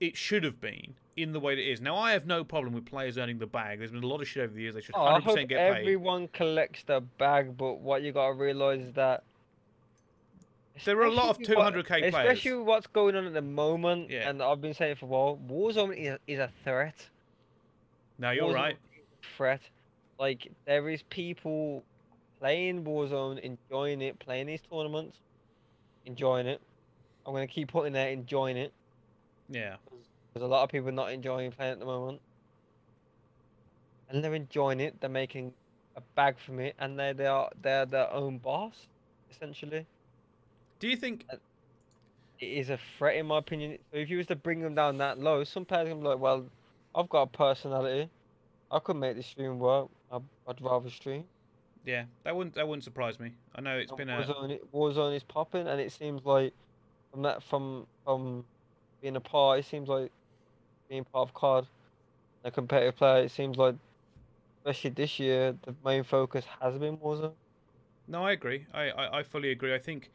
it 0.00 0.16
should 0.16 0.42
have 0.42 0.58
been 0.58 0.94
in 1.16 1.32
the 1.32 1.38
way 1.40 1.54
that 1.54 1.60
it 1.60 1.70
is. 1.70 1.80
Now, 1.82 1.96
I 1.96 2.12
have 2.12 2.24
no 2.24 2.44
problem 2.44 2.72
with 2.72 2.86
players 2.86 3.18
earning 3.18 3.38
the 3.38 3.46
bag. 3.46 3.78
There's 3.78 3.90
been 3.90 4.02
a 4.02 4.06
lot 4.06 4.22
of 4.22 4.26
shit 4.28 4.44
over 4.44 4.54
the 4.54 4.62
years. 4.62 4.74
They 4.74 4.80
should 4.80 4.94
Oh, 4.96 5.04
I 5.04 5.20
100% 5.20 5.24
hope 5.24 5.36
get 5.36 5.48
paid. 5.48 5.80
everyone 5.80 6.28
collects 6.28 6.82
the 6.86 7.02
bag, 7.02 7.56
but 7.58 7.74
what 7.80 8.00
you 8.02 8.12
gotta 8.12 8.32
realize 8.32 8.80
is 8.80 8.92
that. 8.94 9.22
There 10.84 10.98
are 10.98 11.04
a 11.04 11.10
lot 11.10 11.30
of 11.30 11.38
200k 11.38 11.86
players. 11.86 12.14
Especially 12.14 12.54
what's 12.54 12.86
going 12.86 13.16
on 13.16 13.26
at 13.26 13.34
the 13.34 13.42
moment, 13.42 14.10
Yeah. 14.10 14.28
and 14.28 14.42
I've 14.42 14.60
been 14.60 14.74
saying 14.74 14.96
for 14.96 15.06
a 15.06 15.08
while. 15.08 15.38
Warzone 15.48 15.96
is, 15.96 16.18
is 16.26 16.38
a 16.38 16.50
threat. 16.64 17.08
No, 18.18 18.30
you're 18.30 18.44
Warzone 18.46 18.54
right. 18.54 18.76
Threat. 19.36 19.60
Like 20.18 20.50
there 20.66 20.88
is 20.88 21.02
people 21.02 21.84
playing 22.40 22.84
Warzone, 22.84 23.38
enjoying 23.40 24.02
it, 24.02 24.18
playing 24.18 24.46
these 24.46 24.60
tournaments, 24.70 25.18
enjoying 26.06 26.46
it. 26.46 26.60
I'm 27.26 27.32
gonna 27.34 27.46
keep 27.46 27.68
putting 27.70 27.92
there, 27.92 28.08
enjoying 28.10 28.56
it. 28.56 28.72
Yeah. 29.48 29.76
There's 30.34 30.44
a 30.44 30.46
lot 30.48 30.62
of 30.64 30.70
people 30.70 30.92
not 30.92 31.12
enjoying 31.12 31.50
playing 31.52 31.72
at 31.72 31.78
the 31.78 31.84
moment, 31.86 32.20
and 34.08 34.22
they're 34.22 34.34
enjoying 34.34 34.80
it. 34.80 35.00
They're 35.00 35.10
making 35.10 35.52
a 35.96 36.00
bag 36.14 36.36
from 36.38 36.60
it, 36.60 36.74
and 36.78 36.98
they 36.98 37.12
they 37.12 37.26
are 37.26 37.50
they're 37.62 37.86
their 37.86 38.10
own 38.12 38.38
boss, 38.38 38.86
essentially. 39.30 39.86
Do 40.78 40.88
you 40.88 40.96
think? 40.96 41.24
Uh, 41.30 41.36
it 42.38 42.46
is 42.46 42.70
a 42.70 42.78
threat, 42.96 43.16
in 43.16 43.26
my 43.26 43.38
opinion. 43.38 43.78
If 43.92 44.10
you 44.10 44.18
was 44.18 44.26
to 44.28 44.36
bring 44.36 44.60
them 44.60 44.74
down 44.74 44.98
that 44.98 45.18
low, 45.18 45.44
some 45.44 45.64
players 45.64 45.88
gonna 45.88 46.00
be 46.00 46.06
like, 46.08 46.18
"Well, 46.18 46.46
I've 46.94 47.08
got 47.08 47.22
a 47.22 47.26
personality. 47.26 48.10
I 48.70 48.78
could 48.78 48.96
make 48.96 49.16
this 49.16 49.26
stream 49.26 49.58
work. 49.58 49.88
I'd, 50.12 50.22
I'd 50.46 50.60
rather 50.60 50.90
stream." 50.90 51.24
Yeah, 51.84 52.04
that 52.24 52.36
wouldn't 52.36 52.54
that 52.54 52.68
wouldn't 52.68 52.84
surprise 52.84 53.18
me. 53.18 53.32
I 53.54 53.60
know 53.60 53.76
it's 53.78 53.90
And 53.90 53.98
been 53.98 54.10
a 54.10 54.18
Warzone, 54.18 54.58
Warzone 54.72 55.16
is 55.16 55.24
popping, 55.24 55.66
and 55.66 55.80
it 55.80 55.92
seems 55.92 56.24
like 56.24 56.52
from 57.10 57.22
that 57.22 57.42
from 57.42 57.86
from 58.04 58.44
being 59.00 59.16
a 59.16 59.20
part, 59.20 59.60
it 59.60 59.64
seems 59.64 59.88
like 59.88 60.12
being 60.88 61.04
part 61.04 61.28
of 61.28 61.34
COD, 61.34 61.66
a 62.44 62.50
competitive 62.50 62.96
player. 62.96 63.24
It 63.24 63.30
seems 63.30 63.56
like, 63.56 63.76
especially 64.58 64.90
this 64.90 65.18
year, 65.18 65.54
the 65.64 65.74
main 65.84 66.04
focus 66.04 66.44
has 66.60 66.78
been 66.78 66.98
Warzone. 66.98 67.34
no. 68.06 68.24
I 68.24 68.32
agree. 68.32 68.66
I, 68.72 68.90
I, 68.90 69.18
I 69.20 69.22
fully 69.22 69.50
agree. 69.50 69.74
I 69.74 69.78
think 69.78 70.10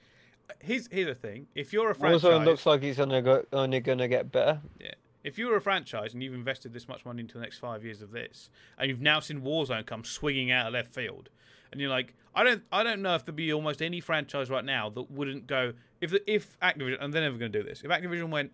here's 0.60 0.88
here's 0.92 1.08
the 1.08 1.16
thing. 1.16 1.48
If 1.56 1.74
you're 1.74 1.92
a 1.92 1.96
franchise, 1.96 2.22
Warzone 2.24 2.46
looks 2.46 2.66
like 2.66 2.84
it's 2.84 2.98
gonna 2.98 3.22
go, 3.22 3.46
only 3.54 3.80
gonna 3.80 4.08
get 4.08 4.32
better. 4.32 4.62
Yeah. 4.80 4.94
if 5.24 5.38
you're 5.38 5.56
a 5.56 5.62
franchise 5.62 6.14
and 6.14 6.22
you've 6.22 6.34
invested 6.34 6.74
this 6.74 6.88
much 6.88 7.06
money 7.06 7.22
into 7.22 7.36
the 7.36 7.42
next 7.42 7.60
five 7.60 7.84
years 7.84 8.02
of 8.02 8.12
this, 8.12 8.50
and 8.78 8.90
you've 8.90 9.02
now 9.02 9.20
seen 9.20 9.42
Warzone 9.42 9.86
come 9.86 10.04
swinging 10.04 10.52
out 10.52 10.68
of 10.68 10.74
left 10.74 10.94
field, 10.94 11.30
and 11.72 11.80
you're 11.80 11.90
like, 11.90 12.14
I 12.36 12.44
don't, 12.44 12.64
I 12.72 12.84
don't 12.84 13.02
know 13.02 13.16
if 13.16 13.24
there'd 13.26 13.36
be 13.36 13.54
almost 13.54 13.82
any 13.82 14.00
franchise 14.02 14.50
right 14.50 14.66
now 14.66 14.90
that 14.90 15.10
wouldn't 15.12 15.48
go 15.48 15.74
if 16.02 16.12
the, 16.12 16.22
if 16.32 16.58
Activision 16.60 16.98
and 17.00 17.14
they're 17.14 17.22
never 17.22 17.38
going 17.38 17.52
to 17.52 17.60
do 17.62 17.68
this. 17.68 17.82
If 17.84 17.90
Activision 17.92 18.30
went, 18.30 18.52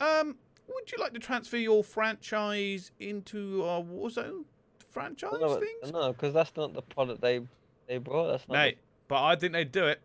um, 0.00 0.36
would 0.68 0.90
you 0.92 0.98
like 0.98 1.12
to 1.14 1.18
transfer 1.20 1.56
your 1.56 1.82
franchise 1.84 2.90
into 3.00 3.64
our 3.64 3.80
Warzone 3.80 4.44
franchise 4.90 5.32
No, 5.40 5.54
things? 5.60 5.92
no, 5.92 6.12
because 6.12 6.34
that's 6.34 6.54
not 6.56 6.74
the 6.74 6.82
product 6.82 7.20
they 7.20 7.40
they 7.86 7.98
brought. 7.98 8.26
That's 8.32 8.48
not. 8.48 8.54
the- 8.64 8.74
but 9.08 9.22
I 9.22 9.36
think 9.36 9.52
they'd 9.52 9.70
do 9.70 9.86
it. 9.86 10.00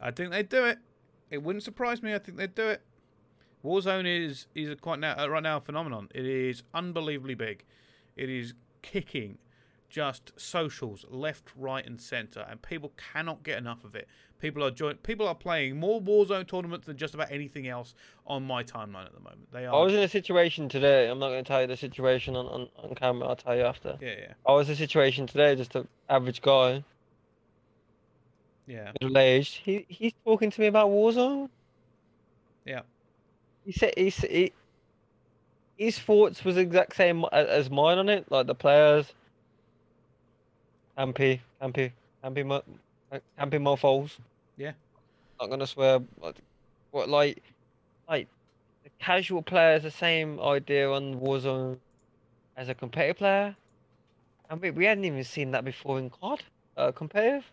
I 0.00 0.10
think 0.10 0.30
they'd 0.30 0.48
do 0.48 0.64
it. 0.64 0.78
It 1.30 1.42
wouldn't 1.42 1.62
surprise 1.64 2.02
me. 2.02 2.14
I 2.14 2.18
think 2.18 2.38
they'd 2.38 2.54
do 2.54 2.66
it. 2.68 2.82
Warzone 3.64 4.06
is 4.06 4.46
is 4.54 4.70
a 4.70 4.76
quite 4.76 4.98
now 5.00 5.14
uh, 5.18 5.26
right 5.28 5.42
now 5.42 5.56
a 5.56 5.60
phenomenon. 5.60 6.08
It 6.14 6.24
is 6.26 6.62
unbelievably 6.72 7.34
big. 7.34 7.64
It 8.16 8.28
is 8.30 8.54
kicking 8.82 9.38
just 9.90 10.32
socials 10.36 11.06
left, 11.08 11.50
right, 11.56 11.84
and 11.86 12.00
centre, 12.00 12.46
and 12.48 12.60
people 12.60 12.92
cannot 13.12 13.42
get 13.42 13.56
enough 13.58 13.84
of 13.84 13.94
it. 13.94 14.06
People 14.38 14.62
are 14.62 14.70
join- 14.70 14.96
People 14.96 15.26
are 15.26 15.34
playing 15.34 15.80
more 15.80 16.00
Warzone 16.00 16.46
tournaments 16.46 16.86
than 16.86 16.96
just 16.98 17.14
about 17.14 17.32
anything 17.32 17.66
else 17.66 17.94
on 18.26 18.44
my 18.44 18.62
timeline 18.62 19.06
at 19.06 19.14
the 19.14 19.20
moment. 19.20 19.50
They 19.50 19.64
are. 19.66 19.74
I 19.74 19.82
was 19.82 19.94
in 19.94 20.00
a 20.00 20.08
situation 20.08 20.68
today. 20.68 21.08
I'm 21.10 21.18
not 21.18 21.30
going 21.30 21.42
to 21.42 21.48
tell 21.48 21.62
you 21.62 21.66
the 21.66 21.76
situation 21.76 22.36
on, 22.36 22.46
on, 22.46 22.68
on 22.76 22.94
camera. 22.94 23.28
I'll 23.28 23.36
tell 23.36 23.56
you 23.56 23.62
after. 23.62 23.96
Yeah, 24.00 24.14
yeah, 24.18 24.32
I 24.46 24.52
was 24.52 24.68
in 24.68 24.74
a 24.74 24.76
situation 24.76 25.26
today. 25.26 25.56
Just 25.56 25.74
an 25.74 25.88
average 26.08 26.42
guy, 26.42 26.84
yeah. 28.68 28.92
middle 29.00 29.18
aged. 29.18 29.56
He 29.64 29.86
he's 29.88 30.12
talking 30.24 30.50
to 30.50 30.60
me 30.60 30.66
about 30.68 30.90
Warzone. 30.90 31.48
Yeah. 32.64 32.82
He 33.64 33.72
said 33.72 33.94
he, 33.96 34.10
he 34.10 34.52
his 35.76 35.98
thoughts 35.98 36.44
was 36.44 36.56
exact 36.56 36.94
same 36.94 37.24
as 37.32 37.70
mine 37.70 37.98
on 37.98 38.08
it. 38.08 38.30
Like 38.30 38.46
the 38.46 38.54
players, 38.54 39.12
campy, 40.98 41.40
campy, 41.62 41.92
campy, 42.22 42.44
mo- 42.44 42.64
uh, 43.10 43.18
campy 43.40 43.58
mofos. 43.58 44.18
Yeah. 44.56 44.72
Not 45.40 45.50
gonna 45.50 45.66
swear. 45.66 46.00
But 46.20 46.36
what 46.90 47.08
like, 47.08 47.42
like 48.08 48.28
the 48.84 48.90
casual 48.98 49.42
player 49.42 49.72
has 49.72 49.84
the 49.84 49.90
same 49.90 50.40
idea 50.40 50.90
on 50.90 51.20
Warzone 51.20 51.78
as 52.56 52.68
a 52.68 52.74
competitive 52.74 53.18
player, 53.18 53.56
and 54.50 54.60
we, 54.60 54.70
we 54.72 54.84
hadn't 54.84 55.04
even 55.04 55.24
seen 55.24 55.52
that 55.52 55.64
before 55.64 55.98
in 55.98 56.10
COD, 56.10 56.42
uh, 56.76 56.92
competitive. 56.92 57.44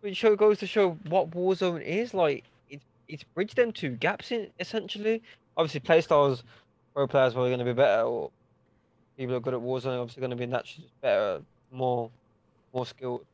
Which 0.00 0.16
show 0.16 0.36
goes 0.36 0.58
to 0.58 0.66
show 0.66 0.90
what 1.08 1.30
Warzone 1.30 1.82
is 1.82 2.14
like. 2.14 2.44
It's 2.70 2.84
it's 3.08 3.24
bridged 3.24 3.56
them 3.56 3.72
two 3.72 3.90
gaps 3.90 4.30
in 4.32 4.48
essentially. 4.60 5.22
Obviously, 5.56 5.80
playstyles, 5.80 6.42
pro 6.94 7.06
players 7.06 7.32
are 7.32 7.36
going 7.36 7.58
to 7.58 7.64
be 7.64 7.72
better, 7.72 8.02
or 8.02 8.30
people 9.16 9.32
who 9.32 9.36
are 9.38 9.40
good 9.40 9.54
at 9.54 9.60
Warzone 9.60 9.96
are 9.96 10.00
obviously 10.00 10.20
going 10.20 10.30
to 10.30 10.36
be 10.36 10.46
naturally 10.46 10.88
better, 11.00 11.42
more 11.72 12.10
more 12.72 12.86
skilled. 12.86 13.24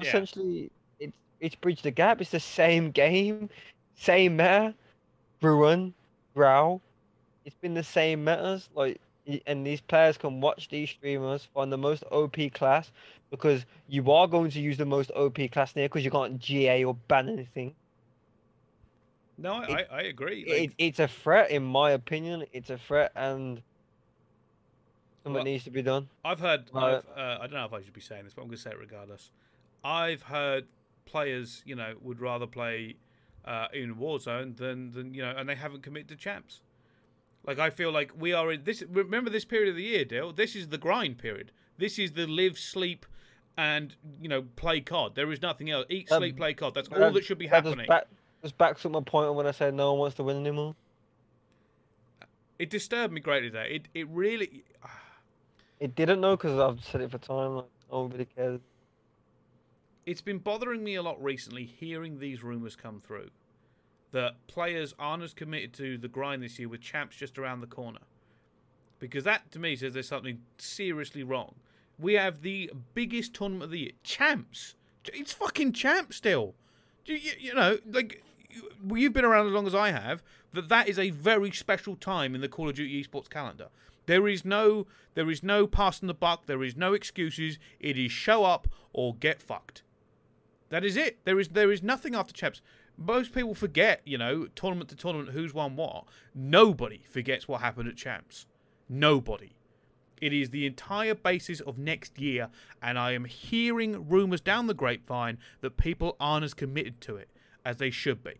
Yeah. 0.00 0.08
essentially, 0.08 0.70
it's 1.00 1.16
it's 1.40 1.54
bridged 1.54 1.84
the 1.84 1.90
gap. 1.90 2.20
It's 2.20 2.30
the 2.30 2.40
same 2.40 2.90
game, 2.90 3.48
same 3.96 4.36
meta, 4.36 4.74
Bruen, 5.40 5.94
Grau. 6.34 6.80
It's 7.44 7.56
been 7.56 7.74
the 7.74 7.84
same 7.84 8.24
metas. 8.24 8.68
Like 8.74 9.00
and 9.46 9.66
these 9.66 9.80
players 9.80 10.16
can 10.18 10.40
watch 10.40 10.68
these 10.68 10.90
streamers 10.90 11.48
find 11.54 11.72
the 11.72 11.78
most 11.78 12.04
OP 12.10 12.36
class 12.52 12.90
because 13.30 13.64
you 13.88 14.10
are 14.12 14.28
going 14.28 14.50
to 14.50 14.60
use 14.60 14.76
the 14.76 14.84
most 14.84 15.10
OP 15.16 15.38
class 15.50 15.72
there 15.72 15.88
because 15.88 16.04
you 16.04 16.10
can't 16.10 16.38
GA 16.38 16.84
or 16.84 16.94
ban 17.08 17.28
anything. 17.28 17.74
No, 19.36 19.54
I, 19.54 19.62
It- 19.64 19.88
I, 19.90 19.96
I 19.96 20.02
agree. 20.02 20.42
It, 20.42 20.72
it's 20.78 21.00
a 21.00 21.08
threat, 21.08 21.50
in 21.50 21.64
my 21.64 21.90
opinion. 21.92 22.44
It's 22.52 22.70
a 22.70 22.78
threat, 22.78 23.12
and 23.16 23.62
something 25.24 25.34
Well, 25.34 25.44
needs 25.44 25.64
to 25.64 25.70
be 25.70 25.82
done. 25.82 26.08
I've 26.24 26.38
heard. 26.38 26.70
I've, 26.74 27.04
uh, 27.16 27.38
I 27.40 27.46
don't 27.46 27.54
know 27.54 27.64
if 27.64 27.72
I 27.72 27.82
should 27.82 27.92
be 27.92 28.00
saying 28.00 28.24
this, 28.24 28.34
but 28.34 28.42
I'm 28.42 28.48
going 28.48 28.56
to 28.56 28.62
say 28.62 28.70
it 28.70 28.78
regardless. 28.78 29.30
I've 29.82 30.22
heard 30.22 30.66
players, 31.04 31.62
you 31.66 31.74
know, 31.74 31.94
would 32.00 32.20
rather 32.20 32.46
play 32.46 32.96
uh, 33.44 33.66
in 33.72 33.96
Warzone 33.96 34.56
than 34.56 34.92
than 34.92 35.12
you 35.14 35.22
know, 35.22 35.34
and 35.36 35.48
they 35.48 35.54
haven't 35.56 35.82
committed 35.82 36.08
to 36.08 36.16
champs. 36.16 36.60
Like 37.46 37.58
I 37.58 37.70
feel 37.70 37.90
like 37.92 38.12
we 38.18 38.32
are 38.32 38.52
in 38.52 38.64
this. 38.64 38.82
Remember 38.90 39.30
this 39.30 39.44
period 39.44 39.68
of 39.68 39.76
the 39.76 39.82
year, 39.82 40.04
Dale. 40.04 40.32
This 40.32 40.56
is 40.56 40.68
the 40.68 40.78
grind 40.78 41.18
period. 41.18 41.52
This 41.76 41.98
is 41.98 42.12
the 42.12 42.26
live, 42.26 42.58
sleep, 42.58 43.04
and 43.56 43.94
you 44.20 44.28
know, 44.28 44.42
play 44.56 44.80
COD. 44.80 45.14
There 45.14 45.30
is 45.30 45.42
nothing 45.42 45.70
else. 45.70 45.86
Eat, 45.90 46.10
Um, 46.10 46.20
sleep, 46.20 46.36
play 46.36 46.54
COD. 46.54 46.74
That's 46.74 46.88
all 46.88 47.10
that 47.12 47.24
should 47.24 47.38
be 47.38 47.46
that 47.48 47.64
just 47.64 47.66
happening. 47.66 47.86
Back, 47.88 48.06
just 48.42 48.56
backs 48.56 48.86
up 48.86 48.92
my 48.92 49.00
point 49.00 49.34
when 49.34 49.46
I 49.46 49.50
said 49.50 49.74
no 49.74 49.92
one 49.92 50.00
wants 50.00 50.16
to 50.16 50.22
win 50.22 50.38
anymore. 50.38 50.74
It 52.58 52.70
disturbed 52.70 53.12
me 53.12 53.20
greatly 53.20 53.50
there. 53.50 53.66
It 53.66 53.88
it 53.94 54.08
really. 54.08 54.64
It 55.80 55.96
didn't 55.96 56.20
know 56.20 56.36
because 56.36 56.58
I've 56.58 56.82
said 56.84 57.00
it 57.02 57.10
for 57.10 57.18
time. 57.18 57.56
Like 57.56 57.66
nobody 57.90 58.24
cares. 58.24 58.60
it's 60.06 60.20
been 60.22 60.38
bothering 60.38 60.82
me 60.82 60.94
a 60.94 61.02
lot 61.02 61.22
recently 61.22 61.64
hearing 61.64 62.20
these 62.20 62.42
rumors 62.42 62.76
come 62.76 63.00
through 63.00 63.28
that 64.14 64.34
players 64.46 64.94
aren't 64.96 65.24
as 65.24 65.34
committed 65.34 65.72
to 65.74 65.98
the 65.98 66.06
grind 66.06 66.40
this 66.40 66.56
year 66.56 66.68
with 66.68 66.80
champs 66.80 67.16
just 67.16 67.36
around 67.36 67.60
the 67.60 67.66
corner. 67.66 67.98
Because 69.00 69.24
that 69.24 69.50
to 69.50 69.58
me 69.58 69.74
says 69.74 69.92
there's 69.92 70.06
something 70.06 70.40
seriously 70.56 71.24
wrong. 71.24 71.56
We 71.98 72.14
have 72.14 72.42
the 72.42 72.70
biggest 72.94 73.34
tournament 73.34 73.64
of 73.64 73.70
the 73.72 73.80
year, 73.80 73.90
champs. 74.04 74.76
It's 75.12 75.32
fucking 75.32 75.72
champs 75.72 76.16
still. 76.16 76.54
Do 77.04 77.12
you, 77.14 77.32
you 77.38 77.54
know, 77.54 77.78
like 77.90 78.22
you- 78.48 78.96
you've 78.96 79.12
been 79.12 79.24
around 79.24 79.48
as 79.48 79.52
long 79.52 79.66
as 79.66 79.74
I 79.74 79.90
have. 79.90 80.22
That 80.52 80.68
that 80.68 80.88
is 80.88 80.98
a 80.98 81.10
very 81.10 81.50
special 81.50 81.96
time 81.96 82.36
in 82.36 82.40
the 82.40 82.48
Call 82.48 82.68
of 82.68 82.76
Duty 82.76 83.02
esports 83.04 83.28
calendar. 83.28 83.68
There 84.06 84.28
is 84.28 84.44
no, 84.44 84.86
there 85.14 85.28
is 85.28 85.42
no 85.42 85.66
passing 85.66 86.06
the 86.06 86.14
buck. 86.14 86.46
There 86.46 86.62
is 86.62 86.76
no 86.76 86.92
excuses. 86.94 87.58
It 87.80 87.98
is 87.98 88.12
show 88.12 88.44
up 88.44 88.68
or 88.92 89.16
get 89.16 89.42
fucked. 89.42 89.82
That 90.68 90.84
is 90.84 90.96
it. 90.96 91.18
There 91.24 91.40
is 91.40 91.48
there 91.48 91.72
is 91.72 91.82
nothing 91.82 92.14
after 92.14 92.32
champs. 92.32 92.62
Most 92.96 93.34
people 93.34 93.54
forget, 93.54 94.02
you 94.04 94.16
know, 94.16 94.46
tournament 94.54 94.88
to 94.90 94.96
tournament, 94.96 95.30
who's 95.30 95.52
won 95.52 95.76
what. 95.76 96.04
Nobody 96.34 97.02
forgets 97.08 97.48
what 97.48 97.60
happened 97.60 97.88
at 97.88 97.96
champs. 97.96 98.46
Nobody. 98.88 99.52
It 100.20 100.32
is 100.32 100.50
the 100.50 100.64
entire 100.64 101.14
basis 101.14 101.60
of 101.60 101.76
next 101.76 102.18
year, 102.18 102.48
and 102.80 102.98
I 102.98 103.12
am 103.12 103.24
hearing 103.24 104.08
rumours 104.08 104.40
down 104.40 104.68
the 104.68 104.74
grapevine 104.74 105.38
that 105.60 105.76
people 105.76 106.16
aren't 106.20 106.44
as 106.44 106.54
committed 106.54 107.00
to 107.02 107.16
it 107.16 107.28
as 107.64 107.76
they 107.76 107.90
should 107.90 108.22
be. 108.22 108.34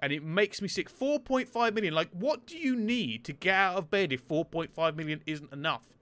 And 0.00 0.12
it 0.12 0.22
makes 0.22 0.62
me 0.62 0.68
sick. 0.68 0.90
4.5 0.90 1.74
million. 1.74 1.94
Like, 1.94 2.10
what 2.12 2.46
do 2.46 2.56
you 2.56 2.76
need 2.76 3.24
to 3.24 3.32
get 3.32 3.54
out 3.54 3.76
of 3.76 3.90
bed 3.90 4.12
if 4.12 4.26
4.5 4.26 4.96
million 4.96 5.22
isn't 5.26 5.52
enough? 5.52 5.94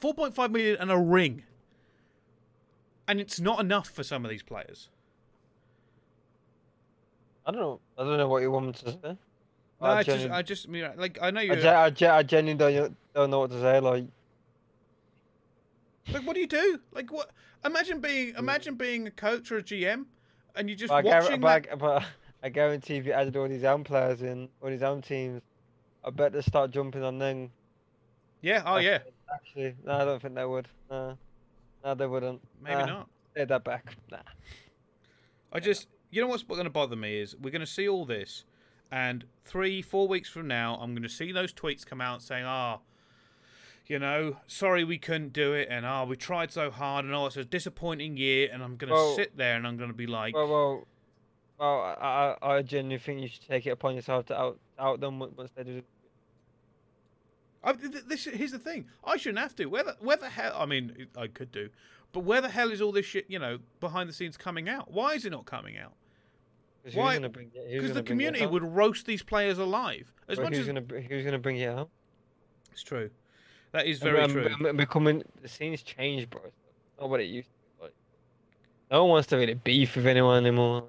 4.5 0.00 0.50
million 0.50 0.76
and 0.80 0.90
a 0.90 0.98
ring. 0.98 1.44
And 3.08 3.20
it's 3.20 3.40
not 3.40 3.60
enough 3.60 3.88
for 3.88 4.02
some 4.02 4.24
of 4.24 4.30
these 4.30 4.42
players. 4.42 4.88
I 7.50 7.52
don't 7.52 7.62
know. 7.62 7.80
I 7.98 8.04
don't 8.04 8.16
know 8.16 8.28
what 8.28 8.42
you 8.42 8.50
want 8.52 8.66
me 8.66 8.72
to 8.74 8.90
say. 8.92 8.98
No, 9.02 9.16
I, 9.80 9.96
I 9.98 10.02
just, 10.04 10.30
I 10.30 10.42
just, 10.42 10.68
mean, 10.68 10.88
like, 10.96 11.18
I 11.20 11.32
know 11.32 11.40
I, 11.40 11.44
you. 11.44 11.56
gen- 11.56 11.74
I, 11.74 11.90
gen- 11.90 12.10
I 12.12 12.22
genuinely 12.22 12.74
don't, 12.76 12.96
don't 13.12 13.30
know 13.30 13.40
what 13.40 13.50
to 13.50 13.60
say. 13.60 13.80
Like, 13.80 14.04
Like, 16.12 16.24
what 16.24 16.34
do 16.34 16.40
you 16.40 16.46
do? 16.46 16.78
Like, 16.92 17.12
what? 17.12 17.30
Imagine 17.64 18.00
being, 18.00 18.34
imagine 18.38 18.76
being 18.76 19.08
a 19.08 19.10
coach 19.10 19.50
or 19.50 19.58
a 19.58 19.62
GM, 19.64 20.04
and 20.54 20.68
you're 20.68 20.76
just 20.78 20.90
but 20.90 21.04
I, 21.04 21.20
watching. 21.20 21.40
but, 21.40 21.64
that- 21.64 21.72
I, 21.72 21.74
but 21.74 22.04
I 22.44 22.48
guarantee 22.50 22.96
if 22.98 23.06
you 23.06 23.12
added 23.12 23.36
all 23.36 23.48
these 23.48 23.64
own 23.64 23.82
players 23.82 24.22
in, 24.22 24.48
all 24.62 24.70
these 24.70 24.84
own 24.84 25.02
teams, 25.02 25.42
I 26.04 26.10
bet 26.10 26.32
they 26.32 26.42
start 26.42 26.70
jumping 26.70 27.02
on 27.02 27.18
them. 27.18 27.50
Yeah. 28.42 28.62
Oh, 28.64 28.76
yeah. 28.76 28.98
Actually, 29.34 29.74
no, 29.84 29.92
I 29.92 30.04
don't 30.04 30.22
think 30.22 30.36
they 30.36 30.44
would. 30.44 30.68
No, 30.88 31.18
no, 31.84 31.94
they 31.94 32.06
wouldn't. 32.06 32.40
Maybe 32.62 32.76
Nah, 32.76 32.86
not. 32.86 33.08
Take 33.36 33.48
that 33.48 33.64
back. 33.64 33.96
Nah. 34.10 34.18
I 35.52 35.58
just, 35.58 35.88
you 36.10 36.20
know 36.20 36.26
what's 36.28 36.42
going 36.42 36.64
to 36.64 36.70
bother 36.70 36.96
me 36.96 37.18
is 37.20 37.36
we're 37.36 37.50
going 37.50 37.60
to 37.60 37.66
see 37.66 37.88
all 37.88 38.04
this, 38.04 38.44
and 38.90 39.24
three, 39.44 39.82
four 39.82 40.08
weeks 40.08 40.28
from 40.28 40.48
now, 40.48 40.76
I'm 40.80 40.92
going 40.92 41.02
to 41.02 41.08
see 41.08 41.32
those 41.32 41.52
tweets 41.52 41.86
come 41.86 42.00
out 42.00 42.22
saying, 42.22 42.44
"Ah, 42.44 42.78
you 43.86 43.98
know, 43.98 44.36
sorry 44.46 44.84
we 44.84 44.98
couldn't 44.98 45.32
do 45.32 45.52
it, 45.52 45.68
and 45.70 45.84
ah, 45.86 46.04
we 46.04 46.16
tried 46.16 46.50
so 46.50 46.70
hard, 46.70 47.04
and 47.04 47.14
oh, 47.14 47.26
it's 47.26 47.36
a 47.36 47.44
disappointing 47.44 48.16
year." 48.16 48.48
And 48.52 48.62
I'm 48.62 48.76
going 48.76 48.88
to 48.88 48.94
Well- 48.94 49.14
sit 49.16 49.36
there 49.36 49.56
and 49.56 49.66
I'm 49.66 49.76
going 49.76 49.90
to 49.90 49.96
be 49.96 50.06
like, 50.06 50.34
Well, 50.34 50.48
well, 50.48 50.86
well, 51.58 51.80
I, 52.00 52.36
I, 52.42 52.56
I 52.56 52.62
genuinely 52.62 52.98
think 52.98 53.20
you 53.20 53.28
should 53.28 53.46
take 53.46 53.66
it 53.66 53.70
upon 53.70 53.94
yourself 53.94 54.26
to 54.26 54.38
out, 54.38 54.58
out 54.78 55.00
them 55.00 55.18
once 55.18 55.50
they 55.54 55.62
do. 55.62 55.82
I, 57.62 57.72
th- 57.74 57.92
th- 57.92 58.04
this 58.06 58.24
here's 58.24 58.52
the 58.52 58.58
thing. 58.58 58.86
I 59.04 59.16
shouldn't 59.18 59.40
have 59.40 59.54
to. 59.56 59.66
Where 59.66 59.84
the, 59.84 59.96
where 60.00 60.16
the 60.16 60.30
hell? 60.30 60.54
I 60.56 60.64
mean, 60.66 61.06
I 61.16 61.26
could 61.26 61.52
do, 61.52 61.68
but 62.12 62.20
where 62.20 62.40
the 62.40 62.48
hell 62.48 62.70
is 62.70 62.80
all 62.80 62.92
this 62.92 63.04
shit? 63.04 63.26
You 63.28 63.38
know, 63.38 63.58
behind 63.80 64.08
the 64.08 64.14
scenes 64.14 64.38
coming 64.38 64.68
out? 64.68 64.90
Why 64.90 65.12
is 65.12 65.26
it 65.26 65.30
not 65.30 65.44
coming 65.44 65.76
out? 65.76 65.92
Why- 66.94 67.12
Who's 67.12 67.18
gonna 67.18 67.28
bring 67.28 67.50
it? 67.54 67.64
who's 67.70 67.72
Because 67.82 67.88
the 67.88 67.94
gonna 67.94 68.02
bring 68.02 68.20
it 68.20 68.24
community 68.32 68.46
would 68.46 68.62
roast 68.64 69.06
these 69.06 69.22
players 69.22 69.58
alive. 69.58 70.12
As 70.28 70.38
Well, 70.38 70.46
much 70.46 70.56
who's 70.56 70.68
as 70.68 70.74
gonna 70.74 71.00
who's 71.02 71.24
gonna 71.24 71.38
bring 71.38 71.56
it 71.58 71.66
out? 71.68 71.90
it's 72.72 72.82
true, 72.82 73.10
that 73.72 73.86
is 73.86 73.98
very 73.98 74.22
and- 74.22 74.32
true. 74.32 74.46
and- 74.46 74.66
and 74.66 74.78
Becoming 74.78 75.22
the 75.42 75.48
scene's 75.48 75.82
changed, 75.82 76.30
bro. 76.30 76.40
It's 76.44 76.54
not 77.00 77.10
what 77.10 77.20
it 77.20 77.24
used 77.24 77.48
to 77.48 77.54
be. 77.78 77.82
Like, 77.84 77.94
no 78.90 79.04
one 79.04 79.10
wants 79.12 79.28
to 79.28 79.36
really 79.36 79.54
beef 79.54 79.96
with 79.96 80.06
anyone 80.06 80.38
anymore. 80.46 80.86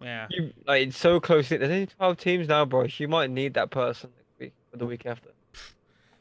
Yeah. 0.00 0.26
You 0.30 0.52
like 0.66 0.88
it's 0.88 0.96
so 0.98 1.20
close. 1.20 1.48
There's 1.50 1.62
only 1.62 1.86
twelve 1.86 2.16
teams 2.16 2.48
now, 2.48 2.64
bro. 2.64 2.86
You 2.96 3.06
might 3.06 3.30
need 3.30 3.54
that 3.54 3.70
person 3.70 4.10
next 4.16 4.40
week 4.40 4.52
or 4.72 4.78
the 4.78 4.86
week 4.86 5.06
after. 5.06 5.30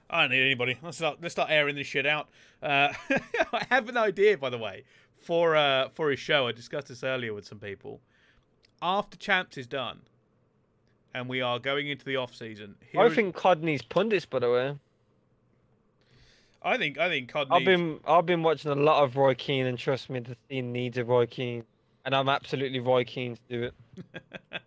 I 0.10 0.22
don't 0.24 0.32
need 0.32 0.42
anybody. 0.46 0.78
Let's 0.84 0.98
start. 0.98 1.18
Let's 1.22 1.34
start 1.34 1.50
airing 1.50 1.76
this 1.76 1.88
shit 1.88 2.06
out. 2.06 2.30
Uh, 2.62 2.94
I 3.54 3.66
have 3.70 3.90
an 3.90 3.98
idea, 3.98 4.38
by 4.38 4.50
the 4.52 4.58
way, 4.60 4.84
for 5.16 5.56
uh, 5.56 5.90
for 5.90 6.12
his 6.12 6.20
show. 6.20 6.48
I 6.48 6.52
discussed 6.52 6.90
this 6.90 7.04
earlier 7.04 7.34
with 7.34 7.46
some 7.48 7.58
people. 7.60 8.02
After 8.82 9.18
champs 9.18 9.58
is 9.58 9.68
done, 9.68 10.02
and 11.14 11.30
we 11.30 11.42
are 11.42 11.60
going 11.60 11.88
into 11.88 12.06
the 12.06 12.16
off 12.16 12.34
season. 12.34 12.76
I 12.98 13.10
think 13.10 13.36
COD 13.36 13.64
needs 13.64 13.82
pundits, 13.82 14.26
by 14.26 14.40
the 14.40 14.50
way. 14.50 14.76
I 16.64 16.78
think. 16.78 16.98
I 16.98 17.10
think 17.10 17.32
COD 17.32 17.50
Needs... 17.50 17.60
I've 17.60 17.66
been 17.66 18.00
I've 18.08 18.26
been 18.26 18.44
watching 18.44 18.72
a 18.72 18.76
lot 18.76 19.04
of 19.04 19.16
Roy 19.16 19.34
Keane, 19.34 19.66
and 19.66 19.78
trust 19.78 20.10
me, 20.10 20.20
the 20.20 20.36
scene 20.50 20.72
needs 20.72 20.98
a 20.98 21.04
Roy 21.04 21.26
Keane, 21.26 21.64
and 22.06 22.16
I'm 22.16 22.30
absolutely 22.30 22.80
Roy 22.80 23.04
Keane 23.04 23.36
to 23.36 23.42
do 23.50 23.64
it. 23.64 23.74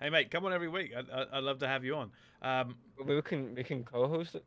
hey 0.00 0.10
mate, 0.10 0.30
come 0.30 0.44
on 0.46 0.52
every 0.52 0.68
week. 0.68 0.92
I, 0.96 1.20
I, 1.20 1.26
I'd 1.34 1.44
love 1.44 1.58
to 1.60 1.68
have 1.68 1.84
you 1.84 1.96
on. 1.96 2.10
Um, 2.42 2.76
we 3.04 3.20
can 3.22 3.54
we 3.54 3.64
can 3.64 3.84
co-host 3.84 4.36
it. 4.36 4.44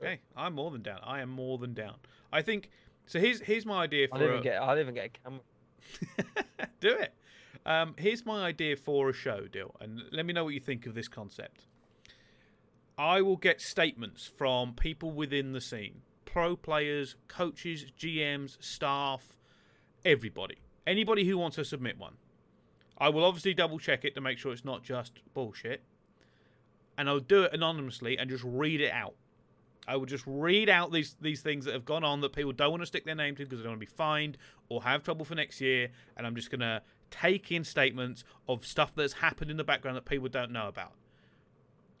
hey, 0.00 0.20
I'm 0.36 0.54
more 0.54 0.70
than 0.70 0.82
down. 0.82 1.00
I 1.04 1.20
am 1.20 1.30
more 1.30 1.58
than 1.58 1.74
down. 1.74 1.94
I 2.32 2.42
think. 2.42 2.70
So 3.06 3.20
here's 3.20 3.40
here's 3.40 3.66
my 3.66 3.84
idea 3.84 4.08
for. 4.08 4.16
I 4.16 4.18
didn't 4.18 4.38
a- 4.38 4.42
get 4.42 4.62
I 4.62 4.74
didn't 4.74 4.80
even 4.80 4.94
get 4.94 5.04
a 5.04 5.28
camera. 5.28 5.40
Do 6.80 6.88
it. 6.88 7.14
Um, 7.66 7.94
here's 7.96 8.26
my 8.26 8.44
idea 8.44 8.76
for 8.76 9.08
a 9.08 9.12
show, 9.12 9.46
Dill, 9.50 9.74
and 9.80 10.02
let 10.12 10.26
me 10.26 10.32
know 10.32 10.44
what 10.44 10.54
you 10.54 10.60
think 10.60 10.86
of 10.86 10.94
this 10.94 11.08
concept. 11.08 11.66
I 12.98 13.22
will 13.22 13.36
get 13.36 13.60
statements 13.60 14.30
from 14.36 14.74
people 14.74 15.12
within 15.12 15.52
the 15.52 15.60
scene 15.60 16.02
pro 16.24 16.56
players, 16.56 17.14
coaches, 17.28 17.86
GMs, 17.98 18.62
staff, 18.62 19.36
everybody. 20.04 20.56
Anybody 20.86 21.24
who 21.24 21.38
wants 21.38 21.56
to 21.56 21.64
submit 21.64 21.96
one. 21.96 22.14
I 22.98 23.08
will 23.08 23.24
obviously 23.24 23.54
double 23.54 23.78
check 23.78 24.04
it 24.04 24.14
to 24.16 24.20
make 24.20 24.38
sure 24.38 24.52
it's 24.52 24.64
not 24.64 24.82
just 24.82 25.20
bullshit. 25.32 25.82
And 26.98 27.08
I'll 27.08 27.20
do 27.20 27.44
it 27.44 27.52
anonymously 27.52 28.18
and 28.18 28.28
just 28.28 28.44
read 28.44 28.80
it 28.80 28.90
out. 28.90 29.14
I 29.86 29.96
will 29.96 30.06
just 30.06 30.24
read 30.26 30.68
out 30.68 30.92
these 30.92 31.14
these 31.20 31.40
things 31.42 31.64
that 31.66 31.74
have 31.74 31.84
gone 31.84 32.04
on 32.04 32.20
that 32.22 32.32
people 32.32 32.52
don't 32.52 32.70
want 32.70 32.82
to 32.82 32.86
stick 32.86 33.04
their 33.04 33.14
name 33.14 33.36
to 33.36 33.44
because 33.44 33.58
they 33.58 33.64
don't 33.64 33.72
want 33.72 33.80
to 33.80 33.86
be 33.86 33.96
fined 33.96 34.38
or 34.68 34.82
have 34.82 35.02
trouble 35.02 35.24
for 35.24 35.34
next 35.34 35.60
year. 35.60 35.90
And 36.16 36.26
I'm 36.26 36.34
just 36.34 36.50
gonna 36.50 36.82
take 37.20 37.52
in 37.52 37.64
statements 37.64 38.24
of 38.48 38.66
stuff 38.66 38.92
that's 38.94 39.14
happened 39.14 39.50
in 39.50 39.56
the 39.56 39.64
background 39.64 39.96
that 39.96 40.04
people 40.04 40.28
don't 40.28 40.50
know 40.50 40.68
about, 40.68 40.92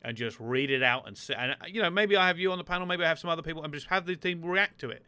and 0.02 0.16
just 0.16 0.38
read 0.40 0.70
it 0.70 0.82
out 0.82 1.06
and 1.06 1.16
say, 1.16 1.34
and 1.36 1.52
uh, 1.52 1.66
you 1.66 1.82
know 1.82 1.90
maybe 1.90 2.16
I 2.16 2.26
have 2.26 2.38
you 2.38 2.52
on 2.52 2.58
the 2.58 2.64
panel, 2.64 2.86
maybe 2.86 3.04
I 3.04 3.08
have 3.08 3.18
some 3.18 3.30
other 3.30 3.42
people, 3.42 3.62
and 3.62 3.72
just 3.72 3.86
have 3.88 4.06
the 4.06 4.16
team 4.16 4.42
react 4.44 4.80
to 4.80 4.90
it. 4.90 5.02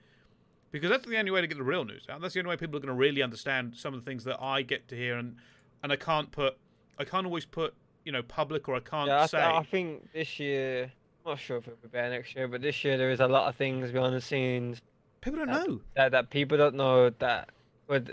Because 0.72 0.90
that's 0.90 1.07
the 1.07 1.16
only 1.16 1.30
way 1.30 1.40
to 1.40 1.46
get 1.46 1.57
the 1.57 1.64
real 1.64 1.84
news 1.84 2.04
out. 2.11 2.20
That's 2.20 2.34
the 2.34 2.40
only 2.40 2.50
way 2.50 2.57
people 2.57 2.76
are 2.76 2.80
going 2.80 2.88
to 2.88 2.94
really 2.94 3.22
understand 3.22 3.76
some 3.76 3.94
of 3.94 4.04
the 4.04 4.11
things 4.11 4.24
that 4.24 4.42
I 4.42 4.62
get 4.62 4.88
to 4.88 4.96
hear, 4.96 5.16
and 5.16 5.36
and 5.82 5.92
I 5.92 5.96
can't 5.96 6.30
put, 6.30 6.57
I 6.98 7.04
can't 7.04 7.26
always 7.26 7.44
put, 7.46 7.74
you 8.04 8.12
know, 8.12 8.22
public 8.22 8.68
or 8.68 8.76
I 8.76 8.80
can't 8.80 9.09
Yeah, 9.09 9.22
I, 9.22 9.26
say. 9.26 9.42
I 9.42 9.62
think 9.62 10.12
this 10.12 10.38
year. 10.40 10.92
I'm 11.24 11.32
not 11.32 11.40
sure 11.40 11.57
if 11.57 11.66
it'll 11.66 11.78
be 11.82 11.88
better 11.88 12.11
next 12.11 12.36
year, 12.36 12.46
but 12.46 12.62
this 12.62 12.84
year 12.84 12.96
there 12.96 13.11
is 13.11 13.18
a 13.18 13.26
lot 13.26 13.48
of 13.48 13.57
things 13.57 13.90
behind 13.90 14.14
the 14.14 14.20
scenes 14.20 14.80
people 15.26 15.44
don't 15.44 15.50
uh, 15.50 15.64
know. 15.64 15.80
that 15.96 16.12
that 16.12 16.30
people 16.30 16.57
don't 16.57 16.74
know 16.74 17.11
that 17.11 17.50
would 17.88 18.12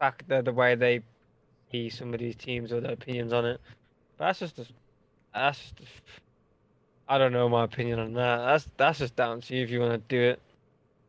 affect 0.00 0.28
the, 0.28 0.42
the 0.42 0.52
way 0.52 0.74
they 0.74 1.00
see 1.76 1.90
some 1.90 2.14
of 2.14 2.20
these 2.20 2.36
teams 2.36 2.72
or 2.72 2.80
their 2.80 2.92
opinions 2.92 3.32
on 3.32 3.44
it. 3.44 3.60
But 4.16 4.26
that's 4.26 4.38
just 4.40 4.58
a, 4.58 4.66
that's 5.34 5.58
just 5.58 5.80
a, 5.80 5.84
I 7.08 7.18
don't 7.18 7.32
know 7.32 7.48
my 7.48 7.64
opinion 7.64 7.98
on 7.98 8.14
that. 8.14 8.38
That's 8.38 8.68
that's 8.76 8.98
just 8.98 9.16
down 9.16 9.40
to 9.42 9.56
you 9.56 9.62
if 9.62 9.70
you 9.70 9.80
want 9.80 9.92
to 9.92 10.14
do 10.14 10.20
it. 10.20 10.40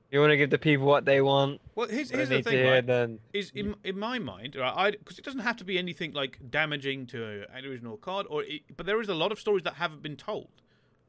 If 0.07 0.13
you 0.13 0.19
want 0.21 0.31
to 0.31 0.37
give 0.37 0.49
the 0.49 0.57
people 0.57 0.85
what 0.85 1.03
they 1.03 1.19
want, 1.19 1.59
Well, 1.75 1.89
here's, 1.89 2.09
here's 2.09 2.29
the 2.29 2.41
thing, 2.41 2.53
hear, 2.53 2.71
right? 2.71 2.85
then 2.85 3.19
Is 3.33 3.51
in 3.53 3.75
in 3.83 3.99
my 3.99 4.19
mind, 4.19 4.55
right? 4.55 4.73
I 4.75 4.91
because 4.91 5.19
it 5.19 5.25
doesn't 5.25 5.41
have 5.41 5.57
to 5.57 5.65
be 5.65 5.77
anything 5.77 6.13
like 6.13 6.39
damaging 6.49 7.07
to 7.07 7.45
an 7.53 7.65
original 7.65 7.97
card, 7.97 8.25
or 8.29 8.43
it, 8.43 8.61
but 8.75 8.85
there 8.85 9.01
is 9.01 9.09
a 9.09 9.15
lot 9.15 9.31
of 9.31 9.39
stories 9.39 9.63
that 9.63 9.75
haven't 9.75 10.01
been 10.01 10.15
told, 10.15 10.49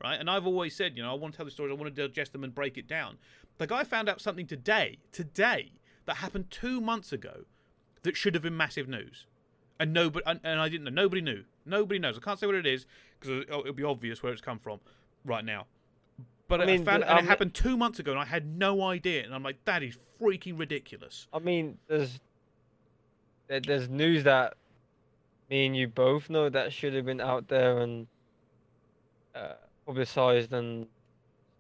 right? 0.03 0.19
And 0.19 0.29
I've 0.29 0.47
always 0.47 0.75
said, 0.75 0.97
you 0.97 1.03
know, 1.03 1.13
I 1.13 1.15
want 1.15 1.35
to 1.35 1.37
tell 1.37 1.45
the 1.45 1.53
stories, 1.53 1.71
I 1.71 1.75
want 1.75 1.95
to 1.95 2.09
digest 2.09 2.33
them 2.33 2.43
and 2.43 2.53
break 2.55 2.77
it 2.77 2.89
down. 2.89 3.19
The 3.59 3.67
guy 3.67 3.85
found 3.85 4.09
out 4.09 4.21
something 4.21 4.47
today, 4.47 4.99
today, 5.13 5.73
that 6.07 6.17
happened 6.17 6.51
two 6.51 6.81
months 6.81 7.13
ago, 7.13 7.45
that 8.03 8.17
should 8.17 8.35
have 8.35 8.43
been 8.43 8.57
massive 8.57 8.89
news, 8.89 9.27
and 9.79 9.93
nobody, 9.93 10.25
and, 10.27 10.41
and 10.45 10.61
I 10.61 10.69
didn't 10.69 10.85
know. 10.85 10.91
Nobody 11.03 11.21
knew. 11.21 11.45
Nobody 11.65 11.99
knows. 11.99 12.17
I 12.17 12.21
can't 12.21 12.39
say 12.39 12.47
what 12.47 12.55
it 12.55 12.67
is 12.67 12.87
because 13.19 13.43
it'll, 13.43 13.61
it'll 13.61 13.73
be 13.73 13.85
obvious 13.85 14.23
where 14.23 14.33
it's 14.33 14.41
come 14.41 14.59
from 14.59 14.81
right 15.25 15.45
now. 15.45 15.67
But 16.49 16.61
I 16.61 16.65
I, 16.65 16.67
mean, 16.67 16.85
found, 16.85 17.03
the- 17.03 17.11
and 17.11 17.19
um, 17.19 17.25
it 17.25 17.29
happened 17.29 17.55
two 17.55 17.77
months 17.77 17.99
ago, 17.99 18.11
and 18.13 18.21
I 18.21 18.25
had 18.25 18.47
no 18.47 18.83
idea. 18.83 19.25
And 19.25 19.35
I'm 19.35 19.43
like, 19.43 19.65
that 19.67 19.83
is 19.83 19.99
freaking 20.21 20.59
ridiculous. 20.59 21.27
I 21.33 21.39
mean, 21.39 21.79
there's 21.89 22.19
there's 23.49 23.89
news 23.89 24.25
that 24.25 24.55
me 25.49 25.67
and 25.67 25.77
you 25.77 25.89
both 25.89 26.29
know 26.29 26.49
that 26.49 26.73
should 26.73 26.95
have 26.95 27.07
been 27.07 27.21
out 27.21 27.49
there 27.49 27.79
and 27.79 28.07
uh, 29.35 29.55
publicized 29.87 30.53
and 30.53 30.87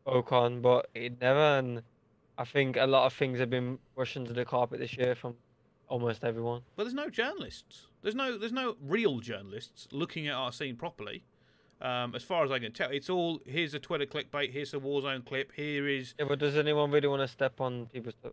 spoke 0.02 0.32
on, 0.32 0.60
but 0.60 0.88
it 0.94 1.20
never. 1.20 1.58
And 1.58 1.82
I 2.36 2.44
think 2.44 2.76
a 2.76 2.86
lot 2.86 3.06
of 3.06 3.12
things 3.12 3.38
have 3.38 3.50
been 3.50 3.78
rushed 3.96 4.16
under 4.16 4.32
the 4.32 4.44
carpet 4.44 4.80
this 4.80 4.96
year 4.96 5.14
from 5.14 5.34
almost 5.89 6.24
everyone. 6.24 6.62
But 6.76 6.84
there's 6.84 6.95
no 6.95 7.11
journalists. 7.11 7.86
There's 8.03 8.14
no 8.14 8.39
there's 8.39 8.53
no 8.53 8.76
real 8.80 9.20
journalists 9.20 9.89
looking 9.91 10.28
at 10.28 10.34
our 10.34 10.53
scene 10.53 10.76
properly. 10.76 11.24
Um, 11.80 12.14
as 12.14 12.24
far 12.24 12.45
as 12.45 12.51
I 12.51 12.59
can 12.59 12.72
tell, 12.72 12.91
it's 12.91 13.09
all 13.09 13.41
here's 13.47 13.74
a 13.74 13.78
Twitter 13.78 14.07
clickbait, 14.07 14.53
here's 14.53 14.74
a 14.74 14.78
Warzone 14.78 15.24
clip, 15.24 15.53
here 15.55 15.89
is. 15.89 16.14
Yeah, 16.18 16.26
but 16.28 16.39
does 16.39 16.57
anyone 16.57 16.91
really 16.91 17.09
want 17.09 17.22
to 17.22 17.28
step 17.28 17.61
on 17.61 17.86
people's 17.86 18.14
toes? 18.22 18.32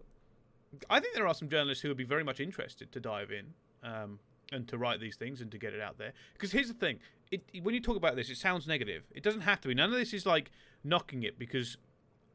I 0.89 0.99
think 0.99 1.15
there 1.15 1.27
are 1.27 1.33
some 1.33 1.47
journalists 1.47 1.81
who 1.81 1.87
would 1.89 1.97
be 1.97 2.03
very 2.03 2.23
much 2.23 2.39
interested 2.39 2.91
to 2.91 2.99
dive 2.99 3.31
in 3.31 3.53
um, 3.83 4.19
and 4.51 4.67
to 4.67 4.77
write 4.77 4.99
these 4.99 5.15
things 5.15 5.41
and 5.41 5.51
to 5.51 5.57
get 5.57 5.73
it 5.73 5.81
out 5.81 5.97
there. 5.97 6.13
Because 6.33 6.51
here's 6.51 6.67
the 6.67 6.73
thing: 6.73 6.99
it, 7.31 7.43
when 7.61 7.75
you 7.75 7.81
talk 7.81 7.97
about 7.97 8.15
this, 8.15 8.29
it 8.29 8.37
sounds 8.37 8.67
negative. 8.67 9.03
It 9.13 9.23
doesn't 9.23 9.41
have 9.41 9.61
to 9.61 9.67
be. 9.67 9.75
None 9.75 9.91
of 9.91 9.97
this 9.97 10.13
is 10.13 10.25
like 10.25 10.51
knocking 10.83 11.23
it 11.23 11.37
because 11.37 11.77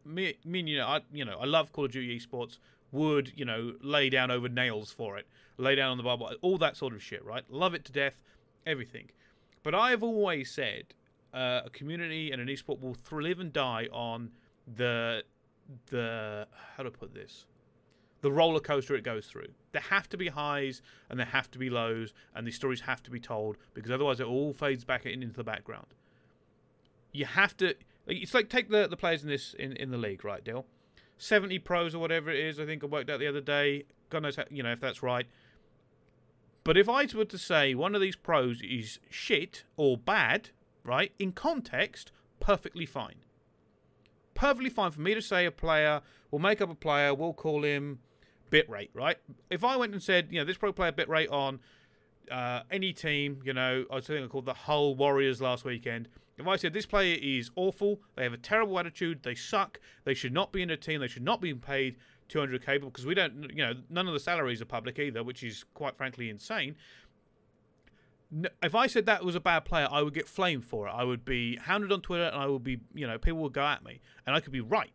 me, 0.05 0.35
me 0.45 0.61
and 0.61 0.69
you 0.69 0.79
know, 0.79 0.87
I, 0.87 1.01
you 1.13 1.25
know, 1.25 1.39
I 1.41 1.47
love 1.47 1.73
Call 1.73 1.85
of 1.87 1.93
Duty 1.93 2.19
esports 2.19 2.59
would, 2.93 3.33
you 3.37 3.45
know, 3.45 3.75
lay 3.83 4.11
down 4.11 4.31
over 4.31 4.49
nails 4.49 4.91
for 4.91 5.17
it, 5.19 5.27
lay 5.57 5.75
down 5.75 5.93
on 5.93 5.97
the 5.97 6.03
barbed 6.03 6.23
wire, 6.23 6.35
all 6.43 6.59
that 6.59 6.77
sort 6.77 6.93
of 6.95 7.03
shit, 7.03 7.25
right? 7.25 7.45
Love 7.51 7.75
it 7.75 7.85
to 7.85 7.93
death, 7.93 8.23
everything. 8.67 9.11
But 9.63 9.75
I've 9.75 10.03
always 10.03 10.51
said 10.51 10.95
uh, 11.33 11.63
a 11.67 11.71
community 11.71 12.31
and 12.33 12.41
an 12.41 12.49
esport 12.49 12.81
will 12.81 12.97
live 13.13 13.41
and 13.41 13.53
die 13.53 13.89
on 13.93 14.31
the 14.77 15.23
the 15.87 16.49
how 16.77 16.83
to 16.83 16.91
put 16.91 17.15
this 17.15 17.47
the 18.21 18.31
roller 18.31 18.61
coaster 18.61 18.95
it 18.95 19.03
goes 19.03 19.27
through. 19.27 19.49
There 19.73 19.83
have 19.83 20.09
to 20.11 20.17
be 20.17 20.29
highs 20.29 20.83
and 21.09 21.19
there 21.19 21.27
have 21.27 21.51
to 21.53 21.59
be 21.59 21.71
lows, 21.71 22.13
and 22.35 22.47
these 22.47 22.57
stories 22.57 22.83
have 22.83 23.03
to 23.05 23.11
be 23.11 23.21
told 23.21 23.57
because 23.75 23.91
otherwise 23.91 24.21
it 24.21 24.27
all 24.27 24.53
fades 24.53 24.85
back 24.85 25.07
in, 25.07 25.23
into 25.23 25.37
the 25.37 25.45
background. 25.45 25.87
You 27.13 27.25
have 27.27 27.57
to. 27.59 27.75
It's 28.07 28.35
like 28.35 28.49
take 28.49 28.69
the, 28.69 28.87
the 28.89 28.97
players 28.97 29.23
in 29.23 29.29
this 29.29 29.55
in, 29.55 29.73
in 29.77 29.91
the 29.91 29.99
league, 29.99 30.25
right, 30.25 30.43
Dale? 30.45 30.67
70 31.21 31.59
pros 31.61 31.95
or 31.95 31.99
whatever 31.99 32.31
it 32.31 32.41
is. 32.41 32.59
I 32.59 32.65
think 32.65 32.83
I 32.83 32.87
worked 32.87 33.11
out 33.11 33.21
the 33.21 33.27
other 33.27 33.43
day. 33.43 33.85
God 34.09 34.23
knows, 34.23 34.37
how, 34.37 34.45
you 34.51 34.63
know, 34.63 34.73
if 34.73 34.81
that's 34.81 35.03
right. 35.03 35.27
But 36.65 36.77
if 36.77 36.89
I 36.89 37.07
were 37.15 37.25
to 37.27 37.39
say 37.39 37.75
one 37.75 37.95
of 37.95 38.01
these 38.01 38.17
pros 38.17 38.63
is 38.63 38.99
shit 39.11 39.65
or 39.77 39.99
bad, 39.99 40.51
right? 40.83 41.13
In 41.19 41.33
context, 41.33 42.11
perfectly 42.41 42.87
fine. 42.87 43.17
Perfectly 44.35 44.71
fine 44.71 44.91
for 44.91 45.03
me 45.03 45.15
to 45.15 45.21
say 45.21 45.45
a 45.45 45.51
player. 45.51 46.01
We'll 46.31 46.41
make 46.41 46.63
up 46.63 46.71
a 46.71 46.75
player. 46.75 47.15
We'll 47.15 47.35
call 47.35 47.65
him 47.65 47.99
bitrate, 48.51 48.91
right? 48.95 49.19
If 49.51 49.63
I 49.63 49.77
went 49.77 49.93
and 49.93 50.03
said, 50.03 50.29
you 50.31 50.41
know, 50.41 50.45
this 50.47 50.57
pro 50.57 50.73
player 50.73 50.93
bitrate 50.93 51.31
on 51.31 51.61
uh, 52.31 52.63
any 52.71 52.93
team, 52.93 53.41
you 53.45 53.53
know, 53.53 53.85
I 53.91 53.97
was 53.97 54.11
I 54.11 54.27
called 54.27 54.47
the 54.47 54.55
Hull 54.55 54.95
Warriors 54.95 55.41
last 55.41 55.65
weekend. 55.65 56.09
If 56.39 56.47
I 56.47 56.57
said 56.57 56.73
this 56.73 56.87
player 56.87 57.19
is 57.21 57.51
awful, 57.55 58.01
they 58.17 58.23
have 58.23 58.33
a 58.33 58.39
terrible 58.39 58.79
attitude, 58.79 59.23
they 59.23 59.35
suck, 59.35 59.79
they 60.05 60.15
should 60.15 60.33
not 60.33 60.53
be 60.53 60.63
in 60.63 60.71
a 60.71 60.77
team, 60.77 61.01
they 61.01 61.09
should 61.09 61.23
not 61.23 61.41
be 61.41 61.53
paid 61.53 61.97
200k 62.31 62.81
because 62.81 63.05
we 63.05 63.15
don't, 63.15 63.51
you 63.51 63.63
know, 63.63 63.75
none 63.91 64.07
of 64.07 64.15
the 64.15 64.21
salaries 64.21 64.63
are 64.63 64.67
public 64.67 64.99
either, 64.99 65.23
which 65.23 65.43
is 65.43 65.65
quite 65.75 65.97
frankly 65.97 66.31
insane. 66.31 66.77
If 68.63 68.75
I 68.75 68.87
said 68.87 69.07
that 69.07 69.25
was 69.25 69.35
a 69.35 69.41
bad 69.41 69.65
player, 69.65 69.89
I 69.91 70.03
would 70.03 70.15
get 70.15 70.29
flamed 70.29 70.65
for 70.65 70.87
it. 70.87 70.93
I 70.93 71.05
would 71.05 71.25
be 71.25 71.57
hounded 71.57 71.93
on 71.93 72.01
Twitter, 72.01 72.25
and 72.25 72.37
I 72.37 72.47
would 72.47 72.63
be, 72.63 72.81
you 72.95 73.07
know, 73.07 73.19
people 73.19 73.41
would 73.41 73.53
go 73.53 73.65
at 73.65 73.85
me, 73.85 74.01
and 74.25 74.35
I 74.35 74.41
could 74.41 74.53
be 74.53 74.61
right. 74.61 74.93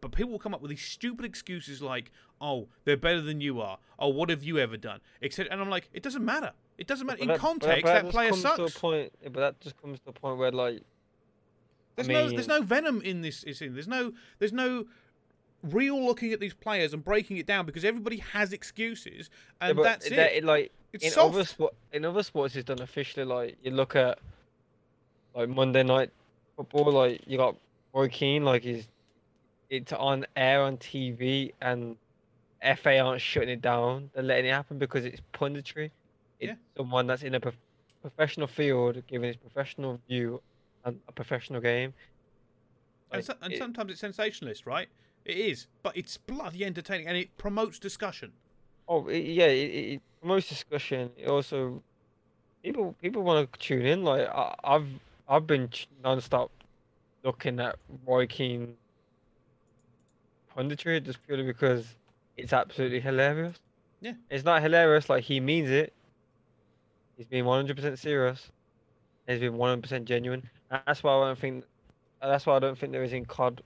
But 0.00 0.12
people 0.12 0.30
will 0.32 0.38
come 0.38 0.54
up 0.54 0.60
with 0.62 0.70
these 0.70 0.82
stupid 0.84 1.24
excuses 1.24 1.82
like, 1.82 2.10
"Oh, 2.40 2.68
they're 2.84 2.96
better 2.96 3.20
than 3.20 3.40
you 3.40 3.60
are," 3.60 3.78
"Oh, 3.98 4.08
what 4.08 4.30
have 4.30 4.44
you 4.44 4.58
ever 4.58 4.76
done?" 4.76 5.00
Except, 5.20 5.50
And 5.50 5.60
I'm 5.60 5.68
like, 5.70 5.88
it 5.92 6.02
doesn't 6.04 6.24
matter. 6.24 6.52
It 6.78 6.86
doesn't 6.86 7.06
matter. 7.06 7.20
In 7.20 7.26
But 7.28 7.34
that- 7.34 7.40
but 7.40 7.46
context, 7.48 7.84
that 7.86 8.02
just 8.04 8.12
player 8.14 8.30
comes 8.30 8.42
To 8.42 8.52
a 8.52 8.56
sucks. 8.68 8.78
point, 8.78 9.12
but 9.24 9.34
that 9.34 9.60
just 9.60 9.80
comes 9.82 9.98
to 10.00 10.10
a 10.10 10.12
point 10.12 10.38
where 10.38 10.52
like 10.52 10.82
There's 11.96 12.08
I 12.08 12.12
no 12.12 12.28
there's 12.30 12.46
no 12.46 12.62
venom 12.62 13.02
in 13.02 13.22
this. 13.22 13.42
Is 13.42 13.60
in 13.60 13.74
there's 13.74 13.88
no 13.88 14.12
there's 14.38 14.52
no 14.52 14.86
real 15.64 16.00
looking 16.00 16.32
at 16.32 16.38
these 16.38 16.54
players 16.54 16.94
and 16.94 17.04
breaking 17.04 17.36
it 17.38 17.46
down 17.46 17.66
because 17.66 17.84
everybody 17.84 18.18
has 18.18 18.52
excuses 18.52 19.28
and 19.60 19.76
but 19.76 19.82
that's 19.82 20.08
that- 20.08 20.36
it. 20.36 20.44
like 20.44 20.70
It's 20.92 21.04
in 21.06 21.10
soft. 21.10 21.34
other 21.34 21.44
sport, 21.44 21.74
in 21.92 22.04
other 22.04 22.22
sports, 22.22 22.54
it's 22.54 22.66
done 22.66 22.80
officially. 22.80 23.24
Like 23.26 23.58
you 23.64 23.72
look 23.72 23.96
at 23.96 24.20
like 25.34 25.48
Monday 25.48 25.82
night 25.82 26.10
football, 26.56 26.92
like 26.92 27.22
you 27.26 27.36
got 27.36 27.56
Roy 27.92 28.06
Keane, 28.08 28.44
like 28.44 28.62
he's 28.62 28.86
it's 29.70 29.92
on 29.92 30.26
air 30.36 30.62
on 30.62 30.76
TV, 30.78 31.52
and 31.60 31.96
FA 32.76 32.98
aren't 32.98 33.20
shutting 33.20 33.50
it 33.50 33.60
down. 33.60 34.10
They're 34.14 34.22
letting 34.22 34.46
it 34.46 34.52
happen 34.52 34.78
because 34.78 35.04
it's 35.04 35.20
punditry. 35.32 35.90
It's 36.40 36.50
Yeah. 36.50 36.54
someone 36.76 37.06
that's 37.06 37.22
in 37.22 37.34
a 37.34 37.40
prof- 37.40 37.56
professional 38.02 38.46
field 38.46 39.02
giving 39.06 39.26
his 39.28 39.36
professional 39.36 40.00
view 40.08 40.40
on 40.84 41.00
a 41.08 41.12
professional 41.12 41.60
game. 41.60 41.92
and, 43.10 43.24
so, 43.24 43.34
and 43.40 43.52
it- 43.52 43.58
sometimes 43.58 43.90
it's 43.90 44.00
sensationalist, 44.00 44.66
right? 44.66 44.88
It 45.24 45.36
is, 45.36 45.66
but 45.82 45.96
it's 45.96 46.16
bloody 46.16 46.64
entertaining 46.64 47.06
and 47.06 47.16
it 47.16 47.36
promotes 47.36 47.78
discussion. 47.78 48.32
Oh 48.86 49.06
it, 49.08 49.18
yeah, 49.24 49.46
it, 49.46 49.94
it 49.94 50.02
promotes 50.20 50.48
discussion. 50.48 51.10
It 51.16 51.28
also 51.28 51.82
people 52.62 52.94
people 53.02 53.22
want 53.22 53.52
to 53.52 53.58
tune 53.58 53.84
in. 53.84 54.04
Like 54.04 54.26
I, 54.28 54.54
I've 54.64 54.88
I've 55.28 55.46
been 55.46 55.68
non-stop 56.02 56.50
looking 57.24 57.60
at 57.60 57.76
Roy 58.06 58.26
Keane 58.26 58.74
punditry 60.58 61.02
just 61.02 61.24
purely 61.26 61.44
because 61.44 61.94
it's 62.36 62.52
absolutely 62.52 63.00
hilarious. 63.00 63.56
Yeah. 64.00 64.14
It's 64.30 64.44
not 64.44 64.62
hilarious 64.62 65.08
like 65.08 65.24
he 65.24 65.40
means 65.40 65.70
it. 65.70 65.92
He's 67.16 67.26
being 67.26 67.44
100% 67.44 67.98
serious. 67.98 68.50
He's 69.26 69.40
been 69.40 69.54
100% 69.54 70.04
genuine. 70.04 70.48
And 70.70 70.80
that's 70.86 71.02
why 71.02 71.16
I 71.16 71.26
don't 71.26 71.38
think. 71.38 71.64
That's 72.20 72.46
why 72.46 72.56
I 72.56 72.58
don't 72.58 72.76
think 72.78 72.92
there 72.92 73.04
is 73.04 73.12
in 73.12 73.24
COD. 73.24 73.62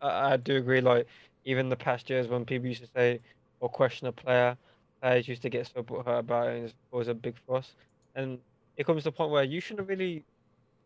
I, 0.00 0.32
I 0.32 0.36
do 0.36 0.56
agree. 0.56 0.80
Like 0.80 1.06
even 1.44 1.68
the 1.68 1.76
past 1.76 2.10
years 2.10 2.28
when 2.28 2.44
people 2.44 2.68
used 2.68 2.82
to 2.82 2.88
say 2.94 3.20
or 3.60 3.68
question 3.68 4.06
a 4.06 4.12
player, 4.12 4.56
players 5.00 5.28
used 5.28 5.42
to 5.42 5.48
get 5.48 5.66
so 5.66 5.84
hurt 6.04 6.18
about 6.18 6.48
it 6.48 6.56
and 6.56 6.66
it 6.66 6.74
cause 6.90 7.08
a 7.08 7.14
big 7.14 7.34
fuss. 7.46 7.74
And 8.14 8.38
it 8.76 8.86
comes 8.86 9.02
to 9.02 9.10
the 9.10 9.12
point 9.12 9.30
where 9.30 9.44
you 9.44 9.60
shouldn't 9.60 9.88
really, 9.88 10.24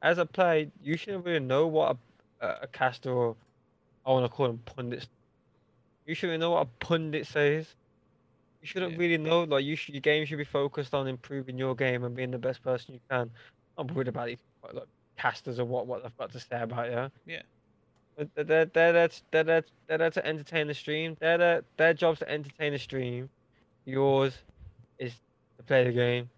as 0.03 0.19
a 0.19 0.27
player, 0.27 0.67
you 0.83 0.97
shouldn't 0.97 1.25
really 1.25 1.41
know 1.41 1.67
what 1.67 1.97
a, 2.41 2.47
a, 2.47 2.59
a 2.63 2.67
caster 2.67 3.11
or 3.11 3.37
I 4.07 4.11
want 4.11 4.25
to 4.25 4.29
call 4.29 4.47
them 4.49 4.61
pundits. 4.65 5.07
You 6.07 6.15
shouldn't 6.15 6.41
know 6.41 6.51
what 6.53 6.63
a 6.67 6.85
pundit 6.85 7.27
says. 7.27 7.67
You 8.61 8.67
shouldn't 8.67 8.93
Yeah. 8.93 8.99
really 8.99 9.19
know. 9.19 9.43
Like 9.45 9.65
you 9.65 9.77
should, 9.77 9.95
your 9.95 10.01
game 10.01 10.25
should 10.27 10.39
be 10.39 10.45
focused 10.45 10.95
on 10.95 11.07
improving 11.09 11.59
your 11.59 11.75
game 11.75 12.05
and 12.05 12.15
being 12.15 12.31
the 12.31 12.39
best 12.39 12.63
person 12.63 12.95
you 12.95 13.01
can. 13.11 13.31
I'm 13.79 13.87
worried 13.89 14.09
about 14.09 14.27
these 14.27 14.43
like 14.73 14.85
casters 15.19 15.59
or 15.59 15.65
what 15.65 15.87
what 15.87 16.03
they've 16.03 16.17
got 16.17 16.33
to 16.33 16.41
say 16.41 16.61
about 16.61 16.91
you. 16.91 17.11
Yeah. 17.35 17.43
But 18.17 18.29
They're, 18.35 18.45
they're, 18.45 18.65
they're, 18.67 18.93
there 18.93 19.11
they're, 19.31 19.45
there- 19.45 19.65
they're 19.87 19.99
there 19.99 20.11
to 20.11 20.27
entertain 20.27 20.67
the 20.67 20.75
stream. 20.75 21.17
They're 21.19 21.39
there, 21.39 21.65
their 21.79 21.95
job's 21.95 22.19
to 22.21 22.31
entertain 22.31 22.73
the 22.73 22.79
stream. 22.79 23.29
Yours 23.85 24.37
is 24.99 25.15
to 25.57 25.63
play 25.65 25.85
the 25.85 25.93
game. 25.93 26.29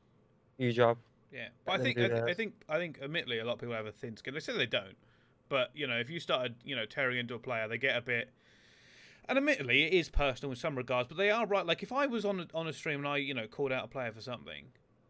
Your 0.57 0.73
job. 0.73 0.99
Yeah, 1.33 1.49
but 1.65 1.81
I 1.81 1.83
think 1.83 1.99
I, 1.99 2.09
th- 2.09 2.23
I 2.23 2.35
think 2.35 2.55
I 2.69 2.79
think 2.79 3.01
admittedly 3.03 3.41
a 3.41 3.45
lot 3.45 3.55
of 3.55 3.59
people 3.59 3.75
have 3.75 3.87
a 3.87 3.93
thin 3.93 4.17
skin. 4.17 4.35
They 4.35 4.41
say 4.41 4.57
they 4.57 4.67
don't, 4.67 4.95
but 5.49 5.71
you 5.75 5.89
know 5.89 5.97
if 5.99 6.09
you 6.09 6.21
started 6.21 6.55
you 6.65 6.77
know 6.77 6.87
tearing 6.87 7.19
into 7.19 7.35
a 7.35 7.41
player, 7.41 7.67
they 7.67 7.77
get 7.77 7.97
a 7.97 8.01
bit. 8.01 8.31
And 9.29 9.39
admittedly, 9.39 9.85
it 9.85 9.93
is 9.95 10.09
personal 10.11 10.53
in 10.53 10.57
some 10.57 10.77
regards, 10.77 11.09
but 11.09 11.17
they 11.17 11.31
are 11.31 11.47
right. 11.47 11.65
Like 11.65 11.83
if 11.83 11.93
I 11.93 12.07
was 12.07 12.25
on 12.25 12.41
a, 12.41 12.47
on 12.55 12.67
a 12.67 12.73
stream 12.73 12.99
and 13.01 13.09
I 13.09 13.17
you 13.19 13.35
know 13.35 13.47
called 13.47 13.73
out 13.73 13.85
a 13.85 13.89
player 13.89 14.13
for 14.13 14.21
something, 14.21 14.67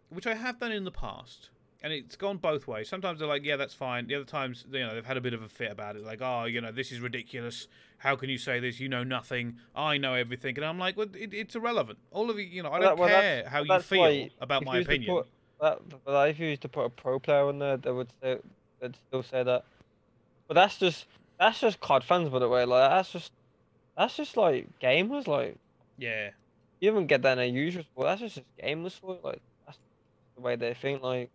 which 0.08 0.26
I 0.26 0.34
have 0.34 0.60
done 0.60 0.70
in 0.72 0.84
the 0.84 0.92
past, 0.92 1.50
and 1.82 1.92
it's 1.92 2.14
gone 2.16 2.36
both 2.36 2.68
ways. 2.68 2.88
Sometimes 2.88 3.18
they're 3.18 3.28
like, 3.28 3.44
yeah, 3.44 3.56
that's 3.56 3.74
fine. 3.74 4.06
The 4.06 4.14
other 4.14 4.24
times, 4.24 4.64
you 4.70 4.80
know, 4.80 4.94
they've 4.94 5.04
had 5.04 5.16
a 5.16 5.20
bit 5.20 5.34
of 5.34 5.42
a 5.42 5.48
fit 5.48 5.72
about 5.72 5.96
it, 5.96 6.04
like, 6.04 6.20
oh, 6.22 6.44
you 6.44 6.60
know, 6.60 6.70
this 6.70 6.92
is 6.92 7.00
ridiculous. 7.00 7.66
How 7.98 8.14
can 8.16 8.28
you 8.30 8.38
say 8.38 8.60
this? 8.60 8.78
You 8.80 8.88
know 8.88 9.02
nothing. 9.02 9.56
I 9.74 9.98
know 9.98 10.14
everything, 10.14 10.56
and 10.56 10.64
I'm 10.64 10.78
like, 10.78 10.96
well, 10.96 11.08
it, 11.14 11.34
it's 11.34 11.56
irrelevant. 11.56 11.98
All 12.12 12.30
of 12.30 12.38
you, 12.38 12.44
you 12.44 12.62
know, 12.62 12.70
I 12.70 12.78
don't 12.78 12.82
that- 12.82 12.98
well, 12.98 13.08
care 13.08 13.48
how 13.48 13.62
you 13.62 13.80
feel 13.80 14.28
about 14.40 14.64
my 14.64 14.78
opinion. 14.78 15.10
put- 15.16 15.26
That, 15.60 15.80
but 16.04 16.28
if 16.30 16.38
you 16.38 16.48
used 16.48 16.62
to 16.62 16.68
put 16.68 16.84
a 16.84 16.90
pro 16.90 17.18
player 17.18 17.46
on 17.46 17.58
there, 17.58 17.76
they 17.78 17.90
would 17.90 18.10
say, 18.22 18.38
they'd 18.80 18.94
still 19.08 19.22
say 19.22 19.42
that 19.42 19.64
But 20.46 20.54
that's 20.54 20.78
just 20.78 21.06
that's 21.38 21.58
just 21.60 21.80
COD 21.80 22.04
fans, 22.04 22.28
by 22.28 22.38
the 22.38 22.48
way. 22.48 22.64
Like 22.64 22.90
that's 22.90 23.10
just 23.12 23.32
that's 23.96 24.16
just 24.16 24.36
like 24.36 24.66
gamers. 24.80 25.26
Like 25.26 25.56
Yeah. 25.98 26.30
you 26.80 26.90
don't 26.92 27.06
get 27.06 27.22
that 27.22 27.38
in 27.38 27.44
a 27.44 27.46
usual 27.46 27.82
sport. 27.84 28.06
That's 28.08 28.20
just, 28.20 28.34
just 28.36 28.46
gamers 28.62 28.92
sport. 28.92 29.24
Like 29.24 29.40
that's 29.66 29.78
the 30.36 30.42
way 30.42 30.56
they 30.56 30.74
think. 30.74 31.02
Like 31.02 31.30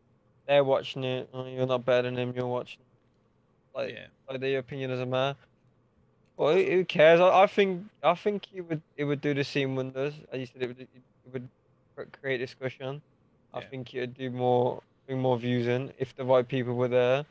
they're 0.47 0.63
watching 0.63 1.03
it. 1.03 1.29
Oh, 1.33 1.45
you're 1.45 1.65
not 1.67 1.85
better 1.85 2.03
than 2.03 2.15
them. 2.15 2.33
You're 2.35 2.47
watching. 2.47 2.79
Like 3.75 3.93
Yeah. 3.93 4.07
like 4.29 4.39
their 4.41 4.59
opinion 4.59 4.89
doesn't 4.89 5.09
matter. 5.09 5.37
Well, 6.37 6.55
who 6.55 6.85
cares? 6.85 7.19
I, 7.19 7.43
I 7.43 7.47
think 7.47 7.83
I 8.03 8.15
think 8.15 8.47
it 8.53 8.61
would 8.61 8.81
it 8.97 9.03
would 9.05 9.21
do 9.21 9.33
the 9.33 9.43
same 9.43 9.75
wonders. 9.75 10.13
As 10.31 10.39
you 10.39 10.45
said, 10.45 10.61
it 10.63 10.67
would 10.67 10.79
it 10.81 11.33
would 11.33 11.47
cr- 11.95 12.03
create 12.21 12.37
discussion. 12.37 13.01
I 13.53 13.59
Yeah. 13.59 13.67
think 13.69 13.93
it 13.93 13.99
would 14.01 14.13
do 14.15 14.29
more 14.29 14.81
bring 15.05 15.19
more 15.19 15.37
views 15.37 15.67
in 15.67 15.91
if 15.97 16.15
the 16.15 16.23
right 16.23 16.47
people 16.47 16.75
were 16.75 16.87
there. 16.87 17.25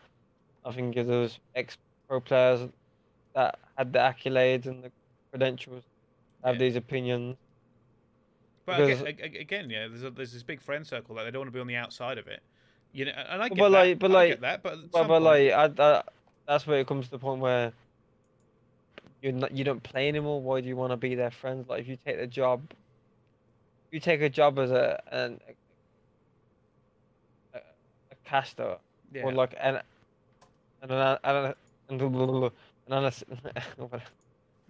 I 0.64 0.72
think 0.72 0.96
if 0.96 1.06
was 1.06 1.38
ex 1.54 1.78
pro 2.08 2.20
players 2.20 2.68
that 3.34 3.58
had 3.76 3.92
the 3.92 3.98
accolades 4.00 4.66
and 4.66 4.82
the 4.84 4.90
credentials, 5.30 5.84
have 6.44 6.54
Yeah. 6.56 6.58
these 6.60 6.76
opinions. 6.76 7.36
But 8.66 8.78
Because- 8.78 9.02
again, 9.02 9.34
again, 9.36 9.70
yeah, 9.70 9.88
there's 9.88 10.04
a, 10.04 10.10
there's 10.10 10.32
this 10.32 10.42
big 10.42 10.60
friend 10.60 10.86
circle 10.86 11.14
that 11.16 11.24
they 11.24 11.30
don't 11.30 11.40
want 11.40 11.48
to 11.48 11.52
be 11.54 11.60
on 11.60 11.66
the 11.66 11.76
outside 11.76 12.18
of 12.18 12.26
it. 12.28 12.42
You 12.92 13.06
know, 13.06 13.12
and 13.12 13.42
I 13.42 13.48
get 13.48 13.58
But 13.58 13.70
that. 13.70 13.78
like- 13.78 13.98
but 13.98 14.10
I 14.10 14.14
like- 14.14 14.30
get 14.30 14.40
that. 14.42 14.62
But, 14.62 14.90
But, 14.90 15.08
but 15.08 15.22
like 15.22 15.52
I, 15.52 15.64
I, 15.78 16.02
that's 16.46 16.66
where 16.66 16.80
it 16.80 16.86
comes 16.86 17.06
to 17.06 17.10
the 17.12 17.18
point 17.18 17.40
where 17.40 17.72
you're 19.22 19.32
not 19.32 19.52
you 19.52 19.64
don't 19.64 19.82
play 19.82 20.08
anymore. 20.08 20.40
Why 20.40 20.60
do 20.60 20.68
you 20.68 20.76
want 20.76 20.92
to 20.92 20.96
be 20.96 21.14
their 21.14 21.30
friends? 21.30 21.68
Like 21.68 21.80
if 21.80 21.88
you 21.88 21.96
take 22.04 22.18
the 22.18 22.26
job, 22.26 22.62
you 23.90 24.00
take 24.00 24.20
a 24.20 24.28
job 24.28 24.58
as 24.58 24.70
a 24.70 25.02
an 25.10 25.40
a, 27.54 27.58
a 27.58 28.14
caster 28.24 28.76
yeah, 29.12 29.22
or 29.24 29.32
like 29.32 29.54
an 29.60 29.80
and 30.82 30.90
an 30.92 30.98
an 30.98 31.18
an, 31.24 31.54
an, 31.90 32.00
an, 32.00 32.50
analyst, 32.90 33.24
an 33.30 34.00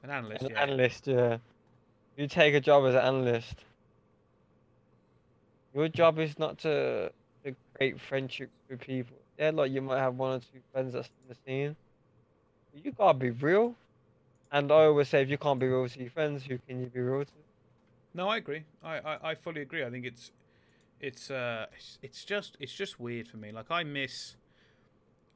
analyst. 0.04 0.42
an 0.42 0.50
yeah. 0.50 0.62
analyst, 0.62 1.06
yeah. 1.06 1.38
You 2.16 2.26
take 2.26 2.54
a 2.54 2.60
job 2.60 2.84
as 2.86 2.94
an 2.94 3.00
analyst, 3.00 3.54
your 5.74 5.88
job 5.88 6.18
is 6.18 6.38
not 6.38 6.58
to 6.58 7.12
to 7.44 7.54
create 7.74 8.00
friendships 8.00 8.52
with 8.68 8.80
people. 8.80 9.16
Yeah, 9.38 9.50
like 9.50 9.70
you 9.70 9.80
might 9.80 9.98
have 9.98 10.16
one 10.16 10.36
or 10.36 10.40
two 10.40 10.60
friends 10.72 10.92
that's 10.94 11.08
in 11.08 11.28
the 11.28 11.36
scene. 11.46 11.76
But 12.72 12.84
you 12.84 12.92
gotta 12.92 13.16
be 13.16 13.30
real. 13.30 13.74
And 14.50 14.72
I 14.72 14.86
always 14.86 15.08
say, 15.08 15.22
if 15.22 15.28
you 15.28 15.38
can't 15.38 15.60
be 15.60 15.66
real 15.66 15.88
to 15.88 16.00
your 16.00 16.10
friends, 16.10 16.44
who 16.44 16.58
can 16.66 16.80
you 16.80 16.86
be 16.86 17.00
real 17.00 17.24
to? 17.24 17.30
No, 18.14 18.28
I 18.28 18.38
agree. 18.38 18.64
I, 18.82 18.98
I, 18.98 19.30
I 19.30 19.34
fully 19.34 19.60
agree. 19.60 19.84
I 19.84 19.90
think 19.90 20.04
it's 20.04 20.32
it's 21.00 21.30
uh 21.30 21.66
it's, 21.72 21.98
it's 22.02 22.24
just 22.24 22.56
it's 22.58 22.72
just 22.72 22.98
weird 22.98 23.28
for 23.28 23.36
me. 23.36 23.52
Like 23.52 23.70
I 23.70 23.84
miss 23.84 24.36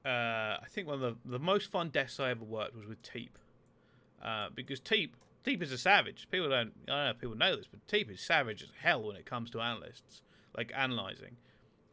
uh 0.04 0.08
I 0.08 0.66
think 0.68 0.88
one 0.88 1.02
of 1.02 1.16
the 1.24 1.30
the 1.30 1.38
most 1.38 1.70
fun 1.70 1.90
desks 1.90 2.18
I 2.18 2.30
ever 2.30 2.44
worked 2.44 2.74
was 2.74 2.86
with 2.86 3.02
Teep. 3.02 3.38
Uh, 4.22 4.48
because 4.54 4.80
Teep 4.80 5.16
Teep 5.44 5.62
is 5.62 5.72
a 5.72 5.78
savage. 5.78 6.28
People 6.30 6.48
don't 6.48 6.72
I 6.88 6.90
don't 6.90 7.04
know 7.04 7.10
if 7.10 7.18
people 7.18 7.36
know 7.36 7.56
this, 7.56 7.66
but 7.66 7.86
Teep 7.88 8.10
is 8.10 8.20
savage 8.20 8.62
as 8.62 8.70
hell 8.80 9.02
when 9.02 9.16
it 9.16 9.26
comes 9.26 9.50
to 9.50 9.60
analysts, 9.60 10.22
like 10.56 10.72
analyzing. 10.74 11.36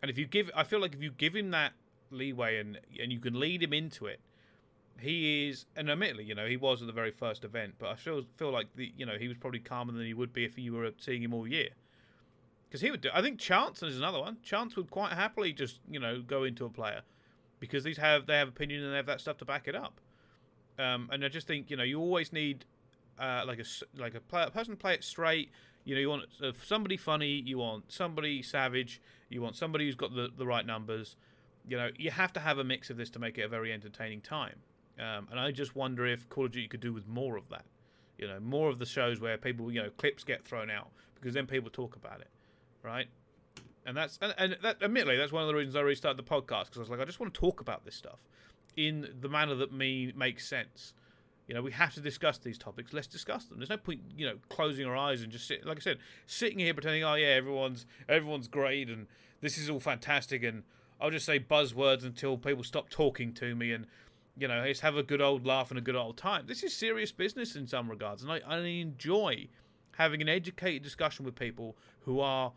And 0.01 0.09
if 0.09 0.17
you 0.17 0.25
give 0.25 0.49
I 0.55 0.63
feel 0.63 0.79
like 0.79 0.93
if 0.93 1.01
you 1.01 1.11
give 1.11 1.35
him 1.35 1.51
that 1.51 1.73
leeway 2.11 2.59
and 2.59 2.79
and 3.01 3.11
you 3.11 3.19
can 3.19 3.39
lead 3.39 3.63
him 3.63 3.73
into 3.73 4.05
it, 4.05 4.19
he 4.99 5.49
is, 5.49 5.65
and 5.75 5.89
admittedly, 5.89 6.25
you 6.25 6.35
know, 6.35 6.45
he 6.45 6.57
was 6.57 6.81
at 6.81 6.87
the 6.87 6.93
very 6.93 7.11
first 7.11 7.43
event, 7.43 7.75
but 7.79 7.89
I 7.89 7.95
feel 7.95 8.23
feel 8.37 8.51
like 8.51 8.67
the, 8.75 8.91
you 8.97 9.05
know, 9.05 9.17
he 9.17 9.27
was 9.27 9.37
probably 9.37 9.59
calmer 9.59 9.91
than 9.91 10.05
he 10.05 10.13
would 10.13 10.33
be 10.33 10.43
if 10.43 10.57
you 10.57 10.73
were 10.73 10.91
seeing 10.97 11.23
him 11.23 11.33
all 11.33 11.47
year. 11.47 11.69
Because 12.67 12.81
he 12.81 12.91
would 12.91 13.01
do. 13.01 13.09
I 13.13 13.21
think 13.21 13.39
Chance 13.39 13.81
is 13.81 13.97
another 13.97 14.19
one. 14.19 14.37
Chance 14.43 14.75
would 14.75 14.91
quite 14.91 15.13
happily 15.13 15.53
just, 15.53 15.79
you 15.89 15.99
know, 15.99 16.21
go 16.21 16.43
into 16.43 16.65
a 16.65 16.69
player 16.69 17.01
because 17.59 17.83
these 17.83 17.97
have 17.97 18.27
they 18.27 18.37
have 18.37 18.47
opinion 18.47 18.83
and 18.83 18.93
they 18.93 18.97
have 18.97 19.07
that 19.07 19.21
stuff 19.21 19.37
to 19.37 19.45
back 19.45 19.67
it 19.67 19.75
up. 19.75 19.99
Um, 20.79 21.09
and 21.11 21.25
I 21.25 21.27
just 21.27 21.45
think 21.45 21.69
you 21.69 21.77
know 21.77 21.83
you 21.83 21.99
always 21.99 22.31
need 22.31 22.65
uh, 23.19 23.43
like 23.45 23.59
a 23.59 23.65
like 23.99 24.15
a, 24.15 24.21
play, 24.21 24.43
a 24.43 24.49
person 24.49 24.71
to 24.71 24.77
play 24.77 24.93
it 24.93 25.03
straight. 25.03 25.51
You 25.83 25.95
know, 25.95 26.01
you 26.01 26.09
want 26.09 26.23
uh, 26.41 26.51
somebody 26.63 26.97
funny, 26.97 27.43
you 27.45 27.57
want 27.57 27.91
somebody 27.91 28.41
savage, 28.41 29.01
you 29.29 29.41
want 29.41 29.55
somebody 29.55 29.85
who's 29.85 29.95
got 29.95 30.15
the, 30.15 30.29
the 30.35 30.45
right 30.45 30.65
numbers. 30.65 31.17
You 31.67 31.77
know, 31.77 31.89
you 31.97 32.11
have 32.11 32.31
to 32.33 32.39
have 32.39 32.57
a 32.57 32.63
mix 32.63 32.89
of 32.89 32.97
this 32.97 33.09
to 33.11 33.19
make 33.19 33.37
it 33.37 33.41
a 33.41 33.47
very 33.47 33.73
entertaining 33.73 34.21
time. 34.21 34.55
Um, 34.97 35.27
and 35.31 35.39
I 35.39 35.51
just 35.51 35.75
wonder 35.75 36.05
if 36.05 36.27
Call 36.29 36.45
of 36.45 36.51
Duty 36.51 36.67
could 36.67 36.79
do 36.79 36.93
with 36.93 37.07
more 37.07 37.37
of 37.37 37.49
that. 37.49 37.65
You 38.17 38.27
know, 38.27 38.39
more 38.39 38.69
of 38.69 38.79
the 38.79 38.85
shows 38.85 39.19
where 39.19 39.37
people, 39.37 39.71
you 39.71 39.81
know, 39.81 39.89
clips 39.97 40.23
get 40.23 40.45
thrown 40.45 40.69
out 40.69 40.89
because 41.15 41.33
then 41.33 41.45
people 41.45 41.69
talk 41.69 41.95
about 41.95 42.21
it, 42.21 42.29
right? 42.83 43.07
And 43.85 43.95
that's 43.97 44.17
and, 44.21 44.33
and 44.37 44.57
that 44.61 44.81
admittedly 44.81 45.17
that's 45.17 45.31
one 45.31 45.41
of 45.41 45.47
the 45.47 45.55
reasons 45.55 45.75
I 45.75 45.81
restarted 45.81 46.23
the 46.23 46.29
podcast 46.29 46.65
because 46.65 46.77
I 46.77 46.81
was 46.81 46.89
like, 46.89 46.99
I 46.99 47.05
just 47.05 47.19
want 47.19 47.33
to 47.33 47.39
talk 47.39 47.59
about 47.59 47.85
this 47.85 47.95
stuff 47.95 48.19
in 48.87 49.09
the 49.19 49.27
manner 49.27 49.55
that 49.55 49.73
me 49.73 50.13
makes 50.15 50.47
sense. 50.47 50.93
You 51.47 51.55
know, 51.55 51.61
we 51.61 51.71
have 51.71 51.93
to 51.95 52.01
discuss 52.01 52.37
these 52.37 52.57
topics. 52.57 52.93
Let's 52.93 53.07
discuss 53.07 53.45
them. 53.45 53.57
There's 53.57 53.71
no 53.71 53.77
point, 53.77 54.01
you 54.15 54.25
know, 54.25 54.35
closing 54.49 54.85
our 54.85 54.95
eyes 54.95 55.23
and 55.23 55.31
just 55.31 55.47
sit, 55.47 55.65
like 55.65 55.77
I 55.77 55.81
said, 55.81 55.97
sitting 56.27 56.59
here 56.59 56.73
pretending, 56.73 57.03
oh 57.03 57.15
yeah, 57.15 57.27
everyone's 57.27 57.85
everyone's 58.07 58.47
great 58.47 58.87
and 58.87 59.07
this 59.41 59.57
is 59.57 59.69
all 59.69 59.79
fantastic, 59.79 60.43
and 60.43 60.63
I'll 60.99 61.11
just 61.11 61.25
say 61.25 61.39
buzzwords 61.39 62.03
until 62.03 62.37
people 62.37 62.63
stop 62.63 62.89
talking 62.89 63.33
to 63.35 63.55
me 63.55 63.71
and 63.71 63.87
you 64.37 64.47
know, 64.47 64.65
just 64.65 64.81
have 64.81 64.95
a 64.95 65.03
good 65.03 65.21
old 65.21 65.45
laugh 65.45 65.69
and 65.69 65.77
a 65.77 65.81
good 65.81 65.95
old 65.95 66.15
time. 66.17 66.45
This 66.47 66.63
is 66.63 66.73
serious 66.73 67.11
business 67.11 67.55
in 67.55 67.67
some 67.67 67.89
regards, 67.89 68.23
and 68.23 68.31
I, 68.31 68.39
I 68.47 68.59
enjoy 68.59 69.47
having 69.97 70.21
an 70.21 70.29
educated 70.29 70.83
discussion 70.83 71.25
with 71.25 71.35
people 71.35 71.75
who 72.01 72.21
are 72.21 72.53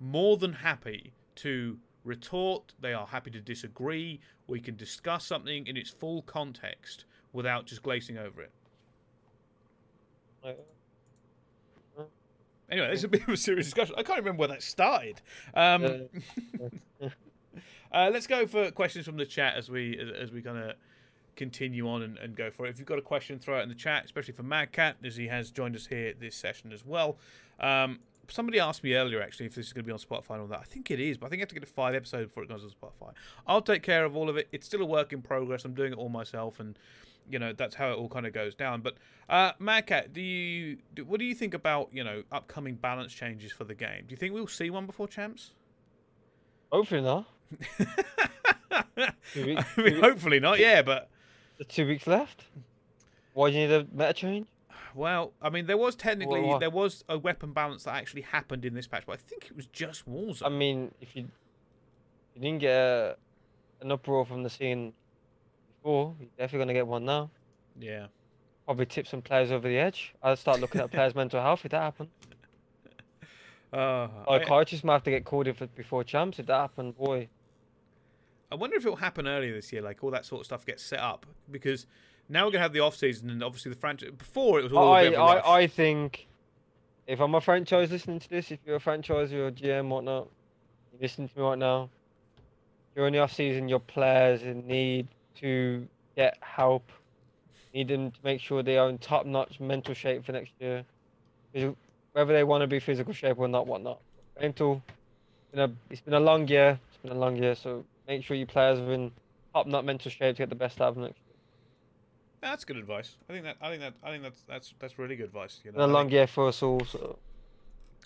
more 0.00 0.36
than 0.36 0.54
happy 0.54 1.12
to 1.36 1.78
retort. 2.06 2.72
They 2.80 2.94
are 2.94 3.06
happy 3.06 3.30
to 3.32 3.40
disagree. 3.40 4.20
We 4.46 4.60
can 4.60 4.76
discuss 4.76 5.26
something 5.26 5.66
in 5.66 5.76
its 5.76 5.90
full 5.90 6.22
context 6.22 7.04
without 7.32 7.66
just 7.66 7.82
glazing 7.82 8.16
over 8.16 8.42
it. 8.42 8.52
Anyway, 12.70 12.88
this 12.90 13.00
is 13.00 13.04
a 13.04 13.08
bit 13.08 13.22
of 13.22 13.28
a 13.28 13.36
serious 13.36 13.66
discussion. 13.66 13.94
I 13.96 14.02
can't 14.02 14.18
remember 14.18 14.40
where 14.40 14.48
that 14.48 14.62
started. 14.62 15.20
Um, 15.54 16.08
uh, 17.92 18.10
let's 18.12 18.26
go 18.26 18.46
for 18.46 18.70
questions 18.70 19.06
from 19.06 19.16
the 19.16 19.26
chat 19.26 19.54
as 19.56 19.68
we 19.68 19.98
as, 19.98 20.28
as 20.28 20.32
we 20.32 20.42
kind 20.42 20.58
of 20.58 20.76
continue 21.36 21.88
on 21.88 22.02
and, 22.02 22.18
and 22.18 22.34
go 22.34 22.50
for 22.50 22.66
it. 22.66 22.70
If 22.70 22.78
you've 22.78 22.88
got 22.88 22.98
a 22.98 23.02
question, 23.02 23.38
throw 23.38 23.60
it 23.60 23.62
in 23.62 23.68
the 23.68 23.74
chat, 23.74 24.04
especially 24.04 24.34
for 24.34 24.42
Madcat, 24.42 24.94
as 25.04 25.16
he 25.16 25.28
has 25.28 25.50
joined 25.50 25.76
us 25.76 25.86
here 25.86 26.12
this 26.18 26.34
session 26.34 26.72
as 26.72 26.84
well. 26.84 27.18
Um, 27.60 28.00
somebody 28.28 28.58
asked 28.60 28.82
me 28.82 28.94
earlier 28.94 29.22
actually 29.22 29.46
if 29.46 29.54
this 29.54 29.66
is 29.66 29.72
going 29.72 29.84
to 29.84 29.86
be 29.86 29.92
on 29.92 29.98
Spotify 29.98 30.32
and 30.34 30.42
all 30.42 30.46
that. 30.48 30.60
I 30.60 30.64
think 30.64 30.90
it 30.90 31.00
is, 31.00 31.18
but 31.18 31.26
I 31.26 31.28
think 31.30 31.40
you 31.40 31.42
have 31.42 31.48
to 31.50 31.54
get 31.54 31.66
to 31.66 31.72
five 31.72 31.94
episodes 31.94 32.26
before 32.26 32.42
it 32.42 32.48
goes 32.48 32.64
on 32.64 32.70
Spotify. 32.70 33.12
I'll 33.46 33.62
take 33.62 33.82
care 33.82 34.04
of 34.04 34.16
all 34.16 34.28
of 34.28 34.36
it. 34.36 34.48
It's 34.52 34.66
still 34.66 34.82
a 34.82 34.86
work 34.86 35.12
in 35.12 35.22
progress. 35.22 35.64
I'm 35.64 35.74
doing 35.74 35.92
it 35.92 35.98
all 35.98 36.08
myself, 36.08 36.60
and 36.60 36.78
you 37.28 37.38
know 37.38 37.52
that's 37.52 37.74
how 37.74 37.90
it 37.90 37.94
all 37.94 38.08
kind 38.08 38.26
of 38.26 38.32
goes 38.32 38.54
down. 38.54 38.80
But 38.80 38.96
uh, 39.28 39.52
Madcat, 39.60 40.12
do 40.12 40.20
you 40.20 40.78
do, 40.94 41.04
what 41.04 41.20
do 41.20 41.26
you 41.26 41.34
think 41.34 41.54
about 41.54 41.88
you 41.92 42.04
know 42.04 42.22
upcoming 42.32 42.74
balance 42.74 43.12
changes 43.12 43.52
for 43.52 43.64
the 43.64 43.74
game? 43.74 44.04
Do 44.06 44.12
you 44.12 44.16
think 44.16 44.34
we'll 44.34 44.46
see 44.46 44.70
one 44.70 44.86
before 44.86 45.08
champs? 45.08 45.52
hopefully 46.72 47.02
not. 47.02 47.26
I 48.96 49.12
mean, 49.36 50.00
hopefully 50.00 50.40
not. 50.40 50.58
Yeah, 50.58 50.82
but 50.82 51.08
two 51.68 51.86
weeks 51.86 52.06
left. 52.06 52.44
Why 53.34 53.50
do 53.50 53.56
you 53.56 53.66
need 53.66 53.74
a 53.74 53.86
meta 53.92 54.12
change? 54.12 54.46
Well, 54.96 55.32
I 55.42 55.50
mean, 55.50 55.66
there 55.66 55.76
was 55.76 55.94
technically 55.94 56.40
Well, 56.40 56.58
there 56.58 56.70
was 56.70 57.04
a 57.08 57.18
weapon 57.18 57.52
balance 57.52 57.84
that 57.84 57.94
actually 57.94 58.22
happened 58.22 58.64
in 58.64 58.74
this 58.74 58.86
patch, 58.86 59.04
but 59.06 59.12
I 59.12 59.16
think 59.16 59.44
it 59.44 59.54
was 59.54 59.66
just 59.66 60.08
Warzone. 60.08 60.46
I 60.46 60.48
mean, 60.48 60.92
if 61.00 61.14
you 61.14 61.28
you 62.34 62.40
didn't 62.40 62.60
get 62.60 62.72
a, 62.74 63.16
an 63.82 63.92
uproar 63.92 64.24
from 64.24 64.42
the 64.42 64.50
scene 64.50 64.94
before, 65.82 66.14
you're 66.18 66.28
definitely 66.38 66.64
gonna 66.64 66.72
get 66.72 66.86
one 66.86 67.04
now. 67.04 67.30
yeah, 67.78 68.06
Probably 68.64 68.86
tip 68.86 69.06
some 69.06 69.20
players 69.22 69.52
over 69.52 69.68
the 69.68 69.78
edge. 69.78 70.14
I'd 70.22 70.38
start 70.38 70.60
looking 70.60 70.80
at 70.80 70.90
players' 70.90 71.14
mental 71.22 71.40
health 71.42 71.60
if 71.64 71.70
that 71.72 71.82
happened. 71.82 72.08
uh, 73.72 74.08
I, 74.26 74.38
I 74.38 74.64
might 74.82 74.92
have 74.92 75.02
to 75.04 75.10
get 75.10 75.24
called 75.24 75.46
in 75.46 75.54
for 75.54 75.66
before 75.66 76.04
champs 76.04 76.38
if 76.38 76.46
that 76.46 76.58
happened. 76.58 76.96
Boy, 76.96 77.28
I 78.50 78.54
wonder 78.54 78.76
if 78.76 78.86
it 78.86 78.88
will 78.88 78.96
happen 78.96 79.28
earlier 79.28 79.54
this 79.54 79.72
year, 79.72 79.82
like 79.82 80.02
all 80.02 80.10
that 80.10 80.24
sort 80.24 80.40
of 80.40 80.46
stuff 80.46 80.64
gets 80.64 80.82
set 80.82 81.00
up 81.00 81.26
because 81.50 81.86
now 82.28 82.44
we're 82.44 82.52
gonna 82.52 82.62
have 82.62 82.72
the 82.72 82.80
off 82.80 82.96
season 82.96 83.30
and 83.30 83.42
obviously 83.42 83.70
the 83.70 83.78
franchise. 83.78 84.10
Before 84.16 84.58
it 84.58 84.64
was 84.64 84.72
all 84.72 84.88
a 84.88 84.92
I, 84.92 85.02
a. 85.02 85.20
I, 85.20 85.58
I 85.58 85.66
think 85.66 86.26
if 87.06 87.20
I'm 87.20 87.34
a 87.34 87.40
franchise 87.40 87.90
listening 87.90 88.18
to 88.20 88.28
this, 88.28 88.50
if 88.50 88.58
you're 88.66 88.76
a 88.76 88.80
franchise 88.80 89.32
or 89.32 89.48
a 89.48 89.52
GM, 89.52 89.88
whatnot, 89.88 90.28
you 90.92 90.98
listen 91.00 91.28
to 91.28 91.38
me 91.38 91.44
right 91.44 91.58
now. 91.58 91.88
During 92.94 93.12
the 93.12 93.20
off 93.20 93.32
season, 93.32 93.68
your 93.68 93.80
players 93.80 94.42
need 94.42 95.08
to 95.40 95.86
get 96.16 96.38
help. 96.40 96.90
Need 97.74 97.88
them 97.88 98.10
to 98.10 98.18
make 98.24 98.40
sure 98.40 98.62
they 98.62 98.78
are 98.78 98.88
in 98.88 98.98
top 98.98 99.26
notch 99.26 99.60
mental 99.60 99.94
shape 99.94 100.24
for 100.24 100.32
next 100.32 100.52
year. 100.58 100.84
Whether 102.12 102.32
they 102.32 102.44
want 102.44 102.62
to 102.62 102.66
be 102.66 102.80
physical 102.80 103.12
shape 103.12 103.38
or 103.38 103.48
not, 103.48 103.66
whatnot. 103.66 104.00
Mental. 104.40 104.82
You 105.52 105.58
know, 105.58 105.72
it's 105.90 106.00
been 106.00 106.14
a 106.14 106.20
long 106.20 106.48
year. 106.48 106.78
It's 106.88 106.96
been 107.02 107.12
a 107.12 107.20
long 107.20 107.36
year, 107.36 107.54
so 107.54 107.84
make 108.08 108.24
sure 108.24 108.36
your 108.36 108.46
players 108.46 108.78
are 108.78 108.92
in 108.92 109.12
top 109.52 109.66
notch 109.66 109.84
mental 109.84 110.10
shape 110.10 110.36
to 110.36 110.42
get 110.42 110.48
the 110.48 110.54
best 110.54 110.80
out 110.80 110.88
of 110.88 110.94
them 110.94 111.04
next 111.04 111.18
year. 111.18 111.25
That's 112.46 112.64
good 112.64 112.76
advice. 112.76 113.16
I 113.28 113.32
think 113.32 113.44
that 113.44 113.56
I 113.60 113.70
think 113.70 113.82
that 113.82 113.94
I 114.04 114.10
think 114.10 114.22
that's 114.22 114.42
that's 114.48 114.74
that's 114.78 114.98
really 114.98 115.16
good 115.16 115.26
advice. 115.26 115.60
You 115.64 115.72
know, 115.72 115.84
a 115.84 115.86
long 115.86 116.10
year 116.10 116.26
for 116.26 116.46
us 116.46 116.62
all. 116.62 116.80
So. 116.84 117.18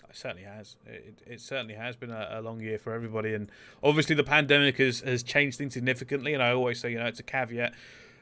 It 0.09 0.17
certainly 0.17 0.43
has. 0.43 0.75
It, 0.85 1.21
it 1.25 1.39
certainly 1.39 1.75
has 1.75 1.95
been 1.95 2.11
a, 2.11 2.27
a 2.31 2.41
long 2.41 2.59
year 2.59 2.77
for 2.77 2.91
everybody, 2.91 3.33
and 3.33 3.49
obviously 3.81 4.15
the 4.15 4.23
pandemic 4.23 4.77
has 4.77 5.01
has 5.01 5.21
changed 5.23 5.57
things 5.57 5.73
significantly. 5.73 6.33
And 6.33 6.41
I 6.41 6.51
always 6.51 6.79
say, 6.79 6.91
you 6.91 6.97
know, 6.97 7.05
it's 7.05 7.19
a 7.19 7.23
caveat. 7.23 7.73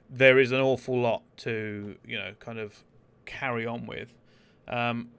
there 0.09 0.37
is 0.37 0.51
an 0.51 0.59
awful 0.59 0.99
lot 0.99 1.23
to 1.37 1.95
you 2.05 2.17
know 2.17 2.33
kind 2.39 2.59
of 2.59 2.83
carry 3.25 3.65
on 3.65 3.85
with. 3.85 4.13
Um, 4.67 5.09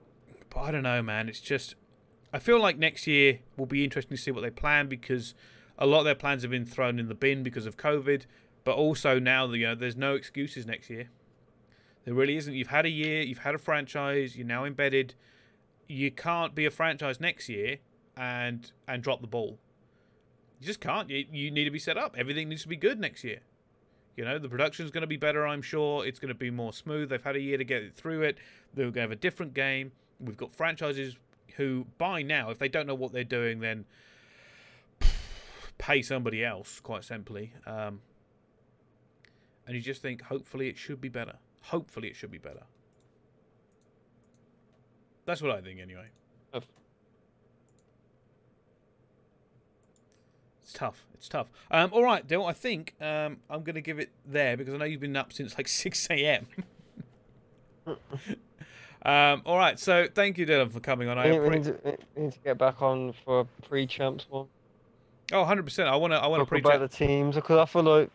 but 0.49 0.61
I 0.61 0.71
don't 0.71 0.83
know, 0.83 1.01
man. 1.01 1.27
It's 1.29 1.41
just 1.41 1.75
I 2.31 2.37
feel 2.37 2.59
like 2.59 2.77
next 2.77 3.07
year 3.07 3.39
will 3.57 3.65
be 3.65 3.83
interesting 3.83 4.15
to 4.15 4.21
see 4.21 4.31
what 4.31 4.41
they 4.41 4.51
plan 4.51 4.87
because 4.87 5.33
a 5.77 5.87
lot 5.87 5.99
of 5.99 6.05
their 6.05 6.15
plans 6.15 6.43
have 6.43 6.51
been 6.51 6.65
thrown 6.65 6.99
in 6.99 7.07
the 7.07 7.15
bin 7.15 7.41
because 7.41 7.65
of 7.65 7.75
COVID. 7.75 8.23
But 8.63 8.75
also 8.75 9.19
now, 9.19 9.51
you 9.51 9.67
know, 9.67 9.75
there's 9.75 9.95
no 9.95 10.15
excuses 10.15 10.65
next 10.65 10.89
year. 10.89 11.09
There 12.05 12.13
really 12.13 12.37
isn't. 12.37 12.53
You've 12.53 12.67
had 12.67 12.85
a 12.85 12.89
year, 12.89 13.21
you've 13.21 13.39
had 13.39 13.55
a 13.55 13.59
franchise, 13.59 14.35
you're 14.35 14.47
now 14.47 14.65
embedded. 14.65 15.15
You 15.87 16.11
can't 16.11 16.55
be 16.55 16.65
a 16.65 16.71
franchise 16.71 17.19
next 17.19 17.49
year 17.49 17.77
and 18.15 18.71
and 18.87 19.03
drop 19.03 19.21
the 19.21 19.27
ball. 19.27 19.59
You 20.59 20.67
just 20.67 20.79
can't. 20.79 21.09
You, 21.09 21.25
you 21.31 21.51
need 21.51 21.65
to 21.65 21.71
be 21.71 21.79
set 21.79 21.97
up. 21.97 22.15
Everything 22.17 22.49
needs 22.49 22.61
to 22.63 22.67
be 22.67 22.75
good 22.75 22.99
next 22.99 23.23
year. 23.23 23.39
You 24.15 24.25
know, 24.25 24.37
the 24.37 24.49
production's 24.49 24.91
going 24.91 25.01
to 25.01 25.07
be 25.07 25.17
better, 25.17 25.47
I'm 25.47 25.61
sure. 25.61 26.05
It's 26.05 26.19
going 26.19 26.29
to 26.29 26.35
be 26.35 26.51
more 26.51 26.73
smooth. 26.73 27.09
They've 27.09 27.23
had 27.23 27.35
a 27.35 27.39
year 27.39 27.57
to 27.57 27.63
get 27.63 27.95
through 27.95 28.23
it. 28.23 28.37
They're 28.73 28.85
going 28.85 28.93
to 28.93 29.01
have 29.01 29.11
a 29.11 29.15
different 29.15 29.53
game. 29.53 29.91
We've 30.19 30.37
got 30.37 30.53
franchises 30.53 31.17
who, 31.55 31.87
by 31.97 32.21
now, 32.21 32.51
if 32.51 32.59
they 32.59 32.67
don't 32.67 32.85
know 32.85 32.95
what 32.95 33.13
they're 33.13 33.23
doing, 33.23 33.59
then 33.59 33.85
pay 35.77 36.01
somebody 36.01 36.45
else, 36.45 36.79
quite 36.79 37.03
simply. 37.03 37.53
Um, 37.65 38.01
and 39.65 39.75
you 39.75 39.81
just 39.81 40.01
think, 40.01 40.23
hopefully, 40.23 40.67
it 40.67 40.77
should 40.77 41.01
be 41.01 41.09
better. 41.09 41.35
Hopefully, 41.61 42.07
it 42.07 42.15
should 42.15 42.31
be 42.31 42.37
better. 42.37 42.63
That's 45.25 45.41
what 45.41 45.51
I 45.51 45.61
think, 45.61 45.79
anyway. 45.79 46.07
It's 50.71 50.79
tough. 50.79 51.05
It's 51.15 51.27
tough. 51.27 51.47
Um, 51.69 51.89
all 51.91 52.01
right, 52.01 52.25
Dill. 52.25 52.45
I 52.45 52.53
think 52.53 52.95
um, 53.01 53.39
I'm 53.49 53.61
going 53.63 53.75
to 53.75 53.81
give 53.81 53.99
it 53.99 54.09
there 54.25 54.55
because 54.55 54.73
I 54.73 54.77
know 54.77 54.85
you've 54.85 55.01
been 55.01 55.17
up 55.17 55.33
since 55.33 55.57
like 55.57 55.67
6 55.67 56.07
a.m. 56.11 56.47
um, 59.05 59.41
all 59.45 59.57
right. 59.57 59.77
So 59.77 60.07
thank 60.15 60.37
you, 60.37 60.45
Dylan, 60.45 60.71
for 60.71 60.79
coming 60.79 61.09
on. 61.09 61.17
I 61.17 61.37
we, 61.37 61.49
need 61.49 61.65
to, 61.65 61.97
we 62.15 62.23
need 62.23 62.31
to 62.31 62.39
get 62.39 62.57
back 62.57 62.81
on 62.81 63.13
for 63.25 63.41
a 63.41 63.45
pre-champs 63.67 64.27
one. 64.29 64.47
Oh, 65.33 65.39
100 65.39 65.63
percent. 65.63 65.89
I 65.89 65.95
want 65.97 66.13
to. 66.13 66.17
I 66.17 66.27
want 66.27 66.41
to 66.41 66.45
pre 66.45 66.59
about 66.59 66.79
the 66.79 66.87
teams 66.87 67.35
because 67.35 67.57
I 67.57 67.65
feel 67.65 67.83
like 67.83 68.09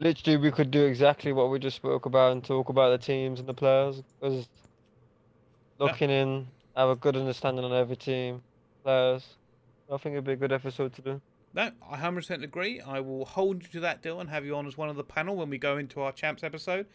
literally 0.00 0.36
we 0.36 0.50
could 0.50 0.70
do 0.70 0.84
exactly 0.84 1.32
what 1.32 1.50
we 1.50 1.58
just 1.58 1.76
spoke 1.76 2.06
about 2.06 2.32
and 2.32 2.44
talk 2.44 2.68
about 2.68 2.90
the 2.90 2.98
teams 2.98 3.40
and 3.40 3.48
the 3.48 3.54
players 3.54 4.02
because 4.20 4.48
looking 5.78 6.10
yeah. 6.10 6.22
in, 6.22 6.46
have 6.76 6.88
a 6.90 6.96
good 6.96 7.16
understanding 7.16 7.64
on 7.64 7.72
every 7.72 7.96
team, 7.96 8.42
players. 8.82 9.26
I 9.92 9.96
think 9.96 10.14
it'd 10.14 10.24
be 10.24 10.32
a 10.32 10.36
good 10.36 10.52
episode 10.52 10.92
to 10.94 11.02
do. 11.02 11.20
No, 11.54 11.70
I 11.90 11.96
100% 11.96 12.44
agree. 12.44 12.80
I 12.80 13.00
will 13.00 13.24
hold 13.24 13.62
you 13.62 13.68
to 13.70 13.80
that, 13.80 14.02
Dylan, 14.02 14.22
and 14.22 14.30
have 14.30 14.44
you 14.44 14.54
on 14.54 14.66
as 14.66 14.76
one 14.76 14.90
of 14.90 14.96
the 14.96 15.04
panel 15.04 15.34
when 15.34 15.48
we 15.48 15.56
go 15.56 15.78
into 15.78 16.02
our 16.02 16.12
champs 16.12 16.42
episode. 16.42 16.86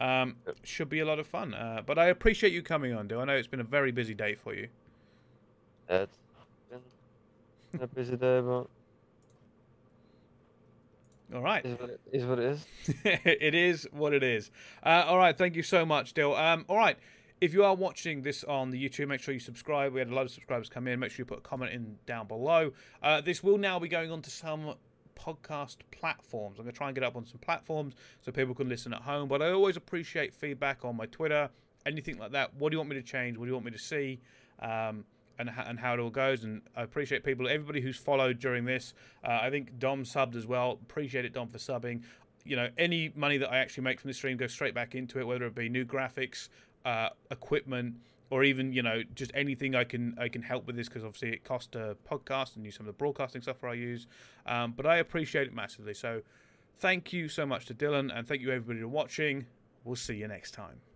Um, 0.00 0.36
should 0.62 0.88
be 0.88 1.00
a 1.00 1.04
lot 1.04 1.18
of 1.18 1.26
fun. 1.26 1.54
Uh, 1.54 1.82
but 1.84 1.98
I 1.98 2.06
appreciate 2.06 2.52
you 2.52 2.62
coming 2.62 2.94
on, 2.94 3.08
Dylan. 3.08 3.22
I 3.22 3.24
know 3.24 3.36
it's 3.36 3.48
been 3.48 3.60
a 3.60 3.64
very 3.64 3.90
busy 3.90 4.14
day 4.14 4.34
for 4.34 4.54
you. 4.54 4.68
Yeah, 5.88 6.02
it's 6.02 6.18
been 7.72 7.82
a 7.82 7.86
busy 7.86 8.16
day, 8.16 8.40
but. 8.40 8.66
All 11.34 11.40
right. 11.40 11.64
Is 11.64 11.78
what 11.78 11.90
it 11.90 12.00
is. 12.12 12.24
What 12.24 12.38
it 12.38 12.44
is. 12.44 12.66
it 13.04 13.54
is 13.54 13.88
what 13.92 14.12
it 14.12 14.22
is. 14.22 14.50
Uh, 14.84 15.04
all 15.06 15.18
right. 15.18 15.36
Thank 15.36 15.56
you 15.56 15.62
so 15.62 15.86
much, 15.86 16.14
Dill. 16.14 16.34
Um, 16.34 16.64
all 16.68 16.76
right 16.76 16.98
if 17.42 17.52
you 17.52 17.64
are 17.64 17.74
watching 17.74 18.22
this 18.22 18.44
on 18.44 18.70
the 18.70 18.88
YouTube, 18.88 19.08
make 19.08 19.20
sure 19.20 19.34
you 19.34 19.40
subscribe. 19.40 19.92
We 19.92 19.98
had 19.98 20.08
a 20.08 20.14
lot 20.14 20.24
of 20.24 20.30
subscribers 20.30 20.68
come 20.68 20.86
in. 20.86 21.00
Make 21.00 21.10
sure 21.10 21.22
you 21.22 21.24
put 21.24 21.38
a 21.38 21.40
comment 21.40 21.72
in 21.72 21.96
down 22.06 22.28
below. 22.28 22.70
Uh, 23.02 23.20
this 23.20 23.42
will 23.42 23.58
now 23.58 23.80
be 23.80 23.88
going 23.88 24.12
on 24.12 24.22
to 24.22 24.30
some 24.30 24.76
podcast 25.18 25.78
platforms. 25.90 26.60
I'm 26.60 26.64
going 26.64 26.72
to 26.72 26.78
try 26.78 26.86
and 26.86 26.94
get 26.94 27.02
up 27.02 27.16
on 27.16 27.26
some 27.26 27.40
platforms 27.40 27.94
so 28.20 28.30
people 28.30 28.54
can 28.54 28.68
listen 28.68 28.94
at 28.94 29.02
home. 29.02 29.26
But 29.26 29.42
I 29.42 29.50
always 29.50 29.76
appreciate 29.76 30.32
feedback 30.32 30.84
on 30.84 30.96
my 30.96 31.06
Twitter, 31.06 31.50
anything 31.84 32.16
like 32.16 32.30
that. 32.30 32.54
What 32.54 32.70
do 32.70 32.76
you 32.76 32.78
want 32.78 32.90
me 32.90 32.96
to 32.96 33.02
change? 33.02 33.36
What 33.36 33.46
do 33.46 33.48
you 33.48 33.54
want 33.54 33.66
me 33.66 33.72
to 33.72 33.78
see? 33.78 34.20
Um, 34.60 35.04
and, 35.38 35.50
and 35.66 35.78
how 35.78 35.94
it 35.94 36.00
all 36.00 36.10
goes. 36.10 36.44
And 36.44 36.62
I 36.76 36.82
appreciate 36.82 37.24
people, 37.24 37.48
everybody 37.48 37.80
who's 37.80 37.96
followed 37.96 38.38
during 38.38 38.64
this. 38.64 38.94
Uh, 39.24 39.38
I 39.42 39.50
think 39.50 39.78
Dom 39.78 40.04
subbed 40.04 40.36
as 40.36 40.46
well. 40.46 40.78
Appreciate 40.82 41.24
it, 41.24 41.32
Dom, 41.32 41.48
for 41.48 41.58
subbing. 41.58 42.02
You 42.44 42.56
know, 42.56 42.68
any 42.76 43.12
money 43.14 43.38
that 43.38 43.50
I 43.52 43.58
actually 43.58 43.84
make 43.84 44.00
from 44.00 44.08
the 44.08 44.14
stream 44.14 44.36
goes 44.36 44.52
straight 44.52 44.74
back 44.74 44.94
into 44.94 45.20
it, 45.20 45.26
whether 45.26 45.46
it 45.46 45.54
be 45.54 45.68
new 45.68 45.84
graphics, 45.84 46.48
uh, 46.84 47.10
equipment 47.30 47.96
or 48.32 48.44
even 48.44 48.72
you 48.72 48.82
know 48.82 49.02
just 49.14 49.30
anything 49.34 49.74
I 49.74 49.84
can 49.84 50.16
I 50.18 50.28
can 50.28 50.40
help 50.40 50.66
with 50.66 50.74
this 50.74 50.88
because 50.88 51.04
obviously 51.04 51.34
it 51.34 51.44
costs 51.44 51.76
a 51.76 51.96
podcast 52.10 52.56
and 52.56 52.64
use 52.64 52.76
some 52.76 52.86
of 52.86 52.92
the 52.92 52.96
broadcasting 52.96 53.42
software 53.42 53.72
I 53.72 53.74
use. 53.74 54.06
Um, 54.46 54.72
but 54.74 54.86
I 54.86 54.96
appreciate 54.96 55.46
it 55.46 55.54
massively. 55.54 55.94
So 55.94 56.22
thank 56.78 57.12
you 57.12 57.28
so 57.28 57.44
much 57.44 57.66
to 57.66 57.74
Dylan 57.74 58.10
and 58.16 58.26
thank 58.26 58.40
you 58.40 58.50
everybody 58.50 58.80
for 58.80 58.88
watching. 58.88 59.46
We'll 59.84 59.96
see 59.96 60.14
you 60.14 60.28
next 60.28 60.52
time. 60.52 60.91